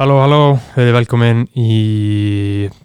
Halló, 0.00 0.14
halló, 0.22 0.54
við 0.72 0.86
erum 0.86 0.96
velkomin 0.96 1.40
í 1.52 1.72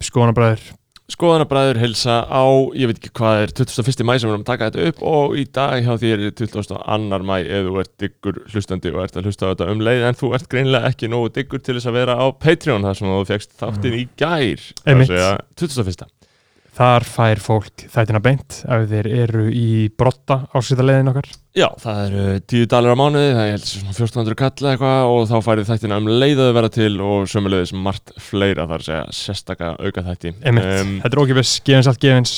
Skoðanabræður 0.04 0.66
Skoðanabræður 1.08 1.78
helsa 1.80 2.18
á, 2.28 2.44
ég 2.76 2.90
veit 2.90 2.98
ekki 3.00 3.14
hvað 3.16 3.44
er 3.46 3.54
21. 3.56 4.04
mæ 4.04 4.12
sem 4.18 4.28
við 4.28 4.34
erum 4.34 4.44
að 4.44 4.50
taka 4.50 4.68
þetta 4.68 4.90
upp 4.90 5.00
og 5.08 5.38
í 5.40 5.46
dag 5.56 5.86
hjá 5.86 5.94
þér 6.04 6.26
er 6.28 6.36
22. 6.36 7.22
mæ 7.30 7.38
ef 7.46 7.70
þú 7.70 7.80
ert 7.80 7.94
diggur 8.04 8.42
hlustandi 8.52 8.92
og 8.92 9.00
ert 9.06 9.16
að 9.22 9.32
hlusta 9.32 9.48
á 9.48 9.52
þetta 9.54 9.70
um 9.72 9.86
leið 9.88 10.04
en 10.10 10.20
þú 10.20 10.34
ert 10.36 10.52
greinlega 10.52 10.92
ekki 10.92 11.12
nógu 11.14 11.32
diggur 11.40 11.64
til 11.64 11.78
þess 11.78 11.88
að 11.94 12.00
vera 12.02 12.20
á 12.20 12.28
Patreon 12.44 12.90
þar 12.90 13.00
sem 13.00 13.16
þú 13.16 13.24
fegst 13.32 13.56
þáttinn 13.64 14.00
í 14.02 14.06
gær 14.20 14.68
Einmitt. 14.84 15.16
það 15.16 15.30
er 15.32 15.46
21. 15.64 16.12
Þar 16.78 17.06
fær 17.10 17.40
fólk 17.42 17.84
þættina 17.90 18.20
beint 18.22 18.60
ef 18.70 18.84
þeir 18.92 19.08
eru 19.24 19.48
í 19.50 19.88
brotta 19.98 20.44
ásýtalegin 20.54 21.10
okkar. 21.10 21.30
Já, 21.58 21.72
það 21.82 22.02
eru 22.04 22.26
10 22.54 22.68
dalir 22.70 22.94
á 22.94 22.98
mánuði, 23.02 23.32
það 23.34 23.42
er 23.42 23.50
ég 23.50 23.56
held 23.56 23.66
sem 23.66 23.82
svona 23.82 23.96
1400 23.96 24.38
kall 24.44 24.54
eða 24.62 24.74
eitthvað 24.76 25.14
og 25.16 25.24
þá 25.32 25.36
færið 25.48 25.72
þættina 25.72 25.98
um 26.04 26.10
leið 26.22 26.44
að 26.44 26.52
vera 26.60 26.72
til 26.78 26.92
og 27.02 27.26
sömulegðis 27.34 27.74
margt 27.88 28.14
fleira 28.22 28.68
þar 28.70 28.86
segja 28.86 29.18
sérstaka 29.24 29.72
auka 29.82 30.06
þætti 30.06 30.36
Einmitt, 30.44 30.70
þetta 31.02 31.14
er 31.16 31.24
ókipis, 31.24 31.56
gefins 31.66 31.90
allt 31.90 32.04
gefins. 32.04 32.36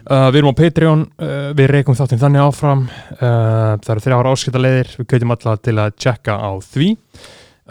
Uh, 0.00 0.30
Við 0.30 0.40
erum 0.40 0.54
á 0.54 0.60
Patreon, 0.62 1.04
uh, 1.20 1.50
við 1.58 1.72
reykum 1.74 1.98
þáttinn 1.98 2.22
þannig 2.22 2.46
áfram. 2.46 2.86
Uh, 3.18 3.74
Það 3.82 3.90
eru 3.96 4.06
þrjára 4.06 4.32
ásýtalegir, 4.38 4.94
við 5.02 5.10
kautum 5.12 5.34
alltaf 5.34 5.60
til 5.66 5.76
að 5.82 5.98
checka 5.98 6.38
á 6.38 6.50
því 6.70 6.94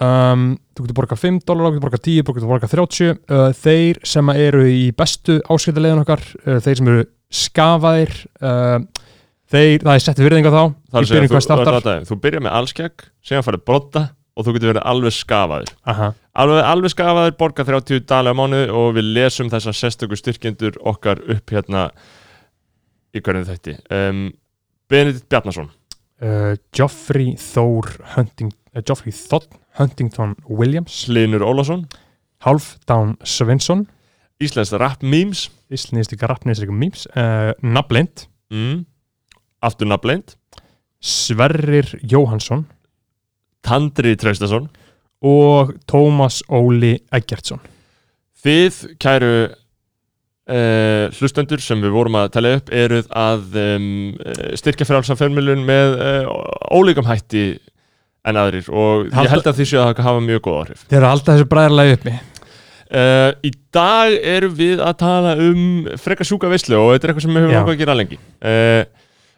um, 0.05 0.49
Þú 0.75 0.85
getur 0.85 0.97
borgað 1.01 1.23
5 1.25 1.39
dólar, 1.43 1.65
þú 1.65 1.75
getur 1.75 1.85
borgað 1.87 2.05
10, 2.07 2.25
þú 2.25 2.35
getur 2.37 2.51
borgað 2.53 2.75
30 2.75 3.09
uh, 3.11 3.49
Þeir 3.59 4.01
sem 4.13 4.33
eru 4.35 4.63
í 4.71 4.85
bestu 4.95 5.39
ásýtalegin 5.49 6.03
okkar, 6.03 6.23
uh, 6.45 6.59
þeir 6.63 6.79
sem 6.79 6.93
eru 6.93 7.07
skafaðir 7.39 8.15
uh, 8.39 8.77
Þeir, 9.49 9.81
það 9.81 9.95
er 9.95 10.05
settið 10.05 10.27
virðinga 10.27 10.53
þá 10.53 10.61
Það 10.61 10.99
er 10.99 11.03
að 11.03 11.09
segja, 11.09 11.59
þú, 11.81 11.93
þú, 12.11 12.17
byrjar 12.23 12.45
með 12.45 12.57
allskegg, 12.59 13.05
síðan 13.25 13.45
farið 13.47 13.63
brotta 13.65 14.03
og 14.39 14.45
þú 14.45 14.53
getur 14.55 14.71
verið 14.71 14.85
alveg 14.87 15.15
skafaður. 15.15 15.71
Aha. 15.91 16.11
Alveg, 16.39 16.59
alveg 16.63 16.93
skafaður, 16.93 17.33
borga 17.39 17.65
30 17.67 18.05
dali 18.07 18.31
á 18.31 18.35
mánuði 18.37 18.69
og 18.79 18.93
við 18.95 19.09
lesum 19.17 19.49
þessar 19.51 19.75
sérstöku 19.75 20.19
styrkjendur 20.19 20.77
okkar 20.87 21.19
upp 21.33 21.51
hérna 21.51 21.89
í 23.11 23.23
hvernig 23.25 23.49
þætti. 23.49 23.75
Um, 23.91 24.21
Benedikt 24.89 25.27
Bjarnason, 25.33 25.67
uh, 26.23 26.53
Geoffrey 26.75 27.33
Thor 27.41 27.89
Hunting, 28.15 28.53
uh, 28.71 28.83
Geoffrey 28.85 29.15
Thorn 29.15 29.58
Huntington 29.77 30.35
Williams. 30.49 31.05
Hlinur 31.07 31.45
Ólafsson, 31.45 31.85
Halfdan 32.45 33.17
Svensson 33.23 33.87
Íslensk 34.39 34.77
rap 34.79 35.01
memes, 35.03 35.49
rappnist 35.69 36.63
ykkur 36.63 36.75
memes. 36.75 37.03
Uh, 37.11 37.51
Nabblind 37.59 38.23
mm, 38.53 38.85
aftur 39.59 39.89
nafnleint, 39.91 40.37
Sverrir 41.03 41.97
Jóhansson 42.07 42.65
Tandri 43.63 44.15
Traustason. 44.15 44.69
og 45.21 45.73
Tómas 45.91 46.39
Óli 46.47 46.93
Eggertsson. 47.11 47.59
Þið, 48.39 48.77
kæru 49.03 49.31
uh, 49.51 51.11
hlustendur 51.19 51.59
sem 51.59 51.81
við 51.83 51.91
vorum 51.91 52.15
að 52.21 52.29
tala 52.37 52.53
upp, 52.55 52.71
eruð 52.71 53.09
að 53.11 53.57
um, 53.59 53.89
styrkja 54.55 54.87
frálsaförmilun 54.87 55.65
með 55.67 55.97
uh, 55.99 56.31
ólíkam 56.71 57.09
hætti 57.09 57.43
en 58.29 58.39
aðrir 58.43 58.69
og 58.71 59.09
Halda- 59.09 59.25
ég 59.27 59.33
held 59.35 59.49
að 59.51 59.59
þið 59.59 59.69
séu 59.73 59.81
að 59.83 60.03
hafa 60.07 60.23
mjög 60.25 60.41
góð 60.47 60.59
áhrif. 60.63 60.83
Þeir 60.89 60.99
eru 61.01 61.09
alltaf 61.13 61.35
þessu 61.37 61.49
bræðarlega 61.51 61.97
uppi. 61.99 62.15
Uh, 62.89 63.31
í 63.45 63.51
dag 63.75 64.15
erum 64.25 64.55
við 64.57 64.79
að 64.81 64.95
tala 65.03 65.35
um 65.37 65.65
frekar 66.01 66.25
sjúka 66.25 66.49
veislu 66.49 66.73
og 66.79 66.95
þetta 66.95 67.05
er 67.05 67.11
eitthvað 67.13 67.25
sem 67.27 67.35
við 67.37 67.43
höfum 67.45 67.59
okkur 67.61 67.75
að 67.75 67.83
gera 67.83 67.97
lengi. 67.99 68.17
Uh, 68.41 68.81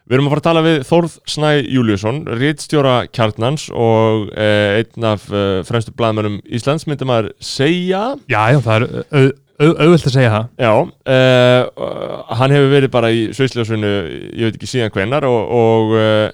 við 0.08 0.16
erum 0.18 0.30
að 0.30 0.34
fara 0.34 0.42
að 0.42 0.48
tala 0.48 0.62
við 0.66 0.78
Þórð 0.88 1.18
Snæ 1.34 1.50
Júliusson, 1.68 2.22
rittstjóra 2.40 2.94
kjarnans 3.12 3.66
og 3.76 4.32
uh, 4.32 4.80
einn 4.80 5.08
af 5.12 5.28
fremstu 5.68 5.92
blaðmennum 6.00 6.40
Íslands, 6.48 6.88
myndum 6.88 7.12
að 7.16 7.30
segja? 7.44 8.06
Já, 8.32 8.42
já, 8.56 8.60
það 8.64 8.76
er 8.78 8.88
au- 9.20 9.36
au- 9.68 9.76
auðvelt 9.84 10.08
að 10.10 10.16
segja 10.16 10.32
það. 10.38 10.48
Já, 10.64 10.72
uh, 11.16 12.26
hann 12.40 12.56
hefur 12.56 12.72
verið 12.78 12.94
bara 12.96 13.12
í 13.12 13.28
Sveisljósunu, 13.36 13.92
ég 14.32 14.48
veit 14.48 14.58
ekki 14.62 14.72
síðan 14.78 14.96
hvenar 14.96 15.28
og, 15.28 15.42
og 15.60 15.94
uh, 16.00 16.28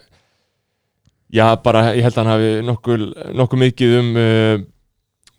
já, 1.33 1.45
bara 1.63 1.91
ég 1.97 2.07
held 2.07 2.17
að 2.17 2.23
hann 2.23 2.33
hafi 2.33 2.49
nokkuð, 2.67 3.05
nokkuð 3.37 3.63
mikið 3.65 3.95
um 3.99 4.11
uh, 4.21 4.65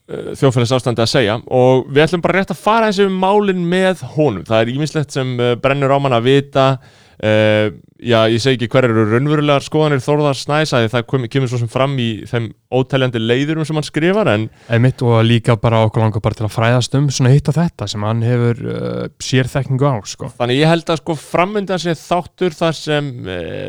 þjóðfélags 0.09 0.77
ástandi 0.79 1.05
að 1.05 1.13
segja. 1.13 1.41
Og 1.53 1.89
við 1.91 2.07
ætlum 2.07 2.25
bara 2.25 2.41
rétt 2.41 2.55
að 2.55 2.63
fara 2.63 2.89
eins 2.89 3.01
og 3.05 3.13
málin 3.13 3.61
með 3.69 4.07
honum, 4.15 4.47
það 4.49 4.63
er 4.63 4.73
ímislegt 4.77 5.15
sem 5.17 5.37
uh, 5.37 5.53
brennur 5.61 5.93
á 5.93 5.99
mann 6.01 6.17
að 6.17 6.31
vita. 6.31 6.71
Uh, 7.19 7.75
já, 7.99 8.29
ég 8.31 8.39
segi 8.39 8.55
ekki 8.61 8.69
hver 8.71 8.87
eru 8.87 9.03
raunverulegar 9.09 9.65
skoðanir 9.67 10.03
Þórðar 10.05 10.37
Snæs 10.39 10.71
að 10.77 10.85
það 10.93 11.07
kom, 11.11 11.25
kemur 11.27 11.51
svo 11.51 11.59
sem 11.59 11.71
fram 11.73 11.97
í 11.99 12.07
þeim 12.31 12.47
ótæljandi 12.71 13.19
leiðurum 13.19 13.67
sem 13.67 13.75
hann 13.75 13.87
skrifar 13.89 14.31
en 14.31 14.45
Einmitt 14.71 15.03
og 15.03 15.17
líka 15.27 15.57
bara 15.59 15.81
okkur 15.89 16.05
langar 16.05 16.23
bara 16.23 16.39
til 16.39 16.47
að 16.47 16.55
fræðast 16.55 16.95
um 16.95 17.09
svona 17.11 17.33
hitt 17.35 17.51
og 17.51 17.59
þetta 17.59 17.89
sem 17.91 18.07
hann 18.07 18.23
hefur 18.23 18.63
uh, 18.71 19.03
sérþekkingu 19.19 19.91
á 19.91 19.99
sko. 20.07 20.31
Þannig 20.39 20.61
ég 20.61 20.71
held 20.71 20.95
að 20.95 21.03
sko 21.03 21.19
framöndan 21.19 21.83
sé 21.83 21.97
þáttur 21.99 22.55
þar 22.55 22.79
sem 22.79 23.11
eh, 23.35 23.69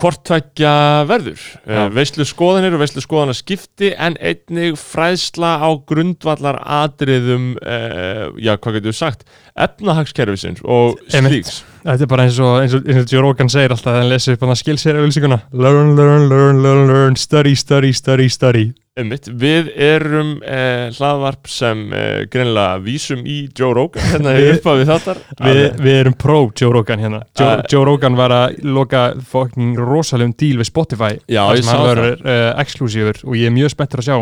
kortvækja 0.00 0.74
verður. 1.08 1.42
Já. 1.64 1.84
eh, 1.86 1.90
veislu 1.94 2.26
skoðanir 2.28 2.76
og 2.76 2.82
veislu 2.84 3.04
skoðana 3.04 3.36
skipti 3.36 3.92
en 3.96 4.16
einnig 4.20 4.78
fræðsla 4.80 5.56
á 5.60 5.70
grundvallar 5.88 6.60
atriðum 6.64 7.52
eh, 7.60 8.30
já, 8.40 8.56
hvað 8.56 8.80
getur 8.80 8.92
við 8.92 9.00
sagt? 9.02 9.28
Efnahagskerfisins 9.60 10.64
og 10.64 10.98
slíks 11.12 11.60
Þetta 11.80 12.04
er 12.04 12.10
bara 12.12 12.24
eins 12.28 12.38
og, 12.44 12.58
eins 12.60 12.74
og, 12.76 12.84
eins 12.90 13.06
og 13.06 13.12
Joe 13.14 13.22
Rogan 13.24 13.48
segir 13.52 13.72
alltaf 13.72 13.88
þegar 13.92 14.02
hann 14.04 14.10
lesir 14.12 14.36
upp 14.36 14.42
hann 14.44 14.52
að 14.54 14.60
skilsera 14.60 15.00
auðlýsinguna 15.00 15.38
Learn, 15.52 15.94
learn, 15.96 16.26
learn, 16.28 16.60
learn, 16.64 16.86
learn, 16.90 17.16
study, 17.16 17.54
study, 17.56 17.92
study, 17.96 18.28
study. 18.28 18.66
Einmitt, 19.00 19.28
við 19.40 19.70
erum 19.80 20.32
eh, 20.44 20.90
hlaðvarp 20.92 21.48
sem 21.48 21.86
eh, 21.96 22.24
greinlega 22.28 22.80
vísum 22.84 23.22
í 23.24 23.38
Joe 23.56 23.70
Rogan 23.78 24.02
hérna 24.10 24.34
Við- 24.36 24.42
við, 24.48 24.58
uppafið 24.58 24.90
þáttar. 24.90 25.20
Vi, 25.40 25.54
Við 25.86 25.96
erum 26.02 26.16
pro 26.20 26.40
Joe 26.58 26.74
Rogan 26.74 27.00
hérna. 27.06 27.22
Joe, 27.38 27.48
Uh, 27.54 27.62
Joe 27.72 27.86
Rogan 27.88 28.18
var 28.18 28.34
að 28.36 28.58
loka 28.66 29.04
fucking 29.30 29.78
rosalegum 29.80 30.34
díl 30.36 30.58
við 30.60 30.68
Spotify 30.68 31.14
Já, 31.30 31.46
þar 31.48 31.62
sem 31.62 31.72
hann 31.72 31.86
verður 31.88 32.20
uh, 32.26 32.44
exklusífur 32.60 33.22
og 33.24 33.38
ég 33.40 33.48
er 33.48 33.56
mjög 33.56 33.72
spenntur 33.72 34.02
að 34.04 34.10
sjá 34.10 34.18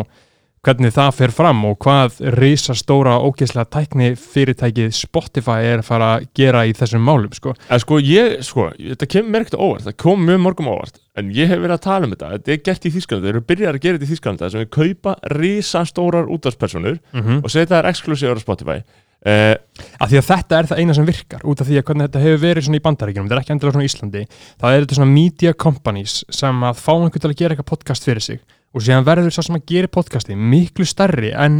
hvernig 0.65 0.91
það 0.95 1.11
fer 1.15 1.33
fram 1.33 1.61
og 1.69 1.77
hvað 1.83 2.19
risastóra 2.35 3.15
ógeðslega 3.23 3.69
tækni 3.75 4.09
fyrirtækið 4.19 4.91
Spotify 4.95 5.69
er 5.69 5.83
að 5.83 5.87
fara 5.87 6.09
að 6.17 6.27
gera 6.37 6.65
í 6.67 6.73
þessum 6.77 7.05
málum 7.05 7.33
sko. 7.35 7.55
En 7.69 7.83
sko, 7.83 7.99
ég, 8.03 8.39
sko, 8.45 8.69
þetta 8.77 9.09
kemur 9.15 9.33
mér 9.33 9.45
ekkert 9.45 9.59
óvart, 9.59 9.85
það 9.87 9.99
kom 10.03 10.25
mjög 10.27 10.41
mörgum 10.45 10.71
óvart, 10.73 10.99
en 11.19 11.33
ég 11.35 11.51
hef 11.51 11.61
verið 11.63 11.77
að 11.77 11.85
tala 11.87 12.07
um 12.07 12.15
þetta, 12.15 12.31
þetta 12.37 12.55
er 12.55 12.63
gert 12.69 12.87
í 12.87 12.93
Þýskalandi, 12.95 13.29
þeir 13.29 13.37
eru 13.37 13.45
byrjar 13.51 13.77
að 13.79 13.85
gera 13.85 13.99
þetta 13.99 14.09
í 14.09 14.13
Þýskalandi, 14.13 14.43
þar 14.45 14.55
sem 14.55 14.65
við 14.65 14.71
kaupa 14.79 15.15
risastórar 15.35 16.33
útvarspersonur 16.35 16.99
mm 17.13 17.43
og 17.43 17.53
setja 17.53 17.77
þær 17.77 17.91
exklusívar 17.93 18.39
á 18.39 18.43
Spotify. 18.43 18.81
Uh, 19.19 19.55
af 19.99 20.07
því 20.07 20.19
að 20.21 20.27
þetta 20.29 20.57
er 20.57 20.67
það 20.69 20.79
eina 20.79 20.93
sem 20.95 21.07
virkar 21.09 21.41
út 21.43 21.59
af 21.59 21.67
því 21.67 21.79
að 21.81 21.89
hvernig 21.89 22.05
þetta 22.07 22.21
hefur 22.23 22.37
verið 22.39 22.65
svona 22.65 22.79
í 22.79 22.83
bandaríkjunum 22.85 23.25
þetta 23.27 23.35
er 23.35 23.41
ekki 23.41 23.51
endilega 23.51 23.75
svona 23.75 23.83
í 23.83 23.89
Íslandi 23.89 24.21
það 24.31 24.75
er 24.75 24.85
þetta 24.85 24.95
svona 24.95 25.11
media 25.11 25.51
companies 25.59 26.13
sem 26.37 26.63
að 26.63 26.79
fá 26.79 26.93
einhvern 26.93 27.23
til 27.25 27.31
að 27.33 27.35
gera 27.41 27.57
eitthvað 27.57 27.67
podcast 27.73 28.07
fyrir 28.07 28.23
sig. 28.23 28.39
Og 28.71 28.85
síðan 28.85 29.03
verður 29.03 29.35
svo 29.35 29.43
sem 29.43 29.57
að 29.57 29.65
gera 29.73 29.91
podcasti 29.91 30.37
miklu 30.39 30.87
stærri 30.87 31.33
en, 31.35 31.59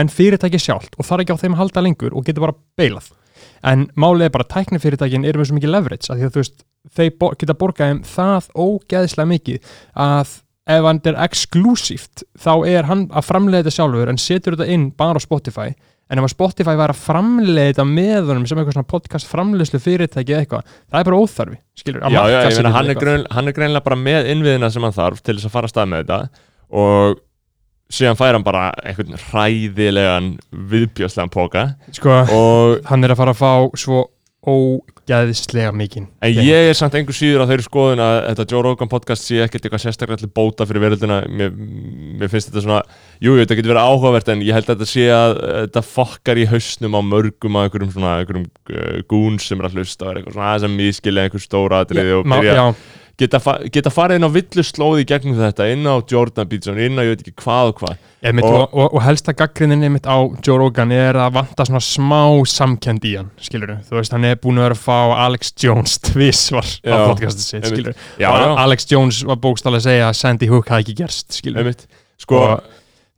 en 0.00 0.10
fyrirtæki 0.10 0.58
sjálft 0.64 0.98
og 0.98 1.06
þarf 1.06 1.22
ekki 1.22 1.38
á 1.38 1.42
þeim 1.44 1.54
að 1.54 1.62
halda 1.62 1.84
lengur 1.86 2.18
og 2.18 2.26
getur 2.26 2.48
bara 2.48 2.58
beilað 2.80 3.12
en 3.62 3.86
málið 3.98 4.28
er 4.28 4.34
bara 4.34 4.46
að 4.46 4.54
tæknifyrirtækin 4.56 5.26
eru 5.28 5.40
með 5.40 5.50
svo 5.50 5.58
mikið 5.58 5.74
leverage 5.74 6.10
að 6.10 6.20
því 6.20 6.26
að 6.26 6.34
þú 6.34 6.42
veist 6.42 6.64
þeir 6.98 7.14
bo 7.20 7.30
geta 7.38 7.56
borgað 7.58 7.94
um 7.94 8.02
það 8.06 8.50
ógeðslega 8.54 9.30
mikið 9.32 9.72
að 10.06 10.34
ef 10.68 10.88
hann 10.88 11.00
er 11.08 11.20
exklusíft 11.24 12.24
þá 12.38 12.52
er 12.68 12.88
hann 12.88 13.06
að 13.08 13.28
framleiða 13.28 13.66
þetta 13.66 13.76
sjálfur 13.78 14.12
en 14.12 14.20
setur 14.22 14.56
þetta 14.56 14.74
inn 14.74 14.90
bara 14.96 15.20
á 15.20 15.24
Spotify 15.24 15.70
en 16.08 16.22
ef 16.22 16.32
Spotify 16.32 16.74
var 16.78 16.92
að 16.92 17.00
framleiða 17.02 17.70
þetta 17.72 17.86
með 17.88 18.32
honum 18.32 18.46
sem 18.48 18.60
eitthvað 18.60 18.78
svona 18.78 18.90
podcast 18.92 19.28
framleiðslu 19.28 19.80
fyrirtæki 19.84 20.34
eða 20.34 20.44
eitthvað, 20.44 20.74
það 20.88 21.00
er 21.00 21.08
bara 21.10 21.22
óþarfi 21.22 21.58
skilur, 21.78 22.04
já, 22.04 22.18
já, 22.18 22.38
ég 22.48 22.58
meina, 22.58 22.74
hann 22.74 22.92
er, 22.92 23.00
grein, 23.02 23.24
hann 23.36 23.50
er 23.50 23.56
greinlega 23.56 23.86
bara 23.88 24.00
með 24.00 24.30
innviðina 24.34 24.70
sem 24.72 24.86
hann 24.86 24.96
þarf 24.96 25.22
til 25.22 25.36
þess 25.36 25.50
að 25.50 25.56
fara 25.56 25.68
að 25.68 25.74
stað 25.74 25.90
með 25.92 26.04
þetta 26.04 26.20
og 26.82 27.24
síðan 27.98 28.18
fær 28.20 28.36
hann 28.36 28.44
bara 28.44 28.68
einhvern 28.84 29.20
hræðilegan 29.28 30.30
viðbjörslegan 30.72 31.32
póka 31.32 31.64
sko, 31.96 32.20
og 32.36 32.88
hann 32.88 33.04
er 33.04 33.14
að 33.14 33.20
fara 33.22 33.36
að 33.36 33.42
fá 33.42 33.80
svo 33.80 34.06
ógeðslega 35.08 35.72
mikinn. 35.76 36.06
En 36.24 36.40
ég 36.44 36.68
er 36.70 36.76
samt 36.76 36.94
einhver 36.98 37.16
síður 37.16 37.44
á 37.44 37.48
þeirri 37.48 37.64
skoðun 37.64 38.02
að 38.02 38.16
þetta 38.26 38.46
Joe 38.52 38.62
Rogan 38.64 38.90
podcast 38.90 39.24
sé 39.24 39.40
ekkert 39.44 39.64
eitthvað 39.64 39.82
sérstaklega 39.84 40.22
til 40.22 40.30
bóta 40.34 40.66
fyrir 40.68 40.84
veröldina. 40.84 41.20
Mér, 41.28 41.54
mér 42.20 42.32
finnst 42.32 42.50
þetta 42.50 42.64
svona, 42.64 42.80
jú, 43.16 43.32
jú, 43.32 43.42
þetta 43.42 43.58
getur 43.58 43.72
verið 43.72 43.88
áhugavert 43.88 44.30
en 44.34 44.44
ég 44.44 44.56
held 44.56 44.68
að 44.68 44.76
þetta 44.76 44.90
sé 44.92 45.06
að 45.14 45.34
þetta 45.46 45.84
fokkar 45.88 46.42
í 46.42 46.46
hausnum 46.52 46.98
á 46.98 47.02
mörgum 47.08 47.58
að 47.58 47.68
einhverjum 47.68 47.92
svona, 47.96 48.14
einhverjum 48.22 48.46
uh, 48.48 49.00
gúns 49.10 49.48
sem 49.48 49.60
er 49.60 49.70
að 49.70 49.78
hlusta 49.78 50.06
og 50.06 50.12
er 50.12 50.20
eitthvað 50.20 50.38
svona 50.38 50.52
aðeins 50.52 50.68
að 50.68 50.78
miskilja 50.82 51.26
einhver 51.26 51.44
stóra 51.44 51.82
atriði 51.84 52.16
og 52.18 52.28
byrja, 52.28 52.58
já, 52.58 52.66
geta, 53.18 53.40
fa 53.42 53.56
geta 53.74 53.90
farið 53.90 54.20
inn 54.20 54.26
á 54.26 54.30
villu 54.30 54.62
slóði 54.66 55.02
í 55.02 55.08
gegnum 55.10 55.36
þetta, 55.38 55.66
inn 55.74 55.86
á 55.86 55.94
Jordan 56.10 56.46
Peterson, 56.48 56.78
inn 56.78 56.98
á 56.98 57.02
ég 57.02 57.12
veit 57.16 57.24
ekki 57.26 57.34
hvað 57.42 57.72
og 57.72 57.80
hvað. 57.82 57.96
Og- 58.42 58.54
og, 58.62 58.74
og, 58.78 58.94
og 58.98 59.02
helsta 59.06 59.34
gaggrinnin 59.38 59.82
einmitt 59.86 60.06
á 60.10 60.18
Joe 60.42 60.58
Rogan 60.58 60.90
er 60.94 61.14
að 61.22 61.36
vanta 61.38 61.66
svona 61.68 61.82
smá 61.82 62.22
samkend 62.50 63.04
í 63.06 63.16
hann, 63.18 63.30
skilur 63.42 63.76
þú 63.86 63.98
veist, 64.00 64.12
hann 64.16 64.24
er 64.26 64.38
búin 64.42 64.58
að 64.58 64.68
vera 64.68 64.78
að 64.78 64.82
fá 64.86 64.98
Alex 65.26 65.52
Jones 65.62 65.98
tvísvar 66.08 66.66
á 66.66 66.88
Já, 66.88 66.98
podcastið 67.12 67.46
sitt, 67.46 67.68
skilur. 67.70 67.94
Alex 68.64 68.86
Jones 68.90 69.22
var 69.28 69.36
bókstálega 69.42 69.82
að 69.84 69.88
segja 69.90 70.08
að 70.10 70.18
Sandy 70.22 70.50
Hook 70.50 70.68
hafði 70.74 70.86
ekki 70.88 70.98
gerst, 71.04 71.30
skilur 71.38 71.72
sko, 72.18 72.42
Og 72.42 72.60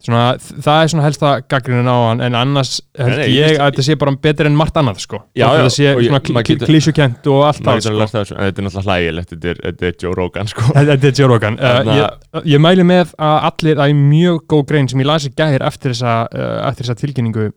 svona, 0.05 0.25
það 0.39 0.83
er 0.83 0.91
svona 0.93 1.05
helsta 1.05 1.33
gaggrinin 1.51 1.91
á 1.91 1.99
hann 2.09 2.23
en 2.25 2.39
annars 2.39 2.73
held 2.99 3.15
Nei, 3.15 3.21
nei, 3.21 3.29
ég 3.35 3.55
ég 3.55 3.61
að 3.61 3.71
þetta 3.71 3.87
sé 3.87 3.97
bara 4.01 4.15
betur 4.27 4.49
en 4.49 4.59
margt 4.59 4.81
annað 4.81 5.03
sko. 5.05 5.23
Já, 5.37 5.45
já, 5.45 5.53
þetta 5.59 5.75
sé 5.77 5.87
ég- 5.87 6.03
svona 6.09 6.23
kl 6.25 6.59
klísukent 6.65 7.31
og 7.33 7.45
allt 7.49 7.63
það 7.65 7.81
sko. 7.85 7.95
þetta 8.01 8.49
er 8.51 8.67
náttúrulega 8.67 8.87
hlægilegt 8.89 9.35
þetta 9.35 9.55
er, 9.55 9.89
er 9.91 9.97
Joe 10.01 10.15
Rogan 10.17 10.51
sko. 10.51 10.67
Þetta 10.81 11.11
er 11.11 11.17
Joe 11.21 11.31
Rogan. 11.31 11.59
Uh, 11.61 11.95
ég, 11.95 12.45
ég 12.57 12.63
mæli 12.63 12.87
með 12.87 13.15
að 13.19 13.39
allir 13.51 13.83
að 13.85 13.95
í 13.95 13.99
mjög 14.01 14.45
góð 14.51 14.67
grein 14.73 14.89
sem 14.91 15.03
ég 15.03 15.11
lasi 15.11 15.33
gæðir 15.37 15.67
eftir 15.69 15.95
þessa, 15.95 16.21
uh, 16.33 16.55
eftir 16.71 16.89
þessa 16.89 17.01
tilkynningu 17.05 17.51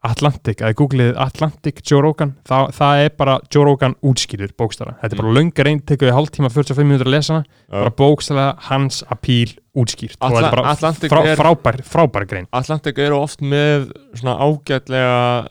Atlantic, 0.00 0.62
að 0.64 0.78
googlið 0.78 1.10
Atlantic 1.20 1.82
Joe 1.84 2.00
Rogan, 2.00 2.32
það, 2.48 2.70
það 2.78 3.02
er 3.04 3.10
bara 3.20 3.34
Joe 3.52 3.66
Rogan 3.68 3.94
útskýrir 4.00 4.54
bókstara, 4.56 4.94
þetta 5.02 5.12
er 5.12 5.20
bara 5.20 5.28
mm. 5.28 5.36
löngar 5.36 5.68
einn, 5.68 5.82
tekur 5.84 6.14
hálftíma 6.16 6.48
45 6.48 6.88
minútur 6.88 7.10
að 7.10 7.16
lesa 7.18 7.34
hana. 7.34 7.58
Bara 7.68 7.92
bókstara 7.98 8.46
hans 8.70 9.02
apíl 9.12 9.58
útskýrt. 9.76 10.16
Og 10.20 10.30
Atla- 10.30 10.40
þetta 10.40 10.50
er 10.50 10.56
bara 10.56 10.70
Atlantic 10.74 11.12
frá, 11.12 11.22
er- 11.26 11.38
frábær, 11.38 11.80
frábær 11.86 12.26
grein. 12.28 12.46
Atlantic 12.52 12.98
eru 12.98 13.20
oft 13.22 13.40
með 13.40 13.90
svona 14.18 14.36
ágætlega 14.42 15.48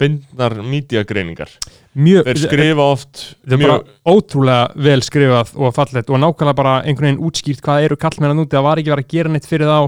fyndnar 0.00 0.54
mídiagreiningar. 0.64 1.50
Þeir 1.90 2.38
skrifa 2.38 2.84
oft 2.94 3.20
þetta 3.42 3.56
er 3.56 3.60
bara 3.64 4.14
ótrúlega 4.14 4.84
vel 4.86 5.02
skrifað 5.04 5.50
og 5.58 5.74
fallegt 5.76 6.08
og 6.14 6.20
nákvæmlega 6.22 6.56
bara 6.56 6.74
einhvern 6.86 7.08
veginn 7.10 7.24
útskýrt 7.26 7.60
hvað 7.66 7.88
eru 7.88 7.98
kallmenn 8.00 8.32
að 8.32 8.38
núti, 8.40 8.54
það 8.56 8.66
var 8.68 8.80
ekki 8.80 8.92
verið 8.94 9.04
að 9.04 9.14
gera 9.16 9.32
neitt 9.34 9.48
fyrir 9.50 9.68
þá 9.68 9.78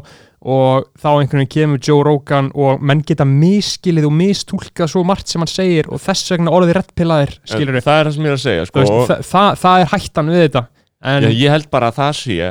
og 0.43 0.89
þá 0.99 1.09
einhvern 1.13 1.39
veginn 1.45 1.53
kemur 1.55 1.83
Joe 1.87 2.03
Rogan 2.09 2.51
og 2.59 2.83
menn 2.83 3.05
geta 3.07 3.25
miskilið 3.25 4.09
og 4.11 4.15
mistúlkað 4.19 4.91
svo 4.91 5.05
margt 5.07 5.31
sem 5.31 5.41
hann 5.45 5.53
segir 5.53 5.87
og 5.89 6.03
þess 6.03 6.35
vegna 6.35 6.53
orðið 6.59 6.75
rettpilaðir, 6.81 7.37
skilur 7.47 7.79
það 7.79 8.01
er 8.03 8.11
það 8.11 8.17
sem 8.19 8.27
ég 8.27 8.33
er 8.35 8.37
að 8.41 8.45
segja 8.49 8.67
sko, 8.69 8.87
það, 9.07 9.25
það, 9.31 9.51
það 9.63 9.85
er 9.87 9.93
hættan 9.95 10.33
við 10.35 10.43
þetta. 10.43 10.65
En 11.13 11.29
ég, 11.31 11.39
ég 11.47 11.55
held 11.55 11.71
bara 11.71 11.89
að 11.93 12.01
það 12.03 12.13
sé 12.19 12.51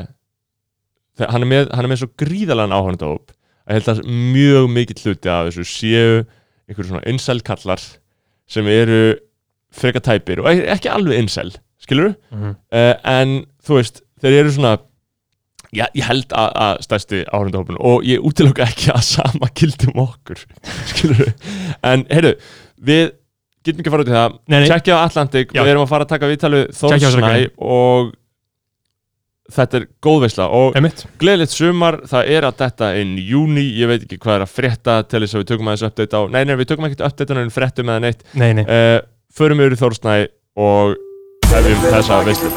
þegar 1.17 1.31
hann 1.35 1.45
er 1.45 1.49
með, 1.51 1.71
hann 1.75 1.85
er 1.87 1.91
með 1.91 2.01
svo 2.03 2.09
gríðalega 2.21 2.77
áhörndahóp 2.79 3.33
að 3.67 3.73
held 3.77 3.89
að 3.93 4.03
mjög 4.35 4.69
mikill 4.75 5.01
hluti 5.05 5.29
af 5.31 5.49
þessu 5.49 5.65
séu 5.69 6.13
einhverju 6.69 6.89
svona 6.91 7.03
incel-kallar 7.11 7.83
sem 8.51 8.67
eru 8.71 9.01
freka 9.75 10.01
tæpir 10.03 10.41
og 10.43 10.49
ekki- 10.51 10.69
ekki 10.75 10.89
alveg 10.91 11.19
incel, 11.23 11.51
skilur 11.83 12.15
Mhm. 12.31 12.55
uh, 12.73 12.93
en 13.03 13.45
þú 13.63 13.77
veist, 13.79 14.01
þeir 14.21 14.39
eru 14.41 14.51
svona 14.51 14.77
já, 15.71 15.85
ég 15.95 16.03
held 16.03 16.27
að, 16.35 16.49
að 16.65 16.81
stærsti 16.83 17.21
áhörndahópun 17.31 17.77
og 17.79 18.03
ég 18.03 18.19
útilöka 18.27 18.65
ekki 18.67 18.91
að 18.91 19.03
sama 19.07 19.47
gildum 19.55 20.01
okkur 20.03 20.41
skilur 20.91 21.33
en 21.83 22.03
heyrðu, 22.11 22.33
við 22.83 23.11
getum 23.63 23.79
ekki 23.83 23.91
að 23.91 23.93
fara 23.93 24.03
út 24.03 24.09
í 24.09 24.15
það. 24.17 24.35
Tjekkja 24.67 24.95
á 24.97 25.05
Atlantic, 25.05 25.51
Já. 25.53 25.61
við 25.63 25.69
erum 25.75 25.83
að 25.85 25.91
fara 25.93 26.05
að 26.07 26.11
taka 26.15 26.29
viðtalið 26.31 26.63
Þórsnæ 26.73 27.51
og 27.61 28.11
þetta 29.55 29.79
er 29.79 29.87
góðveisla 30.03 30.47
og 30.57 30.77
gleðilegt 31.21 31.55
sumar, 31.55 31.99
það 32.09 32.33
er 32.35 32.47
að 32.47 32.57
detta 32.63 32.91
inn 33.01 33.13
í 33.19 33.25
júni, 33.31 33.65
ég 33.77 33.91
veit 33.91 34.01
ekki 34.05 34.19
hvað 34.21 34.39
er 34.39 34.45
að 34.47 34.55
frétta 34.55 34.97
til 35.07 35.23
þess 35.23 35.35
að 35.37 35.43
við 35.43 35.49
tökum 35.53 35.71
aðeins 35.71 35.87
update 35.89 36.15
á 36.17 36.21
nei, 36.31 36.43
nei, 36.47 36.55
við 36.59 36.71
tökum 36.71 36.87
ekkert 36.89 37.07
update 37.09 37.39
en 37.41 37.53
fréttum 37.53 37.91
eða 37.91 38.05
neitt. 38.07 38.21
Nei, 38.33 38.51
nei, 38.57 38.65
uh, 38.65 38.99
förum 39.35 39.63
yfir 39.63 39.77
í 39.77 39.81
Þórsnæ 39.81 40.13
og 40.61 40.85
hefjum 41.51 41.81
þessa 41.89 42.23
veislu 42.27 42.49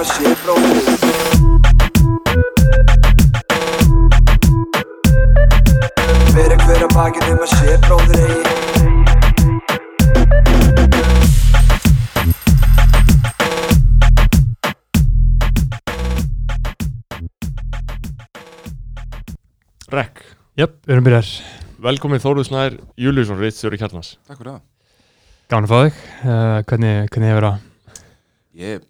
Rekk, 19.95 20.23
jöp, 20.59 20.79
við 20.87 20.95
erum 20.97 21.05
byrjar 21.07 21.29
velkomin 21.85 22.23
Þóruð 22.23 22.49
Snær 22.49 22.77
Júliusson, 22.99 23.39
Ritstjóri 23.43 23.79
Kjarnans 23.81 24.15
Takk 24.27 24.39
fyrir 24.41 24.55
það. 24.55 24.63
Gáðan 25.53 25.67
að 25.69 25.73
fá 25.75 25.79
þig, 25.85 26.01
uh, 26.25 26.59
hvernig, 26.71 26.95
hvernig 27.13 27.31
hefur 27.35 27.47
það? 27.51 27.69
Ég 28.65 28.77
er 28.79 28.83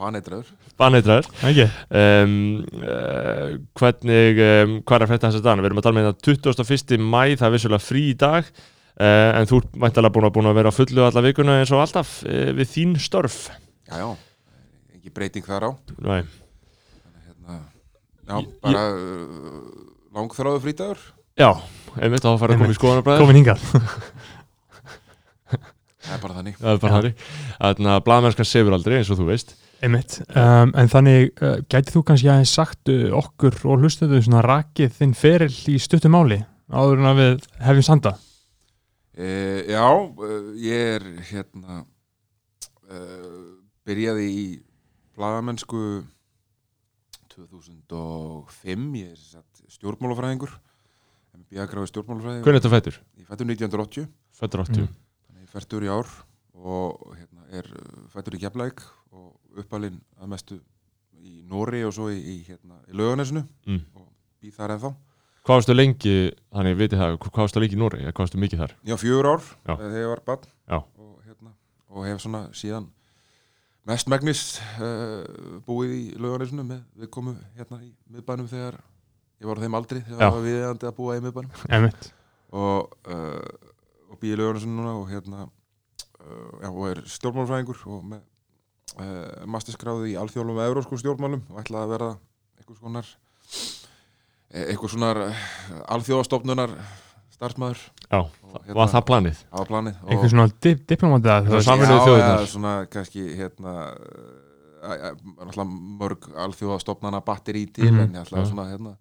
baneitraður. 0.00 0.50
Banneitræður 0.80 1.26
Ekki? 1.50 1.66
um, 2.00 2.36
uh, 2.80 3.48
hvernig 3.76 4.38
um, 4.46 4.74
hvað 4.88 4.96
er 4.96 5.04
að 5.04 5.10
frétta 5.12 5.28
þessa 5.28 5.44
dana? 5.44 5.60
Við 5.64 5.68
erum 5.70 5.80
að 5.82 5.86
tala 5.88 5.98
með 5.98 6.08
þetta 6.08 6.54
21. 6.64 7.04
mæ, 7.04 7.20
það 7.36 7.46
er 7.50 7.54
vissulega 7.58 7.84
frí 7.84 8.04
í 8.08 8.14
dag 8.22 8.48
uh, 8.48 9.30
en 9.36 9.50
þú 9.50 9.60
ert 9.60 9.76
mæntalega 9.84 10.14
búin 10.16 10.28
að, 10.30 10.34
búin 10.38 10.48
að 10.48 10.56
vera 10.62 10.72
á 10.72 10.78
fullu 10.78 11.04
alla 11.04 11.24
vikuna 11.28 11.58
eins 11.60 11.74
og 11.76 11.82
alltaf 11.84 12.14
uh, 12.24 12.48
við 12.56 12.72
þín 12.72 12.96
störf 13.04 13.42
Já, 13.90 13.98
já, 14.00 14.08
ekki 14.96 15.12
breyting 15.18 15.44
þar 15.44 15.68
á. 15.68 15.70
Nei. 16.00 16.22
Hérna, 17.26 17.60
já, 18.24 18.34
Ég- 18.40 18.50
bara 18.64 18.86
uh, 18.96 19.89
langþráðu 20.16 20.62
frítagur. 20.64 21.00
Já, 21.38 21.50
einmitt 21.96 22.24
þá 22.24 22.30
að 22.34 22.40
fara 22.42 22.56
að 22.56 22.62
koma 22.62 22.74
í 22.74 22.78
skoðanabræður 22.78 23.24
Komin 23.24 23.40
hingað. 23.40 23.64
Það 26.00 26.14
er 26.16 26.22
bara 26.22 26.36
þannig. 26.38 26.54
Það 26.56 26.70
er 26.70 26.78
bara 26.80 26.90
Já. 26.90 26.96
þannig. 26.96 27.26
Þannig 27.60 27.90
að 27.92 28.04
blaðmennskan 28.06 28.48
sefur 28.48 28.76
aldrei 28.76 28.94
eins 28.98 29.10
og 29.12 29.18
þú 29.20 29.26
veist. 29.28 29.52
Einmitt, 29.84 30.16
um, 30.36 30.72
en 30.76 30.90
þannig 30.92 31.28
uh, 31.40 31.58
gætið 31.72 31.94
þú 31.94 32.02
kannski 32.08 32.30
aðeins 32.32 32.54
sagt 32.56 32.90
uh, 32.92 33.12
okkur 33.16 33.54
og 33.68 33.84
hlustuðu 33.84 34.20
svona 34.24 34.42
rakið 34.44 34.96
þinn 34.96 35.14
feril 35.16 35.52
í 35.72 35.76
stuttum 35.80 36.12
máli 36.16 36.40
áður 36.68 37.00
en 37.00 37.08
að 37.10 37.20
við 37.20 37.46
hefjum 37.64 37.86
sanda 37.86 38.12
E, 39.20 39.64
já, 39.68 39.84
uh, 39.84 40.52
ég 40.56 40.94
er 40.96 41.02
hérna, 41.28 41.82
uh, 42.88 43.40
byrjaði 43.84 44.28
í 44.32 44.44
blaðamennsku 45.18 45.80
2005, 47.34 48.88
ég 49.00 49.12
er 49.12 49.18
sem 49.20 49.38
sagt, 49.38 49.62
stjórnmálafræðingur, 49.76 50.56
MBA-gráði 51.40 51.90
stjórnmálafræðingur. 51.92 52.46
Hvernig 52.46 52.58
er 52.58 52.64
þetta 52.64 52.72
fættur? 52.74 52.98
Ég 53.20 53.28
fættur 53.30 53.50
1980. 53.50 54.10
Fættur 54.40 54.64
80 54.64 54.80
Mm. 54.80 54.96
Þannig 55.28 55.46
ég 55.46 55.52
fættur 55.52 55.86
í 55.86 55.90
ár 55.90 56.08
og 56.60 57.14
hérna, 57.16 57.46
er 57.50 57.68
uh, 57.70 58.08
fættur 58.12 58.36
í 58.36 58.40
Keflæk 58.42 58.82
og 59.12 59.60
uppalinn 59.60 60.00
að 60.20 60.32
mestu 60.34 60.58
í 61.20 61.40
Nóri 61.48 61.84
og 61.84 61.94
svo 61.94 62.10
í, 62.12 62.18
í, 62.18 62.36
hérna, 62.48 62.80
í 62.88 62.96
Laugarnesinu 62.96 63.44
mm. 63.66 63.80
og 63.94 64.08
býð 64.40 64.56
þar 64.58 64.76
ennþá. 64.76 64.92
Hvað 65.40 65.56
varstu 65.56 65.74
lengi, 65.74 66.14
þannig 66.52 66.74
ég 66.74 66.80
viti 66.82 66.98
það 67.00 67.14
Hvað 67.24 67.42
varstu 67.42 67.62
lengi 67.62 67.76
í 67.76 67.80
Nóri, 67.80 68.00
eða 68.04 68.12
hvað 68.12 68.26
varstu 68.26 68.40
mikið 68.42 68.62
þar? 68.64 68.74
Já, 68.84 68.94
fjögur 69.00 69.28
ár 69.30 69.44
Já. 69.44 69.74
þegar 69.74 70.00
ég 70.02 70.10
var 70.10 70.22
barn 70.26 70.48
Já. 70.50 70.78
og, 70.80 71.14
hérna, 71.24 71.54
og 71.88 72.08
hef 72.08 72.20
svona 72.24 72.42
síðan 72.56 72.90
mestmægnis 73.88 74.42
uh, 74.80 75.60
búið 75.66 75.92
í 75.96 76.02
Laugarnesinu 76.20 76.64
með 76.66 76.82
við 77.00 77.12
komum 77.14 77.38
hérna 77.56 77.80
í 77.84 77.92
miðbænum 78.12 78.48
þegar 78.50 78.80
ég 79.40 79.48
var 79.48 79.60
á 79.60 79.62
þeim 79.64 79.78
aldri 79.78 80.02
þegar 80.04 80.20
það 80.20 80.34
var 80.36 80.46
viðeigandi 80.46 80.90
að 80.90 80.96
búa 80.98 81.16
í 81.16 81.22
miðbænum. 81.24 81.54
Og, 82.50 82.96
uh, 83.06 84.10
og 84.10 84.20
býði 84.20 84.40
lögurnarsson 84.40 84.76
núna 84.76 84.96
og 84.98 85.06
hérna 85.10 85.46
uh, 85.46 86.50
já, 86.60 86.68
og 86.70 86.84
er 86.90 87.02
stjórnmálfræðingur 87.16 87.86
og 87.88 88.04
með 88.14 88.26
masterskráði 89.46 90.08
í 90.10 90.16
alþjóðlum 90.18 90.56
og 90.58 90.64
eurósku 90.66 90.96
stjórnmálum 90.98 91.44
og 91.52 91.60
ætlaði 91.62 91.84
að 91.86 91.92
vera 91.94 92.08
eh, 94.50 94.64
einhvers 94.66 94.96
konar 94.96 95.20
uh, 95.22 95.44
alþjóðastofnunar 95.94 96.74
starfsmæður 97.40 97.80
Já, 98.10 98.18
Og 98.20 98.64
hérna- 98.66 98.74
var 98.76 98.88
það 98.92 99.04
planið? 99.08 99.38
á 99.48 99.58
planið 99.64 99.94
og, 100.02 100.08
einhver 100.12 100.30
svona 100.34 100.46
dip 100.66 100.80
diplomata 100.90 101.36
þú 101.40 101.50
Það 101.50 101.56
veist. 101.56 101.68
Sameinuðu 101.70 102.14
já, 102.18 102.28
já, 102.28 102.46
svona 102.52 102.72
kannski 102.92 103.22
hérna 103.38 103.74
uh, 104.80 105.12
náttúrulega 105.40 105.68
mörg 106.00 106.26
alþjóðastofnana 106.46 107.20
batteri 107.24 107.66
til 107.72 107.90
Mhm, 107.92 108.00
en 108.00 108.12
ég 108.14 108.24
ætlaði 108.26 108.44
já. 108.44 108.50
svona 108.52 108.66
hérna 108.70 108.96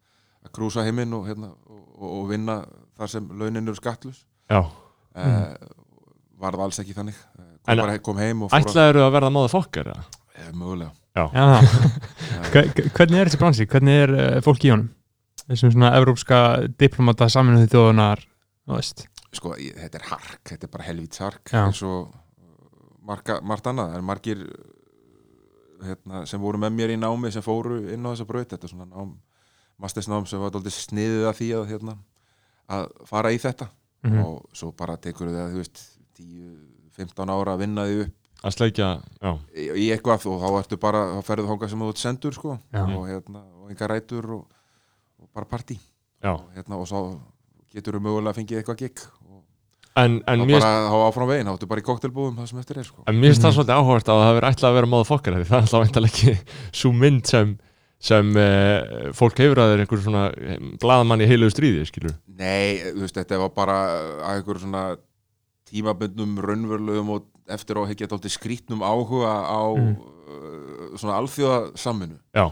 að 0.46 0.51
krúsa 0.55 0.84
heiminn 0.88 1.13
og, 1.13 1.27
hérna, 1.27 1.50
og, 1.67 2.05
og, 2.10 2.29
vinna 2.29 2.62
þar 2.98 3.08
sem 3.12 3.27
launin 3.39 3.67
eru 3.67 3.75
skattlus 3.75 4.24
Já 4.50 4.62
mm. 5.15 5.58
var 6.39 6.53
það 6.55 6.63
alls 6.63 6.79
ekki 6.79 6.93
þannig 6.96 7.15
Eh, 7.39 7.74
En- 7.74 7.77
kom, 7.77 7.86
bara, 7.86 7.98
kom 8.00 8.17
heim 8.17 8.43
og 8.43 8.50
fór 8.51 8.60
Ætlaður 8.63 9.01
að 9.03 9.12
verða 9.13 9.29
móða 9.36 9.50
fokkar? 9.51 9.89
eða? 9.91 10.05
að 10.39 10.48
eh, 10.48 10.53
mögulega 10.53 10.91
Já, 11.15 11.25
Hve- 12.53 12.89
hvernig 12.96 13.19
er 13.19 13.27
þessi 13.29 13.39
bransi? 13.41 13.65
Hvernig 13.67 13.98
er 14.05 14.41
fólk 14.46 14.63
í 14.63 14.72
honum? 14.72 14.89
Þessum 15.50 15.72
svona 15.74 15.89
evrópska 15.98 16.39
diplomata 16.79 17.25
saminuði 17.29 17.67
þjóðunar 17.74 18.22
sko, 19.33 19.53
ég, 19.61 19.77
þetta 19.77 20.01
er 20.01 20.07
hark, 20.09 20.41
þetta 20.53 20.67
er 20.67 20.73
bara 20.73 20.88
helvíts 20.89 21.21
hark 21.23 21.53
eins 21.67 21.81
og 21.85 22.13
marga, 23.09 23.39
margt 23.41 23.67
annað, 23.71 23.93
það 23.93 23.97
er 24.01 24.05
margir 24.09 24.45
hérna, 25.83 26.25
sem 26.29 26.41
voru 26.41 26.59
með 26.61 26.75
mér 26.75 26.93
í 26.95 26.99
námi 26.99 27.31
sem 27.33 27.45
fóru 27.45 27.79
inn 27.93 28.05
á 28.05 28.11
þessa 28.11 28.27
braut 28.29 28.51
þetta 28.51 28.67
er 28.67 28.73
svona 28.73 28.88
nám, 28.91 29.15
mastersnám 29.79 30.27
sem 30.29 30.41
var 30.41 30.53
dálítið 30.53 30.75
sniðið 30.75 31.27
að 31.29 31.38
því 31.39 31.49
að, 31.57 31.67
hérna, 31.73 31.95
að 32.69 32.88
fara 33.09 33.31
í 33.33 33.39
þetta. 33.41 33.69
Mhm. 33.99 34.19
og 34.23 34.45
svo 34.55 34.71
bara 34.71 34.95
tekur 34.97 35.27
það, 35.27 35.51
þú 35.51 35.59
veist 35.59 35.81
10-15 36.19 37.31
ára 37.33 37.55
að 37.55 37.63
vinna 37.65 37.83
því 37.88 37.97
upp. 38.05 38.15
Að 38.39 38.53
sleikja, 38.55 38.88
já. 39.19 39.31
Í, 39.51 39.89
eitthvað 39.91 40.27
og 40.31 40.38
þá 40.39 40.47
ertu 40.61 40.77
bara, 40.79 41.01
þá 41.17 41.25
ferðu 41.27 41.49
þangað 41.49 41.69
sem 41.73 41.83
þú 41.83 41.89
sendur 41.99 42.38
sko. 42.38 42.53
Já. 42.71 42.83
og 42.95 43.03
hérna, 43.09 43.41
og 43.59 43.73
enga 43.73 43.89
rætur 43.91 44.29
og, 44.38 44.45
og 45.19 45.27
bara 45.35 45.49
partí. 45.51 45.75
Já, 46.23 46.31
og 46.38 46.47
hérna, 46.55 46.79
og 46.79 46.88
svo 46.88 47.01
getur 47.73 47.97
þú 47.97 48.03
mögulega 48.05 48.33
að 48.33 48.39
fengið 48.39 48.61
eitthvað 48.61 49.07
og 49.29 49.41
en, 49.99 50.19
en 50.31 50.43
þá 50.45 50.51
bara 50.53 50.73
þá 50.89 50.97
áfram 51.09 51.29
veginn, 51.33 51.49
þá 51.49 51.55
ertu 51.57 51.67
bara 51.71 51.81
í 51.81 51.88
koktelbúðum 51.89 52.38
það 52.39 52.51
sem 52.51 52.59
eftir 52.61 52.77
er 52.79 52.88
sko. 52.88 53.01
En 53.09 53.17
mér 53.19 53.33
finnst 53.33 53.43
það 53.43 53.55
svolítið 53.57 53.79
áhugavert 53.79 54.11
að 54.13 54.21
það 54.21 54.29
hefur 54.29 54.47
ætlað 54.49 54.69
að 54.69 54.77
vera 54.79 54.91
móða 54.93 55.07
fokkar 55.09 55.35
því 55.39 55.47
það 55.49 55.57
er 55.57 55.65
alltaf 55.65 55.83
veintalega 55.83 56.13
ekki 56.13 56.35
svo 56.81 56.91
mynd 56.95 57.25
sem 57.29 57.57
sem 57.99 58.29
uh, 58.39 59.09
fólk 59.17 59.41
hefur 59.43 59.59
að 59.59 59.73
þeir 59.73 59.81
einhver 59.83 60.01
svona 60.05 60.21
blaðmann 60.79 61.19
í 61.25 61.27
heilugu 61.27 61.51
stríði, 61.51 61.81
skilur 61.89 62.13
Nei, 62.39 62.79
þú 62.95 63.01
veist, 63.03 63.17
þetta 63.19 63.41
var 63.41 63.51
bara 63.57 63.75
að 64.23 64.38
einhver 64.38 64.61
svona 64.61 64.83
tímabundnum 65.69 66.38
raunverulegum 66.45 67.11
og 67.17 67.27
eftir 67.51 67.75
á 67.81 67.83
hekja 67.89 68.07
þátti 68.13 68.31
skrítnum 68.38 68.85
áhuga 68.85 69.33
á 69.51 69.61
Mm. 69.75 69.97
uh, 69.99 70.95
svona 70.95 71.17
alþjóða 71.19 71.59
samvinnu 71.75 72.15
Já, 72.38 72.45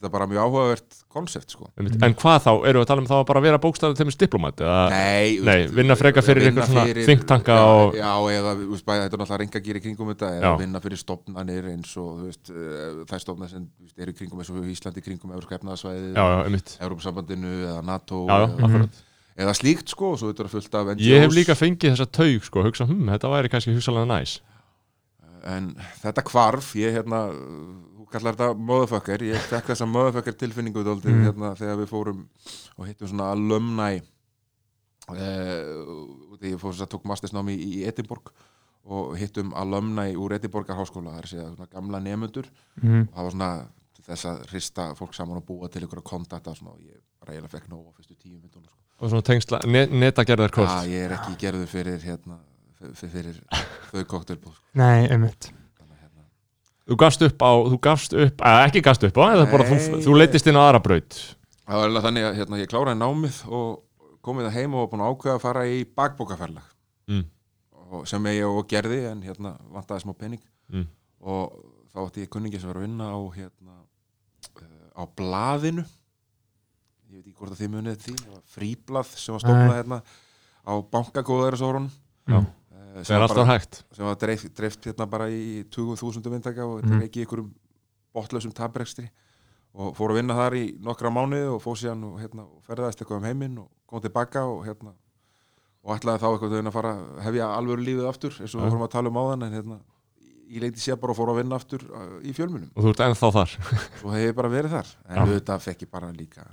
þetta 0.00 0.08
er 0.08 0.12
bara 0.14 0.26
mjög 0.30 0.40
áhugavert 0.48 0.94
konsept 1.12 1.52
sko. 1.52 1.66
en 1.76 2.14
hvað 2.16 2.38
þá, 2.46 2.50
eru 2.70 2.80
við 2.80 2.84
að 2.86 2.88
tala 2.88 3.02
um 3.02 3.08
þá 3.10 3.14
að 3.18 3.24
bara 3.28 3.40
vera 3.44 3.58
bókstæðið 3.60 3.98
til 3.98 4.14
diplomat 4.22 4.62
eða, 4.64 4.78
Nei, 4.94 5.34
Nei, 5.44 5.66
vinna 5.76 5.96
frekar 6.00 6.24
fyrir 6.24 6.46
vinna 6.46 6.62
einhver 6.64 6.70
svona 6.72 6.84
fyrir- 6.88 7.04
think 7.10 7.26
tanka 7.28 7.52
já, 7.52 7.66
og- 7.68 7.94
Já, 7.98 8.12
eða, 8.32 8.54
veist, 8.70 8.86
bæði, 8.86 9.02
þetta 9.04 9.12
er 9.12 9.20
náttúrulega 9.20 9.40
reyngagýr 9.44 9.76
í 9.76 9.82
kringum 9.84 10.08
þetta 10.14 10.30
eða 10.38 10.40
Já. 10.48 10.56
vinna 10.62 10.80
fyrir 10.80 10.96
stopnanir 11.02 11.68
eins 11.74 11.92
og 12.00 12.24
veist, 12.24 12.48
það 12.48 13.12
er 13.12 13.24
stopnað 13.26 13.50
sem 13.52 13.68
veist, 13.78 13.98
eru 14.00 14.12
kringum 14.16 14.40
eins 14.40 14.50
og 14.50 14.64
Íslandi 14.72 15.04
kringum 15.04 15.34
Európska 15.36 15.58
einmitt. 16.46 16.76
Európsambandinu 16.80 17.52
eða 17.68 17.84
NATO 17.84 18.24
Já, 18.26 18.36
eða, 18.40 18.64
akkurat. 18.64 19.02
eða 19.36 19.54
slíkt 19.60 19.88
sko, 19.92 20.16
svo 20.16 20.32
þetta 20.32 20.48
fullt 20.48 20.74
af 20.80 20.94
NGOs 20.96 21.04
Ég 21.12 21.20
hef 21.20 21.32
líka 21.36 21.52
fengið 21.52 21.92
þessa 21.92 22.08
taug, 22.10 22.40
sko, 22.48 22.62
hugsa, 22.64 22.86
hm, 22.88 23.04
þetta 23.12 23.28
væri 23.36 23.52
kannski 23.52 23.76
hugsalega 23.76 24.08
næs. 24.08 24.40
En 25.44 25.74
þetta 26.02 26.22
hvarf, 26.24 26.74
ég 26.76 26.92
hérna 26.96 27.32
kallar 28.12 28.36
þetta 28.36 28.66
motherfucker 28.70 29.24
ég 29.30 29.48
fekk 29.50 29.72
þessa 29.72 29.88
motherfucker 29.90 30.36
tilfinningu 30.40 30.84
dálítið, 30.86 31.14
Mm. 31.14 31.24
hérna, 31.28 31.52
þegar 31.58 31.80
við 31.80 31.90
fórum 31.90 32.22
og 32.76 32.86
hittum 32.86 33.08
svona 33.08 33.30
alumni 33.34 34.00
uh, 35.10 36.44
ég 36.44 36.60
fór 36.60 36.74
að 36.76 36.90
tók 36.94 37.04
mastersnámi 37.08 37.56
í, 37.56 37.68
í 37.80 37.84
Edinborg 37.88 38.32
og 38.90 39.16
hittum 39.20 39.52
alumni 39.54 40.14
úr 40.16 40.34
Edinborgar 40.38 40.78
háskóla, 40.78 41.16
það 41.16 41.22
er 41.22 41.28
að 41.44 41.54
svona 41.54 41.70
gamla 41.74 42.00
nemundur 42.00 42.48
mm. 42.82 43.08
og 43.10 43.14
það 43.14 43.24
var 43.28 43.36
svona 43.36 43.52
þess 44.10 44.26
að 44.30 44.44
hrista 44.50 44.86
fólk 44.98 45.14
saman 45.14 45.40
og 45.40 45.46
búa 45.46 45.68
til 45.70 45.84
ykkur 45.86 46.02
kontakta 46.06 46.54
og 46.56 46.78
ég 46.80 46.98
eiginlega 47.30 47.52
fekk 47.52 47.68
nóg 47.70 47.84
á 47.86 47.90
fyrstu 47.94 48.16
tíu 48.16 48.38
myndunum 48.38 48.66
sko. 48.66 48.78
Og 49.00 49.12
svona 49.12 49.26
tengsla, 49.26 49.60
ne 49.70 49.86
netagerðar 49.86 50.52
Já, 50.56 50.88
ég 50.90 51.06
er 51.06 51.14
ekki 51.16 51.36
gerður 51.40 51.70
fyrir 51.70 52.02
hérna, 52.04 52.40
fyrir, 52.80 53.12
fyrir 53.14 53.40
þau 53.92 54.04
koktelbúð 54.14 54.56
sko. 54.56 54.66
Nei, 54.80 55.06
einmitt 55.06 55.50
að, 55.52 55.59
Þú 56.90 56.96
gafst 56.98 57.22
upp 57.22 57.42
á, 57.46 57.50
þú 57.70 57.76
gafst 57.86 58.14
upp, 58.18 58.40
að 58.42 58.60
ekki 58.66 58.80
gafst 58.82 59.04
upp 59.06 59.18
á, 59.22 59.24
eða 59.36 59.44
bara 59.52 59.66
þú, 59.68 59.76
þú 60.02 60.14
leittist 60.18 60.48
inn 60.50 60.58
á 60.58 60.62
aðra 60.66 60.80
braut 60.82 61.18
Það 61.70 61.82
var 61.94 62.02
þannig 62.08 62.24
að 62.26 62.38
hérna, 62.40 62.58
ég 62.58 62.70
kláraði 62.72 62.98
námið 62.98 63.36
og 63.46 63.68
komið 64.26 64.48
það 64.48 64.56
heim 64.58 64.72
og 64.74 64.80
var 64.82 64.88
búin 64.90 65.04
að 65.06 65.12
ákveða 65.14 65.34
að 65.38 65.44
fara 65.44 65.66
í 65.70 65.84
bakbókaferlag 65.96 66.66
Mm. 67.10 67.24
sem 68.06 68.26
ég 68.30 68.44
og 68.46 68.66
gerði 68.70 68.98
en 69.10 69.22
hérna 69.26 69.56
vantaði 69.74 70.02
smá 70.04 70.12
pening 70.18 70.42
Mm. 70.70 70.84
og 71.26 71.54
þá 71.94 71.98
átti 72.06 72.22
ég 72.22 72.28
kunningi 72.30 72.60
sem 72.60 72.68
var 72.70 72.76
að 72.78 72.84
vinna 72.86 73.06
á 73.10 73.18
hérna 73.34 73.74
uh, 74.62 74.90
á 74.94 75.02
blaðinu 75.18 75.82
ég 77.10 77.16
veit 77.16 77.24
ekki 77.26 77.34
hvort 77.38 77.50
að 77.56 77.62
þið 77.64 77.72
munið 77.74 77.96
því 78.04 78.14
fríblað 78.54 79.10
sem 79.18 79.34
var 79.34 79.42
stofnað 79.42 79.74
hérna 79.80 79.98
á 80.62 80.72
bankagóðarisórun 80.92 81.88
Já. 82.30 82.38
Það 82.90 83.10
er 83.16 83.24
alltaf 83.24 83.50
hægt. 83.50 83.82
sem 83.96 84.06
var 84.06 84.16
dreift, 84.20 84.52
dreift 84.56 84.86
hérna 84.88 85.06
bara 85.10 85.28
í 85.30 85.64
20.000 85.70 86.32
vindaka 86.32 86.66
og 86.66 86.80
þetta 86.80 86.96
er 86.96 87.04
ekki 87.06 87.22
í 87.22 87.26
einhverjum 87.26 87.50
botlausum 88.14 88.54
tabrekstri 88.56 89.06
og 89.78 89.92
fór 89.94 90.14
að 90.14 90.20
vinna 90.20 90.34
þar 90.34 90.56
í 90.58 90.64
nokkra 90.82 91.12
mánuði 91.14 91.52
og 91.52 91.60
fór 91.62 91.78
síðan 91.78 92.02
og, 92.08 92.16
hérna, 92.18 92.46
og 92.48 92.64
ferðaðist 92.66 93.04
eitthvað 93.04 93.20
um 93.20 93.28
heiminn 93.28 93.60
og 93.62 93.70
kom 93.86 94.02
tilbaka 94.02 94.42
og 94.50 94.64
hérna 94.66 94.96
og 95.80 95.94
ætlaði 95.94 96.22
þá 96.22 96.28
eitthvað 96.32 96.56
að 96.60 96.74
fara 96.74 96.94
að 96.96 97.20
hefja 97.28 97.50
alvöru 97.56 97.86
lífið 97.86 98.08
aftur 98.10 98.36
eins 98.40 98.54
og 98.54 98.64
við 98.64 98.72
vorum 98.72 98.86
að 98.86 98.94
tala 98.96 99.12
um 99.12 99.20
áðan 99.20 99.46
en 99.46 99.54
hérna 99.54 99.78
ég 100.50 100.64
leiti 100.64 100.82
sér 100.82 100.98
bara 101.00 101.14
og 101.14 101.20
fór 101.20 101.30
að 101.32 101.40
vinna 101.40 101.58
aftur 101.60 101.84
uh, 101.86 102.16
í 102.26 102.34
fjölmunum 102.34 102.72
og 102.74 102.84
þú 102.84 102.92
ert 102.92 103.04
ennþá 103.06 103.30
þar. 103.36 103.54
Svo 104.00 104.14
hef 104.16 104.24
ég 104.24 104.34
bara 104.36 104.50
verið 104.50 104.74
þar. 104.74 104.90
En 105.06 105.20
auðvitað 105.22 105.62
fekk 105.68 105.84
ég 105.86 105.92
bara 105.94 106.10
líka 106.14 106.46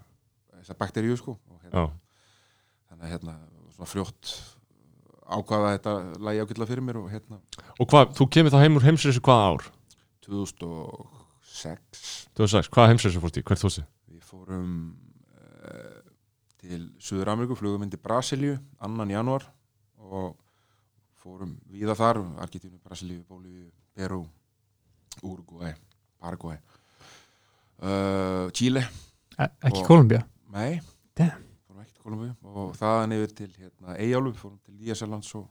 þessar 0.60 0.78
bakteríu 0.78 1.18
sko 1.18 1.34
og, 1.34 1.58
hérna, 1.66 1.88
þannig 2.92 3.08
að 3.08 3.14
hérna 3.16 3.36
svona 3.74 3.90
fljótt 3.90 4.36
ákvaða 5.28 5.74
þetta 5.76 5.94
lægi 6.24 6.44
ágætla 6.44 6.68
fyrir 6.70 6.86
mér 6.88 7.00
og 7.02 7.10
hérna 7.12 7.38
og 7.78 7.90
hvað, 7.92 8.14
þú 8.18 8.28
kemur 8.36 8.54
þá 8.54 8.60
heim 8.64 8.80
úr 8.80 8.88
heimsreysu 8.88 9.22
hvaða 9.26 9.50
ár? 9.52 9.68
2006 10.28 12.12
2006, 12.38 12.72
hvaða 12.74 12.94
heimsreysu 12.94 13.24
fórst 13.24 13.40
í, 13.40 13.46
hvert 13.48 13.64
fórst 13.64 13.82
í? 13.82 13.86
Við 14.16 14.24
fórum 14.28 14.72
uh, 15.38 16.00
til 16.62 16.82
Suður 17.04 17.34
Ameríku, 17.34 17.58
flugum 17.60 17.84
inn 17.86 17.94
til 17.94 18.02
Brasilíu 18.04 18.56
annan 18.84 19.12
januar 19.14 19.48
og 19.98 20.36
fórum 21.20 21.58
víða 21.72 21.96
þar, 21.98 22.22
Argentínu, 22.44 22.80
Brasilíu, 22.84 23.24
Bólíu, 23.28 23.68
Peru, 23.98 24.22
Uruguay, 25.26 25.74
Paraguay, 26.22 26.58
uh, 27.82 28.48
Chile, 28.56 28.86
E 29.38 29.46
ekki 29.70 29.84
Kolumbía 29.86 30.24
nei, 30.54 30.80
Damn. 31.18 31.47
Kolumbíu 32.08 32.32
og 32.48 32.72
þaðan 32.80 33.18
yfir 33.18 33.36
til 33.36 33.50
hérna, 33.58 33.98
Eyjálu, 34.00 34.32
fórum 34.40 34.58
til 34.64 34.78
Nýjaselands 34.78 35.34
og, 35.36 35.46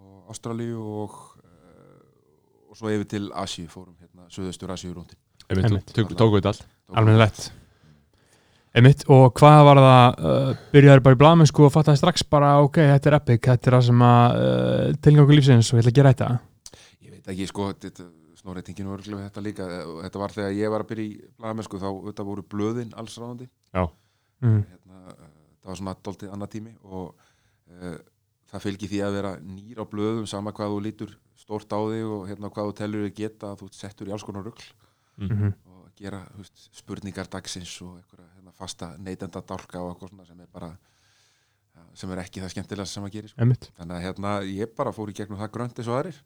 og 0.00 0.34
Ástralíu 0.34 0.82
og, 0.82 1.16
uh, 1.44 2.70
og 2.70 2.78
svo 2.78 2.90
yfir 2.90 3.06
til 3.12 3.30
Asíu, 3.38 3.70
fórum 3.70 3.94
hérna, 4.00 4.26
Suðaustur 4.34 4.74
Asíu 4.74 4.92
rúndin. 4.96 5.18
Einmitt, 5.46 5.70
Einmitt. 5.70 5.92
þú 5.94 6.02
tók- 6.08 6.18
tóku 6.18 6.40
þetta 6.40 6.54
allt. 6.54 6.68
Almennilegt. 6.90 7.50
Einmitt, 8.74 9.04
og 9.10 9.32
hvað 9.38 9.64
var 9.66 9.80
það 9.82 10.20
uh, 10.30 10.50
byrjaður 10.74 11.04
bara 11.06 11.16
í 11.16 11.20
blamennsku 11.22 11.64
og 11.66 11.72
fattaði 11.74 11.98
strax 12.02 12.26
bara 12.30 12.52
ok, 12.62 12.76
þetta 12.92 13.10
er 13.10 13.16
epic, 13.18 13.46
þetta 13.46 13.70
er 13.70 13.76
það 13.76 13.86
sem 13.88 14.04
að 14.06 14.38
uh, 14.42 14.84
tilgangu 15.06 15.34
lífsins 15.34 15.70
og 15.70 15.78
ég 15.78 15.84
ætla 15.84 15.94
að 15.94 15.98
gera 16.00 16.12
þetta? 16.14 16.28
Ég 17.02 17.14
veit 17.16 17.32
ekki, 17.34 17.48
sko, 17.50 17.66
þetta, 17.82 18.06
snorreitingin 18.38 18.90
var 18.90 19.00
örugglega 19.00 19.26
þetta 19.26 19.42
líka, 19.46 19.66
og 19.86 19.98
þetta 20.04 20.22
var 20.22 20.36
þegar 20.36 20.54
ég 20.58 20.74
var 20.74 20.84
að 20.84 20.92
byrja 20.92 21.06
í 21.08 21.16
blaðamennsku, 21.40 21.80
þá 21.82 21.88
þetta 22.10 22.26
voru 22.30 22.46
blöðin 22.54 22.94
alls 23.02 23.18
ráðandi, 23.18 23.50
mm. 23.74 24.62
hérna, 24.70 25.18
það 25.60 25.72
var 25.72 25.80
svona 25.80 25.96
dóltið 26.08 26.34
annað 26.34 26.52
tími 26.56 26.74
og 26.82 27.14
uh, 27.14 27.96
það 28.50 28.64
fylgir 28.66 28.92
því 28.92 29.02
að 29.06 29.16
vera 29.18 29.32
nýr 29.44 29.82
á 29.82 29.84
blöðum 29.90 30.28
sama 30.30 30.52
hvað 30.56 30.74
þú 30.74 30.84
lítur 30.86 31.16
stórt 31.40 31.72
á 31.72 31.80
þig 31.80 32.12
og 32.16 32.28
hérna 32.28 32.50
hvað 32.52 32.70
þú 32.70 32.76
telur 32.80 33.08
þig 33.08 33.16
geta 33.22 33.54
þú 33.60 33.70
settur 33.74 34.10
í 34.10 34.14
alls 34.14 34.26
konar 34.26 34.46
rugl. 34.46 34.68
Mm 35.20 35.28
-hmm. 35.28 35.52
og 35.68 35.90
gera 35.96 36.20
veist, 36.36 36.70
spurningar 36.72 37.28
dagsins 37.28 37.82
og 37.82 37.96
einhverja 37.98 38.28
hérna, 38.36 38.52
fasta 38.52 38.96
neytenda 38.96 39.40
dálka 39.40 39.80
og 39.80 39.90
eitthvað 39.92 40.08
svona 40.08 40.26
sem 40.26 40.40
er 40.40 40.48
bara 40.52 40.76
sem 41.94 42.10
er 42.10 42.22
ekki 42.22 42.42
það 42.42 42.52
skemmtilega 42.54 42.86
sem 42.86 43.04
að 43.04 43.14
gera 43.16 43.28
sko. 43.28 43.40
Þannig 43.78 43.96
að 43.96 44.04
hérna, 44.04 44.34
ég 44.46 44.74
bara 44.76 44.92
fór 44.92 45.10
í 45.10 45.16
gegnum 45.16 45.38
það 45.38 45.52
grönt 45.56 45.78
eins 45.78 45.90
og 45.90 45.98
aðrir. 45.98 46.18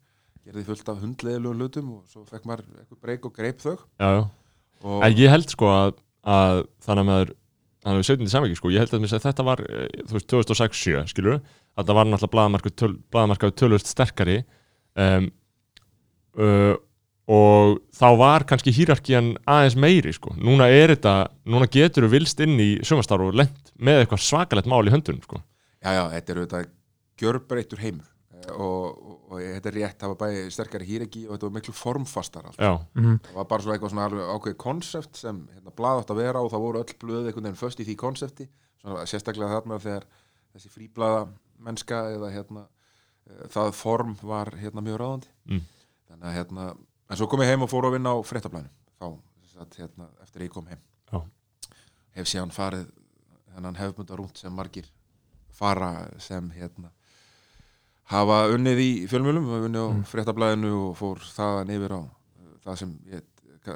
Gerði 0.45 0.65
fullt 0.67 0.89
af 0.89 0.99
hundleðilugum 1.01 1.61
hlutum 1.61 1.91
og 1.95 2.03
svo 2.11 2.25
fekk 2.29 2.45
maður 2.45 2.65
eitthvað 2.79 3.01
breyk 3.01 3.25
og 3.25 3.33
greip 3.33 3.63
þau. 3.63 3.77
Já, 3.97 4.09
já. 4.13 4.23
Og 4.85 5.03
En 5.03 5.17
ég 5.17 5.31
held 5.33 5.49
sko 5.49 5.71
að, 5.71 5.95
að 6.21 6.61
þannig 6.85 7.01
að 7.01 7.09
maður 7.09 7.33
þannig 7.85 7.99
að 7.99 8.01
við 8.01 8.07
setjum 8.09 8.29
þetta 8.31 8.49
ekki 8.49 8.59
sko. 8.59 8.71
Ég 8.73 8.83
held 8.83 8.95
að 8.97 9.25
þetta 9.27 9.45
var, 9.45 9.61
eh, 9.69 9.87
þú 10.09 10.17
veist, 10.17 10.29
2006-7 10.33 11.05
skilur 11.13 11.39
það 11.75 11.93
var 11.97 12.09
náttúrulega 12.09 12.33
blaðamarkaðu 12.33 12.75
töl, 12.79 12.91
blaðamarkaðu 13.11 13.55
tölvöld 13.59 13.89
sterkari 13.89 14.37
um, 14.95 15.27
uh, 16.39 16.73
og 17.25 17.79
þá 17.95 18.07
var 18.21 18.45
kannski 18.47 18.73
hýrarkían 18.75 19.33
aðeins 19.49 19.77
meiri 19.81 20.13
sko. 20.13 20.35
Núna 20.37 20.69
er 20.69 20.93
þetta, 20.93 21.15
núna 21.49 21.67
getur 21.71 22.05
við 22.05 22.19
vilst 22.19 22.41
inn 22.45 22.55
í 22.61 22.69
sumastar 22.85 23.23
og 23.25 23.35
lent 23.35 23.73
með 23.81 24.03
eitthvað 24.03 24.25
svakalegt 24.27 24.69
mál 24.69 24.83
í 24.85 24.93
höndunum 24.93 25.23
sko. 25.25 25.41
Já, 25.81 25.89
já, 25.97 26.03
þetta 26.13 26.31
er 26.31 26.41
auðvitað 26.41 26.69
gjörbreyttur 27.21 27.81
heimur 27.81 28.14
og, 28.51 28.97
og, 28.97 29.15
og 29.31 29.39
þetta 29.41 29.69
er 29.71 29.75
rétt, 29.79 29.97
það 30.01 30.11
var 30.13 30.19
bæði 30.21 30.43
sterkari 30.53 30.85
hýregi 30.89 31.23
og 31.27 31.33
þetta 31.35 31.47
var 31.49 31.55
miklu 31.57 31.73
formfastar 31.75 32.45
allt. 32.49 32.59
Já, 32.61 32.73
mm 32.95 33.17
það 33.25 33.35
var 33.39 33.47
bara 33.51 33.63
svona 33.65 33.75
eitthvað 33.77 33.93
svona 33.93 34.05
alveg 34.09 34.31
ákveðið 34.35 34.57
konsept 34.65 35.19
sem 35.21 35.41
hérna, 35.53 35.73
blað 35.79 36.01
átt 36.03 36.13
að 36.13 36.21
vera 36.21 36.41
og 36.45 36.51
það 36.53 36.63
voru 36.65 36.81
öll 36.83 36.95
blöð 37.01 37.27
einhvern 37.29 37.47
veginn 37.49 37.59
föst 37.61 37.79
í 37.79 37.85
því 37.87 37.95
konsepti 38.01 38.47
svona, 38.81 39.05
sérstaklega 39.09 39.53
þarna 39.55 39.79
þegar 39.83 40.07
þessi 40.55 40.71
fríblaða 40.73 41.21
mennska 41.65 42.01
eða 42.15 42.31
hérna, 42.35 42.65
uh, 43.29 43.45
það 43.55 43.71
form 43.79 44.17
var 44.21 44.53
hérna 44.61 44.83
mjög 44.85 44.99
ráðandi 45.01 45.31
Mm. 45.45 45.61
þannig 46.09 46.27
að 46.29 46.35
hérna, 46.39 46.67
en 47.09 47.17
svo 47.19 47.27
kom 47.29 47.41
ég 47.45 47.51
heim 47.53 47.61
og 47.61 47.69
fór 47.69 47.85
að 47.85 47.95
vinna 47.99 48.13
á 48.13 48.17
fréttablæðinu 48.25 48.71
þá, 48.99 49.07
þess 49.45 49.57
að, 49.61 49.79
hérna, 49.79 50.07
eftir 50.23 50.41
að 50.41 50.47
ég 50.47 50.53
kom 50.55 50.67
heim 50.71 50.79
Já. 51.11 51.19
hef 52.17 52.27
síðan 52.31 52.51
farið 52.55 52.87
þennan 53.55 53.77
hefðbundar 53.79 54.17
rúnt 54.19 54.37
sem 54.41 54.51
margir 54.53 54.87
fara 55.55 56.09
sem 56.19 56.49
hérna 56.51 56.89
hafa 58.11 58.39
unnið 58.53 58.81
í 58.83 58.89
fjölmjölum, 59.09 59.45
unnið 59.65 59.81
á 59.81 59.89
Mm. 59.95 60.03
fréttablaðinu 60.11 60.71
og 60.89 60.95
fór 60.99 61.21
þaðan 61.25 61.71
yfir 61.75 61.95
á 61.97 61.99
uh, 62.05 62.09
það 62.65 62.79
sem 62.81 62.91
ég 63.11 63.21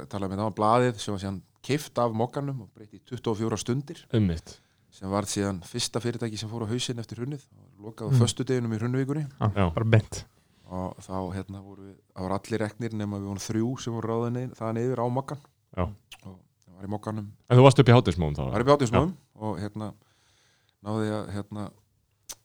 talaði 0.09 0.31
með 0.35 0.41
það 0.43 0.49
á 0.53 0.57
blaðið 0.59 0.99
sem 1.01 1.13
var 1.15 1.21
síðan 1.23 1.41
kift 1.65 1.97
af 1.99 2.13
mokkanum 2.13 2.61
og 2.65 2.69
breytti 2.75 2.99
í 2.99 3.05
24 3.09 3.57
stundir 3.57 4.03
ummitt 4.13 4.59
sem 4.93 5.09
var 5.09 5.25
síðan 5.29 5.61
fyrsta 5.65 5.99
fyrirtæki 6.01 6.37
sem 6.37 6.49
fór 6.49 6.65
á 6.65 6.71
hausinn 6.71 6.99
eftir 7.01 7.21
hunnið 7.23 7.41
og 7.57 7.89
lokaði 7.89 8.09
Mm. 8.09 8.15
mm. 8.15 8.21
föstudeginum 8.21 8.73
í 8.73 9.25
bara 9.73 9.85
bent 9.85 10.25
og 10.69 10.95
þá 11.01 11.33
hérna 11.33 11.63
voru 11.65 11.81
við, 11.89 11.95
það 12.13 12.21
voru 12.23 12.35
allir 12.37 12.59
reknir 12.61 12.93
nema 12.93 13.17
við 13.17 13.25
vorum 13.25 13.41
þrjú 13.41 13.69
sem 13.81 13.93
voru 13.93 14.07
ráðinni 14.11 14.43
það 14.53 14.73
niður 14.77 15.01
á 15.01 15.05
mokkan 15.09 15.39
Já. 15.73 15.83
og 16.25 16.35
það 16.61 16.75
var 16.77 16.85
í 16.85 16.91
mokkanum, 16.93 17.27
En 17.49 17.57
þú 17.57 17.63
varst 17.65 17.79
upp 17.81 17.89
í 17.89 17.95
hátismóum 17.97 18.35
þá 18.37 18.43
það 18.45 18.51
var 18.53 18.61
í 18.61 18.67
bjátismóðum 18.69 19.13
og 19.41 19.57
hérna 19.59 19.87
náði 20.85 21.09
að 21.17 21.31
hérna 21.33 21.63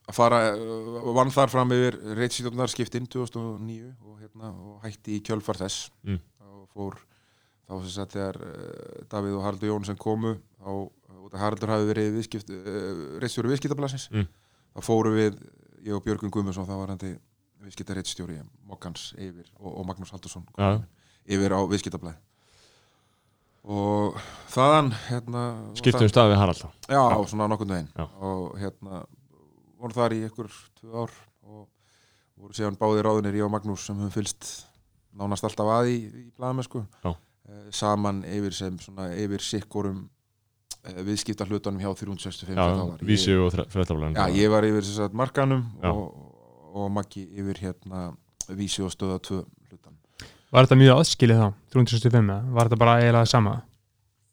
að 0.09 0.15
fara, 0.19 0.39
uh, 0.53 1.13
vann 1.17 1.31
þar 1.33 1.49
fram 1.53 1.73
yfir 1.77 1.97
reitsýtjumnar 2.19 2.69
skiptinn 2.73 3.07
2009 3.09 3.95
og 4.05 4.19
hérna 4.21 4.51
og 4.53 4.83
hætti 4.85 5.19
í 5.19 5.23
kjölfar 5.25 5.57
þess 5.63 5.91
Mm. 6.05 6.19
og 6.45 6.69
fór 6.75 6.99
þá 7.69 7.79
sem 7.81 7.91
sagt 7.95 8.13
þegar 8.19 8.37
uh, 8.45 9.05
Davíð 9.09 9.39
og 9.39 9.45
Haraldur 9.47 9.71
Jónsson 9.73 9.97
komu 9.97 10.35
þá, 10.61 10.69
uh, 10.69 11.21
út 11.25 11.33
að 11.33 11.41
Haraldur 11.41 11.73
hafi 11.73 11.89
verið 11.93 12.11
viðskipt, 12.19 12.51
uh, 12.53 13.21
reitstjóri 13.23 13.49
viðskiptablasins 13.55 14.11
Mm. 14.13 14.27
þá 14.77 14.81
fóru 14.85 15.15
við, 15.17 15.39
ég 15.85 15.95
og 15.97 16.05
Björgun 16.05 16.31
Guðmundsson 16.35 16.67
þá 16.69 16.77
var 16.77 16.93
hann 16.93 17.19
viðskiptareitstjóri 17.65 18.43
Mokkans 18.69 19.15
yfir 19.17 19.47
og, 19.61 19.71
og 19.81 19.87
Magnús 19.89 20.11
Haldursson 20.13 20.45
Já. 20.59 20.83
yfir 21.25 21.55
á 21.57 21.61
viðskiptablaði 21.65 22.17
og 23.65 24.19
þaðan 24.53 24.91
hérna, 25.09 25.43
skiptum 25.79 26.09
stað 26.13 26.35
við 26.35 26.41
Harald 26.43 26.59
þá. 26.61 26.67
Já, 26.93 27.01
svona 27.31 27.47
nokkurn 27.49 27.71
veginn 27.73 27.89
Já. 27.97 28.05
og 28.21 28.59
hérna 28.61 28.99
voru 29.85 29.97
þar 29.99 30.17
í 30.17 30.23
ykkur 30.29 30.49
tvö 30.81 31.05
ár 31.05 31.13
og 31.45 31.69
voru 32.41 32.57
síðan 32.57 32.79
báðir 32.81 33.07
ráðunir 33.07 33.37
ég 33.39 33.47
og 33.47 33.53
Magnús 33.55 33.85
sem 33.87 33.99
höfum 34.01 34.13
fylst 34.15 34.49
nánast 35.15 35.47
alltaf 35.47 35.71
að 35.77 35.93
í, 35.93 35.99
í 36.09 36.25
blaðamennsku 36.35 36.83
Já. 37.05 37.13
Eh, 37.45 37.67
saman 37.77 38.23
yfir 38.27 38.57
sem 38.57 38.79
svona 38.83 39.11
yfir 39.21 39.43
sikkurum 39.45 39.99
uh, 40.09 41.01
viðskipta 41.07 41.47
hlutunum 41.47 41.83
hjá 41.83 41.91
365 42.01 42.57
Já, 42.57 42.65
sem 42.65 42.79
það 42.81 42.89
var. 42.89 43.03
Ég- 43.05 43.11
vísi 43.11 43.37
og 43.37 43.59
fréttablaðin 43.75 44.17
Já, 44.19 44.25
ég 44.41 44.51
var 44.55 44.67
yfir 44.67 44.89
að 45.07 45.19
markanum 45.21 45.67
og, 45.91 46.01
og 46.75 46.89
Maggi 46.97 47.27
yfir 47.37 47.61
hérna 47.67 48.07
vísi 48.57 48.83
og 48.85 48.91
stöða 48.95 49.21
2 49.29 49.43
hlutan 49.71 50.01
Var 50.55 50.67
þetta 50.67 50.81
mjög 50.81 50.99
aðskilið 51.03 51.41
þá, 51.43 51.47
365 51.75 52.19
eða? 52.25 52.41
Var 52.57 52.69
þetta 52.71 52.81
bara 52.81 52.97
eiginlega 53.03 53.31
sama? 53.31 53.55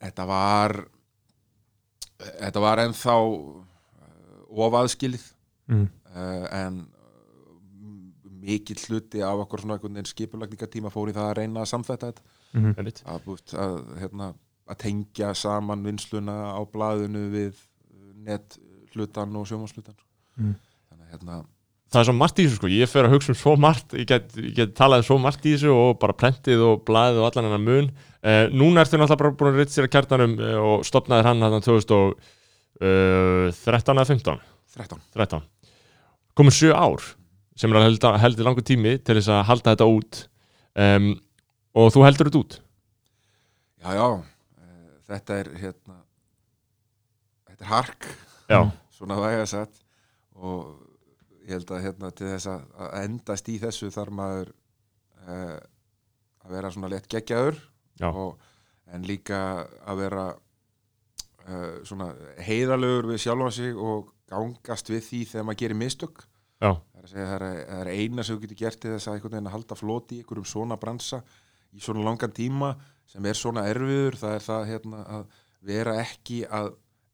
Þetta 0.02 0.26
var 0.30 0.76
þetta 2.42 2.62
var 2.64 2.82
ennþá 2.86 3.16
uh, 3.20 4.66
ofaðskilið 4.66 5.24
Mm. 5.72 5.86
uh, 6.12 6.46
en 6.60 6.74
uh, 6.84 6.90
mikill 8.42 8.82
hluti 8.90 9.20
af 9.24 9.40
okkur 9.46 9.60
svona 9.64 9.74
einhvern 9.78 9.96
veginn 9.96 10.12
skipulagningatíma 10.12 10.90
fór 10.94 11.08
í 11.12 11.14
það 11.16 11.28
að 11.30 11.38
reyna 11.40 11.60
að 11.64 11.72
samþætta 11.72 12.06
þetta. 12.12 12.24
Mm 12.58 12.72
Einmitt. 12.76 13.00
að, 13.08 13.20
að, 13.64 13.76
hérna, 14.02 14.28
að 14.68 14.76
tengja 14.84 15.30
saman 15.40 15.86
vinsluna 15.88 16.36
á 16.52 16.60
blaðinu 16.68 17.24
við 17.32 17.56
net 18.28 18.48
hlutan 18.96 19.38
og 19.40 19.48
sjómanshlutan 19.50 19.98
Mm. 20.40 20.54
þannig 20.90 21.06
að 21.06 21.12
hérna 21.12 21.34
það 21.92 22.00
er 22.00 22.06
svo 22.08 22.14
margt 22.16 22.38
í 22.40 22.44
þessu 22.46 22.56
sko, 22.56 22.68
ég 22.72 22.88
fer 22.88 23.04
að 23.04 23.12
hugsa 23.18 23.34
um 23.34 23.36
svo 23.36 23.52
margt. 23.60 23.92
Ég 24.00 24.08
get, 24.08 24.32
ég 24.40 24.54
get 24.56 24.72
talað 24.80 25.04
svo 25.04 25.18
margt 25.20 25.44
í 25.44 25.52
þessu 25.58 25.74
og 25.76 25.98
bara 26.00 26.16
prentið 26.16 26.62
og 26.64 26.86
blaðið 26.88 27.20
og 27.20 27.26
allan 27.28 27.50
hennar 27.50 27.60
mun. 27.66 27.90
Uh, 28.24 28.48
núna 28.56 28.80
ertu 28.86 28.96
náttúrulega 28.96 29.20
bara 29.20 29.36
búin 29.42 29.52
að 29.52 29.60
ritt 29.60 29.74
sér 29.76 29.90
að 29.90 29.94
kjartanum 29.98 30.38
uh, 30.40 30.56
og 30.70 30.86
stopnaðir 30.88 31.28
hann 31.28 31.44
hann 31.44 31.60
2013 31.68 34.00
eða 34.00 34.08
15 34.08 34.40
13 34.78 35.04
13 35.20 35.44
komin 36.38 36.56
sjö 36.56 36.74
ár 36.76 37.04
sem 37.60 37.72
er 37.72 37.82
að 37.82 38.20
heldur, 38.24 38.46
langur 38.48 38.66
tími 38.66 38.96
til 39.04 39.18
þess 39.20 39.32
að 39.32 39.44
halda 39.50 39.74
þetta 39.74 39.88
út. 39.92 40.22
Um, 40.82 41.10
og 41.78 41.92
þú 41.94 42.06
heldur 42.08 42.30
þetta 42.30 42.42
út? 42.42 42.56
Já, 43.82 43.90
já, 43.98 44.08
uh, 44.08 44.94
þetta 45.10 45.40
er 45.42 45.50
hérna 45.62 45.98
þetta 47.50 47.66
er 47.66 47.72
hark. 47.74 48.08
Já, 48.52 48.62
svona 48.96 49.20
væga 49.22 49.46
sett 49.50 49.84
og 50.42 50.80
ég 51.46 51.56
held 51.56 51.74
að 51.74 51.84
hérna 51.86 52.12
til 52.16 52.30
þess 52.30 52.50
að, 52.52 52.64
endast 53.02 53.50
í 53.52 53.58
þessu 53.62 53.90
þarf 53.94 54.16
maður 54.16 54.54
uh, 55.26 55.60
að 56.46 56.56
vera 56.56 56.72
svona 56.74 56.92
létt 56.92 57.10
geggjaður 57.12 57.60
og, 58.12 58.40
en 58.92 59.06
líka 59.08 59.40
að 59.88 60.02
vera 60.02 60.26
uh, 60.34 61.82
svona 61.88 62.12
heiðalögur 62.44 63.12
við 63.14 63.22
sjálfan 63.26 63.56
sig 63.56 63.78
og 63.78 64.10
gangast 64.32 64.92
við 64.92 65.04
því 65.08 65.22
þegar 65.34 65.48
maður 65.48 65.62
gerir 65.62 65.80
mistök. 65.82 66.24
Já, 66.62 66.72
það 66.72 67.02
er, 67.02 67.12
það, 67.12 67.36
er, 67.36 67.46
það 67.68 67.80
er 67.82 67.92
eina 67.92 68.24
sem 68.24 68.36
þú 68.36 68.44
getur 68.44 68.60
gert 68.60 68.82
til 68.82 68.92
þess 68.94 69.10
að 69.10 69.16
einhvern 69.18 69.36
veginn 69.36 69.50
að 69.50 69.56
halda 69.56 69.78
floti 69.80 70.18
í 70.18 70.22
einhverjum 70.22 70.50
svona 70.52 70.78
bransa 70.82 71.22
í 71.72 71.82
svona 71.82 72.06
langan 72.06 72.36
tíma 72.36 72.74
sem 73.10 73.26
er 73.26 73.40
svona 73.40 73.66
erfiður. 73.72 74.20
Það 74.22 74.36
er 74.38 74.46
það 74.46 74.68
hérna, 74.70 75.02
að 75.18 75.40
vera 75.72 75.96
ekki 76.02 76.44
að 76.46 76.72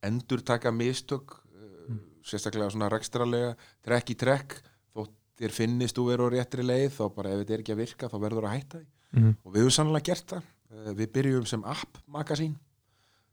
endur 0.07 0.43
taka 0.45 0.74
mistök 0.75 1.38
mm. 1.53 2.01
sérstaklega 2.27 2.74
svona 2.74 2.91
rekstralega 2.91 3.55
trekk 3.86 4.13
í 4.13 4.19
trekk. 4.19 4.59
Þótt 4.95 5.15
þér 5.39 5.55
finnist 5.55 5.98
þú 5.98 6.07
verið 6.11 6.29
á 6.29 6.33
réttri 6.35 6.68
leið 6.68 6.92
þá 7.00 7.03
bara 7.15 7.33
ef 7.33 7.42
þetta 7.44 7.57
er 7.57 7.65
ekki 7.65 7.75
að 7.75 7.83
virka 7.85 8.11
þá 8.11 8.18
verður 8.27 8.50
að 8.50 8.55
hætta 8.57 8.83
því. 8.83 8.87
Mhm. 9.18 9.35
og 9.44 9.53
við 9.53 9.63
höfum 9.63 9.75
sannlega 9.77 10.09
gert 10.09 10.31
það. 10.33 10.48
Eh, 10.68 10.94
við 11.00 11.11
byrjum 11.15 11.46
sem 11.48 11.61
app 11.63 12.00
magasín 12.11 12.57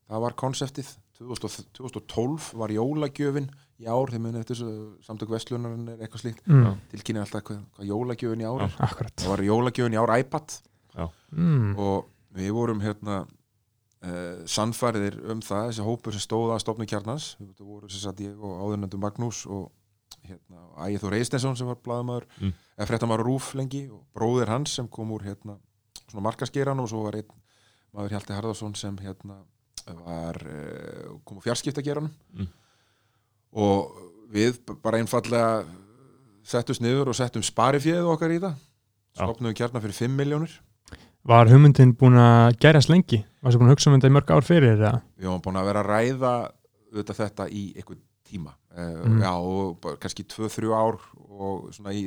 það 0.09 0.25
var 0.25 0.37
konseptið. 0.39 0.91
2000 1.19 1.71
2012 1.79 2.53
var 2.59 2.73
jólagjöfin 2.75 3.49
í 3.83 3.87
ár, 3.91 4.11
þeim 4.13 4.23
muni 4.29 4.39
eftir 4.39 4.61
samtök 5.03 5.33
vestlunarinn 5.35 5.89
er 5.95 6.03
eitthvað 6.05 6.23
slíkt 6.25 6.45
Mm. 6.47 6.77
tilkynna 6.93 7.25
alltaf 7.25 7.43
hvað, 7.49 7.63
hvað 7.77 7.89
jólagjöfin 7.91 8.43
í 8.45 8.47
ár 8.47 8.63
er 8.69 8.77
Akkurat 8.87 9.17
það 9.17 9.29
var 9.33 9.43
jólagjöfin 9.49 9.97
í 9.97 10.01
ár 10.03 10.13
iPad 10.21 10.59
mm. 11.35 11.75
og 11.79 12.07
við 12.35 12.51
vorum 12.55 12.81
hérna 12.85 13.17
uh, 14.05 14.45
sannfæriðir 14.47 15.17
um 15.33 15.41
það 15.45 15.71
þessi 15.73 15.87
hópur 15.87 16.15
sem 16.15 16.23
stóða 16.25 16.57
að 16.57 16.63
stopnu 16.65 16.87
kjarnans 16.91 17.33
þetta 17.41 17.67
voru 17.67 17.91
sem 17.91 18.03
sagt 18.05 18.23
ég 18.25 18.39
og 18.39 18.61
áðurnöndu 18.63 19.01
Magnús 19.03 19.45
og 19.51 19.71
hérna, 20.25 20.63
Ægir 20.87 21.03
Þór 21.03 21.17
Eistensson 21.19 21.57
sem 21.59 21.67
var 21.69 21.77
blaðamaður, 21.85 22.25
Mm. 22.41 22.53
eða 22.79 22.87
fréttamaður 22.89 23.27
Rúf 23.27 23.51
lengi 23.59 23.83
og 23.93 24.05
bróðir 24.17 24.49
hans 24.49 24.73
sem 24.79 24.87
kom 24.89 25.11
úr 25.13 25.23
hérna, 25.27 25.59
svona 26.09 26.23
markaskeran 26.31 26.81
og 26.81 26.89
svo 26.89 27.03
var 27.05 27.19
einn 27.19 27.29
maður 27.95 28.15
Hjalti 28.15 28.33
Harðarsson 28.35 28.75
sem 28.79 28.97
hérna 29.03 29.43
var 30.05 30.39
uh, 30.41 31.19
kom 31.27 31.39
úr 31.39 31.45
fjarskiptageranum 31.51 32.11
Mm. 32.35 32.49
Og 33.55 33.95
við 34.35 34.59
bara 34.83 34.99
einfallega 34.99 35.65
settumst 36.45 36.83
niður 36.85 37.13
og 37.13 37.19
settum 37.19 37.45
sparifjöðu 37.47 38.11
okkar 38.13 38.35
í 38.35 38.41
það. 38.43 38.63
Stopnum 39.15 39.55
kjarnar 39.55 39.85
fyrir 39.85 39.95
5 39.95 40.17
miljónir 40.19 40.55
Var 41.25 41.49
hugmyndin 41.49 41.95
búin 41.97 42.19
að 42.21 42.59
gærast 42.61 42.91
lengi? 42.93 43.23
Varstu 43.41 43.61
búin 43.61 43.71
að 43.71 43.79
hugsa 43.79 43.89
um 43.89 43.95
þetta 43.97 44.09
í 44.11 44.13
mörg 44.13 44.33
ár 44.35 44.45
fyrir 44.45 44.75
við 44.77 44.83
varum 44.85 45.45
búin 45.47 45.57
að 45.57 45.69
vera 45.71 45.81
að 45.81 45.89
ræða 45.89 46.33
auðvitað 46.93 47.21
þetta 47.23 47.47
í 47.49 47.63
einhvern 47.79 48.03
tíma. 48.29 48.53
Mm. 48.75 49.23
já 49.23 49.33
og 49.33 49.89
kannski 50.03 50.27
2-3 50.29 50.75
ár 50.77 50.99
og 51.25 51.71
svona 51.73 51.95
í 51.97 52.05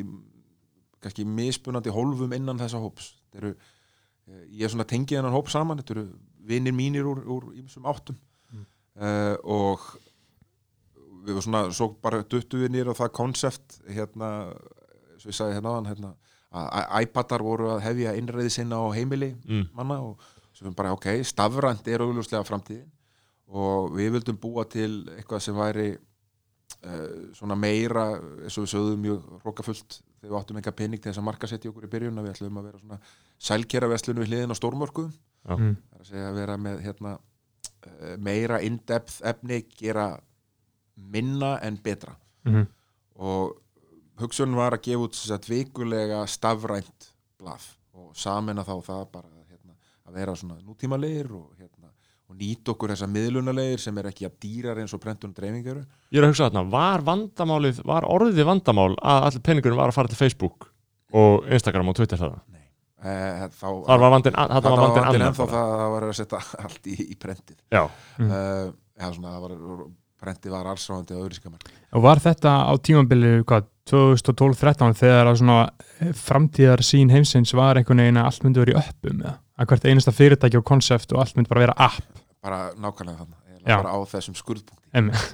kannski 1.02 1.26
mismunandi 1.26 1.94
hólfum 1.94 2.36
innan 2.38 2.62
þessa 2.62 2.82
hóps. 2.84 3.10
Eru, 3.34 3.56
uh, 3.56 4.44
ég 4.52 4.68
er 4.68 4.74
svona 4.74 4.86
tengið 4.86 5.22
hennan 5.22 5.34
hóp 5.34 5.50
saman, 5.50 5.82
þetta 5.82 5.96
eru 5.96 6.06
vinnir 6.48 6.76
mínir 6.78 7.10
úr, 7.10 7.24
úr 7.26 7.50
ýmsum 7.58 7.90
áttum. 7.90 8.20
Mm. 8.54 8.66
uh, 9.02 9.36
og 9.50 9.88
við 11.28 11.36
varum 11.36 11.46
svona, 11.46 11.62
svo 11.76 11.90
bara 12.04 12.24
duttu 12.24 12.62
við 12.62 12.74
nýr 12.76 12.92
á 12.92 12.96
það 12.96 13.14
konsept 13.20 13.78
hérna, 13.92 14.32
svo 15.20 15.32
ég 15.32 15.38
sagði 15.38 15.58
hérna 15.58 15.76
áðan 15.76 15.92
hérna, 15.92 16.14
að 16.58 17.04
iPadar 17.04 17.44
voru 17.44 17.72
að 17.74 17.84
hefja 17.84 18.16
innræði 18.18 18.54
sinna 18.54 18.80
á 18.80 18.88
heimili 18.96 19.34
mm, 19.44 19.70
manna 19.76 20.00
og 20.06 20.24
sem 20.58 20.74
bara 20.74 20.94
ok, 20.96 21.10
stafrænt 21.28 21.88
er 21.92 22.02
augljóslega 22.02 22.46
framtíðin 22.48 22.88
og 23.48 23.94
við 23.96 24.16
vildum 24.16 24.40
búa 24.42 24.66
til 24.68 25.06
eitthvað 25.14 25.44
sem 25.44 25.58
væri 25.58 25.88
uh, 25.94 27.30
svona 27.38 27.58
meira 27.60 28.10
eins 28.18 28.58
og 28.58 28.66
við 28.66 28.74
sögðum 28.74 29.04
mjög 29.06 29.30
hrókafullt 29.44 30.00
þegar 30.02 30.32
við 30.32 30.38
áttum 30.40 30.60
enga 30.62 30.76
pening 30.76 31.02
til 31.02 31.12
þess 31.12 31.22
að 31.22 31.28
markasetja 31.30 31.72
okkur 31.72 31.88
í 31.88 31.92
byrjun 31.94 32.20
að 32.20 32.28
við 32.28 32.36
ætlum 32.36 32.60
að 32.60 32.70
vera 32.72 32.82
svona 32.82 33.00
sælkera 33.50 33.92
vestlunu 33.92 34.24
við 34.24 34.34
hliðin 34.34 34.56
á 34.56 34.60
stórmörkuðum 34.60 35.14
Já. 35.14 35.54
Mm. 35.56 35.76
það 35.78 36.00
er 36.00 36.02
að 36.02 36.10
segja 36.10 36.32
að 36.32 36.40
vera 36.42 36.58
með 36.66 36.82
hérna, 36.88 37.14
uh, 37.20 38.16
meira 38.18 38.62
in-depth 38.66 39.22
efni 39.32 39.62
gera 39.78 40.10
minna 40.98 41.58
en 41.64 41.78
betra. 41.84 42.16
Mm. 42.48 42.68
og 43.20 43.58
hugsun 44.22 44.54
var 44.56 44.74
að 44.78 44.86
gefa 44.88 45.04
út 45.04 45.18
sagt, 45.18 45.50
vikulega 45.50 46.22
stafrænt 46.30 47.10
blað 47.38 47.66
og 47.98 48.14
samena 48.16 48.64
þá 48.64 48.78
það 48.86 49.02
bara 49.12 49.28
hérna, 49.50 49.74
að 50.08 50.14
vera 50.16 50.36
svona 50.38 50.56
nútímalegir 50.62 51.28
og, 51.36 51.50
hérna, 51.60 51.92
og 52.30 52.38
nýta 52.40 52.72
okkur 52.72 52.94
þessa 52.94 53.10
miðlunalegir 53.12 53.84
sem 53.84 53.98
er 54.00 54.10
ekki 54.14 54.30
að 54.30 54.38
dýrar 54.46 54.80
eins 54.82 54.96
og 54.96 55.02
prentun 55.04 55.34
dreifingaru 55.36 55.84
ég 55.84 56.22
er 56.22 56.24
að 56.28 56.32
hugsa 56.32 56.48
þarna, 56.48 56.64
var 56.72 57.04
vandamálið 57.10 57.84
var 57.90 58.08
orðið 58.08 58.48
vandamál 58.48 58.94
að 58.96 59.28
allir 59.28 59.46
peningurinn 59.50 59.82
var 59.82 59.92
að 59.92 59.98
fara 60.00 60.14
til 60.14 60.22
Facebook 60.24 60.70
og 61.18 61.52
Instagram 61.52 61.92
og 61.92 62.00
Twitter 62.00 62.22
það 62.24 62.40
eh, 63.04 63.46
þá, 63.60 63.68
þar 63.92 64.02
var 64.02 64.18
þarna 64.18 64.48
þarna 64.56 64.72
var 64.72 64.84
vandinn 64.88 65.08
annar 65.12 65.28
ennþá 65.30 65.52
það, 65.52 65.78
það 65.84 65.96
var 65.98 66.08
að 66.08 66.18
setja 66.24 66.44
allt 66.66 66.90
í, 66.90 66.98
í 67.12 67.16
prentið. 67.20 67.62
Já, 67.76 67.84
Mm. 68.18 68.32
uh, 68.34 68.72
það 68.98 69.42
var, 69.44 69.52
prentið 70.22 70.54
var 70.56 70.70
allsráðandi 70.72 71.18
á 71.18 71.22
auðvísikamark 71.22 71.74
Og 71.96 72.04
var 72.04 72.22
þetta 72.22 72.54
á 72.68 72.74
tímabili, 72.84 73.34
hvað, 73.48 73.68
2012-13 73.88 74.96
þegar 75.00 75.30
svona 75.40 76.12
framtíðar 76.20 76.84
sín 76.84 77.12
heimsins 77.14 77.54
var 77.56 77.80
einhvern 77.80 78.04
veginn 78.04 78.20
að 78.20 78.30
allt 78.30 78.44
myndi 78.44 78.64
verið 78.64 78.80
öppum 78.82 79.22
eða? 79.24 79.36
Að 79.58 79.70
hvert 79.72 79.88
einasta 79.88 80.14
fyrirtæki 80.14 80.60
og 80.60 80.66
konsept 80.68 81.14
og 81.16 81.22
allt 81.24 81.38
myndi 81.38 81.50
bara 81.50 81.64
vera 81.64 81.76
app. 81.88 82.22
Bara 82.44 82.60
nákvæmlega 82.76 83.24
þannig, 83.24 83.64
bara 83.64 83.96
á 83.96 83.98
þessum 84.12 84.36
skurðpunkti. 84.38 84.92
Einmitt. 84.94 85.30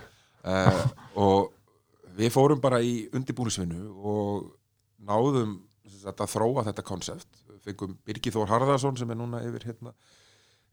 uh, 0.46 0.84
og 1.26 1.50
við 2.18 2.34
fórum 2.36 2.62
bara 2.64 2.80
í 2.86 3.08
undirbúnisvinnu 3.16 3.90
og 3.98 4.52
náðum 5.04 5.58
að 6.14 6.28
þróa 6.30 6.68
þetta 6.70 6.86
konsept. 6.86 7.30
Fengum 7.64 7.98
Birgir 8.06 8.36
Þór 8.36 8.52
Harðarsson 8.52 9.00
sem 9.00 9.10
er 9.10 9.20
núna 9.20 9.42
yfir 9.48 9.72
hérna 9.72 9.94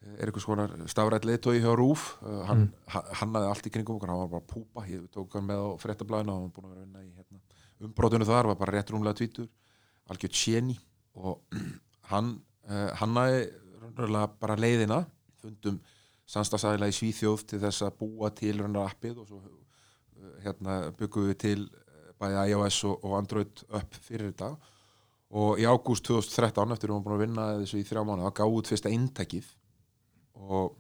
er 0.01 0.31
einhvers 0.31 0.47
konar 0.49 0.73
stafrætt 0.89 1.27
leiðtói 1.29 1.61
hjá 1.61 1.71
Rúf 1.77 2.15
uh, 2.25 2.43
hann, 2.49 2.69
mm. 2.71 2.93
hann 3.21 3.35
hafði 3.37 3.49
allt 3.51 3.67
í 3.69 3.73
kringum 3.75 3.99
okkur. 3.99 4.13
Hann 4.13 4.23
var 4.23 4.31
bara 4.33 4.47
púpa, 4.49 4.85
ég 4.89 5.05
tók 5.13 5.37
hann 5.37 5.47
með 5.49 5.61
á 5.61 5.69
fréttablaðinu. 5.83 6.33
Og 6.33 6.39
hann 6.39 6.47
var 6.47 6.55
búin 6.57 6.69
að 6.69 6.75
vera 6.75 6.85
vinna 6.87 7.05
í 7.05 7.11
hérna, 7.19 7.61
umbrótinu 7.85 8.29
þar, 8.29 8.51
var 8.51 8.61
bara 8.63 8.77
rétt 8.79 8.93
rúmlega 8.95 9.21
tvítur 9.21 9.51
algjörð 10.11 10.35
tjeni 10.35 10.77
og 11.21 11.61
hann 12.13 12.35
uh, 12.71 12.89
hann 12.99 13.21
hafði 13.21 13.45
raunverulega 13.83 14.33
bara 14.41 14.59
leiðina. 14.61 15.03
Fundum 15.41 15.79
samstagsæðila 16.31 16.91
í 16.91 16.97
Svíþjóð 16.97 17.47
til 17.53 17.63
þess 17.63 17.85
að 17.87 17.97
búa 18.01 18.33
til 18.33 18.57
raunverulega 18.57 18.97
appið 18.97 19.23
og 19.23 19.31
svo 19.31 19.45
uh, 19.45 20.35
hérna, 20.47 20.81
byggum 20.97 21.29
við 21.29 21.41
til 21.45 21.61
uh, 21.69 22.11
bæði 22.21 22.51
iOS 22.55 22.83
og, 22.89 23.05
og 23.05 23.17
Android 23.21 23.65
upp 23.69 24.03
fyrir 24.09 24.33
þetta. 24.33 24.55
Og 25.31 25.61
í 25.63 25.69
ágúst 25.69 26.09
2013 26.09 26.73
eftir 26.75 26.89
að 26.89 26.97
við 26.97 26.97
varum 26.97 27.05
búin 27.07 27.19
að 27.19 27.25
vinna 27.29 27.51
þessu 27.61 27.79
í 27.79 27.87
þrjá 27.87 28.03
mánu 28.07 28.25
þá 28.25 28.39
gáðu 28.41 28.63
út 28.63 28.71
fyrsta 28.73 28.91
eintakið 28.91 29.57
og 30.40 30.76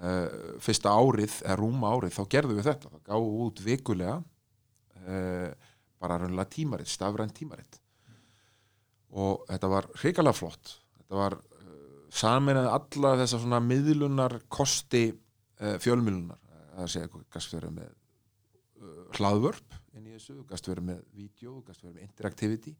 uh, 0.00 0.58
fyrsta 0.62 0.92
árið, 0.94 1.38
eða 1.44 1.58
rúma 1.60 1.92
árið 1.94 2.16
þá 2.18 2.22
gerðum 2.36 2.60
við 2.60 2.68
þetta, 2.70 2.92
þá 2.92 3.10
gáðu 3.10 3.32
út 3.46 3.64
vikulega 3.64 4.18
uh, 5.04 5.72
bara 6.02 6.20
raunlega 6.20 6.52
tímaritt, 6.52 6.90
stafræn 6.90 7.34
tímaritt 7.34 7.80
og 9.14 9.44
þetta 9.46 9.68
var 9.70 9.86
hrikalega 10.00 10.34
flott. 10.34 10.72
Þetta 10.98 11.18
var 11.20 11.36
uh, 11.38 11.76
saminað 12.10 12.72
alla 12.72 13.14
þessa 13.22 13.42
svona 13.42 13.60
miðlunar 13.62 14.40
kosti 14.48 15.06
fjölmiðlunar. 15.54 16.40
Það 16.74 16.88
sé 16.90 17.00
eitthvað 17.04 17.22
gæst 17.30 17.52
verið 17.54 17.76
með 17.76 17.92
hlaðvörp 19.14 19.76
inn 19.94 20.08
í 20.10 20.16
þessu, 20.16 20.40
gæst 20.50 20.66
verið 20.68 20.88
með 20.88 21.00
vídeo, 21.14 21.60
gæst 21.64 21.84
verið 21.84 21.94
með 21.94 22.06
interactivity 22.08 22.72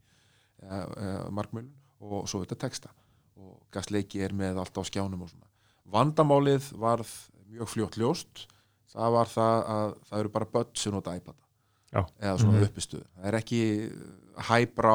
uh, 0.66 1.30
markmjölun 1.30 1.70
og 2.02 2.26
svo 2.28 2.42
þetta 2.42 2.58
texta. 2.66 2.90
Og 3.38 3.62
gæst 3.74 3.94
leiki 3.94 4.22
er 4.26 4.34
með 4.36 4.58
allt 4.62 4.74
á 4.74 4.82
skjánum 4.90 5.22
og 5.24 5.30
svona 5.30 5.53
vandamálið 5.90 6.70
varð 6.80 7.10
mjög 7.54 7.68
fljótt 7.70 7.98
ljóst 8.00 8.46
það 8.94 9.12
var 9.16 9.30
það 9.30 9.56
að 9.76 9.94
það 10.08 10.20
eru 10.20 10.32
bara 10.36 10.50
börn 10.54 10.76
sem 10.78 10.94
nota 10.94 11.14
iPad 11.16 11.36
Já. 11.94 12.02
eða 12.20 12.38
svona 12.40 12.58
Mhm. 12.58 12.64
uppistuð 12.68 13.04
það 13.04 13.26
er 13.30 13.34
ekki 13.38 13.60
hæbrá 14.48 14.94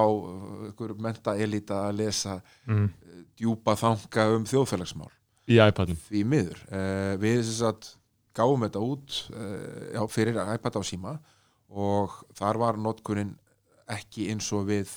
ykkur 0.72 0.96
menta 1.00 1.36
elita 1.40 1.78
að 1.90 1.96
lesa 2.02 2.42
mm. 2.68 2.90
djúpa 3.40 3.76
þanga 3.80 4.26
um 4.36 4.46
þjóðfélagsmál 4.50 5.12
í 5.48 5.60
iPadnum 5.64 5.98
því 6.10 6.24
miður 6.28 6.60
uh, 6.72 7.16
við 7.22 7.40
þess 7.44 7.62
að 7.70 7.92
gáum 8.36 8.66
þetta 8.68 8.82
út 8.84 9.20
uh, 9.32 9.94
já, 9.96 10.02
fyrir 10.12 10.40
iPad 10.56 10.76
á 10.76 10.82
síma 10.84 11.14
og 11.70 12.18
þar 12.36 12.58
var 12.58 12.78
notkunin 12.82 13.36
ekki 13.90 14.28
eins 14.34 14.52
og 14.54 14.68
við 14.68 14.92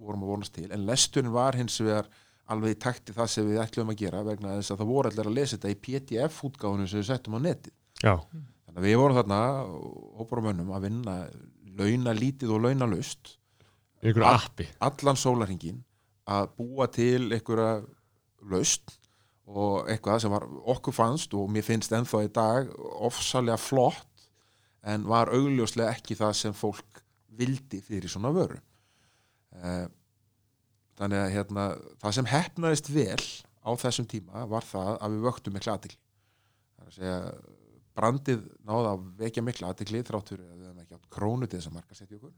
vorum 0.00 0.22
að 0.24 0.30
vonast 0.34 0.54
til 0.56 0.68
en 0.72 0.84
lesturinn 0.86 1.32
var 1.32 1.56
hins 1.58 1.80
vegar 1.80 2.08
alveg 2.50 2.74
í 2.74 2.78
takti 2.82 3.14
það 3.16 3.28
sem 3.34 3.48
við 3.50 3.60
ætlum 3.64 3.92
að 3.92 4.00
gera 4.02 4.22
vegna 4.26 4.54
þess 4.58 4.72
að 4.74 4.80
það 4.82 4.90
voru 4.92 5.10
allir 5.12 5.28
að 5.30 5.36
lesa 5.38 5.56
þetta 5.56 5.70
í 5.74 5.78
PDF 5.86 6.40
útgáfunum 6.48 6.88
sem 6.90 7.00
við 7.02 7.08
settum 7.10 7.36
á 7.36 7.40
netið. 7.46 7.74
Já, 8.00 8.14
þannig 8.66 8.80
að 8.80 8.86
við 8.88 8.96
vorum 9.00 9.18
þarna 9.20 9.40
hópar 10.20 10.40
á 10.40 10.46
mönnum 10.48 10.72
að 10.76 10.86
vinna 10.88 11.14
launa 11.80 12.14
lítið 12.16 12.54
og 12.56 12.64
launa 12.66 12.88
lust 12.90 13.36
í 14.00 14.08
einhverju 14.10 14.26
All- 14.30 14.70
allan 14.90 15.20
sólarhingin 15.20 15.82
að 16.30 16.48
búa 16.58 16.86
til 16.92 17.28
einhverja 17.32 17.84
laust 18.50 18.96
og 19.50 19.88
eitthvað 19.90 20.20
sem 20.22 20.30
var 20.32 20.46
okkur 20.74 20.94
fannst 20.94 21.34
og 21.34 21.48
mér 21.50 21.64
finnst 21.66 21.92
ennþá 21.92 22.20
í 22.26 22.32
dag 22.34 22.68
ofsalega 23.02 23.58
flott 23.58 24.26
en 24.86 25.04
var 25.10 25.28
augljóslega 25.34 25.90
ekki 25.96 26.16
það 26.16 26.36
sem 26.38 26.54
fólk 26.56 27.02
vildi 27.40 27.80
fyrir 27.84 28.08
svona 28.10 28.30
vöru. 28.34 28.58
Eh, 29.60 29.86
þannig 31.00 31.22
að 31.22 31.32
hérna, 31.36 31.64
það 32.02 32.16
sem 32.18 32.28
hefnaðist 32.30 32.92
vel 32.92 33.24
á 33.60 33.70
þessum 33.80 34.08
tíma 34.10 34.44
var 34.50 34.66
það 34.68 34.92
að 34.96 35.16
við 35.16 35.26
vöktum 35.28 35.56
mikla 35.56 35.76
aðtikli 35.76 36.00
er 36.80 36.86
að 36.90 36.96
segja 36.96 37.18
brandið 38.00 38.46
náði 38.68 38.92
að 38.92 39.02
vekja 39.20 39.44
mikla 39.44 39.72
aðtikli 39.72 40.04
þrátt 40.06 40.32
fyrir 40.32 40.46
að 40.46 40.56
við 40.60 40.68
hefum 40.68 40.84
ekki 40.84 40.96
átt 40.96 41.10
krónu 41.16 41.48
til 41.48 41.58
þess 41.58 41.70
að 41.70 41.76
marka 41.76 41.98
setja 41.98 42.18
okkur. 42.20 42.32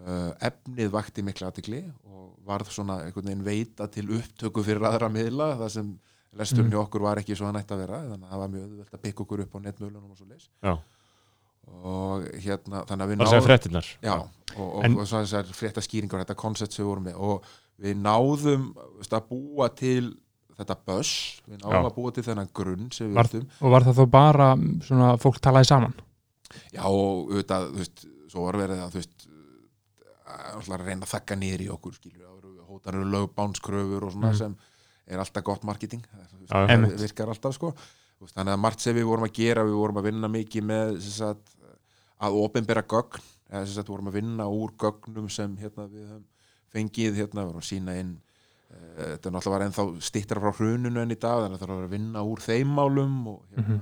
Uh, 0.00 0.30
efnið 0.48 0.92
vakti 0.94 1.24
mikla 1.24 1.50
aðtikli 1.50 1.80
og 2.08 2.30
varð 2.48 2.70
svona 2.72 3.02
einhvern 3.04 3.28
veginn 3.28 3.44
veita 3.44 3.88
til 3.92 4.06
upptöku 4.16 4.64
fyrir 4.64 4.86
aðra 4.88 5.10
miðla 5.12 5.50
það 5.60 5.74
sem 5.74 5.90
lesturinn 6.38 6.72
hjá 6.72 6.80
okkur 6.80 7.04
var 7.04 7.20
ekki 7.20 7.36
svo 7.36 7.48
að 7.50 7.58
nætt 7.58 7.74
að 7.74 7.82
vera 7.82 7.98
þannig 8.06 8.24
að 8.24 8.32
það 8.32 8.42
var 8.42 8.52
mjög 8.54 8.64
auðvelt 8.68 8.96
að 8.96 9.02
pikka 9.04 9.24
okkur 9.26 9.42
upp 9.44 9.56
á 9.56 9.58
netmöðlunum 9.66 10.14
og 10.14 10.20
svo 10.20 10.28
leis 10.30 10.46
Já, 10.62 10.72
og 11.68 12.24
hérna 12.42 12.84
þannig 12.88 13.04
að 13.06 13.10
við 13.14 13.26
segja 13.30 13.44
fréttinnar 13.46 13.86
já, 14.02 14.14
og, 14.56 14.66
og, 14.66 14.84
En- 14.84 14.98
og 14.98 15.06
svo 15.08 15.20
þessar 15.22 15.52
frétta 15.56 15.80
skýringar 15.84 16.24
þetta 16.24 16.34
koncept 16.36 16.72
sem 16.74 16.84
við 16.84 16.88
vorum 16.90 17.04
með. 17.04 17.16
Og 17.20 17.44
við 17.80 17.96
náðum 18.04 18.64
veist, 18.98 19.12
að 19.16 19.28
búa 19.30 19.68
til 19.74 20.10
þetta 20.60 20.76
buzz, 20.84 21.12
við 21.48 21.62
náðum 21.62 21.72
Já. 21.72 21.88
að 21.88 21.94
búa 21.96 22.12
til 22.12 22.24
þennan 22.26 22.50
grunn 22.52 22.90
sem 22.92 23.08
við 23.08 23.14
Var- 23.20 23.30
vildum. 23.32 23.48
og 23.60 23.70
var 23.70 23.82
það 23.86 24.00
þó 24.00 24.06
bara 24.10 24.48
mm, 24.56 24.80
svona 24.84 25.12
fólk 25.22 25.38
talaði 25.40 25.70
saman? 25.70 25.94
Já 26.74 26.82
og 26.84 27.30
auðvitað, 27.30 27.68
þú 27.70 27.78
veist, 27.84 28.04
svo 28.30 28.44
var 28.44 28.58
verið 28.60 28.82
að 28.84 28.90
þú 28.90 29.00
veist 29.00 29.28
að 30.70 30.84
reyna 30.84 31.06
að 31.06 31.12
þakka 31.14 31.36
niður 31.40 31.62
í 31.64 31.70
okkur 31.74 31.96
hótanur 32.70 33.08
lögbánskröfur 33.14 34.04
og 34.06 34.12
svona 34.14 34.30
Mm. 34.30 34.36
sem 34.38 34.56
er 35.10 35.18
alltaf 35.18 35.42
gott 35.44 35.64
marketing. 35.64 36.04
Það, 36.46 36.68
það 36.68 37.00
virkar 37.00 37.28
alltaf 37.32 37.54
sko 37.56 37.72
veist, 38.20 38.36
þannig 38.36 38.54
að 38.54 38.62
margt 38.64 38.84
sem 38.84 38.96
við 38.96 39.08
vorum 39.08 39.26
að 39.26 39.36
gera 39.40 39.66
við 39.66 39.76
vorum 39.80 40.00
að 40.00 40.08
vinna 40.10 40.30
mikið 40.32 40.66
með 40.70 40.96
sagt, 41.04 41.54
að 42.20 42.40
opinbera 42.40 42.84
gögn 42.88 43.28
eða 43.50 43.62
sem 43.66 43.76
sagt 43.76 43.90
vorum 43.90 44.10
að 44.10 44.18
vinna 44.20 44.48
úr 44.50 44.74
gögnum 44.78 45.30
sem 45.32 45.54
hérna, 45.60 45.86
við 45.90 46.06
höfum 46.06 46.26
fengið 46.70 47.16
hérna, 47.18 47.46
vorum 47.48 47.62
að 47.62 47.70
sína 47.70 47.96
inn 47.98 48.12
uh, 48.14 49.16
þetta 49.16 49.32
náttúrulega 49.32 49.54
var 49.56 49.64
ennþá 49.66 49.86
stittar 50.06 50.42
frá 50.42 50.52
hruninu 50.54 51.02
enn 51.02 51.14
í 51.14 51.18
dag 51.18 51.44
þannig 51.44 51.56
að 51.56 51.64
það 51.64 51.72
var 51.74 51.88
að 51.88 51.96
vinna 51.96 52.26
úr 52.30 52.44
þeim 52.44 52.76
málum 52.76 53.16
og 53.32 53.56
hérna, 53.56 53.80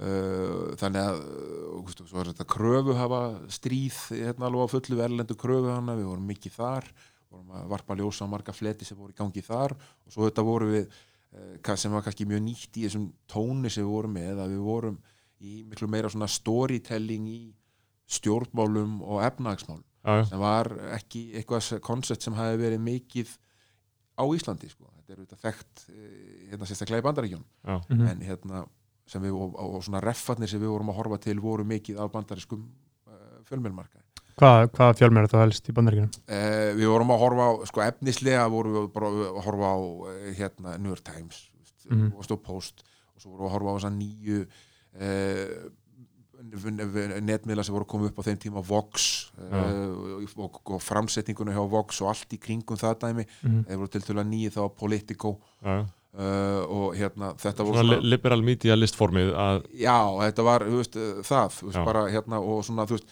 uh, 0.00 0.64
þannig 0.80 1.10
að 1.10 1.22
uh, 1.26 1.94
svo 2.00 2.22
er 2.22 2.32
þetta 2.32 2.48
kröfu 2.56 2.96
hafa 2.96 3.22
stríð 3.52 4.00
hérna 4.14 4.48
alveg 4.48 4.70
á 4.70 4.72
fullu 4.76 5.00
verlendu 5.02 5.36
kröfu 5.36 5.74
hana, 5.74 5.98
við 5.98 6.08
vorum 6.14 6.30
mikið 6.32 6.56
þar 6.56 6.92
vorum 7.30 7.54
að 7.54 7.68
varpa 7.70 7.96
ljósa 7.98 8.26
á 8.26 8.32
marga 8.32 8.54
fleti 8.54 8.86
sem 8.86 8.98
voru 8.98 9.14
í 9.14 9.18
gangi 9.18 9.42
þar 9.44 9.76
og 9.76 10.14
svo 10.14 10.26
þetta 10.26 10.46
voru 10.46 10.70
við 10.72 11.00
sem 11.78 11.92
var 11.92 12.02
kannski 12.02 12.26
mjög 12.26 12.42
nýtt 12.42 12.76
í 12.80 12.86
þessum 12.88 13.08
tóni 13.30 13.70
sem 13.70 13.84
við 13.84 13.90
vorum 13.94 14.14
með 14.16 14.40
að 14.44 14.54
við 14.56 14.62
vorum 14.66 14.96
í 15.40 15.52
miklu 15.70 15.88
meira 15.88 16.08
svona 16.12 16.26
storytelling 16.28 17.28
í 17.30 17.40
stjórnmálum 18.10 18.98
og 19.06 19.20
já, 20.04 20.24
sem 20.26 20.40
var 20.42 20.70
ekki 20.96 21.22
eitthvað 21.38 21.78
koncept 21.86 22.24
sem 22.26 22.34
hafi 22.34 22.58
verið 22.60 22.82
mikið 22.82 23.32
á 24.20 24.24
Íslandi 24.36 24.68
sko. 24.72 24.88
þetta 24.96 25.12
er 25.14 25.20
auðvitað 25.22 25.44
þekkt 25.46 25.84
eh, 25.94 26.50
hérna 26.50 26.66
sérstaklega 26.68 27.02
í 27.04 27.06
bandaríkjum 27.06 27.44
já, 27.64 27.76
Mhm. 27.88 28.06
en 28.10 28.20
hérna 28.26 28.64
sem 29.06 29.22
við 29.22 29.34
og, 29.34 29.54
og 29.58 29.82
svona 29.82 30.00
reffarnir 30.02 30.48
sem 30.48 30.60
við 30.60 30.70
vorum 30.74 30.90
að 30.92 30.98
horfa 31.00 31.18
til 31.20 31.38
voru 31.40 31.64
mikið 31.64 31.98
af 31.98 32.12
bandarískum 32.12 32.66
uh, 33.06 33.40
fjölmjölmarkaði 33.48 33.99
hvað, 34.40 34.70
hvað 34.76 34.94
fjölmjör 35.00 35.26
þetta 35.28 35.42
helst 35.44 35.68
í 35.70 35.74
bandaríkjunum 35.76 36.12
uh, 36.16 36.70
við 36.80 36.88
vorum 36.94 37.12
að 37.14 37.20
horfa 37.24 37.46
á 37.46 37.52
sko 37.70 37.84
efnislega 37.86 38.46
vorum 38.52 38.76
við 38.78 38.88
bara 38.96 39.10
að 39.12 39.42
horfa 39.46 39.70
á 39.70 39.78
uh, 39.78 40.30
hérna 40.40 40.78
New 40.80 40.90
York 40.94 41.04
Times 41.06 41.46
mm 41.46 41.48
Mhm. 41.90 42.10
og 42.16 42.22
stóð 42.26 42.42
Post 42.46 42.82
og 43.16 43.22
svo 43.22 43.30
vorum 43.32 43.44
við 43.44 43.48
að 43.50 43.54
horfa 43.56 43.70
á 43.70 43.76
þessa 43.78 43.92
nýju 43.96 44.40
uh, 45.00 45.70
netmiðla 47.20 47.64
sem 47.66 47.74
voru 47.74 47.86
koma 47.88 48.08
upp 48.08 48.20
á 48.20 48.26
þeim 48.26 48.38
tíma 48.40 48.62
Vox 48.64 49.06
uh, 49.36 50.26
og, 50.40 50.60
og 50.72 50.80
framsetningunum 50.82 51.54
hjá 51.56 51.64
Vox 51.72 52.00
og 52.04 52.10
allt 52.14 52.32
í 52.36 52.38
kringum 52.40 52.78
það 52.80 52.98
dæmi 53.04 53.24
Mhm. 53.42 53.64
þeir 53.68 53.80
voru 53.82 53.90
til 54.06 54.16
að 54.20 54.28
nýja 54.30 54.52
þá 54.56 54.60
Politico 54.78 55.34
já. 55.64 55.74
uh, 55.80 56.62
og 56.68 56.94
hérna 56.96 57.32
þetta 57.40 57.66
voru 57.66 57.80
Svona 57.82 57.98
li- 58.00 58.10
liberal 58.14 58.42
media 58.42 58.76
listformið 58.78 59.32
að 59.34 59.60
já, 59.74 59.96
þetta 60.24 60.42
var 60.48 60.64
veist, 60.64 60.96
uh, 60.96 61.20
það, 61.26 61.60
veist, 61.66 61.84
bara 61.90 62.06
hérna 62.10 62.40
og 62.40 62.64
svona, 62.64 62.86
þú 62.88 62.98
veist 62.98 63.08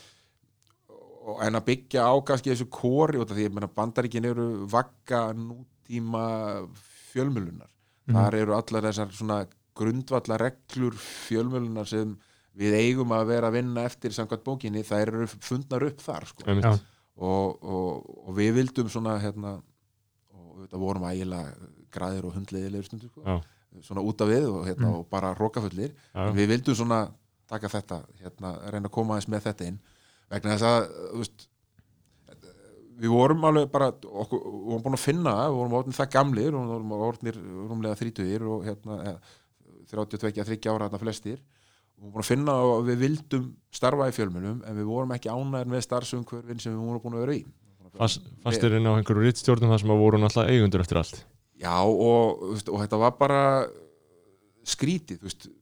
og, 1.29 1.43
en 1.45 1.59
að 1.59 1.65
byggja 1.69 2.07
á 2.09 2.15
kannski 2.25 2.53
þessu 2.55 2.67
kóri 2.73 3.21
og 3.21 3.29
því 3.29 3.47
ég 3.49 3.53
meina 3.57 3.69
bandaríkin 3.69 4.25
eru 4.31 4.47
vagga 4.71 5.27
nútíma 5.37 6.25
fjölmjölunar 7.13 7.69
Mhm. 8.09 8.17
þar 8.17 8.35
eru 8.39 8.55
allar 8.57 8.83
þessar 8.89 9.11
svona 9.13 9.47
grundvalla 9.77 10.39
reglur 10.41 10.95
fjölmjölunar 10.97 11.87
sem 11.87 12.15
við 12.57 12.73
eigum 12.75 13.13
að 13.13 13.27
vera 13.29 13.49
að 13.51 13.53
vinna 13.61 13.85
eftir 13.85 14.11
samkvæmt 14.17 14.43
bókinni, 14.47 14.81
þær 14.83 15.03
eru 15.13 15.27
fundnar 15.29 15.85
upp 15.87 16.01
þar 16.01 16.25
sko. 16.27 16.43
Já. 16.49 16.73
og, 17.19 17.63
og, 17.63 18.29
og 18.29 18.35
við 18.37 18.53
vildum 18.55 18.89
svona 18.89 19.19
hérna, 19.21 19.61
og 20.33 20.65
þetta 20.65 20.79
vorum 20.81 21.03
ægilega 21.03 21.53
græðir 21.93 22.25
og 22.25 22.35
hundleiðilegur 22.39 22.85
stundu 22.89 23.09
sko. 23.11 23.23
Já. 23.27 23.43
svona 23.83 24.01
út 24.03 24.21
af 24.25 24.29
við 24.29 24.47
og, 24.49 24.65
hérna, 24.67 24.89
Mm. 24.89 24.95
og 24.99 25.09
bara 25.11 25.35
rókafullir 25.35 25.93
já. 26.15 26.33
við 26.33 26.47
vildum 26.49 26.75
svona 26.75 27.11
taka 27.49 27.69
þetta 27.69 28.03
hérna, 28.23 28.57
reyna 28.73 28.89
að 28.89 28.93
koma 28.93 29.15
aðeins 29.15 29.29
með 29.29 29.43
þetta 29.53 29.67
inn 29.69 29.79
vegna 30.33 30.57
þess 30.57 30.69
að 30.69 30.89
veist, 31.21 31.49
við 32.99 33.13
vorum 33.15 33.45
alveg 33.49 33.69
bara 33.73 33.91
okkur, 33.93 34.41
við 34.43 34.65
vorum 34.71 34.87
búin 34.87 34.99
að 34.99 35.05
finna 35.05 35.35
við 35.45 35.59
vorum 35.59 35.77
orðin 35.79 35.99
það 35.99 36.11
gamlir 36.17 36.51
við 36.51 36.73
vorum 36.73 36.97
orðinir 36.99 37.39
rúmlega 37.69 38.01
þrítugir 38.01 38.49
og 38.49 38.67
hérna, 38.67 38.99
eða, 39.13 39.37
32-30 39.89 40.69
ára 40.69 40.89
hérna 40.89 41.01
flestir. 41.01 41.39
Við 41.97 42.03
vorum 42.05 42.15
búin 42.15 42.25
að 42.25 42.31
finna 42.31 42.57
og 42.67 42.83
við 42.87 43.01
vildum 43.05 43.47
starfa 43.75 44.11
í 44.11 44.15
fjölmunum 44.15 44.61
en 44.67 44.77
við 44.77 44.91
vorum 44.91 45.15
ekki 45.17 45.33
ánæður 45.33 45.73
með 45.73 45.85
starfsumhverfin 45.87 46.61
sem 46.63 46.75
við 46.75 46.85
vorum 46.85 47.05
búin 47.05 47.19
að 47.19 47.25
vera 47.25 47.39
í. 47.39 47.43
Fast, 47.99 48.27
fastir 48.45 48.77
inn 48.77 48.87
á 48.87 48.93
einhverju 48.93 49.25
rittstjórnum 49.25 49.73
þar 49.73 49.83
sem 49.83 49.93
að 49.95 50.03
voru 50.03 50.21
náttúrulega 50.21 50.55
eigundur 50.55 50.85
eftir 50.85 51.01
allt? 51.01 51.23
Já 51.59 51.75
og, 51.83 52.43
veist, 52.53 52.69
og 52.71 52.83
þetta 52.85 53.01
var 53.01 53.15
bara 53.19 53.41
skrítið 54.69 55.23
þú 55.23 55.31
veist, 55.31 55.49
að 55.49 55.58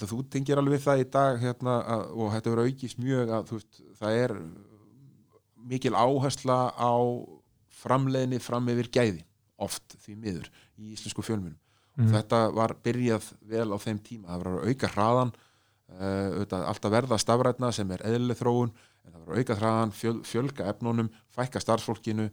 þú 0.00 0.18
tengir 0.32 0.58
alveg 0.58 0.82
það 0.82 1.02
í 1.04 1.08
dag 1.14 1.40
hérna, 1.42 1.78
að, 1.94 2.04
og 2.16 2.32
þetta 2.34 2.50
verður 2.54 2.70
aukist 2.70 2.98
mjög 2.98 3.34
að 3.36 3.52
veist, 3.54 3.82
það 4.00 4.20
er 4.24 4.36
mikil 5.64 5.94
áhersla 5.96 6.58
á 6.76 6.94
framleiðni 7.84 8.40
fram 8.42 8.68
yfir 8.72 8.90
gæði 8.92 9.22
oft 9.64 9.96
því 10.04 10.16
miður 10.20 10.50
í 10.80 10.94
íslensku 10.96 11.22
fjölmunum 11.24 11.60
Mhm. 11.94 12.10
þetta 12.10 12.38
var 12.50 12.74
byrjað 12.82 13.26
vel 13.46 13.70
á 13.70 13.78
þeim 13.78 13.98
tíma. 14.02 14.26
Það 14.26 14.40
var 14.42 14.48
að 14.50 14.64
auka 14.66 14.88
hraðan 14.90 15.28
uh, 15.94 16.30
auðvitað, 16.34 16.64
alltaf 16.66 16.90
verða 16.90 17.18
stafrætna 17.22 17.70
sem 17.72 17.90
er 17.94 18.02
eðlileg 18.08 18.40
þróun 18.40 18.72
en 19.04 19.12
það 19.12 19.20
var 19.20 19.34
að 19.36 19.38
auka 19.38 19.56
hraðan, 19.60 19.92
fjöl, 19.94 20.16
fjölga 20.26 20.66
efnunum 20.72 21.10
fækka 21.36 21.62
starfsfólkinu 21.62 22.30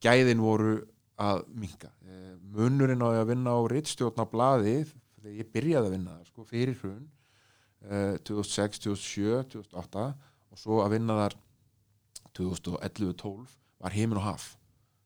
gæðin 0.00 0.40
voru 0.40 0.72
að 1.20 1.44
minka 1.52 1.90
uh, 2.08 2.32
munurinn 2.54 3.04
á 3.04 3.12
að 3.12 3.28
vinna 3.34 3.52
á 3.52 3.60
rittstjórn 3.68 4.24
á 4.24 4.26
blaði 4.32 4.76
þegar 5.24 5.38
ég 5.40 5.52
byrjaði 5.56 5.88
að 5.88 5.94
vinna 5.96 6.16
þar, 6.18 6.26
sko, 6.30 6.44
fyrir 6.48 6.76
hrun 6.82 7.04
uh, 7.88 8.16
2006, 8.28 8.82
2007, 8.84 9.38
2008 9.56 10.04
og 10.54 10.60
svo 10.60 10.82
að 10.84 10.94
vinna 10.98 11.16
þar 11.24 11.38
2011-12 12.34 13.48
var 13.84 13.94
heimin 13.96 14.20
og 14.20 14.26
haf 14.28 14.52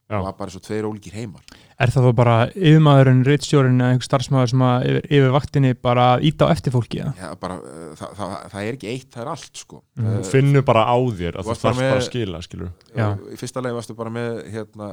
Já. 0.08 0.16
það 0.16 0.24
var 0.24 0.36
bara 0.38 0.52
svo 0.54 0.60
tveir 0.64 0.86
ólíkir 0.88 1.12
heimar 1.18 1.42
Er 1.76 1.90
það 1.92 2.06
þá 2.08 2.12
bara 2.16 2.36
yfirmaðurinn, 2.56 3.18
reitstjórin 3.28 3.76
eða 3.82 3.90
einhver 3.92 4.06
starfsmaður 4.08 4.50
sem 4.54 4.62
að 4.64 4.86
yfir, 4.88 5.08
yfir 5.18 5.34
vaktinni 5.34 5.72
bara 5.84 6.06
íta 6.24 6.48
á 6.48 6.52
eftir 6.54 6.72
fólki 6.72 7.02
eða? 7.02 7.12
Já, 7.20 7.28
bara, 7.42 7.58
uh, 7.60 7.90
það, 7.98 8.14
það, 8.16 8.32
það 8.54 8.62
er 8.70 8.78
ekki 8.78 8.88
eitt, 8.94 9.08
það 9.12 9.22
er 9.26 9.30
allt 9.34 9.60
sko. 9.60 9.82
Mhm. 10.00 10.08
uh, 10.16 10.22
finnur 10.32 10.64
bara 10.70 10.86
á 10.88 10.96
þér 10.96 11.36
að 11.36 11.44
Þú 11.44 11.52
varst 11.52 11.66
bara 11.66 11.74
þarf 11.76 11.82
bara 11.82 11.92
með- 11.92 11.98
að 12.00 12.08
skila 12.08 12.40
skilur 12.48 12.72
Já. 12.96 13.08
í 13.20 13.38
fyrsta 13.42 13.64
lagi 13.66 13.78
varstu 13.82 13.98
bara 14.00 14.14
með 14.16 14.40
hérna, 14.56 14.88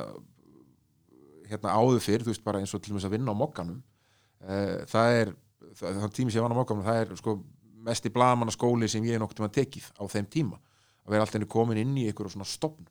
hérna 1.48 1.78
áður 1.80 2.04
fyrr, 2.10 2.26
þú 2.28 2.34
veist 2.34 2.44
bara 2.52 2.60
eins 2.60 2.76
og 2.76 2.84
til 2.84 2.92
dæmis 2.92 3.08
að 3.08 3.16
vinna 3.16 3.32
á 3.32 3.36
mokkanum 3.40 3.80
uh, 3.80 3.95
það 4.46 5.20
er 5.20 5.36
það 5.76 6.12
tími 6.16 6.32
sem 6.32 6.40
ég 6.40 6.46
vann 6.46 6.56
á 6.56 6.60
mokkanum, 6.60 6.86
það 6.86 7.02
er 7.02 7.16
sko 7.20 7.38
mest 7.86 8.08
í 8.08 8.12
blamanna 8.14 8.54
skóli 8.54 8.90
sem 8.90 9.06
ég 9.06 9.22
nokkuð 9.22 9.44
maður 9.44 9.58
tekið 9.60 9.90
á 9.98 10.04
þeim 10.12 10.30
tíma, 10.32 10.60
að 11.06 11.16
vera 11.16 11.26
alltaf 11.26 11.48
komin 11.52 11.82
inn 11.82 11.98
í 12.00 12.06
einhverju 12.10 12.36
svona 12.36 12.48
stopn 12.50 12.88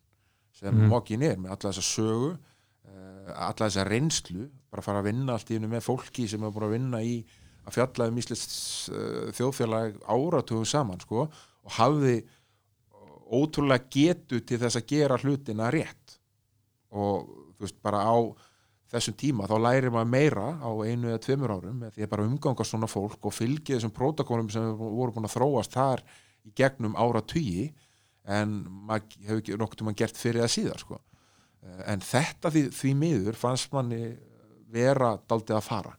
sem 0.54 0.70
mm. 0.70 0.90
mokkin 0.92 1.24
er, 1.26 1.38
með 1.40 1.54
alla 1.54 1.72
þessa 1.72 1.86
sögu 1.86 2.28
uh, 2.34 3.32
alla 3.32 3.66
þessa 3.66 3.86
reynslu 3.88 4.46
bara 4.70 4.84
fara 4.86 5.02
að 5.02 5.08
vinna 5.10 5.34
allt 5.34 5.50
í 5.50 5.58
hennu 5.58 5.70
með 5.72 5.86
fólki 5.88 6.28
sem 6.30 6.44
er 6.44 6.54
búin 6.54 6.68
að 6.68 6.76
vinna 6.76 7.02
í 7.02 7.16
að 7.64 7.78
fjalla 7.78 8.08
um 8.10 8.20
íslenskt 8.20 8.54
uh, 8.94 9.32
þjóðfélag 9.34 9.98
áratugum 10.04 10.68
saman 10.68 11.02
sko, 11.02 11.26
og 11.26 11.76
hafði 11.78 12.18
ótrúlega 13.34 13.88
getu 13.90 14.42
til 14.44 14.60
þess 14.62 14.78
að 14.78 14.90
gera 14.92 15.18
hlutina 15.18 15.70
rétt 15.74 16.18
og 16.94 17.24
þú 17.56 17.66
veist 17.66 17.80
bara 17.82 18.04
á 18.04 18.14
þessum 18.94 19.16
tíma 19.20 19.48
þá 19.50 19.54
lærir 19.60 19.92
maður 19.94 20.12
meira 20.12 20.46
á 20.58 20.70
einu 20.84 21.10
eða 21.10 21.22
tveimur 21.24 21.54
árum 21.54 21.82
því 21.94 22.04
að 22.06 22.12
bara 22.12 22.26
umganga 22.28 22.66
svona 22.66 22.90
fólk 22.90 23.26
og 23.28 23.34
fylgja 23.34 23.78
þessum 23.78 23.94
prótokólum 23.94 24.50
sem 24.52 24.70
voru 24.78 25.14
búin 25.14 25.28
að 25.28 25.36
þróast 25.36 25.74
þar 25.74 26.04
í 26.44 26.52
gegnum 26.56 26.96
ára 26.98 27.22
tugi 27.24 27.72
en 28.24 28.54
maður 28.88 29.18
hefur 29.26 29.42
ekki 29.42 29.58
nokkuð 29.60 29.82
tíma 29.82 29.96
gert 29.98 30.20
fyrir 30.20 30.44
það 30.44 30.54
síðar 30.54 30.80
sko. 30.80 31.00
En 31.88 32.00
þetta 32.04 32.52
því, 32.52 32.62
því 32.76 32.94
miður 33.00 33.38
fannst 33.40 33.72
manni 33.72 34.00
vera 34.74 35.14
daldið 35.28 35.58
að 35.58 35.66
fara 35.68 35.94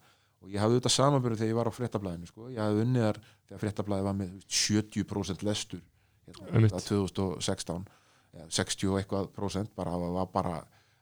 og 0.46 0.52
ég 0.54 0.62
hafði 0.62 0.78
auðvitað 0.78 0.94
samanbyrðu 0.94 1.40
þegar 1.40 1.52
ég 1.52 1.58
var 1.58 1.70
á 1.70 1.78
fréttablaðinu 1.78 2.30
sko. 2.30 2.50
ég 2.54 2.62
hafði 2.62 2.84
unnið 2.86 3.06
þar 3.08 3.20
þegar 3.48 3.62
fréttablaði 3.64 4.06
var 4.06 4.18
með 4.20 4.34
þú 4.34 4.42
veist, 4.42 4.58
70% 4.70 5.46
lestur 5.48 5.82
hérna, 6.28 6.50
Einmitt. 6.52 6.76
þetta 6.76 6.90
2016 6.92 7.88
eða 8.36 8.48
60 8.60 8.92
og 8.92 9.00
eitthvað 9.00 9.32
prósent 9.34 9.74
bara 9.78 9.96
það 9.96 10.18
var 10.20 10.30
bara, 10.34 10.56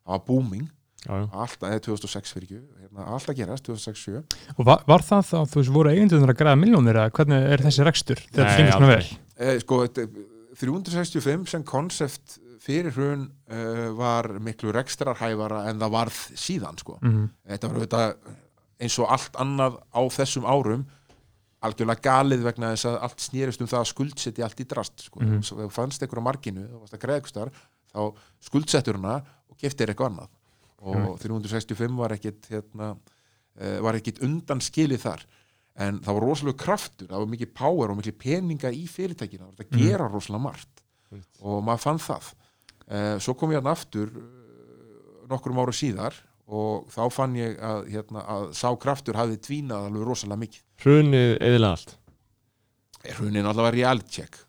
það 0.03 0.13
var 0.13 0.23
booming. 0.29 0.69
Alltaf, 1.12 1.68
eða 1.70 1.82
2006 1.88 2.34
fyrir 2.36 2.46
ekki 2.48 2.60
hérna, 2.84 3.08
alltaf 3.18 3.36
gerast, 3.36 3.66
2006-7 3.68 4.22
Og 4.58 4.68
var, 4.68 4.84
var 4.88 5.04
það 5.04 5.26
þá, 5.32 5.38
þú 5.52 5.60
veist, 5.60 5.74
voru 5.76 5.92
eigindur 5.92 6.24
að 6.30 6.38
græða 6.39 6.60
miljónir 6.62 7.00
eða 7.02 7.16
hvernig 7.18 7.50
er 7.56 7.63
þessi 7.66 7.88
rekstur 7.88 8.22
þegar 8.30 8.54
gengur 8.58 8.78
svona 8.78 8.94
aldrei. 8.94 9.10
vel? 9.10 9.48
eh, 9.48 9.60
sko, 9.63 9.82
þetta- 9.88 10.30
365 10.63 11.50
sem 11.50 11.63
konsept 11.66 12.38
fyrir 12.63 12.94
hrun 12.96 13.26
uh, 13.52 13.89
var 13.98 14.30
miklu 14.39 14.72
rekstrarhæfara 14.72 15.66
en 15.72 15.82
það 15.82 15.94
varð 15.98 16.20
síðan 16.39 16.78
sko. 16.80 17.00
Mm 17.04 17.26
þetta 17.50 17.70
var 17.70 17.80
auðvitað 17.82 18.13
eins 18.84 19.00
og 19.00 19.12
allt 19.13 19.39
annað 19.42 19.80
á 19.92 20.02
þessum 20.13 20.46
árum 20.48 20.86
algjörlega 21.63 22.04
galið 22.04 22.42
vegna 22.44 22.74
þess 22.74 22.88
að 22.89 22.96
allt 23.08 23.24
snýrist 23.24 23.62
um 23.63 23.70
það 23.72 23.82
að 23.82 23.89
skuldsetja 23.92 24.46
allt 24.48 24.63
í 24.63 24.66
drast 24.68 25.06
sko. 25.08 25.22
Svo 25.44 25.60
ef 25.63 25.70
þú 25.70 25.76
fannst 25.76 26.04
einhver 26.04 26.20
á 26.24 26.28
markinu 26.28 26.63
og 26.76 26.82
varst 26.84 26.98
að 26.98 27.28
staðar, 27.32 27.52
þá 27.94 28.02
skuldsettur 28.44 29.00
hana 29.00 29.22
og 29.50 29.60
keftir 29.60 29.92
eitthvað 29.92 30.12
annað 30.12 30.32
og 30.84 31.15
365 31.22 31.96
var 32.00 32.15
ekkit 32.17 32.50
hérna, 32.52 32.93
uh, 32.93 33.80
var 33.86 33.98
ekkit 34.00 34.22
undan 34.26 34.62
skilið 34.63 35.04
þar. 35.06 35.26
En 35.84 35.98
það 36.06 36.17
var 36.19 36.28
rosalega 36.28 36.62
kraftur 36.62 37.10
það 37.10 37.24
var 37.24 37.32
mikið 37.32 37.54
power 37.58 37.93
og 37.93 37.98
mikið 37.98 38.17
peninga 38.22 38.69
í 38.76 38.84
fyrirtækina 38.89 39.48
það 39.48 39.65
að 39.65 39.80
gera 39.82 40.10
rosalega 40.12 40.46
margt. 40.46 40.84
Og 41.41 41.63
maður 41.65 41.84
fann 41.88 42.04
það. 42.04 42.30
Uh, 42.84 43.15
svo 43.24 43.36
kom 43.39 43.54
ég 43.54 43.62
hann 43.62 43.72
aftur 43.72 44.12
uh, 44.12 45.26
nokkrum 45.32 45.62
ára 45.63 45.74
síðar 45.76 46.19
og 46.54 46.89
þá 46.91 47.04
fann 47.15 47.36
ég 47.39 47.56
að, 47.63 47.86
hérna, 47.93 48.24
að 48.30 48.50
sá 48.60 48.67
kraftur 48.78 49.17
hafði 49.17 49.39
tvínað 49.41 49.88
alveg 49.88 50.08
rosalega 50.10 50.43
mikið. 50.43 50.65
Hrunið 50.84 51.30
eðilega 51.39 51.78
allt? 51.78 51.93
Hrunin 53.13 53.48
allavega 53.48 53.76
reality 53.76 54.19
check 54.19 54.43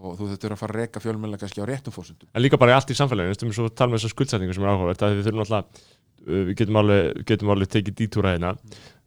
og 0.00 0.16
þú 0.18 0.28
þurftur 0.30 0.54
að 0.54 0.60
fara 0.62 0.74
að 0.74 0.80
reka 0.80 1.02
fjölmjöla 1.04 1.38
kannski 1.40 1.62
á 1.62 1.66
réttum 1.68 1.94
fórsöndum 1.94 2.28
en 2.32 2.42
líka 2.44 2.58
bara 2.60 2.76
allt 2.78 2.90
í 2.92 2.96
samfélaginu, 2.98 3.36
við 3.44 3.56
svo 3.56 3.68
tala 3.68 3.92
með 3.92 4.00
þessar 4.00 4.14
skuldsetningu 4.14 4.56
sem 4.56 4.64
er 4.64 4.72
áhugavert, 4.72 5.04
að 5.04 5.16
við 5.18 5.28
þurfum 5.28 5.44
alltaf 5.44 5.82
við 6.30 6.54
getum 6.60 6.80
alveg, 6.80 7.20
getum 7.28 7.52
alveg 7.54 7.70
tekið 7.74 7.98
dítúra 8.00 8.34
hérna, 8.34 8.54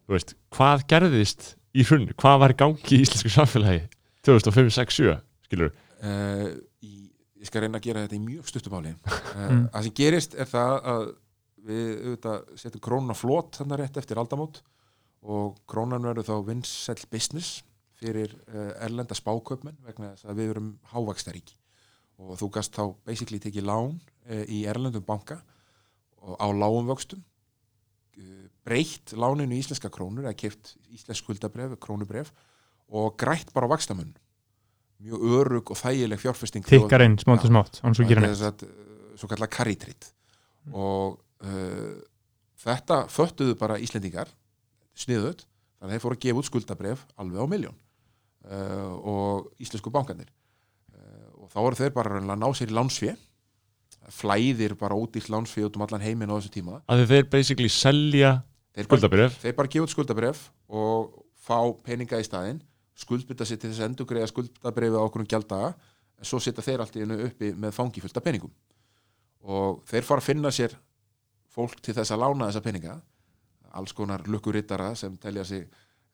þú 0.04 0.16
veist, 0.16 0.34
hvað 0.54 0.84
gerðist 0.90 1.48
í 1.74 1.84
hrun, 1.86 2.06
hvað 2.18 2.38
var 2.44 2.54
í 2.54 2.58
gangi 2.62 2.96
í 2.98 3.02
íslensku 3.04 3.32
samfélagi 3.34 3.82
2005, 4.26 4.70
6, 4.78 4.98
7 5.02 5.18
skilur, 5.48 5.74
uh, 6.02 6.48
ég 6.84 7.48
skal 7.50 7.64
reyna 7.66 7.78
að 7.80 7.86
gera 7.90 8.04
þetta 8.06 8.18
í 8.18 8.22
mjög 8.24 8.50
stuttumáli 8.50 8.94
uh, 8.96 9.10
Mm. 9.34 9.66
það 9.74 9.86
sem 9.88 9.94
gerist 9.98 10.34
er 10.38 10.48
það 10.50 10.74
að 10.94 11.04
við 11.64 11.86
auðvitað 12.04 12.58
setjum 12.60 12.82
krónuna 12.84 13.16
flott 13.16 13.58
þannig 13.58 13.80
rétt 13.80 13.98
eftir 14.00 14.20
aldamót 14.20 14.60
og 15.24 15.54
krónan 15.70 16.04
verður 16.04 16.26
þá 16.28 16.34
vinsæll 16.50 17.00
business 17.10 17.62
fyrir 18.00 18.32
uh, 18.48 18.72
erlenda 18.84 19.16
spákaupmenn 19.16 19.78
vegna 19.86 20.14
þess 20.14 20.28
að 20.28 20.40
við 20.40 20.50
verum 20.52 20.72
hávaxtaríki. 20.92 21.58
Og 22.22 22.38
þú 22.38 22.50
gast 22.54 22.74
þá 22.76 22.94
basically 23.06 23.40
tekið 23.42 23.68
lán 23.68 23.94
uh, 23.98 24.44
í 24.46 24.64
erlendum 24.70 25.04
banka 25.06 25.40
á 26.24 26.46
lágum 26.54 26.88
vöxtum 26.88 27.20
uh, 27.20 28.44
breytt 28.64 29.14
láninu 29.18 29.54
í 29.56 29.62
íslenska 29.62 29.90
krónur 29.92 30.26
eða 30.26 30.36
keft 30.38 30.74
íslensk 30.94 31.22
skuldabref, 31.22 31.76
krónubref 31.82 32.32
og 32.94 33.16
grætt 33.20 33.52
bara 33.54 33.68
á 33.68 33.74
vaxtamun 33.74 34.14
mjög 35.04 35.24
örug 35.38 35.72
og 35.74 35.78
þægileg 35.78 36.20
fjárfesting 36.22 36.64
Tikkar 36.66 37.04
inn, 37.04 37.18
smátt 37.20 37.44
og 37.44 37.52
smátt, 37.52 37.80
svo 39.18 39.28
kallar 39.30 39.50
carry 39.52 39.76
trade 39.76 40.12
og 40.72 41.18
uh, 41.44 41.94
þetta 42.64 43.04
föttuðu 43.12 43.56
bara 43.60 43.80
Íslendingar 43.82 44.30
sniðut, 44.96 45.44
þannig 45.78 45.90
að 45.90 45.94
þeir 45.94 46.04
fóru 46.04 46.16
að 46.16 46.24
gefa 46.24 46.40
út 46.40 46.48
skuldabref 46.48 47.04
alveg 47.20 47.44
á 47.44 47.46
miljón 47.50 47.80
uh, 48.50 48.92
og 49.00 49.62
íslensku 49.62 49.92
bankanir 49.94 50.28
uh, 50.94 51.44
og 51.44 51.52
þá 51.52 51.58
voru 51.60 51.80
þeir 51.80 51.94
bara 51.96 52.20
að 52.20 52.34
ná 52.34 52.48
sér 52.56 52.72
í 52.72 52.76
lánsfé. 52.76 53.14
Flæðir 54.12 54.74
bara 54.76 54.96
ódýrt 54.98 55.30
lánsfé 55.32 55.64
út 55.64 55.78
um 55.78 55.86
allan 55.86 56.02
heiminn 56.04 56.28
á 56.28 56.36
þessu 56.36 56.52
tíma. 56.52 56.82
Að 56.92 57.06
þeir 57.08 57.30
basically 57.32 57.70
selja 57.72 58.36
skuldabrif 58.84 59.38
þeir 59.40 59.54
bara 59.56 59.70
gefa 59.70 59.86
út 59.86 59.92
skuldabref 59.94 60.46
og 60.68 61.12
fá 61.40 61.58
peninga 61.86 62.18
í 62.20 62.26
staðinn 62.26 62.60
skuldbytta 62.98 63.46
sér 63.46 63.60
til 63.60 63.70
þess 63.70 63.82
að 63.82 63.88
endur 63.90 64.08
greiða 64.08 64.30
skuldabrefið 64.30 64.98
á 64.98 65.02
okkur 65.02 65.24
um 65.24 65.28
gjalddaga 65.30 65.70
en 65.74 66.28
svo 66.28 66.40
setja 66.42 66.62
þeir 66.64 66.84
allt 66.84 66.96
í 66.96 67.02
hennu 67.02 67.18
uppi 67.26 67.50
með 67.58 67.74
fangi 67.74 68.02
fullt 68.02 68.20
af 68.20 68.24
peningum. 68.24 68.52
Og 69.44 69.82
þeir 69.90 70.06
fara 70.06 70.22
að 70.22 70.28
finna 70.28 70.52
sér 70.54 70.76
fólk 71.54 71.80
til 71.82 71.94
þess 71.96 72.14
að 72.14 72.22
lána 72.22 72.48
þessa 72.48 72.62
peninga. 72.64 72.98
Alls 73.74 73.94
konar 73.96 74.22
lukkurittara 74.30 74.92
sem 74.98 75.16
telja 75.18 75.44
sig 75.46 75.66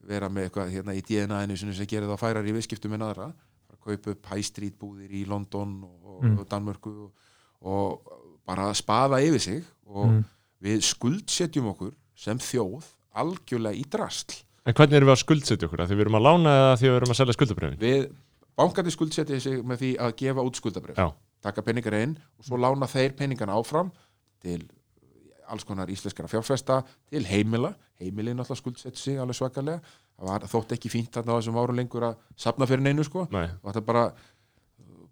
vera 0.09 0.29
með 0.33 0.49
eitthvað 0.49 0.71
hérna 0.75 0.95
í 0.97 1.03
DNA-inu 1.05 1.57
sem 1.59 1.87
gerir 1.87 2.09
það 2.09 2.21
færar 2.23 2.47
í 2.49 2.53
viðskiptum 2.57 2.95
en 2.97 3.03
aðra 3.03 3.27
að 3.71 3.81
kaupa 3.85 4.11
upp 4.15 4.27
high 4.33 4.45
street 4.47 4.79
búðir 4.81 5.11
í 5.13 5.27
London 5.29 5.83
og, 5.85 6.23
Mm. 6.23 6.39
og 6.39 6.49
Danmörku 6.49 6.91
og, 7.05 7.13
og 7.63 8.17
bara 8.47 8.73
spaða 8.75 9.21
yfir 9.25 9.41
sig 9.41 9.65
og 9.87 10.07
Mm. 10.11 10.25
við 10.63 10.83
skuldsetjum 10.85 11.67
okkur 11.73 11.93
sem 12.15 12.39
þjóð 12.39 12.85
algjörlega 13.17 13.77
í 13.81 13.85
drasl 13.89 14.43
en 14.67 14.75
hvernig 14.75 14.97
erum 14.99 15.09
við 15.09 15.17
að 15.17 15.23
skuldsetja 15.25 15.67
okkur, 15.69 15.81
að 15.81 15.89
því 15.89 15.97
við 15.97 16.01
erum 16.05 16.19
að 16.21 16.27
lána 16.29 16.51
eða 16.59 16.75
því 16.77 16.87
við 16.89 16.97
erum 17.01 17.11
að 17.15 17.17
selja 17.21 17.33
skuldabrifin 17.39 17.79
við 17.81 18.11
bankandi 18.61 18.91
skuldsetja 18.93 19.41
sig 19.41 19.63
með 19.65 19.79
því 19.81 19.91
að 19.99 20.17
gefa 20.21 20.45
út 20.45 20.57
skuldabref 20.61 20.97
Já. 21.01 21.09
taka 21.41 21.63
peningar 21.63 21.95
inn 22.03 22.19
og 22.39 22.45
svo 22.45 22.57
lána 22.61 22.87
þeir 22.87 23.17
peningana 23.17 23.57
áfram 23.57 23.91
til 24.43 24.69
alls 25.49 25.65
konar 25.65 25.89
íslenskara 25.89 26.29
fjárfesta 26.29 26.85
til 27.11 27.25
heimila, 27.25 27.75
heimilin 28.01 28.41
alltaf 28.43 28.61
skuldsetja 28.61 29.01
sig 29.01 29.21
alveg 29.21 29.39
svakalega, 29.39 29.81
það 30.17 30.31
var 30.31 30.47
þótt 30.53 30.75
ekki 30.77 30.93
fínt 30.93 31.13
þarna 31.15 31.37
á 31.37 31.39
þessum 31.39 31.61
árum 31.61 31.81
lengur 31.81 32.07
að 32.11 32.21
sapna 32.37 32.69
fyrir 32.71 32.85
neinu 32.87 33.07
sko. 33.07 33.27
Nei, 33.33 33.47
og 33.61 33.71
þetta 33.71 33.87
bara 33.87 34.05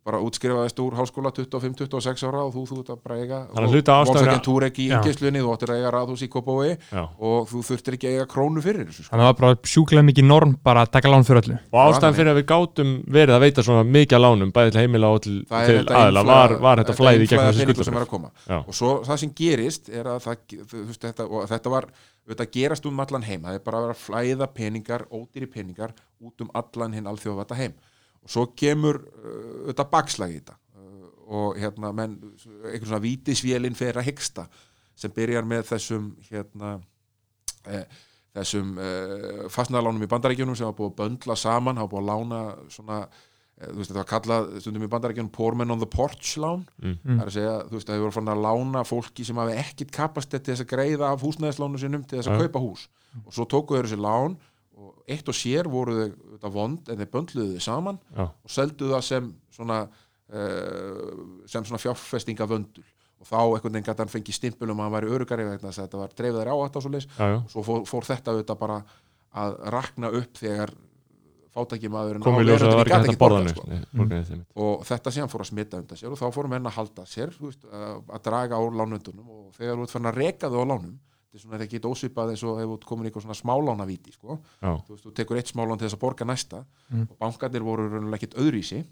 bara 0.09 0.21
útskrifaðist 0.25 0.79
úr 0.81 0.97
háskóla 0.97 1.31
25-26 1.37 2.25
ára 2.29 2.43
og 2.47 2.55
þú, 2.55 2.63
þú 2.71 2.79
ert 2.81 2.93
að 2.97 3.69
hluta 3.69 3.97
ástæðan- 3.99 4.07
Volkswagen 4.09 4.43
Touareg 4.47 4.79
í 4.81 4.87
Já. 4.89 4.95
innkeyslunni, 4.97 5.43
þú 5.45 5.51
áttir 5.53 5.73
að 5.75 5.81
eiga 5.83 5.91
ráðhús 5.93 6.23
í 6.25 6.29
Kópavogi 6.33 6.75
Já. 6.93 7.03
og 7.19 7.49
þú 7.51 7.61
þurftir 7.69 7.97
ekki 7.99 8.09
að 8.09 8.15
eiga 8.17 8.27
krónu 8.33 8.63
fyrir 8.65 8.87
þessu 8.89 9.05
sko. 9.05 9.11
Þannig 9.13 9.25
að 9.25 9.29
það 9.29 9.33
var 9.33 9.41
bara 9.43 9.71
sjúklega 9.75 10.07
mikið 10.09 10.25
norm 10.31 10.57
bara 10.65 10.85
að 10.87 10.93
taka 10.97 11.13
lán 11.13 11.27
fyrir 11.29 11.43
öllu 11.45 11.59
og 11.59 11.79
ástæðan 11.85 12.17
fyrir 12.19 12.33
að 12.33 12.39
við 12.41 12.47
gátum 12.53 12.93
verið 13.19 13.35
að 13.37 13.45
veita 13.45 13.65
svona 13.69 13.85
mikið 13.85 14.17
að 14.19 14.25
lánum 14.25 14.53
bæði 14.57 14.73
til 14.73 14.81
heimila 14.81 15.13
og 15.13 15.21
til, 15.23 15.37
er 15.51 15.67
til 15.69 15.79
innflæða- 15.85 16.27
var, 16.33 16.57
var 16.59 16.77
þetta 16.83 16.97
flæði 16.99 17.29
er 17.29 18.05
að 18.05 18.09
koma 18.09 18.31
Já. 18.49 18.59
og 18.65 18.75
svo 18.75 18.93
það 19.05 19.19
sem 19.19 19.31
gerist 19.35 19.89
er 19.89 20.05
að 20.05 20.23
það, 20.25 20.37
þú 20.73 20.85
veist, 20.89 21.01
þetta, 21.05 21.29
og 21.31 21.49
þetta 21.49 21.71
var 21.71 21.85
þetta 22.29 22.47
gerast 22.53 22.87
um 22.87 23.01
allan 23.01 23.23
heim, 23.25 23.43
það 23.43 23.55
er 23.55 23.63
bara 23.65 23.79
að 23.79 23.85
vera 23.87 23.95
að 23.97 24.03
flæða 24.05 24.49
peningar, 24.55 25.05
ódýri 25.13 25.49
peningar 25.51 25.93
út 26.25 26.41
um 26.45 26.51
allan 26.55 26.93
hinn 26.93 27.09
alþjóðvata 27.09 27.57
heim 27.57 27.73
og 28.25 28.33
svo 28.33 28.49
kemur 28.59 29.03
uh, 29.03 29.69
þetta 29.69 29.91
bakslag 29.93 30.33
í 30.35 30.41
þetta. 30.41 30.59
Uh, 30.79 31.05
og 31.29 31.61
hérna 31.61 31.93
menn, 31.97 32.19
einhvern 32.65 32.89
svona 32.89 33.05
vítisvélinn 33.05 33.79
fer 33.79 34.01
að 34.01 34.11
hyggsta 34.13 34.49
sem 34.99 35.15
byrjar 35.15 35.47
með 35.47 35.67
þessum 35.71 36.11
hérna 36.29 36.77
eh, 37.69 37.87
þessum 38.37 38.77
eh, 38.83 39.47
fastnaðalánum 39.53 40.05
í 40.05 40.11
bandaríkjunum 40.11 40.59
sem 40.59 40.69
var 40.69 40.77
búið 40.79 40.93
að 40.93 41.01
böndla 41.03 41.37
saman, 41.39 41.81
hafa 41.81 41.93
búið 41.93 42.03
að 42.03 42.09
lána 42.11 42.41
svona, 42.75 42.99
eh, 43.59 43.71
þú 43.71 43.79
veist, 43.79 43.93
þetta 43.93 44.01
var 44.01 44.11
kallað 44.13 44.51
stundum 44.65 44.87
í 44.87 44.91
bandaríkjunum 44.95 45.33
poor 45.35 45.59
man 45.59 45.75
on 45.75 45.83
the 45.83 45.91
porch 45.91 46.35
lán 46.43 46.67
það 46.81 47.15
er 47.15 47.31
að 47.31 47.35
segja, 47.37 47.57
þú 47.69 47.79
veist, 47.79 47.91
það 47.91 48.01
hefur 48.01 48.17
fann 48.19 48.33
að 48.35 48.45
lána 48.49 48.85
fólki 48.89 49.27
sem 49.27 49.43
hafi 49.43 49.59
ekkit 49.63 49.95
kapastet 49.95 50.45
til 50.45 50.55
þess 50.55 50.67
að 50.67 50.73
greiða 50.75 51.13
af 51.13 51.27
húsnæðislánu 51.27 51.83
sinum 51.83 52.07
til 52.07 52.21
þess 52.21 52.33
að 52.33 52.39
Já. 52.39 52.47
kaupa 52.47 52.65
hús. 52.67 52.89
Og 53.25 53.35
svo 53.35 53.47
tóku 53.49 53.77
þeir 53.77 53.89
þessi 53.89 54.03
lán 54.03 54.37
og 54.79 55.11
eitt 55.11 55.29
og 55.29 55.37
sér 55.37 55.69
voru 55.71 56.09
þau 56.43 56.51
vond 56.55 56.91
en 56.91 57.01
þeir 57.01 57.11
böndluðu 57.15 57.57
þau 57.57 57.65
saman 57.65 57.99
Já. 58.15 58.25
og 58.29 58.53
seldu 58.53 58.93
það 58.93 59.03
sem 59.09 59.33
svona 59.57 59.81
uh, 59.89 61.19
sem 61.51 61.67
svona 61.67 61.83
fjárfestinga 61.83 62.47
vöndul 62.51 62.87
og 63.19 63.27
þá 63.27 63.39
einhvern 63.41 63.75
veginn 63.75 63.87
gæti 63.89 64.05
hann 64.05 64.13
fengið 64.13 64.39
stimpulum 64.39 64.79
að 64.79 64.87
hann 64.87 64.95
væri 64.95 65.15
örugari 65.17 65.47
vegna 65.49 65.71
þess 65.71 65.81
að 65.81 65.89
þetta 65.89 66.03
var 66.03 66.13
dreifðar 66.21 66.51
áhætt 66.55 66.79
á 66.79 66.81
svo 66.85 66.93
leis 66.95 67.09
og 67.19 67.49
svo 67.51 67.65
fór, 67.67 67.81
fór 67.89 68.07
þetta 68.07 68.35
auðvitað 68.35 68.61
bara 68.61 68.77
að 69.39 69.57
rakna 69.75 70.13
upp 70.15 70.39
þegar 70.39 70.75
ljós 72.47 72.63
að 72.63 72.71
það 72.71 72.79
var 72.79 72.91
ekki 72.91 72.99
hægt 72.99 73.11
að 73.11 73.21
borða 73.23 73.39
borgað, 73.39 73.47
neitt 73.49 73.89
sko. 73.89 73.99
Einmitt. 73.99 74.47
og 74.63 74.87
þetta 74.89 75.13
síðan 75.15 75.33
fór 75.33 75.45
að 75.45 75.51
smita 75.51 75.81
undan 75.83 76.01
sér 76.01 76.15
og 76.15 76.21
þá 76.21 76.27
fórum 76.37 76.55
menn 76.55 76.71
að 76.71 76.77
halda 76.79 77.07
sér 77.09 77.35
veist, 77.41 77.67
að 77.67 78.13
að 78.15 78.25
draga 78.29 78.61
á 78.61 78.63
lánundunum 78.79 79.33
og 79.35 79.59
þegar 79.59 79.79
þú 79.81 79.87
ert 79.87 79.95
fann 79.97 80.11
að 80.11 80.21
reka 80.23 80.53
þau 80.53 80.61
á 80.63 80.67
lánum 80.71 80.95
þetta 81.29 81.37
er 81.37 81.43
svona 81.45 81.59
ekki 81.67 81.81
ósvipað 81.85 82.31
eins 82.33 82.43
og 82.49 82.59
hefur 82.63 82.79
komin 82.89 83.07
eitthvað 83.11 83.27
svona 83.27 83.37
smálánavíti 83.37 84.13
sko. 84.17 84.39
Já, 84.63 84.73
þú 84.87 84.95
veist, 84.95 85.05
þú 85.05 85.13
tekur 85.21 85.37
eitt 85.37 85.53
smálán 85.53 85.79
til 85.79 85.87
þess 85.89 85.99
að 85.99 86.05
borga 86.07 86.25
næsta 86.25 86.65
Mm. 86.91 87.07
og 87.11 87.19
bankarnir 87.21 87.63
voru 87.63 87.89
raunlega 87.93 88.17
ekkit 88.23 88.39
öðrísi 88.41 88.85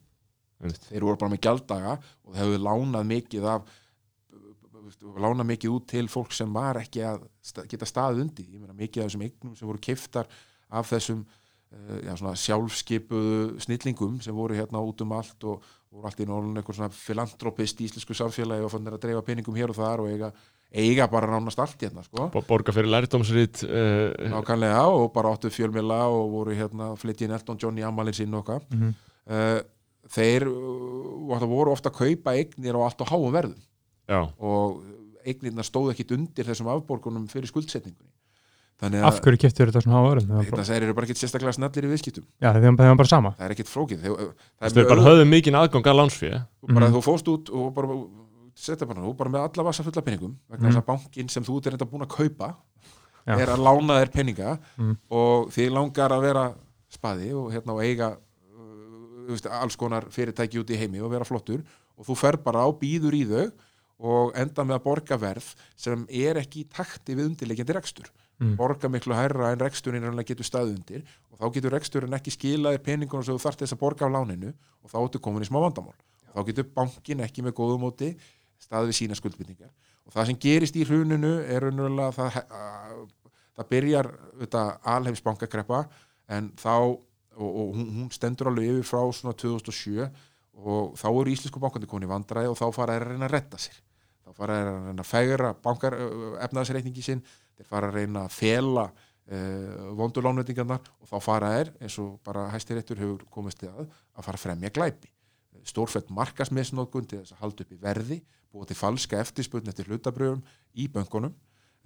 einmitt. 0.60 0.84
þeir 0.90 1.00
voru 1.04 1.16
bara 1.16 1.32
með 1.32 1.40
gjalddaga 1.46 1.98
og 2.24 2.34
þeir 2.34 2.42
hefðu 2.44 2.58
lánað 2.66 3.06
mikið 3.08 3.44
af 3.54 3.62
lánað 5.16 5.48
mikið 5.50 5.72
út 5.74 5.86
til 5.90 6.06
fólk 6.12 6.32
sem 6.36 6.52
var 6.54 6.78
ekki 6.78 7.02
að 7.02 7.24
geta 7.70 7.88
staðið 7.88 8.20
undir 8.26 8.46
ég 8.52 8.60
meina 8.60 8.76
mikið 8.76 9.02
af 9.02 9.08
þessum 9.08 9.24
eignum 9.26 9.56
sem 9.58 9.66
voru 9.68 9.82
kiftar 9.82 10.28
af 10.70 10.90
þessum 10.92 11.24
uh, 11.26 11.98
já, 12.06 12.12
svona 12.20 12.34
sjálfskipuðu 12.38 13.58
snillingum 13.64 14.20
sem 14.22 14.36
voru 14.36 14.54
hérna 14.54 14.82
út 14.86 15.00
um 15.02 15.12
allt 15.16 15.42
og 15.48 15.64
voru 15.90 16.06
allt 16.06 16.20
í 16.22 16.28
nólun 16.28 16.54
eitthvað 16.60 16.78
svona 16.80 16.92
filantropist 16.94 17.80
í 17.82 17.88
íslensku 17.88 18.14
samfélagi 18.14 18.66
og 18.66 18.70
fannir 18.76 18.94
að 18.94 19.02
dreifa 19.06 19.24
peningum 19.26 19.56
hér 19.58 19.72
og 19.74 19.78
þar 19.80 20.04
og 20.04 20.12
eiga, 20.12 20.30
eiga 20.76 21.06
bara 21.08 21.26
nánast 21.32 21.58
allt 21.62 21.80
hérna 21.80 22.02
sko. 22.04 22.28
Bo- 22.34 22.42
borga 22.48 22.72
fyrir 22.76 22.90
lærdómsrít 22.92 23.62
uh, 23.64 24.12
nákvæmlega 24.34 24.82
og 24.92 25.12
bara 25.14 25.32
áttu 25.34 25.48
fjölmjöla 25.52 26.02
og 26.12 26.30
voru 26.34 26.56
hérna 26.58 26.90
flytjinn 27.00 27.32
Elton 27.36 27.58
John 27.62 27.78
í 27.80 27.86
amalinn 27.86 28.14
sinn 28.16 28.34
og 28.36 28.44
okkar. 28.44 28.62
Mhm. 28.74 28.92
uh, 29.30 29.60
þeir 30.12 30.44
uh, 30.46 31.46
voru 31.48 31.72
ofta 31.72 31.90
að 31.90 31.96
kaupa 32.02 32.36
eignir 32.38 32.76
á 32.76 32.80
allt 32.86 33.00
og 33.00 33.08
háum 33.10 33.32
verðum. 33.34 33.58
Já, 34.06 34.20
og 34.38 34.84
eignirna 35.26 35.64
stóð 35.66 35.90
ekkit 35.96 36.12
undir 36.14 36.46
þessum 36.46 36.68
afborgunum 36.70 37.24
fyrir 37.32 37.48
skuldsetningunni. 37.50 38.12
Af 38.76 39.22
hverju 39.24 39.40
keftur 39.40 39.70
þetta 39.70 39.80
svona 39.82 39.98
á 39.98 40.04
örum? 40.12 40.26
Það 40.28 40.42
þetta 40.44 40.92
bara- 40.94 41.06
ekkit 41.08 41.18
sérstaklega 41.22 41.54
snallir 41.56 41.86
í 41.88 41.90
viðskiptum. 41.94 42.24
Já, 42.44 42.52
það 42.52 42.76
var 42.76 42.94
bara 43.00 43.08
sama. 43.08 43.30
Það 43.38 43.46
er 43.46 43.54
ekkit 43.54 43.70
flókið. 43.72 44.02
Þeir, 44.04 44.34
það 44.60 44.76
þau 44.76 44.88
bara 44.90 45.06
höfðu 45.06 45.24
mikinn 45.30 45.56
aðgang 45.56 45.86
að 45.88 45.96
lánsfíð 45.96 46.34
bara, 46.68 46.86
Mhm. 46.86 46.94
þú 46.94 47.02
fóst 47.02 47.26
út 47.32 47.48
og 47.50 47.74
bara 47.74 47.88
setja 48.56 48.86
bara, 48.88 49.02
þú 49.04 49.12
bara 49.18 49.30
með 49.34 49.44
alla 49.50 49.64
vasa 49.68 49.84
fulla 49.86 50.02
peningum 50.06 50.36
vegna 50.50 50.70
þess 50.70 50.80
að 50.80 50.86
bankin 50.88 51.28
sem 51.32 51.44
þú 51.44 51.58
ert 51.60 51.66
reynda 51.74 51.88
búin 51.90 52.06
að 52.06 52.14
kaupa 52.16 52.48
Já. 53.26 53.34
er 53.42 53.50
að 53.52 53.64
lána 53.66 53.98
þér 54.00 54.12
peninga 54.14 54.58
Mhm. 54.78 54.94
og 55.10 55.50
þið 55.52 55.72
langar 55.76 56.14
að 56.16 56.22
vera 56.24 56.44
spaði 56.96 57.32
og 57.36 57.52
hérna 57.52 57.74
og 57.76 57.82
eiga 57.84 58.10
uh, 58.16 59.26
veist, 59.28 59.46
alls 59.46 59.76
konar 59.76 60.06
fyrirtæki 60.10 60.60
út 60.62 60.70
í 60.70 60.78
heimi 60.80 61.00
og 61.02 61.10
vera 61.12 61.24
flottur 61.28 61.64
og 61.98 62.06
þú 62.06 62.16
fer 62.16 62.36
bara 62.38 62.64
á 62.64 62.68
býður 62.72 63.14
í 63.18 63.24
þau 63.28 63.50
og 63.98 64.32
enda 64.36 64.64
með 64.64 64.76
að 64.78 64.84
borga 64.84 65.16
verð 65.18 65.54
sem 65.76 66.06
er 66.10 66.36
ekki 66.36 66.64
í 66.64 66.68
takti 66.68 67.14
við 67.16 67.30
undirleikjandi 67.32 67.76
rekstur 67.78 68.10
Mm. 68.36 68.50
borga 68.58 68.84
miklu 68.92 69.14
hærra 69.16 69.46
en 69.54 69.58
reksturinn 69.64 70.02
rannlega 70.04 70.28
getur 70.28 70.44
staðið 70.44 70.74
undir 70.76 71.04
og 71.32 71.38
þá 71.40 71.54
getur 71.54 71.72
reksturinn 71.72 72.12
ekki 72.18 72.34
skilaðir 72.34 72.82
peningunum 72.84 73.24
sem 73.24 73.32
þú 73.32 73.40
þarft 73.40 73.62
þess 73.64 73.72
að 73.72 73.78
borga 73.80 74.04
af 74.04 74.12
láninu 74.12 74.50
og 74.84 74.90
þá 74.92 74.96
ertu 75.00 75.20
komin 75.24 75.40
í 75.40 75.48
smá 75.48 75.56
vandamál 75.64 75.94
þá 76.36 76.44
getur 76.44 76.66
bankin 76.76 77.22
ekki 77.24 77.40
með 77.46 77.54
góðum 77.56 77.80
móti 77.86 78.10
staðið 78.62 78.92
við 78.92 78.98
sína 79.00 79.18
skuldbyrningar 79.18 79.72
og 80.06 80.14
það 80.14 80.30
sem 80.30 80.40
gerist 80.42 80.78
í 80.78 80.84
hruninu 80.86 81.32
er 81.44 81.66
raunulega 81.66 82.12
það, 82.14 82.40
að, 82.60 83.02
það 83.58 83.70
byrjar 83.74 84.10
þetta, 84.42 84.64
alheimsbankakreppa 84.96 85.82
en 86.36 86.52
þá 86.60 86.76
og, 87.36 87.48
og 87.48 87.74
hún, 87.76 88.08
stendur 88.14 88.50
alveg 88.50 88.70
yfir 88.72 88.88
frá 88.88 89.02
svona 89.14 89.36
2007 89.38 90.06
og 90.56 90.94
þá 90.96 91.08
eru 91.10 91.32
íslensku 91.32 91.60
bankandi 91.60 91.88
komin 91.90 92.06
í 92.06 92.10
vandræði 92.10 92.52
og 92.52 92.58
þá 92.58 92.66
fara 92.74 92.96
að 92.96 93.10
reyna 93.10 93.28
að 93.28 93.34
redda 93.34 93.60
sér. 93.60 93.80
Þá 94.24 94.30
fara 94.38 94.60
að 94.60 94.70
reyna 94.86 95.04
að 95.04 95.10
fægra 95.10 95.50
bankar 95.66 95.98
efnaðsreikningi 96.46 97.04
sinn 97.04 97.20
þeir 97.56 97.68
fara 97.68 97.90
að 97.90 97.98
reyna 98.00 98.24
að 98.24 98.36
fela 98.36 98.86
uh, 98.88 99.90
vondulánveitingarnar 99.98 100.80
og 101.02 101.10
þá 101.10 101.16
fara 101.24 101.52
þeir 101.58 101.74
eins 101.80 101.98
og 102.02 102.16
bara 102.26 102.48
hæstiréttur 102.54 103.02
hefur 103.02 103.26
komist 103.32 103.60
til 103.60 103.70
að 103.72 103.84
að 103.84 104.24
fara 104.24 104.40
að 104.40 104.46
fremja 104.46 104.72
glæpi. 104.72 105.12
Stórfætt 105.66 106.10
markasmisnótkun 106.14 107.08
til 107.10 107.20
þess 107.20 107.36
að 107.36 107.44
halda 107.44 107.66
upp 107.66 107.74
í 107.74 107.80
verði 107.82 108.20
búið 108.56 108.72
til 108.72 108.80
falska 108.80 109.20
eftirspurn 109.20 109.68
eftir 109.70 109.90
hlutabröfum 109.90 110.42
í 110.76 110.88
bönkunum 110.92 111.34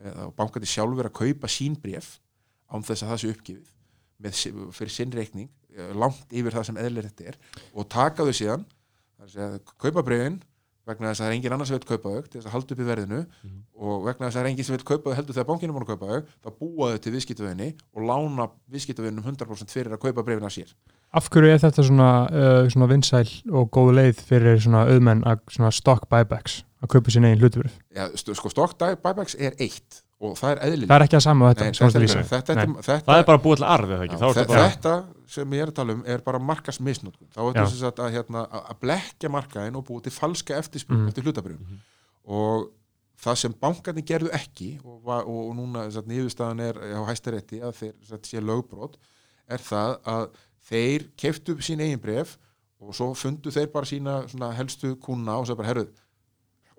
eh, 0.01 0.27
og 0.27 0.35
bankandi 0.39 0.71
sjálfur 0.71 1.11
að 1.11 1.17
kaupa 1.21 1.51
sín 1.51 1.79
bréf 1.81 2.19
án 2.71 2.87
þess 2.87 3.05
að 3.05 3.13
það 3.13 3.23
sé 3.23 3.33
uppgifið 3.35 3.73
með, 4.21 4.45
fyrir 4.77 4.95
sinn 4.95 5.17
reikning 5.17 5.51
eh, 5.75 5.91
langt 5.97 6.31
yfir 6.31 6.55
það 6.55 6.71
sem 6.71 6.81
eðlir 6.85 7.11
þetta 7.11 7.33
er 7.33 7.41
og 7.75 7.91
taka 7.91 8.27
þau 8.27 8.37
síðan 8.37 8.69
kaupa 9.81 10.05
bréfin 10.07 10.39
vegna 10.89 11.11
þess 11.11 11.21
að 11.21 11.25
það 11.25 11.31
er 11.31 11.37
engin 11.37 11.55
annars 11.55 11.71
sem 11.71 11.79
vil 11.79 11.89
kaupa 11.91 12.13
þau 12.15 12.23
til 12.25 12.39
þess 12.39 12.49
að 12.49 12.55
halda 12.55 12.75
upp 12.75 12.81
í 12.81 12.87
verðinu 12.89 13.19
og 13.77 14.07
vegna 14.07 14.27
þess 14.27 14.31
að 14.31 14.39
það 14.39 14.47
er 14.47 14.51
engin 14.51 14.67
sem 14.67 14.77
vil 14.77 14.87
kaupa 14.91 15.11
þau 15.11 15.19
heldur 15.19 15.37
þegar 15.37 15.49
bankinu 15.51 15.75
múin 15.77 15.85
að 15.85 15.91
kaupa 15.93 16.09
þau 16.11 16.23
þá 16.31 16.49
búa 16.63 16.89
þau 16.91 17.03
til 17.05 17.13
viðskiptavinni 17.17 17.69
og 17.93 18.09
lána 18.11 18.47
viðskiptavinnum 18.73 19.29
100% 19.29 19.75
fyrir 19.75 19.95
að 19.95 20.03
kaupa 20.07 20.25
bréfin 20.27 20.49
að 20.49 20.57
sér 20.57 20.73
Af 21.13 21.27
hverju 21.33 21.51
er 21.51 21.59
þetta 21.59 21.83
svona, 21.83 22.11
uh, 22.31 22.69
svona 22.71 22.87
vinsæl 22.91 23.25
og 23.51 23.71
góð 23.75 23.89
leið 23.99 24.21
fyrir 24.29 24.61
svona 24.63 24.85
auðmenn 24.87 25.25
að 25.27 25.41
svona 25.51 25.73
stock 25.75 26.05
buybacks 26.13 26.61
að 26.85 26.93
kaupa 26.95 27.11
sín 27.11 27.27
eigin 27.27 27.41
hlutubrif? 27.43 27.75
Já, 27.97 28.07
sko 28.15 28.49
stock 28.53 28.77
buybacks 28.79 29.35
er 29.39 29.57
eitt 29.59 30.05
og 30.21 30.37
það 30.37 30.51
er 30.53 30.59
eðlilega 30.69 30.89
Það 30.93 31.01
er 31.01 31.05
ekki 31.07 31.17
að 31.19 31.25
sama 31.25 31.49
þetta, 31.51 31.65
Nei, 31.65 31.75
sem 31.75 31.89
þetta, 31.91 32.01
þetta 32.01 32.23
þetta, 32.23 32.37
þetta, 32.37 32.55
Nei. 32.55 32.75
þetta, 32.77 32.87
þetta, 32.87 33.07
Það 33.11 33.21
er 33.23 33.27
bara 33.31 33.43
búið 33.47 33.57
til 33.63 33.67
arð 33.75 33.93
eða 33.97 34.05
ekki, 34.07 34.15
Já, 34.15 34.21
þá 34.21 34.27
er 34.29 34.35
þetta 34.39 34.53
bara 34.55 34.67
þetta 34.71 34.95
sem 35.35 35.55
ég 35.57 35.63
er 35.65 35.71
að 35.73 35.77
tala 35.81 35.95
um 35.97 36.03
er 36.15 36.25
bara 36.27 36.41
markasmisnótkun 36.51 37.31
þá 37.35 37.41
er 37.41 37.55
Já. 37.57 37.63
þess 37.65 37.85
að, 37.89 38.03
að, 38.05 38.13
hérna, 38.19 38.43
að 38.61 38.77
blekja 38.85 39.31
markaðin 39.33 39.79
og 39.81 39.87
búið 39.89 40.03
til 40.07 40.13
falska 40.13 40.59
eftirspurn 40.61 41.01
Mhm. 41.01 41.09
eftir 41.09 41.25
hlutabrjum 41.25 41.81
og 42.37 42.69
það 43.25 43.39
sem 43.43 43.55
bankarnir 43.61 44.07
gerðu 44.09 44.31
ekki 44.37 44.69
og, 44.85 45.01
og, 45.09 45.33
og 45.49 45.57
núna 45.57 45.87
satt, 45.93 46.07
niðurstaðan 46.09 46.61
er 46.69 46.79
á 46.81 47.01
hæstarétti 47.09 47.61
að 47.65 47.75
þeir 47.81 47.95
satt, 48.09 48.29
sé 48.29 48.41
lögbrot 48.45 48.97
er 49.51 49.59
það 49.59 49.97
að 50.07 50.29
þeir 50.71 51.09
keftu 51.19 51.57
sín 51.65 51.83
eigin 51.83 52.01
bref 52.03 52.37
og 52.81 52.95
svo 52.97 53.11
fundu 53.19 53.53
þeir 53.53 53.69
bara 53.73 53.89
sína 53.89 54.53
helstu 54.57 54.95
kuna 55.03 55.37
og 55.41 55.49
svo 55.49 55.59
bara 55.59 55.73
herruð 55.73 55.91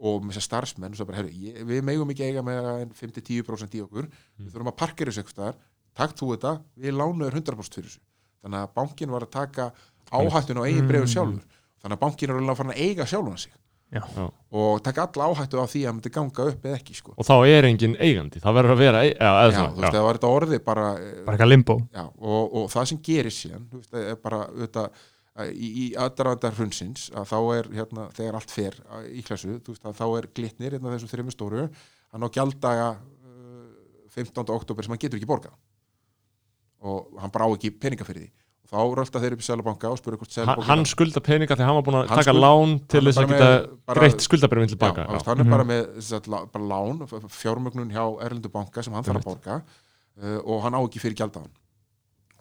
og 0.01 0.23
með 0.23 0.33
þess 0.33 0.41
að 0.41 0.47
starfsmenn 0.47 0.95
og 0.95 0.97
svo 0.97 1.07
bara 1.09 1.19
herruð 1.19 1.41
ég, 1.45 1.59
við 1.69 1.83
megum 1.85 2.09
ekki 2.13 2.25
eiga 2.25 2.41
með 2.45 2.69
en 2.71 2.93
5-10% 2.97 3.75
í 3.77 3.83
okkur. 3.85 4.07
Við 4.39 4.53
þurfum 4.55 4.71
að 4.71 4.79
parkera 4.79 5.13
þessu 5.13 5.21
eitthvað 5.21 5.59
takt 5.97 6.17
þú 6.17 6.31
þetta, 6.31 6.53
við 6.81 6.95
lánuður 6.97 7.37
100% 7.37 7.77
fyrir 7.77 7.91
þessu. 7.91 8.01
Þannig 8.41 8.63
að 8.63 8.71
bankin 8.79 9.13
var 9.13 9.25
að 9.27 9.33
taka 9.35 9.67
áhættun 10.09 10.61
á 10.63 10.65
eigin 10.65 10.87
brefur 10.89 11.11
sjálfur. 11.11 11.59
Þannig 11.83 11.97
að 11.97 12.01
bankin 12.01 12.31
er 12.31 12.39
alveg 12.39 12.53
að 12.55 12.61
fara 12.61 12.73
að 12.73 12.81
eiga 12.81 13.07
sjálfan 13.11 13.41
sig 13.43 13.53
Já. 13.91 14.01
Já. 14.15 14.25
og 14.55 14.81
taka 14.83 15.03
alla 15.07 15.25
áhættu 15.31 15.59
á 15.59 15.65
því 15.67 15.81
að 15.87 15.93
myndi 15.97 16.09
ganga 16.15 16.45
upp 16.47 16.63
eða 16.65 16.77
ekki 16.79 16.93
sko. 16.95 17.13
Og 17.17 17.25
þá 17.27 17.33
er 17.47 17.65
engin 17.67 17.95
eigandi, 17.99 18.39
það 18.39 18.55
verður 18.57 18.73
að 18.75 18.81
vera 18.85 19.01
ei- 19.03 19.13
Já, 19.15 19.29
eða 19.31 19.51
já, 19.51 19.55
svona, 19.57 19.71
þú 19.75 19.81
veist, 19.81 19.95
það 19.97 20.05
var 20.07 20.17
þetta 20.19 20.31
orði 20.37 20.59
bara, 20.63 20.85
eh, 20.99 21.23
Bara 21.25 21.37
eitthvað 21.37 21.49
limbo. 21.51 21.75
já, 21.93 22.03
og, 22.19 22.53
og 22.55 22.69
það 22.71 22.85
sem 22.91 22.97
gerir 23.09 23.35
síðan 23.35 23.65
veist, 23.73 23.93
er 23.93 24.15
bara 24.23 24.39
þetta, 24.61 24.85
í, 25.51 25.67
í 25.83 25.85
aðdraðandar 25.95 26.55
hrunsins 26.59 27.09
að 27.11 27.25
þá 27.31 27.37
er 27.57 27.69
hérna, 27.79 28.07
þegar 28.15 28.35
allt 28.39 28.51
fer 28.51 28.79
að- 28.91 29.09
í 29.11 29.23
klassu, 29.27 29.59
veist, 29.67 29.83
að 29.83 29.99
þá 29.99 30.05
er 30.21 30.27
glitnir 30.39 30.71
hérna 30.77 30.95
þessum 30.95 31.11
þreymur 31.11 31.35
stóru, 31.35 31.69
hann 32.13 32.23
á 32.23 32.29
gjalddaga 32.31 32.89
uh, 32.95 33.67
15. 34.15 34.49
oktober 34.55 34.83
sem 34.83 34.91
hann 34.95 34.99
getur 35.03 35.19
ekki 35.19 35.27
borgað 35.27 35.51
og 36.81 37.11
hann 37.21 37.31
brá 37.31 37.45
ekki 37.51 37.71
peninga 37.77 38.05
fyrir 38.07 38.23
því 38.27 38.31
þá 38.71 38.79
rölda 38.95 39.19
þeir 39.21 39.33
upp 39.35 39.41
í 39.43 39.45
Sælabanka 39.47 39.89
og 39.91 39.97
spurði 39.99 40.17
hvort 40.21 40.31
Sælabanka 40.35 40.67
hann 40.69 40.85
skulda 40.87 41.19
peninga 41.25 41.55
því 41.59 41.65
hann 41.67 41.75
var 41.75 41.83
búin 41.87 41.97
að 42.01 42.07
taka 42.07 42.23
skuld- 42.29 42.41
lán 42.45 42.75
til 42.87 43.01
þess 43.03 43.19
að 43.19 43.27
geta 43.33 43.49
með- 43.51 43.95
greitt 43.99 44.21
skuldabrifin 44.27 44.71
tilbaka 44.71 45.01
Já, 45.01 45.07
já, 45.11 45.17
já. 45.17 45.25
hann 45.27 45.39
er 45.39 45.43
Mhm. 45.43 45.51
bara 45.51 45.63
með 45.71 46.01
sagt, 46.01 46.27
lá- 46.31 46.45
bara 46.51 46.65
lán, 46.65 47.01
fjármögnun 47.27 47.91
hjá 47.91 48.05
Erlendu 48.23 48.49
banka 48.49 48.81
sem 48.83 48.93
hann 48.93 49.03
þarf 49.03 49.19
að 49.19 49.27
borga 49.27 49.61
uh, 50.23 50.39
og 50.45 50.61
hann 50.63 50.73
á 50.73 50.79
ekki 50.87 50.99
fyrir 51.03 51.15
gjaldaðan 51.19 51.51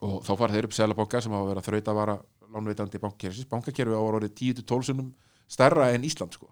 og 0.02 0.22
þá 0.24 0.36
fara 0.38 0.52
þeir 0.54 0.64
upp 0.64 0.72
Sælabanka 0.78 1.20
sem 1.22 1.32
hafa 1.32 1.50
verið 1.50 1.60
að 1.62 1.68
þrauta 1.68 1.90
að 1.90 1.98
vara 2.00 2.18
lánveitandi 2.54 2.98
bankakerfis 3.00 3.44
bankakerfi 3.50 3.94
á 3.94 4.00
orðið 4.00 4.32
10-12 4.64 4.82
sunnum 4.90 5.12
stærra 5.50 5.90
en 5.94 6.02
Ísland 6.02 6.32
sko. 6.34 6.46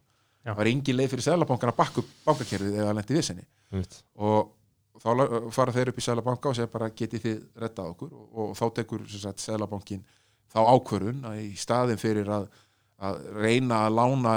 Það 0.44 0.56
var 0.56 0.66
engin 0.66 0.96
leið 0.96 1.10
fyrir 1.14 1.26
Sælabankan 1.26 1.70
að 1.72 1.76
bakka 1.76 1.98
upp 2.02 2.10
bankakerfið 2.26 2.76
hann 2.86 2.96
lendi 2.96 3.14
einmitt. 3.70 4.02
og 4.18 4.50
þá 5.02 5.10
fara 5.54 5.74
þeir 5.74 5.92
upp 5.92 6.00
í 6.00 6.04
Sælabanka 6.04 6.50
og 6.50 6.56
segja 6.58 6.70
bara 6.72 6.90
getið 6.90 7.24
þið 7.26 7.42
rettað 7.62 7.92
okkur? 7.94 8.14
Og, 8.14 8.40
og 8.44 8.56
þá 8.58 8.64
tekur 8.80 9.04
sagt, 9.12 9.42
Sælabankin 9.42 10.04
þá 10.52 10.60
ákvörðun 10.64 11.26
að 11.28 11.42
í 11.44 11.52
staðin 11.60 12.00
fyrir 12.00 12.30
að, 12.34 12.48
að 13.04 13.20
reyna 13.38 13.84
að 13.86 13.98
lána 13.98 14.34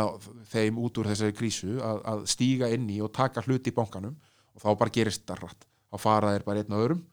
þeim 0.51 0.80
út 0.84 1.01
úr 1.01 1.12
þessari 1.12 1.38
krísu 1.38 1.78
að, 1.80 2.01
að 2.14 2.24
stíga 2.34 2.70
inn 2.76 2.89
í 2.91 2.99
og 3.01 3.14
taka 3.16 3.43
hluti 3.47 3.72
í 3.72 3.76
bankanum. 3.76 4.18
Og 4.51 4.64
þá 4.64 4.70
bara 4.78 4.93
gerist 4.93 5.24
þetta 5.24 5.39
rætt 5.39 5.68
þá 5.91 5.99
fara 5.99 6.34
þeir 6.36 6.47
bara 6.47 6.64
einn 6.64 6.76
og 6.76 6.86
öðrum. 6.86 7.03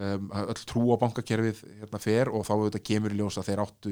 Um, 0.00 0.30
öll 0.32 0.64
trú 0.64 0.86
á 0.94 0.96
bankakerfið 1.02 1.60
hérna 1.80 2.00
fer 2.00 2.30
og 2.32 2.46
þá 2.46 2.54
auðvitað 2.54 2.86
kemur 2.88 3.12
í 3.12 3.18
ljós 3.18 3.36
að 3.40 3.50
þeir 3.50 3.62
áttu 3.66 3.90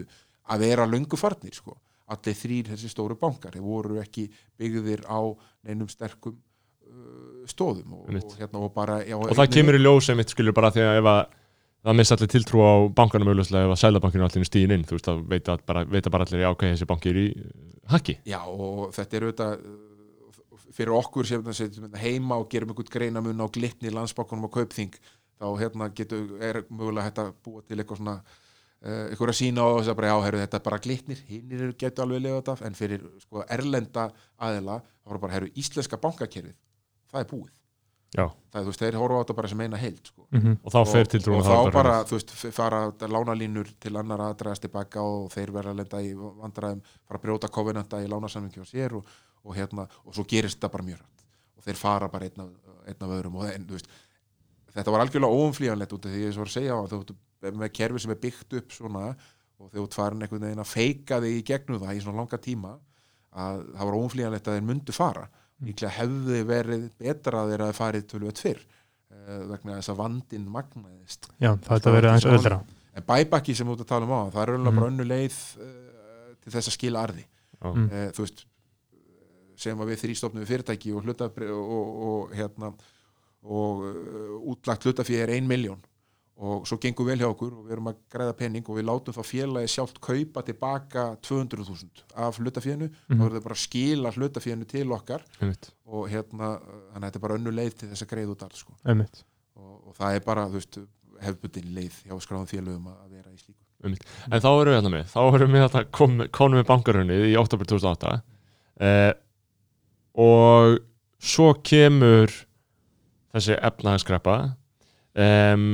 að 0.49 0.63
vera 0.65 0.87
löngu 0.89 1.19
farnir 1.21 1.57
sko. 1.57 1.77
allir 2.09 2.37
þrýr 2.39 2.71
þessi 2.71 2.89
stóru 2.89 3.19
bankar 3.21 3.53
þeir 3.53 3.65
voru 3.67 3.99
ekki 4.01 4.31
byggðir 4.57 5.03
á 5.05 5.21
neinum 5.69 5.91
sterkum 5.93 6.39
stóðum 7.49 7.97
og, 7.97 8.07
og, 8.13 8.33
hérna, 8.39 8.63
og 8.63 8.73
bara 8.75 9.01
já, 9.07 9.17
og 9.17 9.35
það 9.37 9.53
kemur 9.57 9.79
í 9.79 9.83
ljós 9.83 10.11
einmitt 10.13 10.33
skilur 10.35 10.57
bara 10.57 10.71
því 10.75 10.85
að 10.85 11.01
ef 11.01 11.11
að 11.13 11.21
það 11.89 11.99
missa 12.01 12.17
allir 12.17 12.31
tiltrú 12.33 12.65
á 12.65 12.73
bankanum 12.95 13.31
auðvitað 13.33 13.67
ef 13.67 13.75
að 13.75 13.83
sælabankinu 13.83 14.27
allir 14.27 14.49
stíðin 14.49 14.75
inn 14.77 14.89
þú 14.89 14.97
veist 14.97 15.11
að 15.13 15.21
veita 15.31 15.59
bara, 15.69 15.85
veita 15.89 16.13
bara 16.13 16.27
allir 16.27 16.43
já 16.43 16.49
ok, 16.51 16.65
þessi 16.73 16.89
banki 16.91 17.13
er 17.13 17.21
í 17.21 17.29
uh, 17.31 17.53
hakki. 17.95 18.19
Já, 18.29 18.41
og 18.49 18.91
þetta 18.97 19.17
er 19.17 19.29
auðvitað 19.29 19.55
uh, 19.61 20.67
fyrir 20.79 20.97
okkur 20.99 21.31
sem 21.31 21.49
setjum 21.55 21.87
hérna 21.87 22.03
heima 22.03 22.41
og 22.41 22.51
gerum 22.53 22.75
einhvern 22.75 22.93
greinamun 22.93 23.47
á 23.47 23.47
glitni 23.55 23.95
landsbankunum 23.95 24.51
og 24.51 24.55
kaupþing 24.59 24.99
þá 25.39 25.49
hérna 25.63 25.89
getur, 25.95 26.29
er 26.43 26.65
mögulega 26.69 27.09
hægt 27.09 27.23
að 27.23 27.33
búa 27.47 27.63
til 27.63 27.79
eitthvað 27.79 28.03
svona 28.03 28.17
uh, 28.19 29.05
eitthvað 29.09 29.35
að 29.35 29.41
sína 29.41 29.67
og 29.71 29.81
þess 29.81 29.95
að 29.95 30.01
bara 30.03 30.13
já, 30.13 30.17
herru, 30.27 30.45
þetta 30.45 30.65
bara 30.67 30.83
glitnir 30.83 31.27
hinnir 31.31 31.75
getur 31.79 32.05
alveg 32.05 32.27
lifa 32.27 32.43
þetta 32.43 32.69
en 32.69 32.79
fyrir 32.79 33.11
sko 33.23 33.47
erlenda 33.47 34.11
aðila 34.37 34.81
þá 34.83 35.15
er 35.15 35.23
bara, 35.23 35.37
herru, 35.39 35.53
íslenska 35.55 36.01
bankakerfið 36.03 36.57
það 37.13 37.21
er 37.23 37.29
búið, 37.33 37.53
já, 38.17 38.25
það 38.25 38.59
er, 38.61 38.65
þú 38.65 38.73
veist, 38.73 38.83
þeir 38.85 38.99
horfa 39.03 39.19
á 39.19 39.23
þetta 39.23 39.37
bara 39.41 39.51
sem 39.53 39.63
eina 39.65 39.81
heild, 39.81 40.03
sko. 40.11 40.27
Mhm. 40.31 40.57
og 40.63 40.75
þá 40.75 40.79
fer 40.93 41.13
tiltrúin 41.15 41.39
og, 41.39 41.47
og 41.47 41.69
þá 41.69 41.73
bara, 41.79 41.95
þú 42.09 42.19
veist, 42.19 42.35
fara 42.57 42.81
lánalínur 43.15 43.71
til 43.81 43.95
annar 43.97 44.25
aðdraðast 44.29 44.67
tilbaka 44.67 45.05
og 45.05 45.31
þeir 45.35 45.55
verða 45.55 45.75
að 45.75 45.81
lenda 45.83 46.03
í 46.03 46.13
vandræðum 46.17 46.83
fara 46.89 47.21
að 47.21 47.25
brjóta 47.27 47.53
kofinanta 47.53 48.03
í 48.05 48.11
lánasamlingi 48.11 48.65
á 48.65 48.67
sér 48.69 48.99
og, 49.01 49.15
og 49.45 49.57
hérna, 49.57 49.89
og 50.05 50.15
svo 50.17 50.27
gerist 50.29 50.59
þetta 50.59 50.73
bara 50.75 50.89
mjög 50.91 51.01
rætt 51.03 51.25
og 51.59 51.65
þeir 51.65 51.81
fara 51.81 52.09
bara 52.13 52.29
einn 52.29 52.45
af, 52.45 52.53
einn 52.89 53.03
af 53.03 53.17
öðrum. 53.19 53.41
Og 53.41 53.49
en, 53.51 53.67
veist, 53.73 53.89
þetta 54.75 54.95
var 54.95 55.05
algjörlega 55.05 55.41
óumflýjanlegt 55.41 55.97
út 55.97 56.07
af 56.07 56.15
því 56.15 56.23
ég 56.23 56.35
svo 56.35 56.45
var 56.45 56.53
að 56.53 56.57
segja 56.57 56.77
á 56.79 56.81
þú 56.91 57.01
ert 57.03 57.59
með 57.59 57.73
kerfi 57.79 58.03
sem 58.03 58.15
er 58.15 58.21
byggt 58.23 58.57
upp 58.61 58.75
svona 58.75 59.05
og 59.59 59.73
þú 59.73 59.85
ert 59.85 59.97
farin 59.99 60.23
einhvern 60.23 60.47
veginn 60.47 60.63
að 60.63 60.71
feika 60.71 61.19
þig 61.23 61.39
í 61.41 61.45
gegnum 61.47 61.83
það 61.83 61.99
í 61.99 62.03
svona 62.05 62.21
langa 62.23 62.39
tíma 62.43 62.75
að 63.39 63.63
það 63.75 63.89
var 63.89 63.99
óumflýjanlegt 63.99 64.51
að 64.51 64.59
þeir 64.59 64.67
myndu 64.69 64.95
fara 64.95 65.25
líklega 65.67 65.93
hefði 65.99 66.43
verið 66.47 66.85
betra 67.03 67.41
að 67.43 67.53
þeir 67.55 67.65
að 67.67 67.73
farið 67.79 68.05
tölvöld 68.13 68.39
fyrr 68.43 68.61
uh, 68.63 69.41
vegna 69.53 69.79
þess 69.81 69.93
að 69.95 70.01
vandinn 70.03 70.45
magnaðist 70.55 71.31
Já, 71.43 71.51
það 71.57 71.73
þetta 71.73 71.95
verið 71.97 72.11
aðeins 72.13 72.29
öðra 72.39 72.61
en 72.99 73.07
bæbakki 73.09 73.55
sem 73.55 73.67
þú 73.67 73.75
ert 73.79 73.85
að 73.87 73.91
tala 73.93 74.07
um 74.09 74.15
á 74.15 74.21
það 74.35 74.43
er 74.43 74.53
raunlega 74.53 74.71
Mhm. 74.73 74.79
bara 74.79 74.91
önnu 74.93 75.05
leið 75.09 75.41
uh, 75.59 75.75
til 76.43 76.53
þess 76.55 76.69
að 76.71 76.75
skila 76.79 77.03
arði. 77.09 77.25
Mm. 77.59 77.89
uh, 77.91 78.09
þú 78.15 78.23
veist 78.27 78.45
sem 79.59 79.81
að 79.83 79.89
við 79.91 80.01
þrýstofnum 80.05 80.43
við 80.45 80.51
fyrirtæki 80.53 80.93
og, 80.95 81.03
hluta, 81.03 81.27
og, 81.27 81.73
og, 81.75 81.89
og 82.09 82.35
hérna 82.39 82.73
og 83.49 83.81
uh, 83.83 84.53
útlagt 84.53 84.87
hlutafið 84.87 85.23
er 85.25 85.33
1 85.41 85.49
miljón 85.51 85.81
og 86.39 86.67
svo 86.71 86.77
gengur 86.79 87.07
vel 87.09 87.19
hjá 87.19 87.27
okkur 87.33 87.55
og 87.59 87.65
við 87.67 87.73
erum 87.75 87.89
að 87.91 87.97
græða 88.15 88.35
penning 88.39 88.69
og 88.71 88.77
við 88.79 88.85
látum 88.87 89.15
það 89.17 89.27
félagi 89.27 89.71
sjálft 89.73 89.97
kaupa 90.01 90.43
tilbaka 90.47 91.07
200.000 91.27 92.05
af 92.15 92.39
hlutafíðinu 92.39 92.89
Mhm. 93.09 93.19
þá 93.19 93.25
er 93.27 93.33
það 93.39 93.43
bara 93.49 93.57
að 93.59 93.65
skila 93.65 94.13
hlutafíðinu 94.15 94.67
til 94.71 94.87
okkar 94.95 95.25
einmitt. 95.41 95.71
og 95.87 96.09
hérna, 96.09 96.53
þannig 96.61 97.03
að 97.03 97.09
þetta 97.09 97.17
er 97.17 97.25
bara 97.27 97.35
önnu 97.41 97.51
leið 97.57 97.75
til 97.81 97.89
þess 97.89 98.03
að 98.07 98.13
greiða 98.13 98.31
út 98.37 98.43
alls 98.47 98.59
sko. 98.63 98.73
Einmitt. 98.87 99.25
og, 99.57 99.89
og 99.89 99.95
það 99.99 100.15
er 100.15 100.21
bara, 100.21 100.47
þú 100.47 100.53
veist, 100.61 100.79
hefbundin 101.21 101.75
leið 101.75 101.95
hjá 102.07 102.15
skráðum 102.23 102.47
félögum 102.47 102.87
að 102.87 103.11
vera 103.11 103.31
í 103.35 103.39
slíku 103.43 103.65
en 104.31 104.41
þá 104.41 104.49
erum 104.61 104.71
við 104.71 104.77
hérna 104.79 104.91
með 104.95 105.07
þá 105.11 105.35
erum 105.35 105.53
við 105.53 105.63
hérna 105.65 105.85
kom, 105.91 106.19
konum 106.31 106.59
við 106.61 106.67
bankarunnið 106.69 107.25
í 107.33 107.37
oktober 107.39 107.67
2008 107.67 108.23
eh, 108.81 109.13
og 110.19 110.79
svo 111.19 111.53
kemur 111.67 112.31
þessi 113.35 113.57
efnahagskreppa 113.59 114.37
um, 115.19 115.67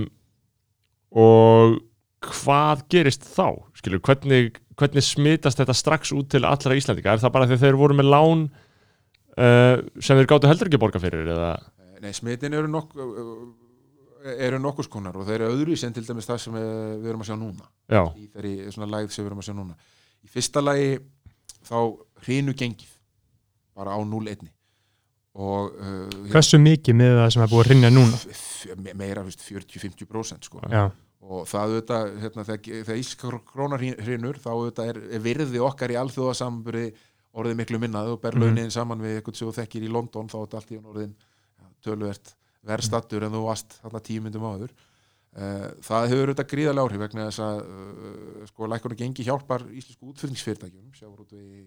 og 1.15 1.79
hvað 2.25 2.85
gerist 2.93 3.27
þá? 3.29 3.49
Skilur, 3.79 4.03
hvernig, 4.05 4.57
hvernig 4.79 5.05
smitast 5.05 5.61
þetta 5.61 5.77
strax 5.77 6.15
út 6.17 6.31
til 6.33 6.45
allra 6.49 6.77
Íslandika? 6.79 7.15
Er 7.15 7.23
það 7.23 7.35
bara 7.37 7.49
því 7.51 7.61
þeir 7.63 7.79
voru 7.79 7.99
með 7.99 8.11
lán 8.11 8.47
uh, 8.49 9.77
sem 10.01 10.19
þeir 10.19 10.31
gáttu 10.33 10.51
heldur 10.51 10.71
ekki 10.71 10.81
að 10.81 10.87
borga 10.87 11.03
fyrir 11.03 11.35
eða? 11.37 11.53
Nei, 12.05 12.13
smitin 12.17 12.57
eru, 12.57 12.71
nok 12.71 12.97
eru 14.25 14.59
nokkus 14.61 14.89
konar 14.93 15.17
og 15.21 15.29
þeir 15.29 15.43
eru 15.43 15.53
öðru 15.53 15.77
sem 15.79 15.93
til 15.95 16.05
dæmis 16.07 16.29
það 16.29 16.41
sem 16.47 16.57
við, 16.57 16.73
við 17.03 17.13
erum 17.13 17.25
að 17.25 17.31
sjá 17.31 17.37
núna 17.37 17.69
Já, 17.93 18.03
í 18.17 18.27
þeirri 18.33 18.55
svona 18.73 18.91
lægð 18.97 19.13
sem 19.13 19.25
við 19.25 19.31
erum 19.31 19.43
að 19.43 19.49
sjá 19.49 19.57
núna 19.59 19.79
í 20.25 20.33
fyrsta 20.33 20.63
lagi 20.65 20.91
þá 21.65 21.79
hrinu 22.25 22.55
gengið 22.57 22.93
bara 23.77 23.97
á 23.97 24.01
0-1 24.01 24.49
og 25.35 25.77
uh, 25.77 26.29
Hversu 26.33 26.61
mikið 26.63 26.97
með 26.97 27.17
það 27.21 27.33
sem 27.35 27.45
er 27.45 27.53
búið 27.53 27.65
að 27.65 27.71
rinja 27.73 27.93
núna? 27.93 28.21
meira 28.95 29.25
þú 29.25 29.29
veist, 29.29 29.45
40-50% 29.45 30.49
sko. 30.49 30.63
Já, 30.73 30.87
og 31.25 31.47
það 31.49 31.65
auðvitað, 31.73 32.11
hérna, 32.21 32.45
þegar, 32.45 32.97
ískrónar 33.01 33.81
hrinur 34.05 34.37
þá 34.43 34.49
auðvitað 34.53 34.89
er, 34.93 34.99
er 35.17 35.23
virði 35.25 35.61
okkar 35.65 35.95
í 35.95 35.97
alþjóðasamburði 36.03 36.87
orðið 37.35 37.57
miklu 37.59 37.79
minnað 37.83 38.11
og 38.13 38.21
ber 38.23 38.35
Mhm. 38.37 38.43
launin 38.45 38.71
saman 38.71 39.01
við 39.01 39.17
eitthvað 39.23 39.37
sem 39.41 39.49
þú 39.49 39.55
þekkir 39.59 39.87
í 39.89 39.93
London 39.93 40.29
þá 40.29 40.37
er 40.37 40.45
þetta 40.47 40.59
allt 40.61 40.73
í 40.75 40.81
orðin 40.85 41.15
ja, 41.59 41.65
töluvert 41.87 42.35
verðstattur 42.65 43.25
en 43.27 43.33
þú 43.33 43.41
varst 43.47 43.79
þarna 43.83 44.01
tímyndum 44.05 44.45
áður 44.47 44.71
uh, 44.75 45.69
það 45.83 46.07
hefur 46.13 46.29
auðvitað 46.31 46.51
gríðarlega 46.53 46.85
áhrif 46.87 47.03
vegna 47.07 47.27
þess 47.31 47.43
að 47.45 47.59
uh, 47.65 48.47
sko 48.53 48.69
lækkunum 48.71 49.01
gengi 49.01 49.27
hjálpar 49.27 49.65
íslensku 49.73 50.13
útflutningsfyrirtækjum 50.13 50.93
sjávarútvegi 51.01 51.65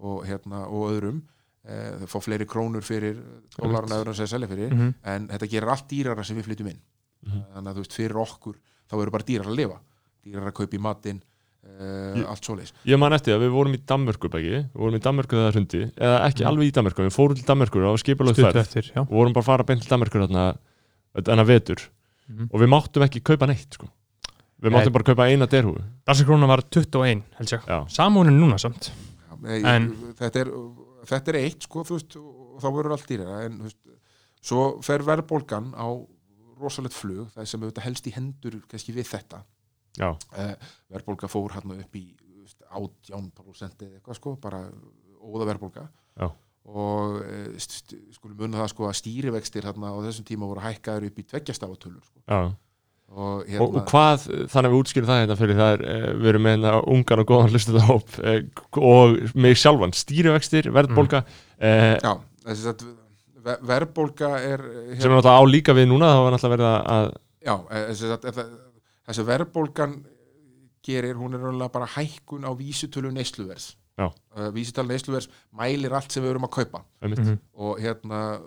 og, 0.00 0.24
hérna, 0.28 0.62
og 0.68 0.86
öðrum 0.94 1.18
uh, 1.64 2.04
þau 2.04 2.08
fá 2.14 2.18
fleiri 2.28 2.46
krónur 2.48 2.84
fyrir 2.86 3.18
dólarna 3.58 3.98
öðrum 4.00 4.14
sem 4.16 4.26
þeir 4.28 4.34
selja 4.36 4.48
fyrir 4.52 4.72
Mhm. 4.76 4.94
en 5.04 5.28
þetta 5.28 5.48
gerir 5.56 5.68
allt 5.74 5.88
dýrara 5.88 6.24
sem 6.24 6.36
við 6.36 6.48
flytjum 6.52 6.70
inn 6.76 6.80
Mhm. 7.26 7.42
þannig 7.56 7.68
að 7.68 7.74
þú 7.76 7.82
veist 7.84 7.96
fyrir 7.98 8.16
okkur 8.22 8.56
þá 8.90 8.94
eru 9.02 9.10
bara 9.14 9.24
dýrar 9.28 9.46
að 9.50 9.56
lifa. 9.60 9.78
Dýrar 10.26 10.50
að 10.50 10.56
kaupa 10.60 10.76
í 10.76 10.80
matinn 10.84 11.20
uh, 11.20 12.24
allt 12.30 12.44
svoleiðis. 12.44 12.72
Ég 12.88 12.98
man 13.00 13.12
eftir 13.16 13.36
að 13.36 13.44
við 13.46 13.52
vorum 13.54 13.76
í 13.76 13.80
Danmörku 13.86 14.28
bæki, 14.32 14.50
við 14.64 14.80
vorum 14.82 14.98
í 14.98 15.02
Danmörku 15.04 15.36
þegar 15.36 15.48
það 15.50 15.56
hrundi, 15.58 15.80
eða 16.00 16.18
ekki 16.28 16.42
Mm. 16.44 16.50
alveg 16.50 16.66
í 16.70 16.74
Danmörku, 16.76 17.06
við 17.06 17.14
fórum 17.16 17.36
til 17.38 17.46
Danmörku 17.48 17.84
og 17.86 17.98
skipalöð 18.02 18.34
stutt 18.36 18.50
ferð. 18.50 18.60
eftir, 18.64 18.90
og 19.00 19.08
vorum 19.10 19.32
bara 19.36 19.42
að 19.44 19.50
fara 19.50 19.64
beint 19.68 19.82
til 19.84 19.90
Danmörku 19.94 20.20
þarna 20.26 20.44
þarna 21.20 21.46
vetur. 21.46 21.80
Mhm. 22.30 22.48
og 22.52 22.60
við 22.60 22.68
máttum 22.70 23.02
ekki 23.02 23.20
kaupa 23.26 23.46
neitt 23.50 23.74
sko. 23.74 23.88
Við 24.62 24.70
máttum 24.70 24.92
Nei. 24.92 24.96
bara 24.98 25.04
kaupa 25.08 25.24
eina 25.26 25.46
derhúi. 25.50 25.80
Danska 26.06 26.24
krónan 26.28 26.46
var 26.48 26.60
21, 26.70 27.22
held 27.38 27.48
ég. 27.48 27.64
Samúnin 27.90 28.38
núna 28.38 28.58
samt. 28.60 28.90
Já, 28.92 29.36
nei, 29.42 29.62
En- 29.64 30.14
þetta, 30.14 30.36
er, 30.44 30.50
þetta 31.06 31.28
er 31.28 31.38
eitt 31.40 31.62
sko, 31.66 31.82
þú 31.82 31.96
veist, 31.96 32.16
og 32.20 32.60
þá 32.60 32.68
verður 32.76 32.92
allt 32.94 33.08
dýrara. 33.08 33.44
En 33.46 33.58
þú 33.58 33.62
veist, 33.66 33.76
svo 34.42 34.82
fer 34.82 34.98
verðbólgan 35.02 35.72
á 35.74 35.88
rosalegt 36.60 36.96
flug 36.96 37.32
það 37.34 37.48
sem 37.50 37.64
auðvitað 37.64 37.88
helst 37.88 38.06
í 38.10 38.14
hendur 38.14 38.60
kannski 38.70 38.94
við 38.96 39.10
þetta. 39.10 39.42
Uh, 40.00 40.54
verðbólga 40.92 41.30
fór 41.30 41.56
hann 41.56 41.74
upp 41.76 41.98
í 41.98 42.04
þú 42.20 42.44
veist, 42.44 42.62
18% 42.70 43.84
eða 43.86 43.98
eitthvað 43.98 44.20
sko, 44.20 44.36
bara 44.40 44.62
óða 45.20 45.50
verðbólga. 45.52 45.88
Já. 46.20 46.30
og 46.70 47.22
st 47.58 47.96
skulum 48.12 48.36
munna 48.42 48.60
það 48.60 48.68
sko 48.74 48.84
að 48.86 48.98
stýrivextir 48.98 49.64
hérna 49.64 49.90
á 49.90 49.98
þessum 50.04 50.26
tíma 50.28 50.48
voru 50.50 50.60
hækkaður 50.62 51.06
upp 51.08 51.16
í 51.18 51.24
tveggjastafatölur 51.30 52.04
sko. 52.04 52.20
og 52.28 52.52
Og, 53.10 53.42
hérna 53.48 53.64
og 53.66 53.88
hvað, 53.90 54.24
þannig 54.52 54.68
að 54.68 54.72
við 54.72 54.80
útskýrum 54.84 55.08
það 55.08 55.16
hérna 55.20 55.36
fyrir 55.40 55.56
það 55.58 55.72
er, 55.74 55.80
eh, 55.90 56.04
við 56.14 56.28
erum 56.30 56.44
með 56.46 56.52
hérna 56.54 56.74
ungan 56.94 57.22
og 57.22 57.26
góðan 57.26 57.50
hlustið 57.50 57.78
hóp 57.88 58.12
eh, 58.22 58.36
og 58.78 59.16
mig 59.34 59.58
sjálfan, 59.58 59.94
stýrivextir, 59.98 60.68
verðbólga 60.76 61.24
eh, 61.58 61.96
já, 61.98 62.12
þessi 62.44 62.68
að 62.70 62.84
ver 63.44 63.58
verðbólga 63.70 64.30
er 64.40 64.60
hérna, 64.60 65.00
sem 65.00 65.10
er 65.10 65.16
náttúrulega 65.16 65.40
á 65.40 65.44
líka 65.50 65.74
við 65.76 65.88
núna, 65.90 66.08
það 66.14 66.22
var 66.24 66.32
náttúrulega 66.36 66.56
verið 66.56 66.68
að- 66.70 66.86
að 66.96 67.06
já, 67.40 67.54
eh, 67.70 67.84
þessi, 69.06 69.24
verðbólgan 69.30 69.94
gerir, 70.86 71.14
hún 71.20 71.34
er 71.34 71.40
raunlega 71.44 71.72
bara 71.72 71.86
hækkun 71.86 72.44
á 72.48 72.50
vísutölu 72.56 73.10
neysluverðs 73.12 73.74
Já. 73.98 74.06
uh, 74.36 74.50
vísutölu 74.54 74.88
neysluverðs 74.94 75.28
mælir 75.52 75.92
allt 75.92 76.12
sem 76.12 76.22
við 76.24 76.30
erum 76.34 76.46
að 76.48 76.54
kaupa 76.56 76.84
einmitt, 77.02 77.18
Mhm. 77.20 77.38
og 77.54 77.78
hérna 77.80 78.40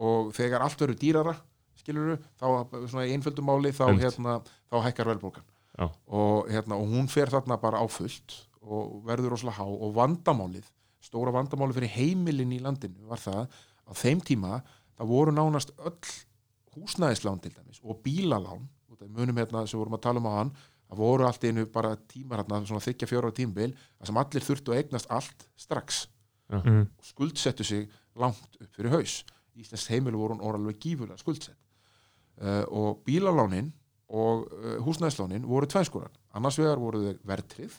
og 0.00 0.32
þegar 0.34 0.62
allt 0.64 0.78
verður 0.80 0.98
dýrara 0.98 1.34
skilur 1.78 2.18
þá 2.40 2.46
svona 2.88 3.06
í 3.06 3.12
einföldum 3.14 3.44
máli 3.46 3.72
þá, 3.72 3.92
hérna, 3.98 4.40
þá 4.72 4.76
hækkar 4.86 5.10
verðbólgan 5.12 5.44
Já. 5.78 5.90
og, 6.08 6.48
hérna, 6.48 6.74
og 6.80 6.88
hún 6.88 7.08
fer 7.10 7.26
þarna 7.26 7.60
bara 7.60 7.78
á 7.78 7.86
fullt 7.90 8.46
og 8.62 9.04
verður 9.04 9.34
rosalega 9.34 9.58
há 9.60 9.66
og 9.68 9.94
vandamálið, 9.94 10.64
stóra 11.04 11.30
vandamálið 11.34 11.74
fyrir 11.74 11.92
heimilin 11.98 12.52
í 12.56 12.60
landinu 12.62 13.06
var 13.10 13.18
það 13.18 13.48
á 13.84 13.92
þeim 13.96 14.22
tíma, 14.24 14.60
það 14.98 15.10
voru 15.10 15.34
nánast 15.34 15.74
öll 15.78 16.14
húsnæðislán 16.74 17.42
til 17.42 17.52
dæmis 17.54 17.82
og 17.82 18.00
bílalán, 18.04 18.64
og 18.90 18.98
það 18.98 19.12
munum 19.18 19.38
hérna 19.38 19.66
sem 19.66 19.78
vorum 19.78 19.98
að 19.98 20.04
tala 20.06 20.22
um 20.22 20.30
á 20.30 20.32
hann, 20.38 20.54
það 20.88 21.02
voru 21.02 21.28
allt 21.28 21.44
einu 21.44 21.66
bara 21.70 21.94
tímar 22.10 22.42
hérna, 22.42 22.64
svona 22.66 22.84
þykja 22.84 23.10
fjóra 23.10 23.32
tímabil 23.34 23.72
það 23.76 24.10
sem 24.10 24.20
allir 24.22 24.46
þurftu 24.48 24.74
að 24.74 24.82
eignast 24.82 25.10
allt 25.10 25.48
strax. 25.56 26.04
Mm. 26.52 26.84
og 26.84 27.06
skuldsettu 27.08 27.64
sig 27.64 27.86
langt 28.20 28.58
upp 28.60 28.76
fyrir 28.76 28.92
haus. 28.92 29.22
Íslands 29.56 29.86
heimilu 29.88 30.18
voru 30.20 30.34
hún 30.34 30.42
orðalveg 30.44 30.76
gífurlega 30.82 31.16
skuldsett. 31.18 31.56
Uh, 32.36 32.62
og 32.68 33.00
bílalánin 33.06 33.70
og 34.12 34.44
uh, 34.52 34.76
húsnæðislánin 34.84 35.46
voru 35.48 35.66
tvænskorar, 35.70 36.12
annars 36.34 36.58
vegar 36.58 36.82
voru 36.82 37.00
þau 37.00 37.20
verðtrið, 37.30 37.76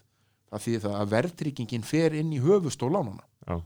það 0.50 0.64
þýðir 0.66 0.84
það 0.86 0.96
að 1.00 1.14
verðtryggingin 1.14 1.86
fer 1.86 2.16
inn 2.16 2.32
í 2.34 2.40
höfustól 2.44 2.92
lánana 2.96 3.26
Já. 3.46 3.60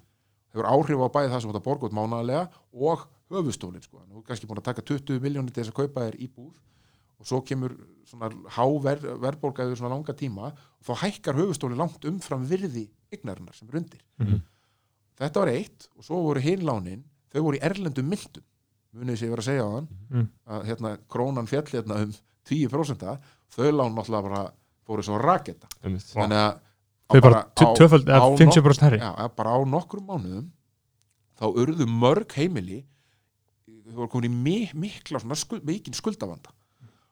Hefur 0.53 0.65
áhrif 0.65 0.99
á 1.03 1.07
bæði 1.15 1.31
það 1.33 1.41
sem 1.41 1.51
þetta 1.53 1.63
borga 1.67 1.87
út 1.89 1.95
mánaðlega 1.97 2.49
og 2.73 3.07
höfustólin 3.29 3.83
sko. 3.83 4.01
nú 4.09 4.19
er 4.19 4.25
kannski 4.27 4.47
búin 4.49 4.57
að 4.61 4.69
taka 4.71 4.81
20 4.81 5.19
miljónir 5.21 5.53
til 5.53 5.63
þess 5.63 5.73
að 5.73 5.79
kaupa 5.83 6.07
þér 6.09 6.17
íbúð 6.25 6.53
og 7.19 7.27
svo 7.27 7.41
kemur 7.45 7.75
svona 8.07 8.29
há 8.55 8.63
ver, 8.81 8.99
verðborgaður 9.21 9.75
svona 9.77 9.93
langa 9.95 10.13
tíma 10.15 10.53
og 10.53 10.83
þá 10.87 10.93
hækkar 11.03 11.35
höfustólin 11.37 11.77
langt 11.77 12.05
umfram 12.09 12.45
virði 12.47 12.87
eignarinnar 13.13 13.53
sem 13.55 13.67
er 13.69 13.77
undir 13.81 14.01
Mhm. 14.19 14.41
þetta 15.19 15.39
var 15.43 15.47
eitt 15.53 15.87
og 15.97 16.03
svo 16.03 16.21
voru 16.23 16.39
hinlánin 16.41 17.03
þau 17.33 17.41
voru 17.43 17.57
í 17.59 17.61
erlendum 17.61 18.07
myndum 18.09 18.43
munið 18.95 19.17
sem 19.19 19.27
ég 19.29 19.35
var 19.35 19.39
að 19.43 19.49
segja 19.51 19.65
á 19.67 19.71
hann 19.75 19.87
Mm. 20.09 20.29
að 20.47 20.63
hérna 20.65 20.97
krónan 21.09 21.45
fjall 21.47 21.67
hérna 21.69 22.01
um 22.03 22.13
10% 22.45 23.19
þau 23.53 23.69
lán 23.71 23.93
náttúrulega 23.93 24.23
bara 24.23 24.51
fóru 24.87 25.03
svo 25.03 25.19
raketa 25.21 25.67
einmitt. 25.83 26.01
þannig 26.15 26.39
að 26.39 26.59
Þau 27.09 27.21
bara 27.25 27.41
á 27.49 27.67
eða 27.73 28.19
50% 28.37 28.85
herri 28.85 29.01
já, 29.01 29.09
bara 29.33 29.57
á 29.57 29.59
nokkrum 29.65 30.05
mánuðum 30.05 30.47
þá 31.39 31.45
urðu 31.49 31.87
mörg 31.89 32.35
heimili 32.37 32.83
þau 33.89 34.03
voru 34.03 34.11
komin 34.13 34.29
í 34.29 34.35
mi 34.43 34.57
mikla 34.87 35.21
skuld, 35.35 35.65
mikinn 35.67 35.97
skuldavanda. 35.97 36.53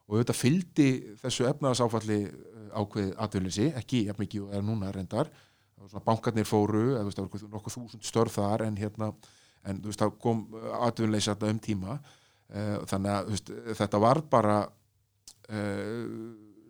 Og 0.08 0.22
þetta 0.22 0.36
fylgdi 0.38 0.88
þessu 1.22 1.48
efnaðasáfalli 1.50 2.20
ákveð 2.78 3.10
atvinnleysi, 3.24 3.72
ekki 3.80 4.06
jafn 4.08 4.24
mikið 4.24 4.54
er 4.56 4.64
núna 4.66 4.91
reyndar. 4.95 5.32
Bankarnir 6.06 6.48
fóru, 6.48 6.93
eða 6.95 7.04
þú 7.08 7.26
veist, 7.26 7.48
nokkuð 7.52 7.76
þúsund 7.76 8.08
störf 8.08 8.38
þar 8.38 8.66
en 8.68 8.80
hérna, 8.80 9.12
en 9.68 9.82
þú 9.82 9.91
veist, 9.91 10.02
það 10.04 10.16
kom 10.24 10.43
atvinnleysi 10.88 11.32
þarna 11.34 11.54
um 11.54 11.62
tíma. 11.68 12.00
Eh, 12.48 12.76
þannig 12.88 13.14
að 13.14 13.28
þú 13.28 13.36
veist, 13.36 13.54
þetta 13.82 14.02
var 14.04 14.22
bara 14.32 14.58
uh, 14.64 16.04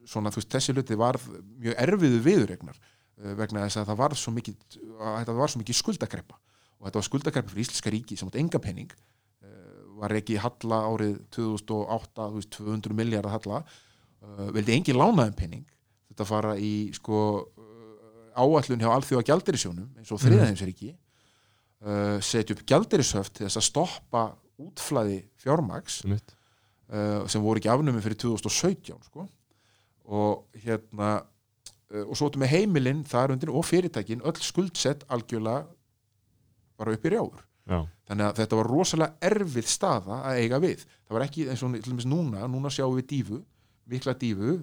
svona, 0.09 0.32
þú 0.34 0.41
veist, 0.41 0.53
þessi 0.55 0.75
hluti 0.75 0.97
var 0.97 1.19
mjög 1.28 1.78
erfiðu 1.86 2.21
viðuregnar 2.25 2.80
uh, 2.80 2.96
vegna 3.18 3.65
þess 3.65 3.82
að 3.82 3.89
það 3.91 3.99
var 4.03 4.15
svo 4.22 4.34
mikið 4.36 4.80
að 4.97 5.20
þetta 5.20 5.38
var 5.39 5.53
svo 5.53 5.61
mikið 5.63 5.80
skuldakreppa. 5.82 6.39
Og 6.78 6.88
þetta 6.88 6.99
var 6.99 7.07
skuldakreppa 7.07 7.53
fyrir 7.53 7.65
Íslenska 7.65 7.93
ríki 7.93 8.18
sem 8.20 8.30
átt 8.30 8.39
enga 8.41 8.61
penning 8.61 8.91
uh, 8.93 9.82
var 10.01 10.13
ekki 10.20 10.38
halla 10.43 10.84
árið 10.91 11.15
2008, 11.34 12.28
þú 12.28 12.41
veist, 12.41 12.51
200 12.59 12.97
miljardar 12.99 13.34
halla. 13.34 13.63
Uh, 14.22 14.47
vildi 14.53 14.76
engin 14.78 14.99
lánaðum 14.99 15.38
penning 15.38 15.65
þetta 16.11 16.30
fara 16.30 16.55
í 16.57 16.89
sko 16.97 17.18
áallun 18.38 18.82
hjá 18.82 18.89
alþjóða 18.93 19.26
gjaldirisjónum 19.28 19.88
eins 19.97 20.11
og 20.13 20.22
þriðaheimsríki 20.22 20.91
uh, 20.93 22.18
setja 22.24 22.55
upp 22.55 22.65
gjaldirishöft 22.70 23.41
þess 23.43 23.59
að 23.59 23.68
stoppa 23.68 24.26
útflæði 24.61 25.20
Einmitt. 26.05 26.36
uh, 26.91 27.26
sem 27.30 27.43
voru 27.43 27.61
ekki 27.61 27.72
afnumið 27.74 28.05
fyrir 28.05 28.22
2017 28.26 29.09
sko. 29.09 29.28
og 30.05 30.61
hérna 30.63 31.20
og 31.88 32.15
svo 32.17 32.27
áttu 32.27 32.41
með 32.41 32.53
heimilinn 32.55 33.03
þar 33.07 33.35
undir 33.35 33.51
og 33.53 33.65
fyrirtækin 33.65 34.23
öll 34.27 34.41
skuldsett 34.43 35.05
algjörlega 35.07 35.67
bara 36.77 36.95
upp 36.97 37.05
í 37.05 37.13
rjáður 37.13 37.45
Já. 37.67 37.79
þannig 38.07 38.25
að 38.25 38.41
þetta 38.41 38.59
var 38.59 38.69
rosalega 38.71 39.29
erfið 39.29 39.69
staða 39.71 40.17
að 40.29 40.41
eiga 40.43 40.59
við. 40.63 40.83
Það 41.07 41.17
var 41.17 41.25
ekki 41.25 41.47
eins 41.51 41.63
og 41.63 41.73
til 41.75 41.91
dæmis 41.91 42.07
núna 42.07 42.47
núna 42.51 42.71
sjáum 42.71 42.95
við 42.95 43.07
dífu, 43.11 43.39
mikla 43.88 44.15
dífu 44.19 44.57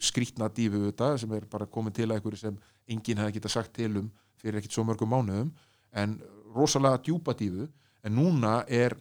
skrítna 0.00 0.48
dífu 0.52 0.86
þetta 0.88 1.14
sem 1.20 1.32
er 1.36 1.46
bara 1.50 1.68
komin 1.70 1.94
til 1.94 2.08
að 2.08 2.18
einhverju 2.18 2.40
sem 2.40 2.58
enginn 2.88 3.20
hefði 3.20 3.38
getað 3.38 3.54
sagt 3.56 3.74
til 3.76 3.90
um 4.00 4.10
fyrir 4.40 4.60
ekkit 4.60 4.76
svo 4.76 4.84
mörgum 4.88 5.12
mánuðum 5.12 5.52
en 5.96 6.18
rosalega 6.54 7.00
djúpa 7.04 7.36
dífu. 7.38 7.68
En 8.04 8.16
núna 8.18 8.58
er 8.68 8.96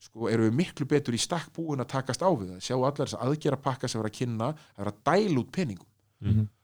sko, 0.00 0.28
eru 0.32 0.46
við 0.48 0.56
miklu 0.56 0.86
betur 0.88 1.16
í 1.16 1.20
stakk 1.20 1.50
búin 1.56 1.82
að 1.84 1.90
takast 1.92 2.22
á 2.24 2.30
við 2.30 2.54
það, 2.54 2.62
sjá 2.64 2.76
allar 2.76 3.02
þess 3.02 3.18
aðgera 3.20 3.58
pakka 3.60 3.90
sem 3.90 4.00
var 4.00 4.08
að 4.08 4.16
kynna, 4.20 4.52
það 4.76 4.84
var 4.84 4.92
að 4.92 5.02
dæla 5.10 5.42
út 5.42 5.50
peningum. 5.52 5.88
Mhm. 6.24 6.38
Eh, 6.40 6.57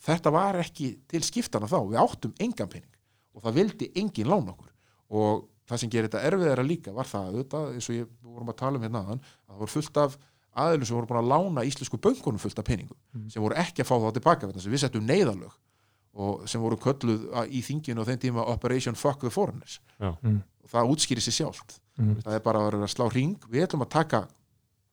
þetta 0.00 0.32
var 0.34 0.58
ekki 0.62 0.90
til 1.08 1.22
skiptana 1.26 1.66
þá, 1.70 1.78
við 1.90 2.00
áttum 2.02 2.34
engan 2.40 2.68
pening 2.68 2.90
og 3.34 3.42
það 3.44 3.54
vildi 3.60 3.90
engin 4.00 4.26
lána 4.30 4.52
okkur 4.54 4.72
og 5.10 5.46
það 5.70 5.78
sem 5.84 5.90
gerir 5.92 6.08
þetta 6.10 6.24
erfiðara 6.26 6.64
líka 6.66 6.92
var 6.92 7.06
það, 7.06 7.28
auðvitað, 7.30 7.66
eins 7.76 7.88
og 7.90 7.94
ég 7.94 8.06
við 8.08 8.30
vorum 8.34 8.48
að 8.50 8.56
tala 8.58 8.76
um 8.80 8.82
hérna 8.86 9.02
aðan, 9.04 9.20
að 9.46 9.52
það 9.54 9.60
voru 9.62 9.74
fullt 9.76 10.00
af 10.02 10.16
aðilum 10.60 10.86
sem 10.88 10.96
voru 10.98 11.06
búin 11.06 11.20
að 11.20 11.28
lána 11.30 11.64
íslensku 11.68 12.00
bönkunum 12.02 12.42
fullt 12.42 12.58
af 12.58 12.66
peningum, 12.66 12.98
sem 13.30 13.42
voru 13.42 13.54
ekki 13.54 13.84
að 13.84 13.90
fá 13.90 13.94
það 14.02 14.16
tilbaka 14.18 14.46
vegna 14.48 14.58
þess 14.58 14.66
að 14.66 14.74
við 14.74 14.82
settum 14.82 15.06
neyðalög 15.06 15.54
og 16.20 16.48
sem 16.50 16.60
voru 16.60 16.76
kölluð 16.82 17.28
í 17.54 17.60
þinginu 17.62 18.02
á 18.02 18.08
þeim 18.08 18.18
tíma 18.24 18.46
Operation 18.50 18.96
Fuck 18.98 19.20
the 19.22 19.30
Foreigners 19.30 19.76
Já. 20.00 20.10
Mm. 20.26 20.40
og 20.64 20.72
það 20.74 20.90
útskýri 20.96 21.22
sér 21.22 21.36
sjálft 21.42 21.78
Mhm. 22.00 22.22
það 22.24 22.34
er 22.34 22.40
bara 22.40 22.58
að 22.58 22.64
vera 22.70 22.78
að 22.86 22.92
slá 22.94 23.06
ring 23.12 23.36
við 23.52 23.66
ætlum 23.66 23.82
að 23.84 23.90
taka 23.92 24.20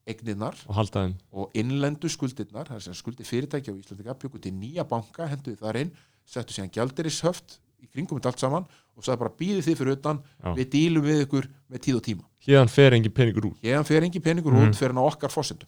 eignirnar 0.08 0.56
og 0.68 0.76
halda 0.76 1.04
þeim. 1.06 1.14
og 1.34 1.52
innlendu 1.54 2.10
skuldirnar, 2.10 2.68
það 2.70 2.76
er 2.80 2.86
sem 2.88 2.94
skuldi 2.98 3.24
fyrirtæki 3.28 3.72
á 3.72 3.76
Íslandika 3.78 4.16
bjöku 4.18 4.40
til 4.42 4.54
nýja 4.56 4.86
banka, 4.88 5.28
henduði 5.28 5.58
þar 5.60 5.80
inn 5.84 5.92
settu 6.26 6.54
síðan 6.56 6.72
gjaldirishöft 6.76 7.60
í 7.84 7.88
kringum 7.94 8.18
þetta 8.20 8.32
allt 8.34 8.40
saman 8.42 8.66
og 8.98 9.04
sagði 9.06 9.20
bara 9.22 9.36
býðið 9.40 9.66
þið 9.68 9.78
fyrir 9.78 9.96
utan 9.98 10.22
Já. 10.44 10.54
við 10.58 10.70
dílum 10.74 11.04
við 11.06 11.20
ykkur 11.28 11.48
með 11.70 11.80
tíð 11.86 11.96
og 12.00 12.04
tíma. 12.08 12.24
Hérðan 12.48 12.70
fer 12.74 12.94
engin 12.98 13.12
peningur 13.14 13.46
út. 13.52 13.58
Héðan 13.62 13.86
fer 13.86 14.02
engin 14.08 14.22
peningur 14.26 14.54
Mhm. 14.54 14.70
út 14.72 14.76
fyrir 14.80 14.94
hann 14.96 15.04
á 15.04 15.10
okkar 15.12 15.30
fósendum 15.30 15.68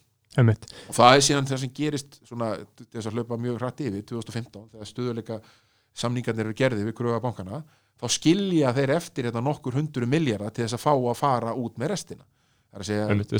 og 0.88 0.94
það 0.94 1.14
er 1.16 1.20
síðan 1.26 1.46
það 1.46 1.58
sem 1.58 1.70
gerist 1.74 2.20
svona, 2.26 2.48
þess 2.92 3.06
að 3.06 3.12
hlaupa 3.14 3.36
mjög 3.38 3.58
hrætt 3.60 3.80
yfir 3.80 4.02
2015 4.06 4.68
þegar 4.70 4.86
stöðuleika 4.86 5.40
samningarnir 5.94 6.46
eru 6.46 6.54
gerði 6.54 6.84
við 6.86 6.94
gröfa 6.94 7.20
bankana 7.22 7.62
þá 8.00 8.06
skilja 8.08 8.72
þeir 8.74 8.90
eftir 8.96 9.24
þetta 9.28 9.42
nokkur 9.44 9.72
hundru 9.76 10.06
miljara 10.06 10.50
til 10.50 10.64
þess 10.64 10.74
að 10.78 10.84
fá 10.86 10.92
að 10.94 11.16
fara 11.16 11.54
út 11.54 11.76
með 11.78 11.88
restina. 11.94 12.24
Það 12.70 12.74
er 12.78 12.80
að 12.80 12.86
segja 12.90 13.08
Einmitt, 13.10 13.32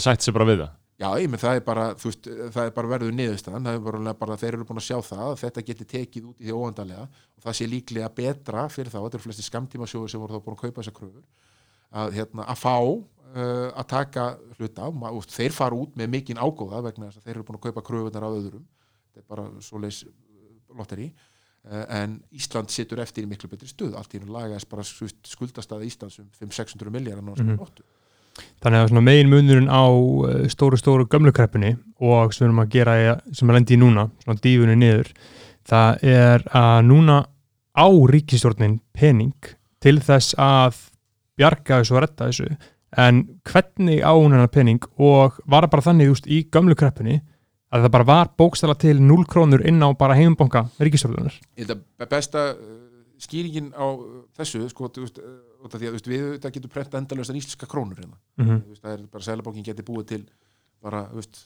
Já, 1.01 1.09
ég 1.17 1.31
menn 1.33 1.41
það 1.41 1.57
er 1.57 1.63
bara, 1.65 1.85
þú 1.97 2.11
veist, 2.11 2.27
það 2.53 2.67
er 2.67 2.73
bara 2.77 2.89
verður 2.91 3.15
niðurstaðan, 3.17 3.69
það 3.69 3.77
er 3.79 3.85
bara, 3.87 4.13
bara 4.21 4.35
þeir 4.37 4.51
eru 4.51 4.67
búin 4.69 4.81
að 4.83 4.85
sjá 4.85 4.99
það 5.07 5.23
að 5.25 5.39
þetta 5.41 5.63
geti 5.71 5.87
tekið 5.89 6.27
út 6.29 6.43
í 6.43 6.49
því 6.49 6.57
óvandarlega 6.59 7.07
og 7.09 7.45
það 7.47 7.57
sé 7.57 7.69
líklega 7.73 8.11
betra 8.19 8.65
fyrir 8.69 8.93
þá, 8.93 8.99
þetta 8.99 9.17
eru 9.17 9.25
flesti 9.25 9.45
skamtímasjóður 9.47 10.13
sem 10.13 10.21
voru 10.21 10.37
þá 10.37 10.45
búin 10.45 10.59
að 10.59 10.61
kaupa 10.67 10.83
þessar 10.83 10.97
kröfur 10.99 11.23
að, 11.91 12.13
hérna, 12.19 12.45
að 12.45 12.61
fá 12.61 12.75
uh, 12.85 13.71
að 13.71 13.87
taka 13.95 14.27
hluta, 14.59 14.91
og 15.11 15.31
þeir 15.33 15.57
fara 15.57 15.79
út 15.81 15.97
með 15.97 16.13
mikinn 16.19 16.43
ágóða 16.43 16.83
vegna 16.91 17.09
þess 17.09 17.23
að 17.23 17.31
þeir 17.31 17.37
eru 17.37 17.47
búin 17.49 17.61
að 17.61 17.65
kaupa 17.69 17.85
kröfunar 17.89 18.27
af 18.27 18.37
öðrum, 18.37 18.67
þetta 19.09 19.23
er 19.23 19.29
bara 19.33 19.47
svoleiðis 19.65 20.03
lotteri. 20.77 21.09
Uh, 21.61 21.85
en 21.97 22.19
Ísland 22.37 22.73
situr 22.73 23.01
eftir 23.01 23.27
í 23.27 23.29
miklu 23.29 23.49
betri 23.53 23.69
stuð. 23.69 23.97
Allt 23.99 24.15
í 24.17 24.21
einu 24.21 24.33
lagaðist 24.33 24.69
bara 24.71 24.85
skuldastaða 24.85 25.89
Íslands 25.89 26.21
um 26.23 26.29
500-600 26.39 26.93
miljardar 26.95 27.25
Þannig 28.61 28.93
að 28.93 29.03
megin 29.05 29.31
munurinn 29.33 29.71
á 29.73 29.85
uh, 29.89 30.47
stóru, 30.53 30.79
stóru 30.81 31.07
gömlukreppunni 31.11 31.75
og 32.01 32.35
sem 32.35 32.45
við 32.45 32.49
erum 32.51 32.63
að 32.65 32.75
gera, 32.75 32.97
sem 33.33 33.49
er 33.51 33.57
lendi 33.57 33.77
í 33.77 33.81
núna, 33.81 34.09
svona 34.25 34.43
dífunni 34.45 34.77
niður, 34.81 35.13
það 35.69 36.05
er 36.13 36.45
að 36.57 36.77
núna 36.89 37.17
á 37.77 37.89
ríkistjórnin 37.89 38.81
pening 38.97 39.55
til 39.81 39.97
þess 40.05 40.37
að 40.41 40.77
bjarga 41.41 41.81
þessu 41.81 41.97
og 41.97 42.05
redda 42.05 42.29
þessu, 42.29 42.49
en 43.01 43.23
hvernig 43.49 44.03
á 44.05 44.13
hún 44.13 44.35
hennar 44.35 44.53
pening 44.53 44.85
og 45.01 45.41
var 45.49 45.69
bara 45.73 45.85
þannig 45.89 46.13
úst, 46.13 46.29
í 46.29 46.43
gömlukreppunni 46.53 47.21
að 47.71 47.85
það 47.87 47.93
bara 47.95 48.09
var 48.09 48.31
bókstala 48.41 48.75
til 48.79 48.99
0 48.99 49.25
krónur 49.31 49.63
inn 49.67 49.81
á 49.81 49.89
bara 49.95 50.17
heimbanka 50.19 50.67
ríkistjórnunar. 50.83 51.37
be- 51.57 52.09
besta 52.11 52.51
skýringin 53.21 53.71
á 53.77 53.87
uh, 53.87 54.25
þessu 54.39 54.65
sko, 54.73 54.89
þú 54.89 55.07
veist, 55.07 55.21
uh, 55.21 55.71
því 55.75 55.91
að 55.91 56.11
við 56.11 56.27
þetta 56.35 56.53
getur 56.57 56.73
prenta 56.73 57.01
endalaustan 57.01 57.41
íslenska 57.41 57.69
krónur 57.71 58.01
hérna. 58.01 58.19
Mm 58.41 58.47
-hmm. 58.47 58.67
Veist, 58.69 58.83
það 58.83 58.93
er 58.93 59.07
bara 59.13 59.25
sælabókin 59.29 59.65
geti 59.65 59.87
búið 59.87 60.07
til 60.07 60.23
bara 60.81 61.07
þú 61.11 61.21
veist, 61.21 61.43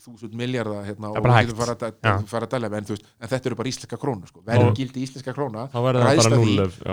þúsund 0.00 0.36
miljardar 0.38 0.84
hérna, 0.86 1.10
og 1.12 1.24
við 1.24 1.34
getum 1.44 1.58
fara 1.60 1.74
að, 1.76 2.24
fara 2.30 2.46
að 2.46 2.54
dæla 2.54 2.70
en, 2.78 2.86
veist, 2.88 3.08
en 3.20 3.28
þetta 3.28 3.50
eru 3.50 3.58
bara 3.58 3.68
íslenska 3.68 3.98
krónur 4.00 4.30
sko. 4.30 4.42
verðgildi 4.46 5.02
íslenska 5.04 5.34
króna 5.36 5.66
verður 5.74 6.06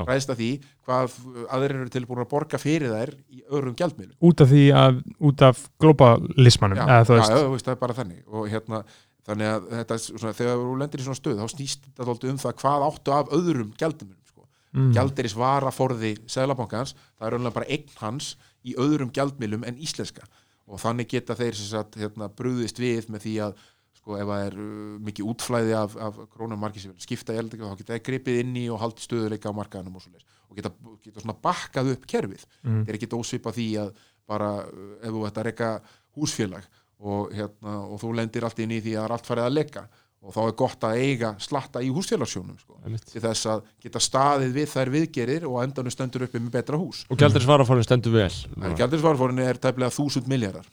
Ræðst 0.07 0.34
að 0.34 0.41
því- 0.41 0.61
hvað 0.88 1.18
aðrir 1.55 1.76
eru 1.82 1.89
tilbúin 1.93 2.24
að 2.24 2.30
borga 2.34 2.59
fyrir 2.61 2.91
þær 2.91 3.13
í 3.32 3.43
öðrum 3.47 3.76
gjaldmiðlum. 3.80 4.18
Út 4.20 4.41
af 4.41 4.51
því 4.51 4.63
að, 4.84 5.01
út 5.30 5.41
af 5.41 5.70
globalismanum, 5.80 6.78
já, 6.78 6.86
já, 6.88 7.03
það 7.07 7.72
er 7.72 7.76
bara 7.76 7.93
þannig. 7.93 8.24
Og 8.28 8.49
hérna, 8.51 8.84
þannig 9.28 9.51
að 9.51 9.67
þetta, 9.73 9.99
svona, 10.05 10.34
þegar 10.39 10.61
þú 10.63 10.75
lendir 10.82 11.03
í 11.03 11.07
svona 11.07 11.19
stöð 11.19 11.41
þá 11.41 11.53
snýst 11.53 11.88
þetta 11.88 12.07
dálítið 12.09 12.34
um 12.34 12.41
það 12.43 12.57
hvað 12.63 12.86
áttu 12.88 13.15
af 13.15 13.32
öðrum 13.38 13.71
gjaldmiðlum 13.80 14.32
sko. 14.32 14.45
Mm. 14.78 14.91
gjaldiris 14.95 15.38
vara 15.38 15.73
forði 15.73 16.13
Sæðlabankans, 16.32 16.93
það 17.17 17.28
er 17.28 17.36
raunlega 17.36 17.57
bara 17.57 17.71
eign 17.71 17.97
hans 18.01 18.36
í 18.67 18.75
öðrum 18.80 19.11
gjaldmiðlum 19.15 19.65
en 19.67 19.82
íslenska 19.84 20.28
og 20.67 20.82
þannig 20.84 21.11
geta 21.13 21.36
þeir 21.39 21.57
sagt, 21.59 21.95
hérna, 21.99 22.28
brúðist 22.32 22.80
við 22.82 23.07
með 23.11 23.23
því 23.23 23.36
að 23.45 23.61
sko, 24.07 24.17
ef 24.19 24.30
það 24.30 24.45
er 24.47 24.57
uh, 24.63 24.97
mikið 25.07 25.30
útflæði 25.32 25.75
af, 25.78 25.95
af 26.07 26.19
krónum 26.34 26.59
margir 26.61 26.84
sem 26.84 26.93
vil 26.95 27.03
skipta 27.03 27.36
eldingu 27.36 27.67
þá 27.67 27.80
geta 27.82 27.95
það 27.95 28.03
gripið 28.07 28.41
inn 28.43 28.57
í 28.59 28.65
og 28.71 28.82
haldi 28.84 29.03
stöðuleika 29.03 29.51
á 29.51 29.57
markaðanum 29.57 29.99
og 29.99 30.07
og 30.47 30.55
geta, 30.55 30.71
geta 31.03 31.23
svona 31.23 31.38
bakkað 31.43 31.93
upp 31.95 32.07
kerfið 32.07 32.43
þetta 32.63 32.93
er 32.93 32.97
ekki 32.99 33.09
ósvipa 33.17 33.51
því 33.55 33.67
að 33.84 33.89
bara 34.28 34.51
uh, 34.63 34.93
ef 35.01 35.15
þú 35.15 35.25
ert 35.28 35.39
að 35.41 35.49
reyka 35.49 35.71
húsfélag 36.17 36.67
og, 36.99 37.31
hérna, 37.35 37.77
og 37.85 38.01
þú 38.01 38.11
lendir 38.17 38.45
allt 38.47 38.59
inn 38.63 38.73
í 38.73 38.81
því 38.81 38.95
að 38.95 38.99
það 38.99 39.07
er 39.07 39.15
allt 39.17 39.31
farið 39.31 39.47
að 39.47 39.57
leika. 39.57 39.87
Og 40.27 40.33
þá 40.33 40.39
er 40.43 40.55
gott 40.59 40.85
að 40.87 40.99
eiga 41.05 41.29
slatta 41.39 41.81
í 41.85 41.91
húsfélagsjónum 41.93 42.57
sko, 42.57 42.79
til 43.05 43.21
þess 43.21 43.47
að 43.53 43.67
geta 43.85 44.01
staðið 44.01 44.55
við 44.57 44.71
þær 44.71 44.91
viðgerir 44.95 45.45
og 45.47 45.59
endanum 45.61 45.93
stendur 45.93 46.25
uppi 46.25 46.41
með 46.41 46.55
betra 46.57 46.79
hús. 46.81 47.03
Og 47.13 47.21
gældur 47.21 47.45
svarafórin 47.45 47.85
stendur 47.85 48.15
vel 48.17 48.31
Gjaldirisvarafórin 48.79 49.43
er 49.45 49.61
tæplega 49.61 49.93
þúsund 49.93 50.27
miljardar 50.27 50.65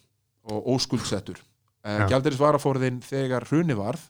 og 0.48 0.72
óskuldsettur. 0.74 1.38
Já. 1.84 2.06
Gjaldirisvarafórin 2.08 3.02
þegar 3.04 3.46
hruni 3.50 3.76
varð 3.78 4.08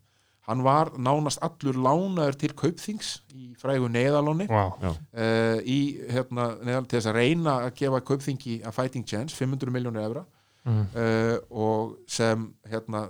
hann 0.49 0.63
var 0.65 0.93
nánast 1.01 1.41
allur 1.45 1.77
lánaður 1.81 2.37
til 2.41 2.53
kaupþings 2.57 3.15
í 3.33 3.53
frægu 3.61 3.89
neðalóni 3.93 4.47
Vá, 4.51 4.75
uh, 4.77 5.59
í 5.65 5.79
hérna, 6.13 6.51
neðal, 6.61 6.85
til 6.89 6.99
þess 6.99 7.11
að 7.11 7.19
reyna 7.21 7.55
að 7.65 7.77
gefa 7.81 8.03
kaupþingi 8.11 8.59
að 8.63 8.77
fighting 8.77 9.09
chance 9.09 9.37
500 9.39 9.73
miljónir 9.73 10.05
evra 10.05 10.25
Mhm. 10.65 10.85
uh, 10.97 11.37
og 11.51 11.97
sem 12.09 12.47
hérna 12.71 13.07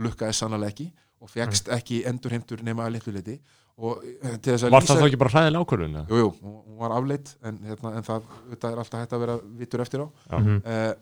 lukkaði 0.00 0.36
sannlega 0.36 0.72
ekki 0.72 0.86
og 1.20 1.28
fegst 1.28 1.68
ekki 1.68 2.02
endurheimtur 2.08 2.62
nema 2.64 2.86
að 2.86 2.94
litlu 2.96 3.12
liti 3.12 3.34
og 3.80 4.02
eh, 4.04 4.36
til 4.40 4.54
þess 4.54 4.64
að 4.68 4.74
Var 4.74 4.86
það 4.88 5.00
þá 5.00 5.06
ekki 5.08 5.20
bara 5.20 5.32
hræðilega 5.34 5.64
ákvörðun? 5.64 5.96
eða? 6.00 6.06
Jú, 6.08 6.16
jú, 6.20 6.30
hún 6.40 6.78
var 6.80 6.94
afleitt 6.96 7.34
en, 7.44 7.58
hérna, 7.64 7.92
en 7.96 8.06
það, 8.06 8.30
þetta 8.52 8.70
er 8.70 8.80
alltaf 8.82 9.00
hægt 9.02 9.16
að 9.16 9.22
vera 9.24 9.36
vitur 9.60 9.84
eftir 9.84 10.04
á 10.04 10.06
Já. 10.08 10.38
Mhm. 10.38 10.56
uh, 10.64 10.92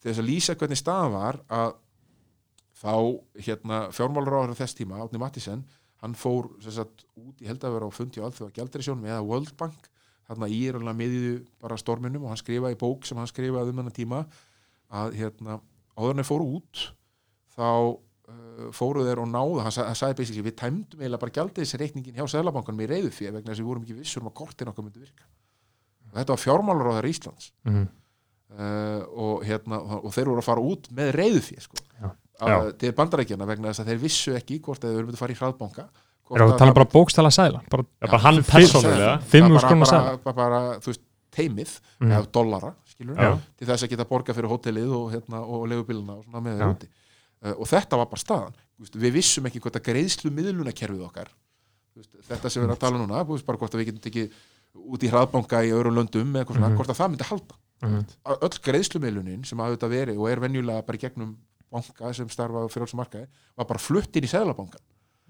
til 0.00 0.10
þess 0.10 0.22
að 0.22 0.28
lýsa 0.30 0.56
hvernig 0.60 0.80
staðan 0.80 1.12
var 1.16 1.40
að 1.48 1.74
þá 2.76 2.94
hérna, 3.40 3.78
fjármálaráður 3.96 4.56
þess 4.58 4.76
tíma, 4.76 5.00
Átni 5.00 5.20
Mattísen 5.20 5.64
hann 6.04 6.14
fór 6.14 6.50
sem 6.60 6.74
sagt, 6.76 7.06
út 7.16 7.40
í 7.40 7.48
held 7.48 7.64
að 7.64 7.76
vera 7.78 7.88
á 7.88 7.92
fundi 7.96 8.20
á 8.20 8.26
alþjóða 8.28 8.52
gældarisjónum 8.58 9.06
eða 9.08 9.22
World 9.24 9.54
Bank 9.56 9.88
þarna 10.28 10.48
í 10.52 10.58
er 10.68 10.76
alveg 10.76 10.98
miðju 10.98 11.34
bara 11.62 11.78
storminum 11.80 12.24
og 12.26 12.32
hann 12.34 12.40
skrifaði 12.40 12.76
bók 12.80 13.06
sem 13.08 13.16
hann 13.16 13.30
skrifaði 13.30 13.72
um 13.72 13.80
þennan 13.80 13.96
tíma 13.96 14.24
að 14.92 15.14
hérna, 15.18 15.60
áður 15.98 16.10
en 16.10 16.20
þeir 16.22 16.28
fóru 16.30 16.46
út 16.60 16.82
þá 17.56 17.66
uh, 17.66 18.70
fóru 18.72 19.04
þeir 19.06 19.18
og 19.24 19.28
náðu 19.32 19.60
hann, 19.64 19.72
sa- 19.74 19.86
hann 19.88 19.94
sagði 19.98 20.18
basically 20.20 20.44
við 20.46 20.56
tæmdum 20.60 21.00
eiginlega 21.00 21.20
bara 21.24 21.34
gjaldirisreikningin 21.38 22.14
hjá 22.20 22.26
Sælabankanum 22.30 22.80
í 22.84 22.88
reyðu 22.90 23.10
fyrir 23.14 23.32
vegna 23.38 23.50
þess 23.52 23.60
að 23.60 23.64
við 23.64 23.70
vorum 23.72 23.82
ekki 23.86 23.98
vissur 24.00 24.22
um 24.22 24.30
að 24.30 24.36
kortin 24.42 24.68
okkar 24.72 24.84
myndi 24.86 25.00
virka 25.02 25.24
og 26.06 26.18
þetta 26.20 26.32
var 26.36 26.42
fjármálaráður 26.44 27.08
Íslands 27.10 27.50
Mhm. 27.66 27.86
uh, 28.56 29.02
og, 29.26 29.44
hérna, 29.44 29.80
og 30.02 30.12
þeir 30.14 30.30
voru 30.30 30.40
að 30.42 30.46
fara 30.48 30.60
út 30.62 30.88
með 30.94 31.12
reyðu. 31.16 31.42
Já. 32.00 32.10
uh, 32.46 32.70
til 32.78 32.92
bandarækjana 32.92 33.46
vegna 33.48 33.70
þess 33.72 33.80
að 33.82 33.88
þeir 33.90 34.00
vissu 34.02 34.34
ekki 34.36 34.60
hvort 34.60 34.84
að 34.84 34.90
þeir 34.92 34.98
voru 35.00 35.06
myndi 35.08 35.16
að 35.16 35.22
fara 35.24 35.32
í 35.32 35.40
hraðbanka 35.40 35.84
hvort 36.26 36.36
Erum 36.36 36.48
við 36.48 36.52
að 36.52 36.54
að 36.54 36.58
tala 36.60 36.70
það- 36.70 36.78
bara 36.78 36.90
bókstala 36.92 37.30
sæla 37.32 37.60
bara, 37.70 37.82
Já, 37.86 38.06
bara 38.10 38.18
hann 38.26 38.42
persónulega 38.44 39.12
bara- 39.16 39.58
bara, 39.88 40.16
bara, 40.24 40.34
bara, 40.36 40.60
þú 40.80 40.86
veist, 40.92 41.00
teimið 41.32 41.80
Mhm. 42.00 42.10
eða 42.12 42.30
dollara. 42.32 42.74
Til 42.96 43.66
þess 43.68 43.84
að 43.84 43.92
geta 43.92 44.08
borga 44.08 44.34
fyrir 44.36 44.50
hótelið 44.50 44.92
og, 44.96 45.08
hérna, 45.12 45.40
og 45.44 45.66
legubiluna 45.68 46.16
og 46.20 46.86
uh, 47.44 47.52
og 47.52 47.66
þetta 47.68 47.98
var 48.00 48.08
bara 48.08 48.22
staðan. 48.22 48.54
Þú 48.76 48.84
veist, 48.84 48.96
við 48.96 49.12
vissum 49.16 49.48
ekki 49.48 49.60
hvort 49.60 49.76
að 49.76 49.86
greiðslu 49.90 50.30
miðlunakerfið 50.32 51.04
okkar 51.06 51.28
Þú 51.96 52.02
veist, 52.02 52.16
þetta 52.28 52.50
sem 52.52 52.60
við 52.60 52.66
erum 52.66 52.76
að 52.76 52.82
tala 52.82 52.98
um 52.98 53.02
núna 53.06 53.22
þú 53.24 53.36
veist, 53.36 53.46
bara 53.46 53.60
hvort 53.60 53.74
að 53.74 53.80
við 53.80 53.86
getum 53.88 54.04
tekið 54.04 54.34
út 54.76 55.04
í 55.06 55.10
hraðbanka 55.12 55.62
í 55.64 55.70
öðrum 55.72 55.96
löndum 55.96 56.34
eða 56.34 56.42
eitthvað 56.42 56.58
svona, 56.58 56.68
Mhm. 56.68 56.76
hvort 56.76 56.90
að 56.92 56.98
það 57.00 57.10
myndi 57.12 57.28
halda. 57.30 57.54
Mhm. 57.82 58.02
Að 58.24 58.42
öll 58.46 58.58
greiðslumiðlunin 58.66 59.46
sem 59.46 59.58
hafa 59.58 59.76
þetta 59.76 59.88
verið 59.88 60.18
og 60.20 60.28
er 60.30 60.40
venjulega 60.40 60.86
bara 60.86 60.98
gegnum 60.98 61.36
banka 61.72 62.12
sem 62.14 62.28
starfa 62.28 62.68
fyrir 62.68 62.84
alls 62.86 62.94
markaði 62.94 63.26
var 63.56 63.66
bara 63.66 63.78
flutt 63.78 64.16
inn 64.16 64.24
í 64.24 64.28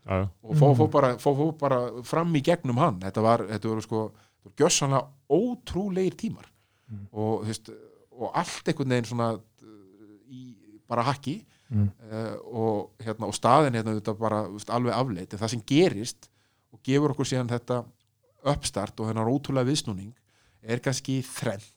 já. 0.06 0.28
og 0.42 0.56
fó, 0.56 0.74
fó, 0.76 0.90
bara, 0.90 1.16
fó, 1.16 1.34
fó 1.34 1.58
bara 1.58 2.02
fram 2.02 2.32
í 2.34 2.42
gegnum 2.42 2.78
hann. 2.78 3.00
Þetta 3.00 3.22
var, 3.22 3.38
þetta 3.46 3.68
voru 3.68 3.82
sko 3.82 4.12
gjössanlega 4.56 5.06
ótrúlegir 5.30 6.14
tímar 6.14 6.46
Mm. 6.87 7.07
og, 7.11 7.45
veist, 7.47 7.70
og 8.14 8.30
allt 8.39 8.68
einhvern 8.70 8.95
veginn 8.95 9.09
svona 9.11 9.32
uh, 9.34 10.16
í 10.30 10.43
bara 10.87 11.07
hakki. 11.09 11.41
Mm. 11.66 11.89
uh, 12.07 12.34
og, 12.47 12.76
hérna, 13.03 13.26
og 13.26 13.34
staðin 13.34 13.78
hérna 13.78 13.97
þetta 13.97 14.14
bara 14.20 14.45
veist, 14.53 14.70
alveg 14.70 14.95
afleitt. 14.95 15.34
En 15.34 15.43
það 15.43 15.55
sem 15.57 15.64
gerist 15.66 16.30
og 16.74 16.82
gefur 16.87 17.14
okkur 17.14 17.30
síðan 17.32 17.51
þetta 17.51 17.82
uppstart 18.47 19.01
og 19.03 19.11
hennar 19.11 19.30
ótrúlega 19.30 19.66
viðsnúning 19.66 20.12
er 20.62 20.82
kannski 20.82 21.18
þrennt. 21.26 21.72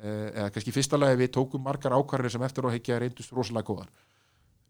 Uh, 0.00 0.30
eða 0.32 0.52
kannski 0.54 0.72
fyrsta 0.72 1.00
lagi 1.00 1.20
við 1.20 1.34
tókum 1.36 1.64
margar 1.64 1.96
ákvarðir 1.96 2.32
sem 2.32 2.46
eftir 2.46 2.64
á 2.64 2.72
heikja 2.72 3.00
reyndust 3.02 3.34
rosalega 3.36 3.68
góðar. 3.68 3.90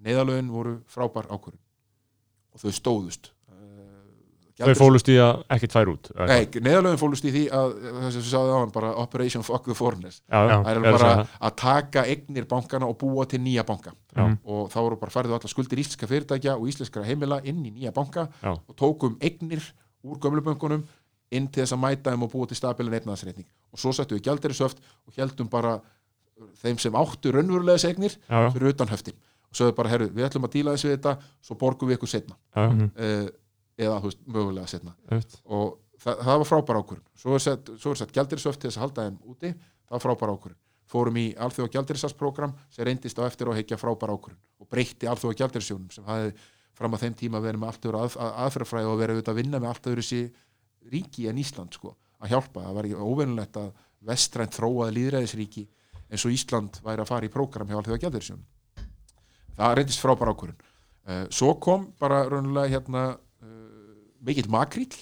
Neðalögin 0.03 0.51
voru 0.51 0.79
frábær 0.91 1.31
ákvarðin 1.31 1.63
og 2.51 2.63
þau 2.65 2.73
stóðust 2.75 3.31
Þau 4.61 4.75
fólust 4.79 5.09
í 5.11 5.17
að 5.21 5.43
ekkert 5.57 5.75
fær 5.77 5.91
út 5.93 6.11
Nei, 6.29 6.47
neðalögin 6.61 7.01
fólust 7.01 7.27
í 7.27 7.33
því 7.35 7.45
að 7.57 7.75
þess 7.81 8.11
að 8.11 8.21
við 8.21 8.29
sáðum 8.31 8.53
á 8.53 8.61
hann 8.61 8.75
bara 8.75 8.93
Operation 9.01 9.45
Fuck 9.47 9.69
the 9.69 9.77
Foreigners. 9.79 10.21
Það 10.29 10.71
er 10.73 10.81
bara 10.87 11.13
að 11.25 11.57
taka 11.63 12.05
eignir 12.11 12.49
bankana 12.51 12.89
og 12.91 12.99
búa 13.01 13.27
til 13.31 13.43
nýja 13.45 13.65
banka. 13.67 13.95
Já. 14.11 14.25
og 14.43 14.73
þá 14.73 14.79
voru 14.83 14.97
bara 14.99 15.15
færðu 15.15 15.37
allar 15.37 15.51
skuldir 15.53 15.79
íslenska 15.79 16.09
fyrirtækja 16.11 16.57
og 16.59 16.67
íslenskara 16.67 17.07
heimila 17.07 17.39
inn 17.47 17.61
í 17.63 17.71
nýja 17.71 17.93
banka 17.95 18.27
Já. 18.43 18.57
og 18.59 18.75
tókum 18.75 19.15
eignir 19.23 19.63
úr 20.03 20.19
gömlubönkunum 20.19 20.83
inn 21.31 21.47
til 21.47 21.63
þess 21.63 21.77
að 21.77 21.83
mæta 21.85 22.11
þeim 22.11 22.27
og 22.27 22.33
búa 22.33 22.49
til 22.51 22.59
stabilan 22.59 22.97
eignarðsreitning 22.99 23.47
og 23.71 23.79
svo 23.79 23.93
settum 23.95 24.19
við 24.19 24.27
gjaldirisöft 24.27 24.83
og 24.83 25.15
heldum 25.15 25.51
bara 25.53 25.77
þeim 26.63 26.81
sem 26.83 26.97
áttu 26.97 27.33
raunverulega 27.35 27.79
já, 27.79 28.51
fyrir 28.51 28.73
utan 28.73 28.91
höftin. 28.91 29.15
Og 29.51 29.59
svo 29.59 29.67
er 29.67 29.75
bara, 29.75 29.91
herru, 29.91 30.07
við 30.15 30.29
ætlum 30.29 30.47
að 30.47 30.53
díla 30.55 30.75
þessu 30.77 30.89
við 30.89 30.97
þetta 30.97 31.15
svo 31.43 31.57
borgum 31.59 31.91
við 31.91 31.99
ykkur 31.99 32.11
setna 32.13 32.37
uh, 32.55 33.27
eða, 33.81 34.01
veist, 34.05 34.21
mögulega 34.29 34.71
setna 34.71 34.95
einmitt. 35.09 35.37
og 35.45 35.79
það, 36.01 36.23
það 36.27 36.41
var 36.43 36.49
frábær 36.49 36.81
ákvörðun. 36.81 37.07
Svo 37.23 37.37
er 37.37 37.45
sett, 37.45 37.71
sett 37.81 38.15
gjaldirisöft 38.17 38.61
til 38.61 38.71
þess 38.71 38.81
að 38.81 38.87
halda 38.87 39.07
þeim 39.07 39.19
úti. 39.33 39.53
Það 39.87 39.97
var 39.97 40.05
frábær 40.05 40.35
ákvörðun. 40.35 40.61
Fórum 40.91 41.19
í 41.21 41.27
alþjóða 41.39 41.73
gjaldirisasprogram 41.77 42.55
sem 42.75 42.87
reyndist 42.89 43.21
á 43.21 43.23
eftir 43.27 43.51
og 43.51 43.59
heikja 43.59 43.79
frábær 43.79 44.15
ákvörðun 44.17 44.41
og 44.61 44.71
breytti 44.71 45.11
alþjóða 45.11 45.39
gjaldirisjónum 45.41 45.91
sem 45.95 46.07
hafði 46.09 46.33
fram 46.77 46.97
að 46.97 47.05
þeim 47.05 47.19
tíma 47.21 47.43
verið 47.45 47.63
með 47.63 47.71
allt 47.71 47.87
öðru 47.87 48.01
að, 48.01 48.17
að, 48.17 48.33
aðferðafræði 48.45 48.91
og 48.91 49.01
verið 49.01 49.19
auðvitað 49.19 49.35
að 49.35 49.41
vinna 49.41 49.61
með 49.61 49.71
allt 49.71 49.91
öðru 49.91 50.07
sí 50.07 50.21
ríki 50.91 51.27
en 51.31 51.39
Ísland 51.39 51.77
sko, 51.77 51.93
að 52.19 52.33
hjálpa, 52.33 52.65
það 52.65 52.79
var 52.79 52.89
ekki 52.89 53.07
óvennulegt 53.07 53.59
að 53.61 53.69
vestrænt 54.11 54.57
þróaði 54.57 54.97
líðræðisríki 54.97 55.67
eins 56.11 56.25
og 56.25 56.35
Ísland 56.35 56.81
væri 56.83 57.05
að 57.05 57.13
fara 57.13 57.29
í 57.29 57.33
prógram 57.35 57.71
hjá 57.71 57.77
alþjóða 57.79 58.03
gjaldirisjónum 58.07 58.49
það 59.61 59.77
reyndist 59.79 60.03
frábær 60.03 60.33
ákvörðun. 60.33 60.63
Uh, 61.01 61.25
svo 61.33 61.55
kom 61.63 61.89
bara 62.01 62.23
raunulega 62.29 62.75
hérna 62.75 63.05
mikill 64.27 64.51
makríll 64.53 64.93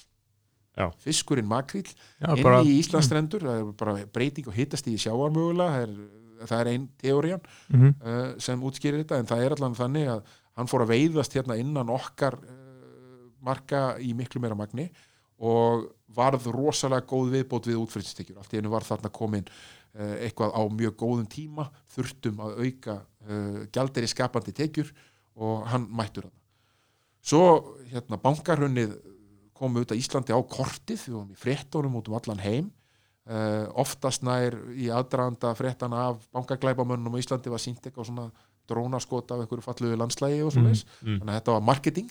Já. 0.79 0.89
fiskurinn 1.03 1.49
makríll 1.51 1.89
Já, 2.23 2.31
inn 2.39 2.69
í 2.69 2.77
Íslandsstrendur 2.79 3.43
það 3.43 3.59
er 3.65 3.73
bara 3.81 3.97
breyting 4.15 4.47
og 4.51 4.55
hittast 4.55 4.87
í 4.87 4.95
sjáar 5.01 5.33
mögulega 5.35 5.75
það 5.75 5.83
er, 5.89 6.47
það 6.47 6.61
er 6.63 6.71
ein 6.75 6.89
teórian 7.03 7.41
Mhm. 7.69 7.95
uh, 7.99 8.39
sem 8.39 8.63
útskýrir 8.63 9.03
þetta 9.03 9.19
en 9.19 9.27
það 9.27 9.43
er 9.47 9.57
allan 9.57 9.75
þannig 9.75 10.09
að 10.13 10.23
hann 10.59 10.67
fór 10.71 10.85
að 10.87 10.93
veiðast 10.95 11.35
hérna 11.35 11.57
innan 11.59 11.91
okkar 11.91 12.39
uh, 12.39 13.27
marka 13.43 13.97
í 13.99 14.13
miklu 14.15 14.41
meira 14.41 14.55
magni 14.59 14.89
og 15.39 15.89
varð 16.15 16.47
rosalega 16.55 17.07
góð 17.07 17.35
viðbót 17.37 17.67
við 17.71 17.77
útfyrstekjur 17.83 18.39
allt 18.41 18.55
í 18.55 18.59
einu 18.63 18.71
var 18.73 18.83
þarna 18.87 19.11
komin 19.15 19.45
uh, 19.51 20.15
eitthvað 20.23 20.55
á 20.55 20.63
mjög 20.71 20.95
góðum 21.03 21.27
tíma 21.31 21.69
þurftum 21.95 22.39
að 22.47 22.59
auka 22.65 23.01
gjalderi 23.75 24.09
skapandi 24.09 24.55
tekjur 24.57 24.89
og 25.37 25.67
hann 25.69 25.83
mættur 25.93 26.25
hann 26.25 26.33
svo 27.29 27.45
hérna 27.91 28.19
bankarhunnið 28.23 28.97
kom 29.59 29.77
auðvitað 29.77 30.01
Íslandi 30.01 30.35
á 30.35 30.41
kortið 30.41 31.01
við 31.07 31.17
vorum 31.17 31.33
í 31.35 31.39
fréttunum 31.39 31.97
út 31.99 32.11
um 32.11 32.19
allan 32.19 32.43
heim. 32.43 32.69
Uh, 33.29 33.67
oftast 33.77 34.23
nær 34.25 34.55
í 34.73 34.87
aðdraðanda 34.95 35.51
fréttana 35.59 36.07
af 36.09 36.23
bankaglæpamönnum 36.33 37.19
á 37.19 37.21
Íslandi 37.21 37.53
var 37.53 37.61
sínt 37.61 37.85
eitthvað 37.85 38.09
svona 38.09 38.29
drónaskot 38.69 39.35
af 39.35 39.43
einhverju 39.43 39.65
falluðu 39.65 39.99
landslægi 40.01 40.41
og 40.45 40.55
svona 40.55 40.73
mm. 40.73 41.19
þannig 41.19 41.33
að 41.33 41.39
þetta 41.41 41.57
var 41.57 41.67
marketing. 41.69 42.09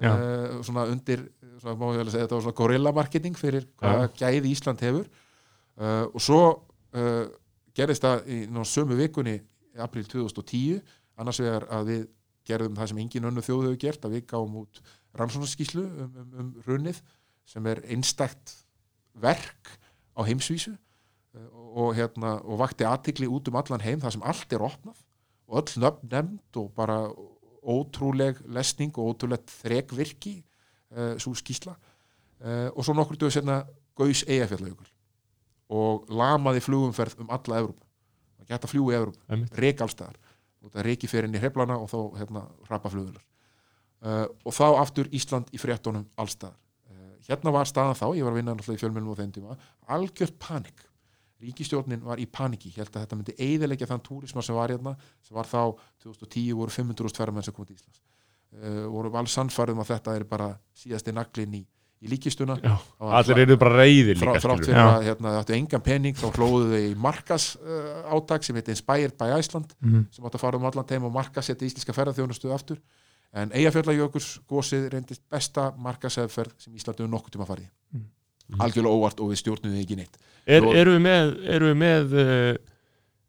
Uh, 0.00 0.60
svona 0.64 0.86
undir 0.88 1.24
svona, 1.60 1.76
má 1.80 1.86
ég 1.94 2.02
alveg 2.02 2.14
segja, 2.14 2.26
þetta 2.26 2.36
var 2.36 2.44
svona 2.46 2.58
gorilla 2.60 2.92
marketing 2.96 3.40
fyrir 3.40 3.66
hvaða 3.80 4.10
gæði 4.20 4.52
Ísland 4.52 4.84
hefur. 4.84 5.08
Uh, 5.80 6.04
og 6.10 6.20
svo 6.24 6.42
gerðist 7.76 8.02
það 8.02 8.24
í 8.34 8.38
sömu 8.66 8.96
vikunni 8.98 9.36
april 9.78 10.02
2010 10.10 10.80
annars 11.20 11.38
vegar 11.40 11.68
að 11.70 11.92
við 11.92 12.08
gerðum 12.50 12.76
það 12.78 12.92
sem 12.92 13.00
engin 13.04 13.30
önnu 13.30 13.44
þjóð 13.46 13.64
hefur 13.68 13.80
gert 13.86 14.06
að 14.06 14.16
við 14.16 14.26
gáum 14.32 14.58
út 14.62 14.82
rannsóknarskíslu 15.18 15.86
um, 15.86 16.12
um, 16.22 16.30
um 16.42 16.52
runnið 16.66 17.00
sem 17.48 17.66
er 17.70 17.82
einstakt 17.90 18.54
verk 19.20 19.72
á 20.14 20.20
heimsvísu 20.26 20.74
uh, 20.74 21.48
og, 21.70 21.94
hérna, 21.98 22.36
og 22.44 22.60
vakti 22.62 22.86
aðtikli 22.86 23.30
út 23.30 23.50
um 23.50 23.58
allan 23.60 23.84
heim 23.84 24.02
þar 24.02 24.16
sem 24.16 24.26
allt 24.26 24.54
er 24.56 24.66
opnað 24.66 25.02
og 25.50 25.62
öll 25.62 25.82
nöfn 25.82 26.12
nefnd 26.12 26.60
og 26.62 26.70
bara 26.76 27.02
ótrúleg 27.60 28.38
lesning 28.48 28.94
og 28.96 29.14
ótrúlegt 29.14 29.50
þrekvirki 29.60 30.38
uh, 30.40 31.16
svo 31.20 31.34
skísla 31.38 31.74
uh, 31.76 32.70
og 32.70 32.84
svo 32.86 32.96
nokkur 32.96 33.18
döðu 33.20 33.38
senna 33.38 33.62
gaus 33.98 34.24
eigafjallajökul 34.28 34.88
og 35.70 36.08
lamaði 36.10 36.62
flugumferð 36.64 37.20
um 37.22 37.30
alla 37.30 37.60
Evrópu. 37.62 37.84
Það 38.40 38.48
geta 38.50 38.70
fljú 38.70 38.88
í 38.90 38.96
Einmitt. 38.98 39.54
reik 39.54 39.82
allstaðar 39.84 40.16
og 40.60 40.72
það 40.74 40.86
reiki 40.86 41.08
fyrir 41.10 41.28
inn 41.28 41.36
í 41.36 41.42
hreflana 41.42 41.78
og 41.80 41.88
þá 41.90 41.98
hérna 42.20 42.44
rapa 42.68 42.92
flugurlar 42.92 43.24
uh, 44.04 44.26
og 44.44 44.54
þá 44.54 44.66
aftur 44.82 45.10
Ísland 45.16 45.50
í 45.54 45.60
fréttunum 45.60 46.06
allstaðar 46.20 46.56
uh, 46.90 47.16
hérna 47.28 47.54
var 47.54 47.68
staðan 47.70 47.98
þá, 47.98 48.06
ég 48.18 48.26
var 48.26 48.34
að 48.34 48.40
vinna 48.40 48.54
náttúrulega 48.54 48.80
í 48.80 48.84
fjölmjölum 48.84 49.16
á 49.16 49.20
þeim 49.20 49.34
tíma, 49.36 49.58
algjört 49.96 50.38
panik. 50.42 50.86
Ríkistjórnin 51.40 52.02
var 52.04 52.20
í 52.20 52.26
paniki 52.28 52.68
held 52.74 52.90
að 52.92 53.06
þetta 53.06 53.16
myndi 53.16 53.34
eiðilegja 53.40 53.88
þann 53.88 54.02
túrisma 54.04 54.42
sem 54.44 54.56
var 54.56 54.72
hérna 54.74 54.92
sem 55.24 55.32
var 55.36 55.48
þá 55.48 55.72
2010 56.04 56.50
voru 56.58 56.74
500.000 56.74 57.16
ferðamenn 57.16 57.46
sem 57.46 57.56
komið 57.56 57.70
til 57.70 57.78
Íslands. 57.78 58.02
Uh, 58.50 58.84
voru 58.92 59.12
alls 59.16 59.36
sannfærðum 59.38 59.80
að 59.80 59.94
þetta 59.94 60.16
er 60.18 60.26
bara 60.28 60.50
síðasti 60.76 61.14
naglin 61.16 61.56
í, 61.56 61.62
í 62.00 62.08
líkistuna. 62.08 62.54
Allir 63.00 63.42
eru 63.44 63.56
bara 63.60 63.82
reyðir 63.82 64.16
líka 64.16 64.40
þrátt 64.40 64.64
fyrir 64.64 64.78
að 64.80 65.02
hérna, 65.04 65.32
þau 65.34 65.40
áttu 65.42 65.52
engan 65.56 65.82
pening 65.84 66.16
þá 66.16 66.30
hlóðu 66.32 66.70
þau 66.72 66.80
í 66.86 66.94
markas 66.96 67.50
uh, 67.60 68.14
átak 68.16 68.46
sem 68.46 68.56
heiti 68.56 68.72
Inspired 68.72 69.16
by 69.20 69.28
Iceland 69.36 69.74
Mhm. 69.84 70.06
sem 70.14 70.24
átti 70.24 70.38
að 70.40 70.44
fara 70.46 70.56
um 70.56 70.64
allan 70.70 70.86
teim 70.88 71.04
og 71.04 71.12
markasetja 71.12 71.66
íslenska 71.68 71.92
ferðarþjónustu 71.92 72.52
aftur. 72.54 72.78
En 73.36 73.52
Eyjafjallajökuls 73.54 74.40
gósið 74.50 74.88
reyndist 74.94 75.22
besta 75.30 75.68
markasefferð 75.78 76.56
sem 76.58 76.72
Ísland 76.74 76.98
hefur 76.98 77.12
nokkuð 77.12 77.36
tíma 77.36 77.46
farið 77.46 77.68
mm. 77.94 78.00
Mhm. 78.50 78.60
algjörlega 78.64 78.96
óvart 78.96 79.20
og 79.20 79.28
við 79.30 79.38
stjórnum 79.44 79.70
þið 79.76 79.84
ekki 79.84 79.96
neitt. 80.00 80.16
Er, 80.46 80.62
Svo- 80.64 80.74
Eru 80.74 80.96
við 80.96 81.02
með, 81.04 81.36
eru 81.54 81.68
við 81.70 81.76
með 81.84 82.16
uh, 82.18 82.56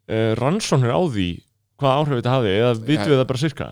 uh, 0.08 0.34
rannsóknir 0.40 0.90
á 0.96 1.00
því 1.12 1.28
hvað 1.78 1.98
áhrif 2.00 2.18
þetta 2.22 2.32
hafi 2.38 2.48
eða 2.56 2.72
vitum 2.80 3.12
við 3.12 3.20
það 3.20 3.28
bara 3.30 3.42
sirka? 3.44 3.68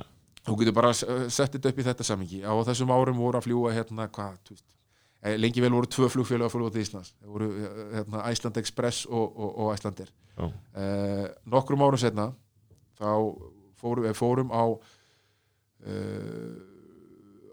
Þú 0.47 0.55
getur 0.61 0.75
bara 0.77 0.93
sett 0.95 1.53
þetta 1.57 1.69
upp 1.73 1.79
í 1.81 1.85
þetta 1.89 2.05
samingi 2.07 2.39
á 2.45 2.53
þessum 2.69 2.91
árum 2.95 3.19
voru 3.21 3.39
að 3.41 3.45
fljúa 3.49 3.73
hérna 3.75 4.07
hvað, 4.09 4.39
eh, 4.51 4.63
lengi 5.41 5.61
vel 5.61 5.75
voru 5.77 5.89
tvö 5.91 6.09
flugfélag 6.13 6.49
að 6.49 6.55
fljúa 6.55 6.73
til 6.73 6.85
Íslands. 6.85 7.11
Það 7.21 7.35
voru 7.35 7.49
eh, 7.53 7.81
hérna, 7.99 8.23
Iceland 8.33 8.57
Express 8.63 9.07
og, 9.09 9.27
og, 9.37 9.51
og 9.65 9.75
Icelandair. 9.75 10.11
Já. 10.41 10.47
uh, 10.49 11.27
nokkrum 11.53 11.83
árum 11.85 12.01
setna 12.01 12.31
þá 12.97 13.11
fórum 13.81 14.07
við 14.07 14.15
fórum 14.17 14.49
á 14.55 14.65
uh, 14.71 16.55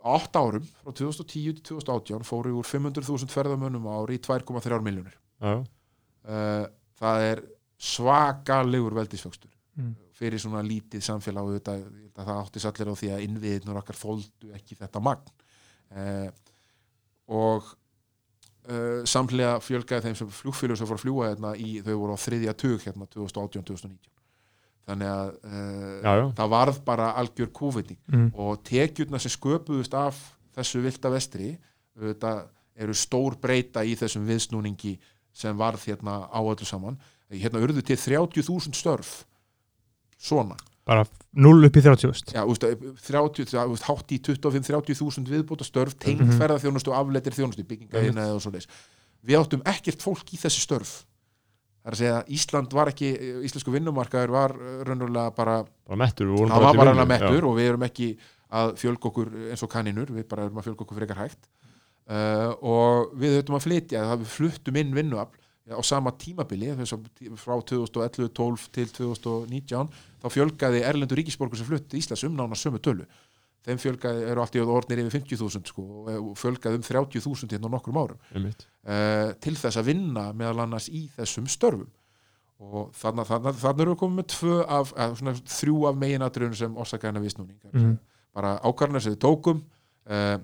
átt 0.08 0.40
árum 0.40 0.64
frá 0.80 0.94
2010 0.96 1.58
til 1.58 1.64
2018 1.74 2.24
fórum 2.28 2.54
við 2.54 2.62
úr 2.62 2.70
500.000 2.70 3.34
ferðamönnum 3.34 3.90
ári 3.92 4.16
í 4.16 4.24
2,3 4.24 4.80
miljónir 4.86 5.18
Já, 5.42 5.54
uh, 5.60 6.66
það 7.02 7.26
er 7.34 7.44
svakalegur 7.78 8.96
veldisvöxtur 9.02 9.52
Mm. 9.78 9.94
fyrir 10.18 10.42
svona 10.42 10.64
lítið 10.66 11.04
samfélag 11.06 11.52
það 12.18 12.30
átti 12.34 12.62
allir 12.66 12.90
á 12.90 12.96
því 12.98 13.10
að 13.14 13.26
innviðnur 13.28 13.78
okkar 13.78 13.98
þóldu 14.00 14.50
ekki 14.58 14.78
þetta 14.80 15.02
magn. 15.06 15.28
Uh, 15.94 16.30
og 17.28 17.66
uh, 18.70 19.04
samhlega 19.08 19.58
fjölgaði 19.64 20.08
þeim 20.08 20.16
sem 20.22 20.30
flugfélug 20.42 20.80
sem 20.80 20.88
fór 20.90 21.00
að 21.00 21.04
fljúa 21.06 21.32
hérna 21.32 21.56
í, 21.60 21.80
þau 21.86 21.96
voru 22.02 22.16
á 22.16 22.24
þriðja 22.24 22.54
tug 22.60 22.86
hérna 22.86 23.08
2018-2019 23.16 23.98
þannig 24.88 25.12
að 25.12 25.32
uh, 25.44 25.98
já, 26.04 26.12
já. 26.22 26.26
það 26.40 26.52
varð 26.56 26.78
bara 26.88 27.10
algjör 27.20 27.52
kúvitning 27.52 28.00
Mm. 28.08 28.30
og 28.40 28.62
tekjurna 28.64 29.20
sem 29.20 29.34
sköpuðust 29.34 29.94
af 30.00 30.16
þessu 30.56 30.80
vilda 30.86 31.10
vestri 31.12 31.50
þetta 32.00 32.32
eru 32.78 32.94
stór 32.96 33.36
breyta 33.42 33.84
í 33.84 33.96
þessum 34.00 34.24
viðsnúningi 34.30 34.96
sem 35.38 35.58
varð 35.58 35.84
hérna 35.90 36.24
á 36.32 36.40
öllu 36.40 36.66
saman 36.66 36.96
hérna 37.30 37.60
urðu 37.60 37.84
til 37.84 37.98
30.000 38.00 38.74
störf 38.78 39.26
svona 40.18 40.56
bara 40.88 41.04
0 41.36 41.68
upp 41.68 41.78
í 41.78 41.84
30 41.84 42.34
Já, 42.34 42.42
úst, 42.48 42.64
30, 42.64 43.52
það, 43.52 43.74
úst, 43.76 43.86
hátt 43.90 44.14
í 44.16 44.20
25-30.000 44.24 45.28
viðbúta 45.34 45.68
störf 45.68 45.98
tengd 46.00 46.24
Mhm. 46.26 46.38
ferðarþjónustu 46.40 46.94
og 46.94 47.02
afleitir 47.02 47.36
þjónustu 47.36 47.66
byggingaðina 47.68 48.30
eða 48.32 48.40
svo 48.42 48.54
leis 48.56 48.68
við 49.28 49.40
áttum 49.42 49.64
ekkert 49.68 50.02
fólk 50.02 50.32
í 50.34 50.40
þessi 50.40 50.62
störf. 50.64 50.92
Það 51.84 51.92
er 51.92 51.96
að 51.96 52.00
segja 52.02 52.16
að 52.22 52.32
Ísland 52.36 52.74
var 52.76 52.90
ekki 52.92 53.10
íslensku 53.48 53.72
vinnumarkaður 53.72 54.32
var 54.32 54.52
uh, 54.56 54.84
raunverulega 54.88 55.36
bara 55.36 55.58
bara 55.88 56.00
mettur 56.02 56.28
það 56.28 56.66
var 56.66 56.80
bara 56.82 57.06
mettur 57.08 57.46
og 57.48 57.56
við 57.60 57.70
erum 57.72 57.86
ekki 57.88 58.10
að 58.52 58.74
fjölga 58.80 59.10
okkur 59.12 59.32
eins 59.52 59.64
og 59.64 59.72
kaninur 59.72 60.12
við 60.12 60.28
bara 60.28 60.48
erum 60.48 60.60
að 60.60 60.68
fjölga 60.70 60.84
okkur 60.86 61.00
frekar 61.02 61.22
hægt. 61.24 61.48
Uh, 62.08 62.54
og 62.64 63.12
við 63.20 63.42
höfum 63.42 63.58
að 63.60 63.66
flytja 63.68 64.04
það 64.08 64.22
við 64.22 64.34
fluttum 64.38 64.78
inn 64.80 64.94
vinnuafl 64.96 65.40
á 65.74 65.82
sama 65.84 66.12
tímabili 66.16 66.70
frá 67.36 67.56
2011-12 67.60 68.68
til 68.72 68.88
2019 68.96 69.90
þá 70.22 70.28
fjölgaði 70.32 70.84
erlendur 70.88 71.20
ríkisborgur 71.20 71.60
sem 71.60 71.68
flutti 71.68 72.00
Íslands 72.00 72.24
um 72.28 72.36
nána 72.38 72.56
sömu 72.56 72.80
tölu. 72.80 73.08
Þeim 73.68 73.80
fjölgaði, 73.84 74.22
eru 74.32 74.40
allt 74.40 74.56
í 74.56 74.62
orðnir 74.64 75.02
yfir 75.04 75.20
50.000 75.20 75.68
sko, 75.68 75.84
og 76.08 76.34
fjölgaði 76.40 76.80
um 76.80 76.86
30.000 76.88 77.52
hérna 77.52 77.68
á 77.68 77.74
nokkrum 77.74 77.98
árum. 78.00 78.20
Uh, 78.88 79.34
til 79.44 79.58
þess 79.60 79.76
að 79.82 79.90
vinna 79.90 80.30
meðal 80.32 80.62
annars 80.64 80.88
í 80.88 81.10
þessum 81.18 81.50
störfum. 81.52 81.90
Og 82.64 82.94
þannig 82.96 83.28
að 83.28 83.58
erum 83.84 83.92
við 83.92 84.00
komið 84.00 84.16
með 84.22 84.30
tvö 84.34 84.56
af, 84.66 84.94
að, 84.96 85.18
svona, 85.20 85.34
þrjú 85.52 85.76
af 85.90 86.00
meginatriðunum 86.00 86.58
sem 86.58 86.78
orsaka 86.80 87.10
hennar 87.10 87.26
vissnúning 87.26 87.60
Mhm. 87.74 87.98
bara 88.38 88.56
ákvarðanir 88.64 89.04
sem 89.04 89.14
við 89.14 89.20
tókum 89.26 89.60
uh, 90.10 90.38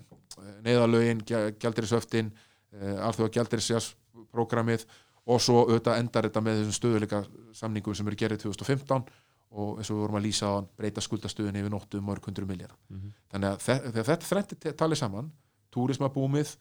neyðalögin, 0.65 1.23
gjaldirisöftin 1.61 2.31
uh, 2.75 3.07
alþjóða 3.07 3.33
gjaldirisjásprógramið 3.37 4.85
og 5.25 5.39
svo 5.41 5.61
auðvitað 5.67 5.99
endar 6.01 6.23
þetta 6.27 6.41
með 6.43 6.57
þessum 6.61 6.77
stöðuleika 6.79 7.19
samningum 7.55 7.95
sem 7.95 8.07
eru 8.07 8.15
gerðið 8.19 8.41
2015 8.43 9.05
og 9.53 9.77
eins 9.77 9.89
og 9.91 9.95
við 9.97 10.01
vorum 10.01 10.17
að 10.19 10.25
lýsa 10.25 10.49
á 10.49 10.53
hann 10.57 10.67
breyta 10.77 11.01
skuldastöðunni 11.05 11.61
yfir 11.61 11.69
nóttu 11.71 11.99
um 12.01 12.05
mörg 12.09 12.25
hundru 12.25 12.45
miljardar 12.49 12.77
Mhm. 12.89 13.13
þannig 13.31 13.49
að 13.49 13.59
þe 13.65 13.75
þegar 13.91 14.09
þetta 14.09 14.29
þrennt 14.31 14.77
talið 14.81 14.97
saman 14.97 15.31
túrismabúmið 15.73 16.55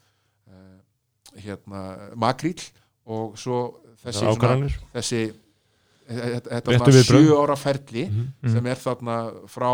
uh, 0.49 0.79
hérna, 1.41 1.81
makríl 2.17 2.61
og 3.07 3.37
svo 3.41 3.81
þessi, 4.05 4.27
svona, 4.37 4.69
þessi 4.95 5.23
þetta, 6.07 6.49
þetta 6.51 6.73
Réttu 6.73 6.79
þarna 6.79 6.95
viðbrögð. 6.97 7.27
sjö 7.27 7.41
ára 7.43 7.57
ferli 7.57 8.05
Mhm. 8.09 8.53
sem 8.53 8.67
er 8.67 8.77
þarna 8.77 9.17
frá 9.49 9.71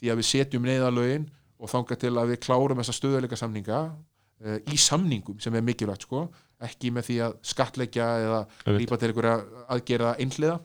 því 0.00 0.10
að 0.12 0.18
við 0.22 0.28
setjum 0.30 0.62
neyðalögin 0.66 1.28
og 1.62 1.68
þanga 1.70 1.96
til 1.98 2.10
að 2.18 2.32
við 2.32 2.40
klárum 2.46 2.78
þessa 2.82 2.96
stöðuleika 2.96 3.36
samninga 3.38 3.80
uh, 4.44 4.58
í 4.66 4.76
samningum 4.76 5.40
sem 5.40 5.54
er 5.54 5.62
mikilvægt 5.62 6.02
sko 6.08 6.28
ekki 6.66 6.92
með 6.94 7.08
því 7.08 7.16
að 7.26 7.38
skatleggja 7.52 8.08
eða 8.26 8.42
lípa 8.78 8.98
til 8.98 9.10
einhverja 9.10 9.64
aðgerða 9.74 10.12
einhliða 10.22 10.58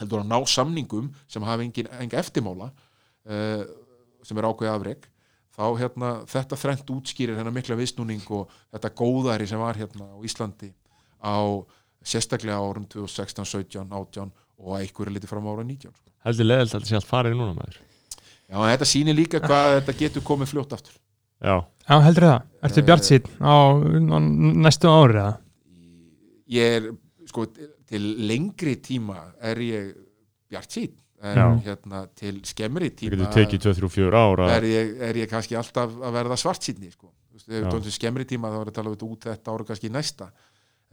heldur 0.00 0.22
að 0.22 0.30
ná 0.30 0.38
samningum 0.50 1.10
sem 1.30 1.44
hafa 1.46 1.64
engin, 1.64 1.90
engin 2.00 2.20
eftirmála 2.20 2.70
uh, 2.70 3.62
sem 4.26 4.40
er 4.40 4.48
ákveðið 4.48 4.72
afreg 4.74 5.06
þá 5.56 5.64
hérna 5.80 6.10
þetta 6.28 6.58
þrennt 6.60 6.92
útskýrir 6.92 7.38
hennar 7.38 7.54
mikla 7.54 7.78
viðsnúning 7.78 8.24
og 8.36 8.52
þetta 8.74 8.92
góðæri 8.98 9.48
sem 9.48 9.60
var 9.60 9.78
hérna 9.78 10.10
á 10.12 10.18
Íslandi 10.26 10.72
á 11.22 11.40
sérstaklega 12.06 12.60
árum 12.60 12.84
2016, 12.92 13.48
17, 13.48 13.88
18 13.88 14.34
og 14.56 14.76
einhverju 14.78 15.14
liti 15.14 15.30
fram 15.30 15.48
ára 15.48 15.64
19 15.64 15.92
sko. 15.96 16.12
heldur 16.28 16.50
leðilt 16.50 16.74
að 16.74 16.78
þetta 16.78 16.90
sé 16.90 16.98
allt 17.00 17.08
farið 17.08 17.38
núna 17.38 17.56
maður. 17.56 17.80
Já, 18.46 18.56
en 18.60 18.70
þetta 18.70 18.88
sýnir 18.92 19.16
líka 19.16 19.40
hvað 19.42 19.72
þetta 19.80 19.96
getur 20.04 20.26
komið 20.26 20.52
fljótt 20.52 20.76
aftur 20.76 21.00
já, 21.42 21.56
Já, 21.86 22.00
heldur 22.02 22.24
það. 22.26 22.42
Ertu 22.66 22.80
Eh, 22.80 22.86
bjart 22.88 23.04
sín 23.06 23.26
á, 23.38 23.54
næstu 24.66 24.88
ári 24.90 25.14
eða? 25.20 25.34
ég 26.50 26.76
er 26.78 26.88
sko 27.26 27.46
til 27.86 28.04
lengri 28.26 28.76
tíma 28.82 29.16
er 29.42 29.56
ég 29.62 29.92
bjart 30.50 30.70
sín 30.70 30.92
en 31.22 31.36
Já. 31.38 31.46
hérna 31.64 32.06
til 32.14 32.40
skemmri 32.44 32.90
það 32.90 32.98
tíma 33.00 33.16
getur 33.16 33.32
tekið 33.34 33.62
2-3-4 33.66 34.18
ára 34.20 34.48
er 34.56 34.62
ég, 34.68 34.90
er 35.00 35.14
ég 35.22 35.30
kannski 35.30 35.56
alltaf 35.58 35.94
að 35.96 36.12
verða 36.12 36.36
svart 36.38 36.62
síðni 36.62 36.90
sko. 36.92 37.10
Til 37.46 37.92
skemmri 37.94 38.24
tíma 38.28 38.50
þá 38.50 38.60
er 38.60 38.70
að 38.70 38.74
tala 38.76 38.90
um 38.90 38.96
þetta 38.96 39.08
út 39.12 39.24
þetta 39.30 39.54
ára 39.54 39.64
kannski 39.70 39.90
næsta 39.92 40.28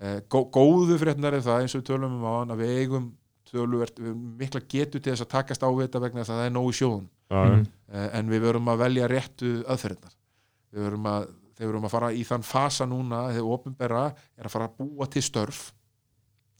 eh, 0.01 0.21
gó, 0.29 0.45
góðu 0.51 0.97
frétnar 1.01 1.33
er 1.37 1.41
það 1.45 1.61
eins 1.65 1.75
og 1.75 1.81
við 1.83 1.89
tölum 1.91 2.17
um 2.19 2.25
á 2.25 2.33
hann 2.39 2.53
að 2.55 2.63
við 2.63 2.73
eigum 2.83 3.11
töluvert, 3.53 3.99
við 3.99 4.15
mikla 4.39 4.61
getu 4.69 4.99
til 4.99 5.13
þess 5.13 5.25
að 5.25 5.33
takast 5.35 5.61
á 5.63 5.69
við 5.69 5.87
þetta 5.87 6.01
vegna 6.05 6.21
þess 6.23 6.33
að 6.33 6.39
það 6.41 6.49
er 6.49 6.55
nógu 6.57 6.73
sjóðun 6.73 7.09
Já, 7.33 7.43
Mhm. 7.49 7.65
Eh, 7.93 8.09
en 8.17 8.29
við 8.29 8.41
verum 8.41 8.67
að 8.69 8.77
velja 8.83 9.07
réttu 9.09 9.63
aðferðnar 9.69 10.13
við 10.73 10.83
verum 10.87 11.07
að, 11.09 11.27
að 11.87 11.89
fara 11.93 12.11
í 12.13 12.23
þann 12.27 12.43
fasa 12.43 12.85
núna, 12.89 13.27
þegar 13.31 13.53
ofinbera 13.55 14.03
er 14.37 14.45
að 14.49 14.53
fara 14.55 14.67
að 14.69 14.77
búa 14.81 15.07
til 15.13 15.21
störf 15.23 15.61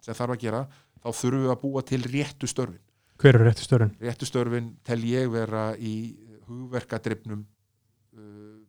sem 0.04 0.14
þarf 0.18 0.36
að 0.36 0.42
gera, 0.46 0.62
þá 1.04 1.10
þurfum 1.12 1.44
við 1.48 1.54
að 1.56 1.62
búa 1.64 1.82
til 1.88 2.02
réttu 2.04 2.48
störfin 2.52 2.82
Hver 3.22 3.36
eru 3.38 3.46
réttu 3.48 3.64
störun? 3.64 3.92
réttu 4.02 4.26
störfin 4.28 4.72
tel 4.84 5.00
ég 5.08 5.30
vera 5.32 5.74
í 5.78 5.94
hugverkadrifnum 6.48 7.44
uh, 8.18 8.60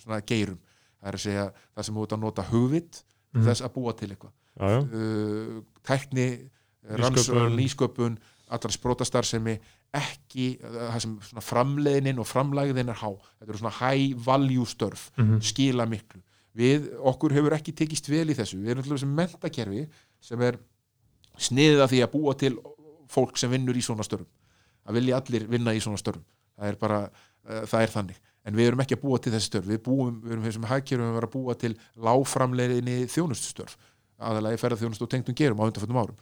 svona 0.00 0.20
geirum 0.26 0.58
það 1.02 1.08
er 1.10 1.18
að 1.18 1.24
segja 1.26 1.46
það 1.74 1.86
sem 1.88 1.98
ert 2.02 2.14
að 2.16 2.22
nota 2.26 2.42
hugvit 2.52 2.92
til 3.02 3.08
Mhm. 3.32 3.46
þess 3.48 3.62
að 3.64 3.72
búa 3.72 3.92
til 3.96 4.10
eitthvað 4.12 4.32
uh, 4.92 5.62
tækni, 5.88 6.26
Nýsköpun. 6.82 6.98
rannsókn, 7.00 7.54
nýsköpun 7.56 8.16
allra 8.52 8.70
sprótastarfsemi 8.74 9.54
ekki 9.94 10.46
uh, 10.64 10.76
það 10.92 11.00
sem 11.04 11.14
svona 11.28 11.44
framleiðinin 11.44 12.20
og 12.22 12.28
framlægðin 12.28 12.88
er 12.92 13.00
há. 13.02 13.10
Þetta 13.40 13.50
eru 13.52 13.60
svona 13.62 13.74
high 13.80 14.14
value 14.26 14.66
störf 14.66 15.10
Mhm. 15.18 15.40
skila 15.44 15.86
miklu. 15.86 16.22
Við, 16.56 16.90
okkur 17.00 17.32
hefur 17.32 17.54
ekki 17.56 17.72
tekist 17.76 18.08
vel 18.12 18.28
í 18.28 18.36
þessu. 18.36 18.58
Við 18.60 18.70
erum 18.74 18.82
alltaf 18.84 19.00
sem 19.00 19.14
mentakerfi 19.16 19.86
sem 20.20 20.40
er 20.42 20.58
sniðið 21.40 21.80
að 21.84 21.90
því 21.94 22.00
að 22.04 22.10
búa 22.12 22.34
til 22.36 22.58
fólk 23.12 23.38
sem 23.40 23.50
vinnur 23.52 23.76
í 23.76 23.84
svona 23.84 24.04
störfum. 24.04 24.28
Að 24.88 24.98
vilja 24.98 25.16
allir 25.20 25.46
vinna 25.48 25.72
í 25.76 25.80
svona 25.80 26.00
störfum. 26.00 26.24
Það 26.58 26.68
er 26.68 26.76
bara, 26.80 26.98
uh, 27.48 27.62
það 27.66 27.82
er 27.86 27.92
þannig. 27.96 28.18
En 28.44 28.56
við 28.58 28.66
erum 28.68 28.80
ekki 28.82 28.96
að 28.98 29.02
búa 29.04 29.18
til 29.22 29.32
þessi 29.32 29.48
störf. 29.52 29.66
Við, 29.70 29.78
búum, 29.86 30.20
við 30.24 30.32
erum 30.34 30.44
þessum 30.44 30.64
hagkerfum 30.66 31.08
að 31.12 31.14
vera 31.20 31.28
að 31.28 31.34
búa 31.36 31.54
til 31.62 31.72
láframleiðinni 31.96 32.96
þjónustustörf. 33.12 33.76
Aðalega 34.22 34.56
í 34.58 34.60
ferðarþjónustu 34.62 35.06
og 35.06 35.10
tengdum 35.12 35.36
gerum 35.38 35.60
á 35.62 35.66
undanfjöndum 35.68 36.00
árum. 36.02 36.16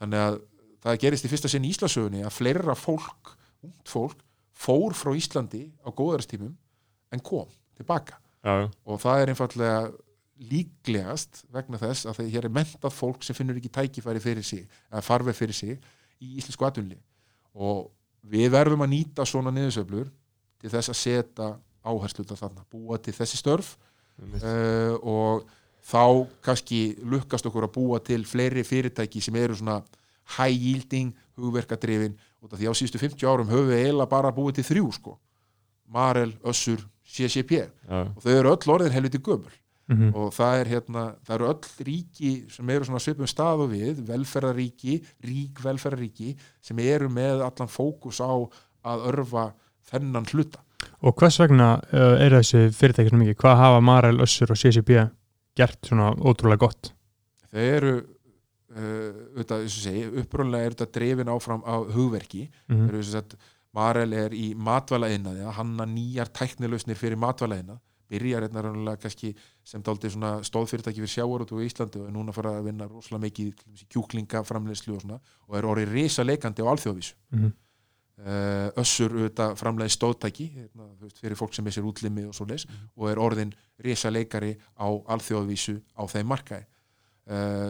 Þannig 0.00 0.24
að 0.26 0.40
það 0.84 1.00
gerist 1.04 1.26
í 1.26 1.30
fyrsta 1.32 1.50
sinn 1.50 1.66
í 1.66 1.72
Íslasögunni 1.74 2.24
að 2.24 2.36
fleira 2.36 2.76
fólk, 2.78 3.34
ungt 3.66 3.92
fólk 3.92 4.24
fór 4.60 4.96
frá 4.96 5.14
Íslandi 5.16 5.68
á 5.80 5.88
góðaristímum 5.88 6.52
en 7.10 7.24
kom 7.24 7.48
tilbaka. 7.78 8.18
Já, 8.44 8.68
og 8.88 9.00
það 9.02 9.22
er 9.22 9.32
einfallega 9.32 9.80
líklegast 10.50 11.42
vegna 11.52 11.78
þess 11.80 12.08
að 12.08 12.22
hér 12.32 12.48
er 12.48 12.54
mentað 12.54 12.94
fólk 12.96 13.24
sem 13.24 13.36
finnur 13.36 13.58
ekki 13.60 13.72
tækifæri 13.72 14.22
fyrir 14.24 14.46
sig 14.46 14.64
eða 14.88 15.04
farveg 15.04 15.36
fyrir 15.36 15.56
sig 15.56 15.76
í 16.20 16.38
íslensku 16.40 16.64
atvinnli 16.64 16.96
og 17.52 17.90
við 18.24 18.48
verðum 18.54 18.84
að 18.86 18.92
nýta 18.94 19.26
svona 19.28 19.52
niðursöflur 19.52 20.08
til 20.60 20.72
þess 20.72 20.92
að 20.92 21.00
setja 21.00 21.50
áherslu 21.84 22.24
þarna, 22.28 22.64
búa 22.72 22.98
til 23.00 23.14
þessi 23.16 23.40
störf 23.40 23.74
uh, 24.20 24.96
og 25.00 25.46
þá 25.84 26.28
kannski 26.44 26.80
lukkast 27.04 27.48
okkur 27.48 27.68
að 27.68 27.76
búa 27.76 28.00
til 28.04 28.22
fleiri 28.28 28.64
fyrirtæki 28.64 29.22
sem 29.24 29.36
eru 29.40 29.56
svona 29.56 29.80
high 30.38 30.54
yielding, 30.54 31.12
hugverkadrifin 31.38 32.14
út 32.42 32.52
af 32.52 32.58
því 32.60 32.70
á 32.70 32.74
síðustu 32.76 33.00
50 33.02 33.26
árum 33.28 33.48
höfum 33.50 33.68
við 33.72 33.82
eiginlega 33.84 34.10
bara 34.12 34.30
búið 34.36 34.60
til 34.60 34.68
þrjú 34.70 34.92
sko 34.98 35.16
Marel, 35.90 36.32
Össur, 36.46 36.84
CCP 37.10 37.56
já, 37.58 37.66
og 38.14 38.20
þau 38.22 38.30
eru 38.38 38.52
öll 38.54 38.74
orðin 38.76 38.94
helviti 38.94 39.18
gömul 39.18 39.56
Mhm. 39.90 40.12
og 40.14 40.28
það 40.30 40.60
er 40.60 40.68
hérna, 40.70 41.00
það 41.26 41.34
eru 41.34 41.46
öll 41.50 41.84
ríki 41.88 42.28
sem 42.54 42.68
eru 42.70 42.84
svona 42.86 43.00
svipum 43.02 43.26
stað 43.26 43.64
og 43.64 43.70
við 43.72 43.98
velferðaríki, 44.06 45.00
rík 45.26 45.58
velferðaríki 45.64 46.36
sem 46.62 46.78
eru 46.78 47.08
með 47.10 47.42
allan 47.42 47.66
fókus 47.68 48.20
á 48.22 48.30
að 48.86 49.02
örfa 49.10 49.48
þennan 49.90 50.28
hluta 50.30 50.60
Og 51.02 51.16
hvers 51.18 51.40
vegna 51.42 51.72
uh, 51.92 52.14
er 52.22 52.30
þessi 52.38 52.70
fyrirtæki 52.72 53.10
svona 53.10 53.24
mikið? 53.24 53.36
Hvað 53.42 53.56
hafa 53.64 53.80
Marel, 53.82 54.20
Össur 54.22 54.52
og 54.54 54.60
CCP 54.62 54.94
gert 55.58 55.82
svona 55.90 56.12
ótrúlega 56.22 56.62
gott? 56.68 56.92
þau 57.50 57.58
eru 57.66 57.92
segi, 59.82 60.04
upprunlega 60.22 60.64
er 60.64 60.76
þetta 60.76 60.92
drefin 60.98 61.32
áfram 61.32 61.62
á 61.66 61.74
hugverki. 61.94 62.50
Mm 62.68 63.02
sagt, 63.02 63.36
Marel 63.72 64.12
er 64.12 64.32
í 64.34 64.50
matvælaðinaði 64.58 65.44
að 65.46 65.54
hanna 65.54 65.86
nýjar 65.86 66.30
tæknilausnir 66.34 66.98
fyrir 66.98 67.16
matvælaðina 67.16 67.78
byrjar 68.10 68.46
hérna 68.46 68.64
raunulega 68.64 68.98
kannski 69.04 69.32
sem 69.66 69.82
dálítið 69.86 70.16
svona 70.16 70.32
stóðfyrirtæki 70.46 71.02
fyrir 71.02 71.12
sjávarútu 71.14 71.60
í 71.60 71.68
Íslandi 71.68 72.00
og 72.00 72.08
er 72.08 72.14
núna 72.16 72.32
að 72.32 72.38
fara 72.40 72.54
að 72.58 72.66
vinna 72.66 72.88
rosalega 72.90 73.26
mikið 73.26 73.84
kjúklingaframleiðslu 73.94 74.96
og 74.96 75.04
svona 75.04 75.20
og 75.46 75.58
er 75.58 75.68
orðið 75.70 75.94
risa 75.94 76.26
leikandi 76.26 76.66
á 76.66 76.70
alþjóðvísu 76.72 77.14
-hmm. 77.14 77.52
uh, 78.26 78.80
Össur 78.82 79.14
auðvitað 79.14 79.56
framleiði 79.62 79.94
stóðtæki 79.96 80.48
hérna, 80.56 80.90
fyrir 81.20 81.36
fólk 81.36 81.54
sem 81.54 81.64
missir 81.64 81.84
útlimi 81.84 82.26
og 82.26 82.34
svo 82.34 82.46
leis 82.46 82.66
og 82.96 83.10
er 83.10 83.18
orðin 83.18 83.54
risa 83.78 84.10
leikari 84.10 84.56
á 84.74 84.88
alþjóðvísu 84.90 85.80
á 85.94 86.02
þeim 86.06 86.26
markaði 86.26 86.66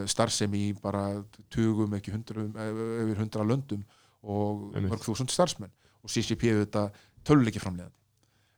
starfsemi 0.07 0.69
í 0.69 0.73
bara 0.81 1.23
tugum 1.53 1.93
ekki 1.97 2.11
hundrum, 2.11 2.53
eh, 2.57 2.71
yfir 3.03 3.19
hundra 3.21 3.43
löndum 3.45 3.83
og 4.23 4.73
mörg 4.75 5.03
þúsund 5.05 5.29
starfsmenn. 5.33 5.71
Og 6.03 6.09
CCP 6.09 6.49
auðvitað 6.53 6.91
töluleiki 7.23 7.59
framleiðandi. 7.61 7.97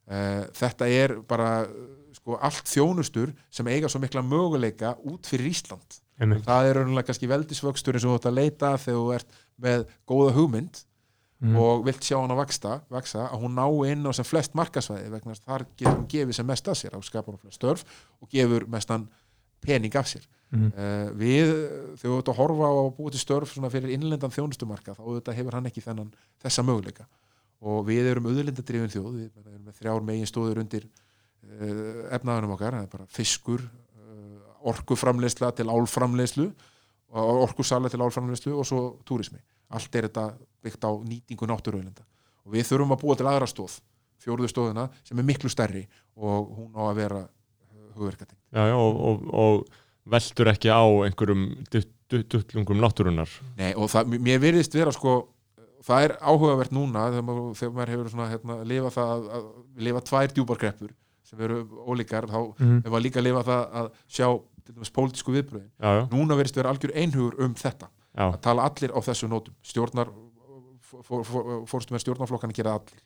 Uh, 0.03 0.45
þetta 0.51 0.87
er 0.91 1.13
bara 1.27 1.65
sko, 2.11 2.35
allt 2.43 2.67
þjónustur 2.67 3.33
sem 3.49 3.67
eiga 3.71 3.87
svo 3.87 4.01
mikla 4.03 4.21
möguleika 4.21 4.97
út 5.07 5.27
fyrir 5.27 5.47
Ísland. 5.51 5.99
Einmitt. 6.19 6.43
það 6.45 6.67
er 6.69 6.75
raunlega 6.77 7.07
kannski 7.07 7.27
veldisvöxtur 7.27 7.95
eins 7.97 8.03
og 8.05 8.11
þú 8.11 8.17
ert 8.19 8.25
að 8.29 8.35
leita 8.37 8.67
að 8.75 8.81
þegar 8.83 8.99
þú 8.99 9.13
ert 9.15 9.37
með 9.63 9.85
góða 10.07 10.33
hugmynd 10.35 10.83
Mhm. 11.43 11.55
og 11.59 11.81
vilt 11.83 11.99
sjá 11.99 12.15
hana 12.21 12.35
vaksta, 12.39 12.81
vaksa 12.89 13.25
að 13.27 13.41
hún 13.41 13.55
ná 13.57 13.65
inn 13.91 14.05
á 14.07 14.11
sem 14.15 14.23
flest 14.23 14.53
markasvæði 14.55 15.09
vegna 15.11 15.33
að 15.33 15.41
þar 15.43 15.65
getur 15.75 15.97
hún 15.97 16.07
gefið 16.07 16.33
sem 16.37 16.45
mest 16.47 16.65
að 16.71 16.77
sér. 16.79 16.95
Á 16.95 16.99
skapar 17.03 17.33
hún 17.35 17.41
flest 17.41 17.59
störf 17.59 17.83
og 18.21 18.29
gefur 18.29 18.65
mestan 18.67 19.09
pening 19.63 19.95
af 19.99 20.09
sér. 20.09 20.25
Mhm. 20.53 20.71
uh, 20.77 21.11
við, 21.17 21.51
þegar 21.97 22.11
þú 22.11 22.17
ert 22.19 22.29
að 22.29 22.39
horfa 22.39 22.67
á 22.69 22.73
að 22.77 22.89
búið 22.97 23.15
til 23.15 23.21
störf 23.23 23.53
fyrir 23.73 23.93
innlendan 23.95 24.33
þjónustumarka 24.33 24.93
þá 24.93 25.31
hefur 25.33 25.55
hann 25.57 25.69
ekki 25.69 25.81
þennan 25.81 26.11
þessa 26.43 26.65
möguleika. 26.65 27.07
Og 27.63 27.87
við 27.87 28.11
erum 28.11 28.27
auðlindadrifin 28.27 28.91
þjóð 28.91 29.15
við 29.17 29.31
erum 29.39 29.63
með 29.65 29.79
þrjár 29.79 30.03
megin 30.03 30.29
stóður 30.29 30.61
undir 30.61 30.85
uh, 30.85 32.13
efnaðanum 32.13 32.53
okkar, 32.53 32.77
það 32.77 32.85
er 32.85 32.91
bara 32.91 33.09
fiskur 33.09 33.63
uh, 33.63 34.69
orkuframleysla 34.73 35.51
til 35.57 35.71
álframleyslu 35.71 36.51
orkusala 37.13 37.89
til 37.89 38.01
álframleyslu 38.01 38.55
og 38.57 38.65
svo 38.65 38.83
túrismi. 39.05 39.37
Allt 39.69 39.95
er 39.95 40.07
þetta 40.07 40.31
byggt 40.65 40.85
á 40.85 40.91
nýtingu 40.97 41.45
náttúruauðlinda. 41.49 42.05
Og 42.45 42.55
við 42.55 42.69
þurfum 42.71 42.95
að 42.95 43.03
búa 43.03 43.17
til 43.17 43.27
aðra 43.29 43.49
stóð 43.49 43.79
fjóruðu 44.23 44.51
stóðina 44.51 44.87
sem 45.03 45.19
er 45.19 45.27
miklu 45.27 45.51
stærri 45.51 45.83
og 46.15 46.53
hún 46.57 46.71
á 46.79 46.81
að 46.87 46.95
vera 47.01 47.21
hugverkating 47.93 48.42
já, 48.53 48.63
já 48.69 48.75
og, 48.77 49.01
og, 49.09 49.27
og 49.33 49.65
veldur 50.13 50.49
ekki 50.53 50.69
á 50.71 50.81
einhverjum 51.07 51.43
dutt- 51.73 51.91
dutt- 52.11 52.29
duttlungum 52.33 52.79
náttúrunar 52.83 53.29
Nei, 53.57 53.73
og 53.75 53.89
það, 53.91 54.17
mér 54.21 54.39
virðist 54.43 54.73
vera 54.77 54.91
sko 54.95 55.15
það 55.83 56.05
er 56.07 56.13
áhugavert 56.21 56.71
núna 56.75 57.07
þegar 57.11 57.25
maður, 57.27 57.53
þegar 57.59 57.73
maður 57.77 57.93
hefur 57.93 58.09
svona 58.13 58.29
hérna, 58.31 58.57
lifa 58.63 58.91
það 58.95 59.13
að, 59.15 59.29
að 59.37 59.47
lifa 59.87 60.01
tvær 60.09 60.33
djúbarkreppur 60.37 60.93
sem 61.27 61.41
eru 61.47 61.61
ólíkar 61.89 62.27
þá 62.29 62.37
Mhm. 62.59 62.77
hefur 62.83 62.91
maður 62.93 63.05
líka 63.07 63.23
lifa 63.25 63.43
það 63.47 63.63
að 63.81 63.89
sjá 64.07 64.27
til 64.63 64.75
dæmis 64.77 64.93
pólitísku 64.95 65.33
viðbröðin 65.35 66.11
núna 66.13 66.37
verðist 66.39 66.55
vera 66.55 66.71
algjör 66.71 66.93
einhugur 66.95 67.35
um 67.43 67.53
þetta 67.59 67.89
já, 68.15 68.23
að 68.29 68.39
tala 68.45 68.63
allir 68.69 68.93
á 68.95 68.99
þessu 69.03 69.27
nótum. 69.27 69.55
Stjórnar 69.65 70.07
fórstum 71.67 71.95
með 71.97 72.03
stjórnarflokkana 72.05 72.53
gera 72.55 72.75
allir. 72.77 73.01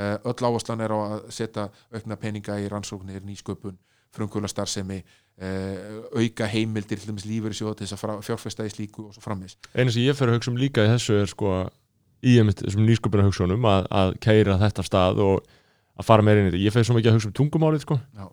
Eh, 0.00 0.16
öll 0.24 0.46
áherslan 0.46 0.80
er 0.84 0.92
á 0.94 0.98
að 0.98 1.30
setja 1.34 1.68
aukna 1.92 2.16
peninga 2.16 2.56
í 2.62 2.68
rannsóknir, 2.70 3.22
nýsköpun 3.26 3.76
frumkvöla 4.16 4.50
starfsemi 4.50 5.02
auka 5.40 6.44
heimildir 6.52 6.98
til 7.00 7.08
dæmis 7.08 7.24
lífur 7.24 7.54
til 7.54 7.86
þess 7.86 7.96
að 7.96 8.24
fjárfesta 8.26 8.66
í 8.68 8.72
slíku 8.72 9.06
og 9.06 9.14
svo 9.14 9.22
frammis 9.24 9.54
eina 9.72 9.88
sem 9.88 10.02
ég 10.04 10.18
fer 10.18 10.28
að 10.28 10.36
hugsa 10.36 10.50
um 10.52 10.58
líka 10.60 10.84
í 10.84 10.90
þessu 10.90 11.16
er 11.16 11.30
sko 11.30 11.54
í 12.20 12.36
þessum 12.36 12.84
nýsköpuna 12.84 13.24
hugsunum 13.28 13.64
að, 13.68 13.88
að 13.88 14.12
keira 14.24 14.58
þetta 14.60 14.84
stað 14.84 15.22
og 15.24 15.48
að 16.00 16.08
fara 16.08 16.24
meira 16.24 16.42
inn 16.42 16.48
í 16.48 16.52
þetta. 16.52 16.64
Ég 16.64 16.74
fer 16.74 16.86
svo 16.86 16.96
mikið 16.96 17.12
að 17.12 17.18
hugsa 17.18 17.30
um 17.30 17.36
tungumálið 17.36 17.84
sko. 17.84 17.98
Já. 18.16 18.26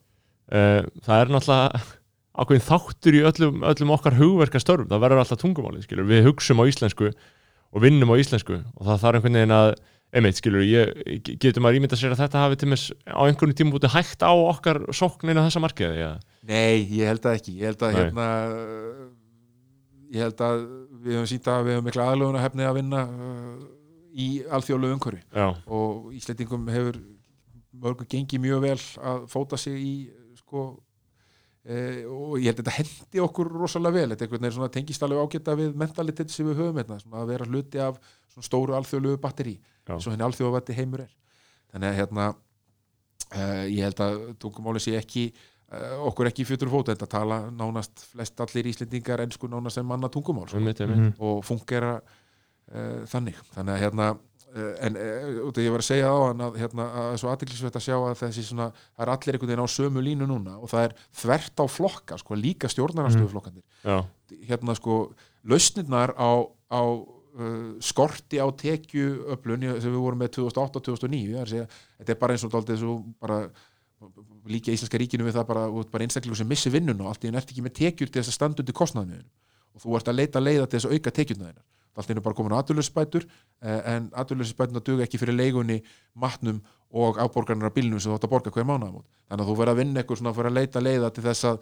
Eh, 0.47 0.81
það 1.05 1.21
er 1.21 1.33
náttúrulega 1.33 1.81
ákveðin 2.37 2.65
þáttur 2.67 3.17
í 3.17 3.21
öllum, 3.27 3.61
öllum 3.71 3.93
okkar 3.95 4.17
hugverka 4.19 4.61
störfum 4.61 4.89
það 4.91 5.03
verður 5.03 5.23
alltaf 5.23 5.41
tungumálið 5.41 5.87
skilur. 5.87 6.07
Við 6.07 6.27
hugsum 6.29 6.61
á 6.61 6.69
íslensku 6.69 7.11
og 7.11 7.83
vinnum 7.83 8.13
á 8.13 8.15
íslensku 8.19 8.59
og 8.61 8.83
það 8.87 9.01
þarf 9.03 9.19
einhvern 9.19 9.39
veginn 9.39 9.55
að 9.57 9.71
einmitt 10.17 10.39
skilur 10.39 10.65
ég, 10.65 10.91
getur 11.37 11.63
maður 11.63 11.79
ímynda 11.79 11.99
sér 11.99 12.15
að 12.15 12.23
þetta 12.23 12.43
hafi 12.43 12.59
til 12.61 12.71
mis 12.71 12.87
á 13.05 13.21
einhvern 13.23 13.55
tíma 13.57 13.75
búti 13.75 13.91
hægt 13.93 14.25
á 14.25 14.33
okkar 14.33 14.81
sóknina 14.95 15.45
þessa 15.45 15.61
markiði 15.63 16.01
ja. 16.01 16.11
Nei, 16.47 16.87
ég 16.95 17.09
held 17.09 17.25
að 17.27 17.39
ekki. 17.39 17.55
Ég 17.59 17.71
held 17.71 17.83
að 17.83 17.93
Nei. 17.93 17.99
hérna 18.01 18.27
ég 20.13 20.23
held 20.23 20.43
að 20.47 20.63
við 21.03 21.17
höfum 21.17 21.29
sínt 21.31 21.49
að 21.51 21.65
við 21.67 21.77
höfum 21.77 21.87
mikla 21.89 22.07
aðlöfuna 22.11 22.43
hefni 22.43 22.67
að 22.67 22.79
vinna 22.79 23.03
uh, 23.11 23.53
í 24.17 24.27
alþjóðlegu 24.55 24.97
umhverfi. 24.97 25.23
Já, 25.35 25.47
og 25.67 26.11
Íslendingum 26.17 26.67
hefur 26.71 26.99
mörgum 27.77 28.09
gengið 28.09 28.43
mjög 28.43 28.63
vel 28.63 28.77
að 29.11 29.25
fóta 29.31 29.59
sig 29.61 29.77
í 29.77 29.93
sko 30.39 30.63
e, 31.67 32.05
og 32.09 32.37
ég 32.39 32.49
held 32.49 32.61
að 32.63 32.63
þetta 32.63 32.75
hendi 32.79 33.21
okkur 33.21 33.51
rosalega 33.53 33.99
vel, 33.99 34.15
þetta 34.15 34.39
er 34.39 34.55
svona 34.55 34.71
tengist 34.73 35.03
alveg 35.05 35.21
ágæta 35.21 35.57
við 35.59 35.75
mentalitet 35.77 36.33
sem 36.33 36.47
við 36.47 36.63
höfum 36.63 36.79
hérna, 36.81 36.97
að 37.19 37.33
vera 37.33 37.49
hluti 37.49 37.83
af 37.83 37.99
stóru 38.41 38.77
alþjóðlegu 38.77 39.19
batteri 39.21 39.57
Og 39.95 40.11
henni 40.11 40.27
alþjóðavatti 40.27 40.75
heimur 40.77 41.05
er. 41.05 41.13
Þannig 41.73 41.89
að 41.89 41.99
hérna 42.01 42.27
e, 43.31 43.41
ég 43.73 43.83
held 43.87 44.03
að 44.03 44.19
tungumáli 44.41 44.83
sé 44.83 44.95
ekki 44.99 45.25
e, 45.31 45.81
okkur 46.09 46.31
ekki 46.31 46.45
fjötur 46.47 46.71
fóta 46.71 46.93
þetta 46.95 47.09
tala 47.11 47.41
nánast 47.51 48.05
flest 48.11 48.39
allir 48.43 48.71
Íslendingar 48.71 49.23
ennsku 49.25 49.49
nánast 49.51 49.79
sem 49.79 49.87
manna 49.87 50.11
tungumál 50.11 50.47
einmitt. 50.53 50.83
Mhm. 50.85 51.13
og 51.19 51.43
fungera 51.45 51.97
uh, 51.97 53.03
þannig. 53.09 53.37
Þannig 53.55 53.75
að 53.75 53.83
hérna 53.85 54.07
uh, 54.13 54.73
en 54.85 54.99
uh, 54.99 55.41
út 55.47 55.59
af 55.59 55.65
ég 55.65 55.73
var 55.73 55.83
að 55.83 55.89
segja 55.89 56.11
á 56.11 56.17
hann 56.27 56.45
að, 56.47 56.59
hérna, 56.61 56.87
að 56.87 57.07
það 57.07 57.19
svo 57.21 57.31
aðtiklisveit 57.33 57.79
að 57.79 57.85
sjá 57.87 57.95
að 57.97 58.15
þessi 58.21 58.45
svona, 58.47 58.69
það 58.95 59.05
er 59.05 59.13
allir 59.13 59.37
einhvern 59.37 59.51
veginn 59.53 59.67
á 59.67 59.75
sömu 59.75 60.03
línu 60.05 60.29
núna 60.29 60.55
og 60.59 60.71
það 60.71 60.87
er 60.87 60.95
þvert 61.21 61.63
á 61.63 61.65
flokka 61.71 62.19
sko, 62.21 62.39
líka 62.39 62.71
stjórnaranstöðuflokkandir 62.71 63.63
já, 63.83 63.97
hérna 64.49 64.77
sko, 64.77 64.97
lausnirnar 65.47 66.15
á, 66.15 66.29
á 66.47 66.81
uh, 66.83 67.16
skorti 67.83 68.39
á 68.41 68.47
tekjuöflun 68.49 69.65
sem 69.77 69.91
við 69.91 70.01
vorum 70.01 70.21
með 70.23 70.31
2008-2009 70.39 71.33
það 71.33 71.41
er 71.41 71.43
að 71.43 71.51
segja, 71.51 71.65
þetta 71.99 72.13
er 72.13 72.21
bara 72.21 72.37
eins 72.37 72.85
og 72.87 73.03
bara 73.21 73.39
líka 74.47 74.73
íslenska 74.73 74.99
ríkinu 75.01 75.25
við 75.27 75.37
það 75.39 75.49
bara, 75.49 75.65
bara 75.91 76.05
einstaklega 76.05 76.39
sem 76.39 76.49
missi 76.49 76.71
vinnun 76.73 77.01
og 77.01 77.11
allt 77.11 77.25
í 77.25 77.31
enn 77.31 77.39
ert 77.39 77.49
ekki 77.51 77.65
með 77.65 77.75
tekjur 77.79 78.11
til 78.11 78.21
þess 78.21 78.33
að 78.33 78.37
standa 78.37 78.63
undir 78.63 78.77
kostnaðinu 78.77 79.23
og 79.73 79.83
þú 79.83 79.97
ert 79.97 80.11
að 80.11 80.19
leita 80.19 80.43
leiða 80.43 80.67
til 80.67 80.77
þess 80.77 80.89
að 80.89 80.97
auka 80.97 81.13
tekjurna 81.17 81.49
þeinar 81.49 81.65
allt 81.97 82.11
í 82.11 82.13
enn 82.13 82.23
bara 82.25 82.37
komin 82.37 82.53
á 82.53 82.61
aturlöfsbætur 82.61 83.25
en 83.61 84.09
aturlöfsbætuna 84.21 84.83
duga 84.85 85.07
ekki 85.07 85.19
fyrir 85.21 85.37
leigunni 85.37 85.79
matnum 86.13 86.61
og 86.93 87.17
afborgarnar 87.21 87.71
af 87.71 87.75
bílnum 87.75 87.99
sem 87.99 88.11
þú 88.11 88.19
átt 88.19 88.27
að 88.27 88.33
borga 88.35 88.53
hver 88.53 88.67
mánuðamót 88.69 89.07
þannig 89.27 89.43
að 89.43 89.49
þú 89.49 89.57
verður 89.57 89.73
að 89.73 89.81
vinna 89.81 90.03
eitthvað 90.03 90.21
svona 90.21 90.35
fyrir 90.37 90.51
að 90.51 90.59
leita 90.59 90.83
leiða 90.83 91.09
til 91.15 91.25
þess 91.25 91.49
að, 91.49 91.57